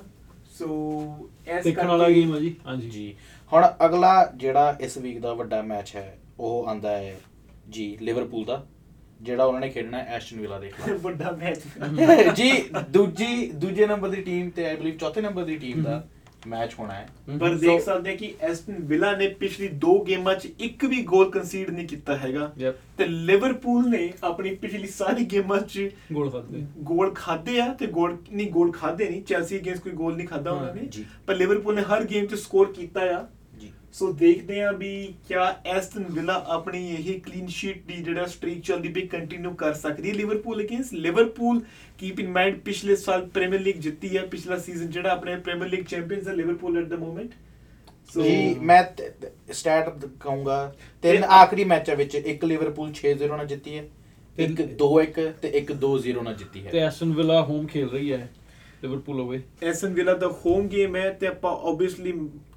ਸੋ 0.57 1.29
ਇਸ 1.57 1.63
ਦੇਖਣ 1.63 1.87
ਵਾਲਾ 1.87 2.09
ਗੇਮ 2.09 2.33
ਆ 2.33 2.39
ਜੀ 2.39 2.55
ਹਾਂਜੀ 2.67 2.89
ਜੀ 2.89 3.13
ਹੁਣ 3.51 3.65
ਅਗਲਾ 3.85 4.13
ਜਿਹੜਾ 4.35 4.77
ਇਸ 4.81 4.97
ਵੀਕ 4.97 5.19
ਦਾ 5.19 5.33
ਵੱਡਾ 5.33 5.61
ਮੈਚ 5.61 5.95
ਹੈ 5.95 6.17
ਉਹ 6.39 6.67
ਆਂਦਾ 6.67 6.97
ਹੈ 6.97 7.15
ਜੀ 7.69 7.97
ਲਿਵਰਪੂਲ 8.01 8.45
ਦਾ 8.45 8.65
ਜਿਹੜਾ 9.21 9.43
ਉਹਨਾਂ 9.45 9.61
ਨੇ 9.61 9.69
ਖੇਡਣਾ 9.69 9.97
ਹੈ 9.97 10.15
ਐਸਟਨ 10.15 10.39
ਵਿਲਾ 10.41 10.59
ਦੇ 10.59 10.69
ਖਿਲਾਫ। 10.69 10.99
ਵੱਡਾ 11.01 11.31
ਮੈਚ 11.31 12.35
ਜੀ 12.35 12.51
ਦੂਜੀ 12.91 13.45
ਦੂਜੇ 13.55 13.85
ਨੰਬਰ 13.87 14.09
ਦੀ 14.09 14.21
ਟੀਮ 14.21 14.49
ਤੇ 14.49 14.65
ਆਈ 14.65 14.75
ਬਲੀਵ 14.75 14.97
ਚੌਥੇ 14.97 15.21
ਨੰਬਰ 15.21 15.43
ਦੀ 15.43 15.55
ਟੀਮ 15.57 15.81
ਦਾ 15.83 16.03
ਮੈਚ 16.47 16.73
ਹੋਣਾ 16.79 16.93
ਹੈ। 16.93 17.07
ਪਰ 17.39 17.53
ਦੇਖ 17.55 17.81
ਸਕਦੇ 17.81 18.11
ਆ 18.11 18.15
ਕਿ 18.15 18.33
ਐਸਟਨ 18.41 18.75
ਵਿਲਾ 18.87 19.11
ਨੇ 19.17 19.27
ਪਿਛਲੀ 19.27 19.67
ਦੋ 19.83 19.97
ਗੇਮਾਂ 20.03 20.35
'ਚ 20.35 20.47
ਇੱਕ 20.59 20.83
ਵੀ 20.85 21.01
ਗੋਲ 21.03 21.29
ਕੰਸੀਡ 21.31 21.69
ਨਹੀਂ 21.69 21.87
ਕੀਤਾ 21.87 22.17
ਹੈਗਾ। 22.17 22.51
Yep, 22.59 22.73
ਤੇ 22.97 23.05
ਲਿਵਰਪੂਲ 23.07 23.89
ਨੇ 23.89 24.11
ਆਪਣੀ 24.23 24.53
ਪਿਛਲੀ 24.55 24.87
ਸਾਰੀ 24.87 25.25
ਗੇਮਾਂ 25.25 25.59
'ਚ 25.61 25.89
ਗੋਲ 26.13 26.29
ਖਾਦੇ 26.31 26.63
ਗੋਲ 26.83 27.13
ਖਾਦੇ 27.15 27.59
ਆ 27.61 27.67
ਤੇ 27.73 27.87
ਗੋਲ 27.87 28.17
ਨਹੀਂ 28.31 28.51
ਗੋਲ 28.51 28.71
ਖਾਦੇ 28.71 29.09
ਨਹੀਂ। 29.09 29.21
ਚੈਲਸੀ 29.23 29.57
ਅਗੇਂਸਟ 29.57 29.83
ਕੋਈ 29.83 29.91
ਗੋਲ 29.91 30.15
ਨਹੀਂ 30.17 30.27
ਖਾਦਾ 30.27 30.51
ਉਹਨਾਂ 30.51 30.73
ਨੇ। 30.75 30.87
ਪਰ 31.27 31.35
ਲਿਵਰਪੂਲ 31.35 31.75
ਨੇ 31.75 31.81
ਹਰ 31.81 32.03
ਗੇਮ 32.03 32.25
'ਚ 32.25 32.35
ਸਕੋਰ 32.35 32.71
ਕੀਤਾ 32.73 33.01
ਆ। 33.15 33.25
ਸੋ 33.95 34.11
ਦੇਖਦੇ 34.13 34.61
ਆ 34.61 34.71
ਵੀ 34.73 34.89
ਕਿਆ 35.27 35.43
ਐਸਟਨ 35.67 36.05
ਵਿਲਾ 36.09 36.33
ਆਪਣੀ 36.49 36.79
ਇਹ 36.89 37.19
ਕਲੀਨ 37.21 37.45
ਸ਼ੀਟ 37.49 37.85
ਦੀ 37.87 38.01
ਜਿਹੜਾ 38.03 38.25
ਸਟ੍ਰੀਕ 38.27 38.61
ਚੱਲਦੀ 38.63 38.89
ਪਈ 38.89 39.01
ਕੰਟੀਨਿਊ 39.07 39.53
ਕਰ 39.55 39.73
ਸਕਦੀ 39.73 40.09
ਹੈ 40.09 40.13
Liverpool 40.15 40.61
against 40.61 40.93
Liverpool 40.95 41.61
keep 41.99 42.19
in 42.19 42.29
mind 42.29 42.59
ਪਿਛਲੇ 42.61 42.95
ਸਾਲ 42.97 43.25
ਪ੍ਰੀਮੀਅਰ 43.29 43.61
ਲੀਗ 43.61 43.75
ਜਿੱਤੀ 43.81 44.15
ਹੈ 44.17 44.25
ਪਿਛਲਾ 44.27 44.57
ਸੀਜ਼ਨ 44.57 44.89
ਜਿਹੜਾ 44.89 45.11
ਆਪਣੇ 45.11 45.35
ਪ੍ਰੀਮੀਅਰ 45.37 45.69
ਲੀਗ 45.69 45.85
ਚੈਂਪੀਅਨਸ 45.85 46.27
ਹੈ 46.27 46.33
Liverpool 46.33 46.77
at 46.77 46.87
the 46.87 46.99
moment 46.99 47.29
so 48.13 48.23
ਜੀ 48.23 48.55
ਮੈਂ 48.61 48.83
ਸਟੈਟ 49.51 50.05
ਕਹੂੰਗਾ 50.19 50.57
ਤਿੰਨ 51.03 51.21
ਤੇ- 51.21 51.29
ਆਖਰੀ 51.33 51.63
ਮੈਚਾਂ 51.65 51.95
ਵਿੱਚ 51.95 52.15
ਇੱਕ 52.15 52.43
ਲਿਵਰਪੂਲ 52.45 52.91
6-0 52.95 53.29
ਨਾਲ 53.33 53.47
ਜਿੱਤੀ 53.47 53.77
ਹੈ 53.77 53.85
ਇੱਕ 54.37 54.61
2-1 54.77 55.21
ਤੇ 55.41 55.49
ਇੱਕ 55.57 55.71
2-0 55.81 56.23
ਨਾਲ 56.23 56.35
ਜਿੱਤੀ 56.35 56.61
ਤੇ 56.63 56.79
ਹੈ 56.79 56.85
ਐਸਟਨ 56.85 57.13
ਵਿਲਾ 57.13 57.41
ਹੋਮ 57.43 57.65
ਖੇਲ 57.67 57.89
ਰਹੀ 57.89 58.11
ਹੈ 58.13 58.27
ਲਿਵਰਪੂਲ 58.83 59.19
ਹੋਵੇ 59.19 59.41
ਐਸਨ 59.63 59.93
ਵਿਲਾ 59.93 60.13
ਦਾ 60.17 60.27
ਹੋਮ 60.39 60.67
ਗੇਮ 60.67 60.95
ਹੈ 60.95 61.09
ਤੇ 61.13 61.27
ਆਪਾਂ 61.27 61.51
ਆਬਵੀਅਸਲੀ 61.63 62.11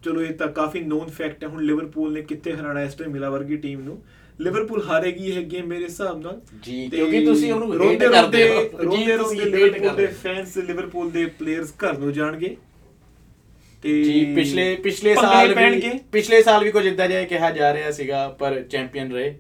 ਚਲੋ 0.05 0.23
ਇਹ 0.23 0.35
ਤਾਂ 0.35 0.49
ਕਾਫੀ 0.49 0.81
ਨੋਨ 0.81 1.09
ਫੈਕਟ 1.09 1.45
ਹੈ 1.45 1.49
ਹੁਣ 1.49 1.63
ਲਿਵਰਪੂਲ 1.63 2.13
ਨੇ 2.13 2.23
ਕਿੱਥੇ 2.23 2.53
ਹਰਾਣਾ 2.53 2.81
ਐਸਟਨ 2.81 3.09
ਵਿਲਾ 3.09 3.31
ਵਰਗੀ 3.31 3.57
ਟੀਮ 3.57 3.81
ਨੂੰ। 3.81 4.03
ਲਿਵਰਪੂਲ 4.41 4.83
ਹਾਰੇਗੀ 4.83 5.25
ਇਹ 5.25 5.47
ਗੇਮ 5.47 5.67
ਮੇਰੇ 5.67 5.85
ਹਿਸਾਬ 5.85 6.21
ਨਾਲ। 6.21 6.41
ਜੀ 6.63 6.89
ਕਿਉਂਕਿ 6.89 7.25
ਤੁਸੀਂ 7.25 7.53
ਉਹਨੂੰ 7.53 7.75
ਰੋਂਦੇ 7.75 8.07
ਰੋਂਦੇ- 8.07 8.61
ਜੀ 8.61 8.85
ਰੋਂਦੇ 8.85 9.17
ਰੋਂਦੇ 9.17 9.45
ਲਿਵਰਪੂਲ 9.45 9.95
ਦੇ। 9.97 10.07
ਫੈਨਸ 10.07 10.59
ਲਿਵਰਪੂਲ 10.59 11.11
ਦੇ 11.11 11.27
ਪਲੇਅਰਸ 11.27 11.73
ਘਰ 11.73 11.99
ਨੂੰ 11.99 12.13
ਜਾਣਗੇ। 12.13 12.57
ਤੇ 13.83 14.05
ਜੀ 14.05 14.35
ਪਿਛਲੇ 14.35 14.77
ਪਿਛਲੇ 14.77 15.15
ਸਾਲ 15.15 15.55
ਵੀ। 15.55 15.91
ਪਿਛਲੇ 16.13 16.43
ਸਾਲ 16.43 16.65
ਵੀ 16.65 16.71
ਕੁਝ 16.71 16.87
ਇਦਾਂ 16.87 17.09
ਜਿਹਾ 17.09 17.25
ਕਿਹਾ 17.25 17.51
ਜਾ 17.51 17.75
ਰਿਹਾ 17.75 17.91
ਸੀਗਾ 17.91 18.29
ਪਰ 18.29 18.63
ਚੈਂਪੀਅਨ 18.63 19.13
ਰਹੇ। 19.13 19.39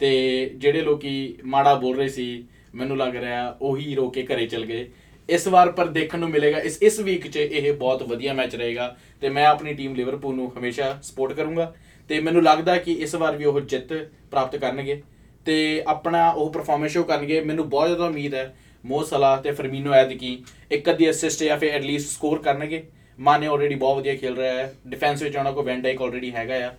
ਤੇ 0.00 0.50
ਜਿਹੜੇ 0.56 0.80
ਲੋਕੀ 0.80 1.34
ਮਾੜਾ 1.44 1.74
ਬੋਲ 1.74 1.96
ਰਹੇ 1.96 2.08
ਸੀ 2.08 2.44
ਮੈਨੂੰ 2.74 2.96
ਲੱਗ 2.96 3.16
ਰਿਹਾ 3.16 3.58
ਉਹੀ 3.62 3.94
ਰੋ 3.94 4.10
ਕੇ 4.10 4.22
ਘਰੇ 4.22 4.46
ਚਲ 4.46 4.66
ਗਏ। 4.66 4.90
ਇਸ 5.28 5.46
ਵਾਰ 5.48 5.70
ਪਰ 5.72 5.86
ਦੇਖਣ 5.88 6.18
ਨੂੰ 6.18 6.28
ਮਿਲੇਗਾ। 6.30 6.58
ਇਸ 6.58 6.78
ਇਸ 6.82 6.98
ਵੀਕ 7.00 7.26
'ਚ 7.26 7.36
ਇਹ 7.36 7.72
ਬਹੁਤ 7.72 8.02
ਵਧੀਆ 8.02 8.32
ਮੈਚ 8.32 8.54
ਰਹੇਗਾ 8.56 8.94
ਤੇ 9.22 9.28
ਮੈਂ 9.28 9.46
ਆਪਣੀ 9.46 9.74
ਟੀਮ 9.74 9.94
ਲਿਵਰਪੂਲ 9.94 10.34
ਨੂੰ 10.34 10.50
ਹਮੇਸ਼ਾ 10.58 10.98
ਸਪੋਰਟ 11.02 11.32
ਕਰੂੰਗਾ 11.32 11.72
ਤੇ 12.10 12.20
ਮੈਨੂੰ 12.20 12.42
ਲੱਗਦਾ 12.42 12.76
ਕਿ 12.76 12.92
ਇਸ 12.94 13.14
ਵਾਰ 13.14 13.36
ਵੀ 13.36 13.44
ਉਹ 13.44 13.60
ਜਿੱਤ 13.62 13.92
ਪ੍ਰਾਪਤ 14.30 14.56
ਕਰਨਗੇ 14.56 15.00
ਤੇ 15.46 15.82
ਆਪਣਾ 15.86 16.28
ਉਹ 16.30 16.52
ਪਰਫਾਰਮੈਂਸ 16.52 16.92
ਸ਼ੋ 16.92 17.02
ਕਰਨਗੇ। 17.02 17.40
ਮੈਨੂੰ 17.40 17.68
ਬਹੁਤ 17.68 17.88
ਜ਼ਿਆਦਾ 17.88 18.06
ਉਮੀਦ 18.06 18.34
ਹੈ 18.34 18.54
ਮੋ 18.84 19.02
ਸਲਾਹ 19.04 19.40
ਤੇ 19.42 19.52
ਫਰਮੀਨੋ 19.52 19.92
ਐਦਕੀ 19.92 20.38
ਇੱਕ 20.72 20.90
ਅੱਧੀ 20.90 21.10
ਅਸਿਸਟ 21.10 21.42
ਜਾਂ 21.44 21.58
ਫਿਰ 21.58 21.72
ਐਟਲੀਸਟ 21.72 22.08
ਸਕੋਰ 22.08 22.42
ਕਰਨਗੇ। 22.42 22.82
ਮਾਨੇ 23.18 23.46
ਆਲਰੇਡੀ 23.46 23.74
ਬਹੁਤ 23.74 23.96
ਵਧੀਆ 23.96 24.14
ਖੇਲ 24.14 24.36
ਰਿਹਾ 24.36 24.52
ਹੈ। 24.54 24.72
ਡਿਫੈਂਸ 24.86 25.22
ਵਿੱਚ 25.22 25.36
ਉਹਨਾਂ 25.36 25.52
ਕੋਲ 25.52 25.64
ਵੈਨ 25.64 25.82
ਡਾਈਕ 25.82 26.02
ਆਲਰੇਡੀ 26.02 26.34
ਹੈਗਾ 26.34 26.66
ਆ 26.66 26.72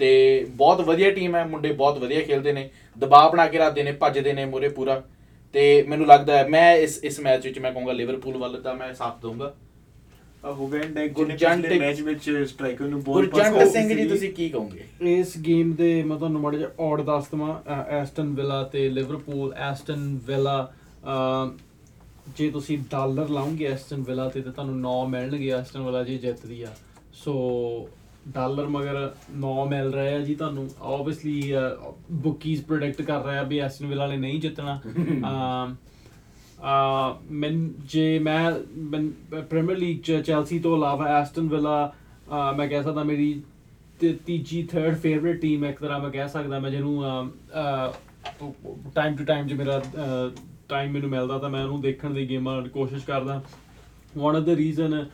ਤੇ 0.00 0.46
ਬਹੁਤ 0.50 0.80
ਵਧੀਆ 0.80 1.10
ਟੀਮ 1.10 1.36
ਹੈ। 1.36 1.44
ਮੁੰਡੇ 1.44 1.72
ਬਹੁਤ 1.72 1.98
ਵਧੀਆ 1.98 2.20
ਖੇਲਦੇ 2.20 2.52
ਨੇ। 2.52 2.68
ਦਬਾਅ 2.96 3.30
ਬਣਾ 3.30 3.46
ਕੇ 3.46 3.58
ਰੱਖਦੇ 3.58 3.82
ਨੇ, 3.82 3.92
ਭੱਜਦੇ 3.92 4.32
ਨੇ 4.32 4.44
ਮੂਹਰੇ 4.44 4.68
ਪੂਰਾ। 4.68 5.02
ਤੇ 5.54 5.82
ਮੈਨੂੰ 5.82 6.06
ਲੱਗਦਾ 6.06 6.36
ਹੈ 6.38 6.46
ਮੈਂ 6.48 6.74
ਇਸ 6.76 6.98
ਇਸ 7.04 7.20
ਮੈਚ 7.20 7.44
ਵਿੱਚ 7.46 7.58
ਮੈਂ 7.58 7.72
ਕਹੂੰਗਾ 7.72 7.92
ਲਿਵਰਪੂਲ 7.92 8.36
ਵੱਲ 8.36 8.60
ਦਾ 8.62 8.72
ਮੈਂ 8.74 8.92
ਸਾਥ 8.94 9.20
ਦਊਂਗਾ। 9.22 9.52
ਉਹ 10.44 10.68
ਵੈਨ 10.68 10.92
ਡਾਈਕ 10.94 11.12
ਜਿਹਨੇ 11.12 11.28
ਗੁਰਜੰਟ- 11.28 11.78
ਮੈਚ 11.80 12.00
ਵਿੱਚ 12.00 12.30
ਸਟ੍ਰਾਈਕਰ 12.50 12.84
ਨੂੰ 12.84 13.02
ਬੋਲ 13.02 13.26
ਗੁਰਜੰਟ 13.26 13.68
ਸਿੰਘ 13.68 13.88
ਜੀ 13.94 14.08
ਤੁਸੀਂ 14.08 14.32
ਕੀ 14.32 14.48
ਕਹੋਗੇ? 14.48 14.84
ਇਸ 15.12 15.36
ਗੇਮ 15.38 15.72
ਦੇ 15.72 16.02
ਮੈਂ 16.02 16.16
ਤੁਹਾਨੂੰ 16.16 16.40
ਮਾੜਾ 16.40 16.58
ਜਿਹਾ 16.58 16.70
ਔੜ 16.78 17.00
ਦੱਸ 17.02 17.28
ਦਵਾਂ 17.32 17.54
ਐਸਟਨ 17.92 18.32
ਵਿਲਾ 18.34 18.62
ਤੇ 18.62 18.88
ਲਿਵਰਪੂਲ 18.88 19.52
ਐਸਟਨ 19.52 20.18
ਵਿਲਾ 20.26 20.72
ਜੇ 22.36 22.50
ਤੁਸੀਂ 22.50 22.78
ਡਾਲਰ 22.90 23.28
ਲਾਉਂਗੇ 23.28 23.66
ਐਸਟਨ 23.66 24.02
ਵਿਲਾ 24.02 24.28
ਤੇ 24.28 24.40
ਤੇ 24.40 24.50
ਤੁਹਾਨੂੰ 24.50 24.80
9 24.80 24.96
ਮਿਲਣਗੇ 25.08 25.50
ਐਸਟਨ 25.50 25.80
ਵਿਲਾ 25.82 26.02
ਜੀ 26.02 26.18
ਜਿੱਤਦੀ 26.18 26.62
ਆ। 26.62 26.74
ਸੋ 27.14 27.32
ਡਾਲਰ 28.28 28.66
ਮਗਰ 28.68 29.10
9 29.40 29.52
ਮਿਲ 29.70 29.92
ਰਿਹਾ 29.92 30.16
ਆ 30.16 30.20
ਜੀ 30.20 30.34
ਤੁਹਾਨੂੰ। 30.34 30.68
ਆਬਵੀਅਸਲੀ 30.80 31.52
ਬੁੱਕੀਜ਼ 32.12 32.64
ਪ੍ਰੈਡਿਕਟ 32.64 33.02
ਕਰ 33.02 33.24
ਰਿਹਾ 33.24 33.42
ਵੀ 33.42 33.58
ਐਸਟਨ 33.58 33.86
ਵਿਲਾ 33.86 34.06
ਨੇ 34.06 34.16
ਨਹੀਂ 34.16 34.40
ਜਿੱਤਣਾ। 34.40 34.80
ਆ 36.64 37.18
ਮੈਂ 37.30 37.50
ਜੇ 37.84 38.18
ਮੈਂ 38.18 38.50
ਪ੍ਰੀਮੀਅਰ 39.42 39.78
ਲੀਗ 39.78 40.00
ਚ 40.00 40.20
ਚੈਲਸੀ 40.26 40.58
ਤੋਂ 40.58 40.76
ਇਲਾਵਾ 40.76 41.06
ਐਸਟਨ 41.20 41.48
ਵਿਲਾ 41.48 41.92
ਮੈਂ 42.56 42.68
ਕਹਿ 42.68 42.82
ਸਕਦਾ 42.82 43.02
ਮੇਰੀ 43.04 43.42
ਤੀਜੀ 44.26 44.62
ਥਰਡ 44.62 44.96
ਫੇਵਰਿਟ 44.98 45.40
ਟੀਮ 45.40 45.64
ਇੱਕ 45.64 45.80
ਤਰ੍ਹਾਂ 45.80 45.98
ਮੈਂ 46.00 46.10
ਕਹਿ 46.10 46.28
ਸਕਦਾ 46.28 46.58
ਮੈਂ 46.58 46.70
ਜਿਹਨੂੰ 46.70 47.02
ਟਾਈਮ 48.94 49.16
ਟੂ 49.16 49.24
ਟਾਈਮ 49.24 49.46
ਜੇ 49.46 49.54
ਮੇਰਾ 49.54 49.80
ਟਾਈਮ 50.68 50.92
ਮੈਨੂੰ 50.92 51.10
ਮਿਲਦਾ 51.10 51.38
ਤਾਂ 51.38 51.50
ਮੈਂ 51.50 51.64
ਉਹਨੂੰ 51.64 51.80
ਦੇਖਣ 51.80 52.14
ਦੀ 52.14 52.28
ਗੇਮਾਂ 52.30 52.62
ਕੋਸ਼ਿਸ਼ 52.68 53.06
ਕਰਦਾ। 53.06 53.42
ਵਨ 54.18 54.36
ਆਫ 54.36 54.42
ਦ 54.42 54.48
ਰੀਜ਼ਨ 54.48 55.04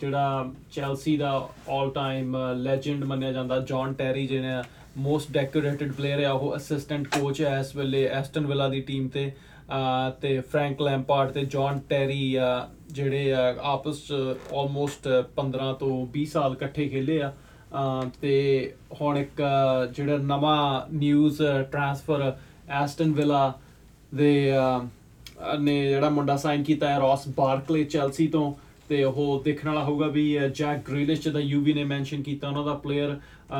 ਜਿਹੜਾ 0.00 0.50
ਚੈਲਸੀ 0.72 1.16
ਦਾ 1.16 1.48
올 1.68 1.90
ਟਾਈਮ 1.90 2.36
ਲੈਜੈਂਡ 2.56 3.04
ਮੰਨਿਆ 3.04 3.32
ਜਾਂਦਾ 3.32 3.60
ਜੌਨ 3.60 3.92
ਟੈਰੀ 3.92 4.26
ਜਿਹੜਾ 4.26 4.64
ਮੋਸਟ 4.98 5.30
ਡੈਕੋਰੇਟਡ 5.32 5.92
ਪਲੇਅਰ 5.92 6.24
ਆ 6.24 6.32
ਉਹ 6.32 6.56
ਅਸਿਸਟੈਂਟ 6.56 7.08
ਕੋਚ 7.08 7.42
ਹੈ 7.42 7.58
ਇਸ 7.60 7.76
ਵੇਲੇ 7.76 8.04
ਐਸਟਨ 8.04 8.46
ਵਿਲਾ 8.46 8.68
ਦੀ 8.68 8.80
ਟੀਮ 8.80 9.08
ਤੇ 9.08 9.32
ਅਹ 9.68 10.10
ਤੇ 10.20 10.40
ਫ੍ਰੈਂਕ 10.40 10.80
ਲੈਂਪਾਰਡ 10.82 11.30
ਤੇ 11.30 11.44
ਜੌਨ 11.44 11.78
ਟੈਰੀ 11.88 12.38
ਅਹ 12.38 12.66
ਜਿਹੜੇ 12.92 13.34
ਅਹ 13.34 13.60
ਆਪਸ 13.62 14.06
ਚ 14.06 14.12
ਆਲਮੋਸਟ 14.54 15.08
15 15.36 15.72
ਤੋਂ 15.80 16.06
20 16.18 16.24
ਸਾਲ 16.24 16.52
ਇਕੱਠੇ 16.52 16.88
ਖੇਲੇ 16.88 17.22
ਆ। 17.22 17.32
ਅਹ 17.74 18.08
ਤੇ 18.20 18.74
ਹੁਣ 19.00 19.18
ਇੱਕ 19.18 19.42
ਅਹ 19.42 19.92
ਜਿਹੜਾ 19.92 20.16
ਨਵਾਂ 20.16 20.82
ਨਿਊਜ਼ 20.92 21.42
ਟ੍ਰਾਂਸਫਰ 21.70 22.32
ਐਸਟਨ 22.68 23.12
ਵਿਲਾ 23.12 23.52
ਦੇ 24.14 24.52
ਅਹ, 24.52 25.58
ਨੇ 25.58 25.88
ਜਿਹੜਾ 25.88 26.10
ਮੁੰਡਾ 26.10 26.36
ਸਾਈਨ 26.36 26.62
ਕੀਤਾ 26.62 26.88
ਹੈ 26.88 26.98
ਰੌਸ 26.98 27.28
ਬਾਰਕਲੇ 27.28 27.84
ਚੈਲਸੀ 27.84 28.26
ਤੋਂ। 28.26 28.54
ਤੇ 28.88 29.02
ਉਹ 29.04 29.42
ਦੇਖਣ 29.44 29.68
ਵਾਲਾ 29.68 29.82
ਹੋਊਗਾ 29.84 30.06
ਵੀ 30.08 30.38
ਜੈਕ 30.54 30.82
ਗ੍ਰੀਲਿਸ਼ 30.88 31.20
ਜਿਹਦਾ 31.20 31.40
ਯੂਵੀ 31.40 31.72
ਨੇ 31.72 31.84
ਮੈਂਸ਼ਨ 31.84 32.22
ਕੀਤਾ 32.22 32.48
ਉਹਨਾਂ 32.48 32.64
ਦਾ 32.64 32.74
ਪਲੇਅਰ 32.74 33.16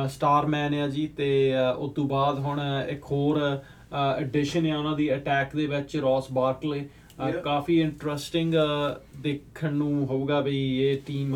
ਸਟਾਰ 0.09 0.45
ਮੈਨ 0.45 0.73
ਹੈ 0.73 0.87
ਜੀ 0.87 1.07
ਤੇ 1.07 1.29
ਉਸ 1.77 1.91
ਤੋਂ 1.93 2.05
ਬਾਅਦ 2.05 2.39
ਹੁਣ 2.39 2.61
ਇੱਕ 2.89 3.03
ਹੋਰ 3.11 3.39
ਐਡੀਸ਼ਨ 3.93 4.65
ਹੈ 4.65 4.77
ਉਹਨਾਂ 4.77 4.95
ਦੀ 4.95 5.13
ਅਟੈਕ 5.15 5.55
ਦੇ 5.55 5.65
ਵਿੱਚ 5.67 5.97
ਰੌਸ 5.97 6.31
ਬਾਰਕਲੇ. 6.31 6.85
ਕਾਫੀ 7.43 7.79
ਇੰਟਰਸਟਿੰਗ 7.81 8.53
ਦੇਖਣ 9.21 9.73
ਨੂੰ 9.73 10.05
ਹੋਊਗਾ 10.07 10.39
ਵੀ 10.41 10.57
ਇਹ 10.79 10.97
ਟੀਮ 11.07 11.35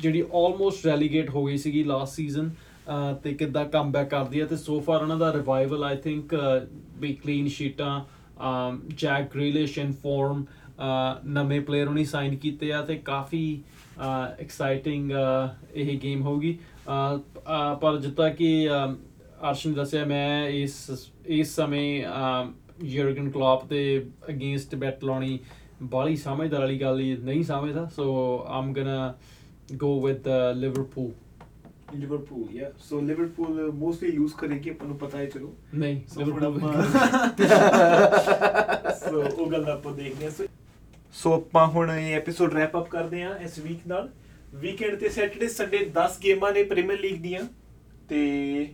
ਜਿਹੜੀ 0.00 0.22
ਆਲਮੋਸਟ 0.34 0.86
ਰੈਲੀਗੇਟ 0.86 1.30
ਹੋ 1.30 1.44
ਗਈ 1.44 1.56
ਸੀਗੀ 1.56 1.82
ਲਾਸਟ 1.84 2.14
ਸੀਜ਼ਨ 2.14 2.50
ਤੇ 3.22 3.32
ਕਿੱਦਾਂ 3.34 3.64
ਕਮਬੈਕ 3.64 4.08
ਕਰਦੀ 4.10 4.40
ਹੈ 4.40 4.46
ਤੇ 4.46 4.56
ਸੋ 4.56 4.78
ਫਾਰ 4.80 5.02
ਉਹਨਾਂ 5.02 5.16
ਦਾ 5.16 5.32
revival 5.32 5.84
I 5.84 5.96
think 5.96 6.34
we 6.98 7.12
clean 7.14 7.48
ਸ਼ੀਟਾਂ 7.48 8.00
ਜੈਕ 8.94 9.34
ਗ੍ਰੀਲਿਸ਼ 9.34 9.78
ਇਨ 9.78 9.92
ਫਾਰਮ 9.92 10.44
ਨਵੇਂ 11.26 11.60
ਪਲੇਅਰ 11.60 11.88
ਉਹਨੇ 11.88 12.04
ਸਾਈਨ 12.04 12.36
ਕੀਤੇ 12.36 12.72
ਆ 12.72 12.82
ਤੇ 12.82 12.96
ਕਾਫੀ 12.96 13.62
ਐਕਸਾਈਟਿੰਗ 14.40 15.10
ਇਹ 15.74 15.98
ਗੇਮ 16.00 16.22
ਹੋਊਗੀ। 16.22 16.58
ਪਰ 17.80 17.96
ਜਿੱਦਾਂ 17.96 18.30
ਕਿ 18.30 18.68
ਅਹ, 18.70 18.94
ਅਰਸ਼ 19.50 19.66
ਨੇ 19.66 19.74
ਦੱਸਿਆ 19.74 20.04
ਮੈਂ 20.04 20.48
ਇਸ 20.48 20.90
ਇਸ 21.26 21.56
ਸਮੇਂ 21.56 22.04
ਯਰਗਨ 22.84 23.30
ਕਲੌਪ 23.30 23.66
ਦੇ 23.66 24.06
ਅਗੇਂਸਟ 24.28 24.74
ਬੈਟ 24.74 25.04
ਲਾਉਣੀ 25.04 25.38
ਬਾਲੀ 25.82 26.16
ਸਮਝਦਾਰ 26.16 26.60
ਵਾਲੀ 26.60 26.80
ਗੱਲ 26.80 27.16
ਨਹੀਂ 27.22 27.42
ਸਮਝਦਾ। 27.44 27.86
So 27.96 28.44
I'm 28.48 28.72
gonna 28.72 29.14
go 29.74 30.00
with 30.00 30.28
Liverpool 30.56 31.12
Liverpool 31.96 32.56
yeah 32.56 32.70
so 32.78 33.00
Liverpool 33.00 33.72
mostly 33.72 34.10
use 34.10 34.34
ਕਰੇਗੀ 34.34 34.70
ਆਪਾਂ 34.70 34.88
ਨੂੰ 34.88 34.96
ਪਤਾ 34.98 35.18
ਹੈ 35.18 35.26
ਚਲੋ। 35.26 35.54
ਨਹੀਂ 35.74 36.00
ਲਿਵਰਪੂਲ 36.18 36.60
ਸੋ 38.92 39.22
ਉਹ 39.42 39.50
ਗੱਲ 39.52 39.64
ਆਪਾਂ 39.64 39.92
ਦੇਖਦੇ 39.92 40.24
ਹਾਂ। 40.24 40.30
ਸੋ- 41.12 41.30
ਸੋ 41.30 41.34
ਆਪਾਂ 41.34 41.66
ਹੁਣ 41.66 41.90
ਇਹ 41.90 42.14
ਐਪੀਸੋਡ 42.14 42.54
ਰੈਪ 42.54 42.76
ਅਪ 42.76 42.88
ਕਰਦੇ 42.88 43.22
ਹਾਂ 43.22 43.38
ਇਸ 43.38 43.58
ਵੀਕ 43.58 43.86
ਨਾਲ। 43.86 44.10
ਵੀਕਐਂਡ 44.54 44.94
ਤੇ 44.94 45.08
ਸੈਟਰਡੇ 45.08 45.48
ਸੰਡੇ 45.48 45.90
10 45.94 46.18
ਗੇਮਾਂ 46.24 46.52
ਨੇ 46.52 46.62
ਪ੍ਰੀਮੀਅਰ 46.62 47.00
ਲੀਗ 47.00 47.22
ਦੀਆਂ 47.22 47.40
ਤੇ 48.08 48.68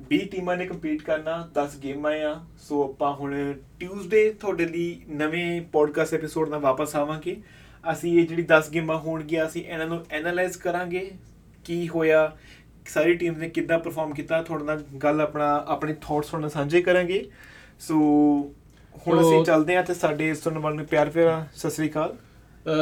20 0.00 0.28
ਟੀਮਾਂ 0.28 0.56
ਨੇ 0.56 0.66
ਕੰਪੀਟ 0.66 1.02
ਕਰਨਾ 1.02 1.50
10 1.54 1.78
ਗੇਮਾਂ 1.78 2.12
ਆ। 2.12 2.44
ਸੋ 2.58 2.84
ਆਪਾਂ 2.84 3.12
ਹੁਣ 3.12 3.54
ਟਿਊਜ਼ਡੇ 3.80 4.32
ਤੁਹਾਡੇ 4.32 4.66
ਲਈ 4.66 5.02
ਨਵੇਂ 5.08 5.62
ਪੋਡਕਾਸਟ 5.62 6.14
ਐਪੀਸੋਡ 6.14 6.48
ਨਾਲ 6.48 6.60
ਵਾਪਸ 6.60 6.96
ਆਵਾਂਗੇ। 6.96 7.42
ਅਸੀਂ 7.92 8.20
ਇਹ 8.20 8.26
ਜਿਹੜੀ 8.26 8.42
10 8.42 8.70
ਗੇਮਾਂ 8.70 8.98
ਹੋਣਗੀਆਂ, 8.98 9.46
ਅਸੀਂ 9.46 9.64
ਇਹਨਾਂ 9.64 9.86
ਨੂੰ 9.86 10.04
ਐਨਾਲਾਈਜ਼ 10.10 10.58
ਕਰਾਂਗੇ 10.58 11.10
ਕੀ 11.64 11.88
ਹੋਇਆ, 11.88 12.36
ਸਾਰੀ 12.86 13.14
ਟੀਮ 13.14 13.38
ਨੇ 13.38 13.48
ਕਿੱਦਾਂ 13.48 13.78
ਪਰਫਾਰਮ 13.78 14.14
ਕੀਤਾ, 14.14 14.42
ਤੁਹਾਡੇ 14.42 14.64
ਨਾਲ 14.64 14.82
ਗੱਲ 14.82 15.20
ਆਪਣਾ, 15.20 15.64
ਆਪਣੇ 15.68 15.94
ਥਾਟਸ 15.94 16.26
ਤੁਹਾਡੇ 16.26 16.40
ਨਾਲ 16.40 16.50
ਸਾਂਝੇ 16.50 16.82
ਕਰਾਂਗੇ। 16.82 17.30
ਸੋ 17.80 17.94
ਹੁਣ 19.06 19.20
ਅਸੀਂ 19.20 19.44
ਚੱਲਦੇ 19.44 19.76
ਹਾਂ 19.76 19.82
ਤੇ 19.82 19.94
ਸਾਡੇ 19.94 20.32
ਸੁਣਨ 20.34 20.58
ਵਾਲਿਆਂ 20.58 20.78
ਨੂੰ 20.78 20.86
ਪਿਆਰ 20.86 21.10
ਪਿਆਰਾ 21.10 21.44
ਸਤਿ 21.56 21.70
ਸ੍ਰੀ 21.70 21.88
ਅਕਾਲ। 21.90 22.14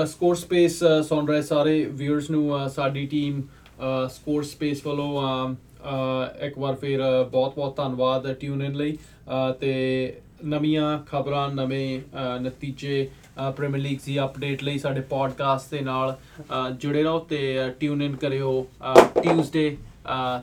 ਸਕੋਰ 0.07 0.35
ਸਪੇਸ 0.37 0.79
ਸੁਣ 1.09 1.29
ਰਹੇ 1.29 1.43
ਸਾਰੇ 1.43 1.85
ਵਿਊਅਰਸ 1.93 2.31
ਨੂੰ 2.31 2.69
ਸਾਡੀ 2.71 3.07
ਟੀਮ 3.07 3.43
ਸਕੋਰ 4.15 4.43
ਸਪੇਸ 4.45 4.87
ਵੱਲੋਂ 4.87 5.55
ਇੱਕ 6.47 6.59
ਵਾਰ 6.59 6.75
ਫਿਰ 6.75 7.01
ਬਹੁਤ 7.31 7.55
ਬਹੁਤ 7.57 7.77
ਧੰਨਵਾਦ 7.77 8.33
ਟਿਊਨ 8.33 8.63
ਇਨ 8.63 8.75
ਲਈ। 8.77 8.97
ਤੇ 9.61 9.73
ਨਵੀਆਂ 10.45 10.99
ਖਬਰਾਂ 11.07 11.49
ਨਵੇਂ 11.55 12.01
ਨਤੀਜੇ 12.43 13.09
ਪ੍ਰੀਮੀਅਰ 13.57 13.81
ਲੀਗ 13.83 13.99
ਦੀ 14.07 14.19
ਅਪਡੇਟ 14.21 14.63
ਲਈ 14.65 14.79
ਸਾਡੇ 14.79 15.01
ਪੋਡਕਾਸਟ 15.11 15.71
ਦੇ 15.71 15.81
ਨਾਲ 15.81 16.17
ਜੁੜੇ 16.81 17.03
ਰਹੋ 17.03 17.19
ਤੇ 17.31 17.59
ਟਿਊਨ 17.81 18.03
ਇਨ 18.03 18.17
ਕਰਿਓ 18.17 18.67
ਟਿਊਜ਼ਡੇ 19.23 19.77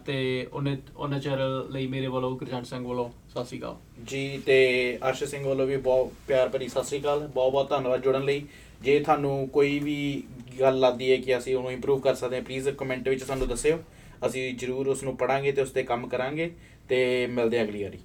ਤੇ 0.05 0.47
ਉਹਨੇ, 0.53 0.78
ਉਹਨਾਂ 0.97 1.20
ਚਿਰ 1.20 1.38
ਲਈ 1.72 1.88
ਮੇਰੇ 1.88 2.08
ਵੱਲੋਂ 2.08 2.32
ਗੁਰਜੰਟ 2.38 2.66
ਸਿੰਘ 2.66 2.88
ਵੱਲੋਂ 2.88 3.10
ਸਤਿ 3.30 3.45
ਸ਼੍ਰੀ 3.45 3.60
ਅਕਾਲ। 3.60 3.76
ਜੀ, 4.03 4.41
ਤੇ 4.45 4.97
ਅਰਸ਼ 5.10 5.24
ਸਿੰਘ 5.24 5.47
ਵੱਲੋਂ 5.47 5.68
ਵੀ 5.68 5.78
ਬਹੁਤ 5.78 6.12
ਪਿਆਰ 6.28 6.49
ਭਰੀ 6.49 6.68
ਸਤਿ 6.68 6.84
ਸ੍ਰੀ 6.84 6.99
ਅਕਾਲ। 7.01 7.28
ਬਹੁਤ 7.28 7.51
ਬਹੁਤ 7.51 7.70
ਧੰਨਵਾਦ 7.70 8.03
ਜੁੜਨ 8.03 8.26
ਲਈ। 8.26 8.45
ਜੇ 8.82 8.99
ਤੁਹਾਨੂੰ 8.99 9.49
ਕੋਈ 9.53 9.80
ਵੀ 9.80 10.24
ਗੱਲ 10.60 10.80
ਲੱਗਦੀ 10.80 11.12
ਹੈ 11.12 11.18
ਕਿ 11.18 11.38
ਅਸੀਂ 11.38 11.55
ਉਹਨੂੰ 11.55 11.72
ਇੰਪਰੂਵ 11.72 11.99
ਕਰ 11.99 12.16
ਸਕਦੇ 12.16 12.36
ਹਾਂ 12.36 12.43
ਪਲੀਜ਼ 12.43 12.70
ਕਮੈਂਟ 12.70 13.10
ਵਿੱਚ 13.10 13.24
ਸਾਨੂੰ 13.24 13.47
ਦੱਸਿਓ। 13.47 13.80
ਅਸੀਂ 14.28 14.53
ਜਰੂਰ 14.53 14.88
ਉਸ 14.88 15.03
ਨੂੰ 15.03 15.18
ਪੜਾਂਗੇ 15.18 15.51
ਤੇ 15.51 15.62
ਉਸ 15.62 15.72
ਤੇ 15.72 15.84
ਕੰਮ 15.84 16.08
ਕਰਾਂਗੇ। 16.08 16.51
ਤੇ 16.89 17.28
ਮਿਲਦੇ 17.28 17.58
ਹਾਂ 17.58 17.66
ਅਗਲੀ 17.66 17.84
ਵਾਰੀ। 17.84 17.97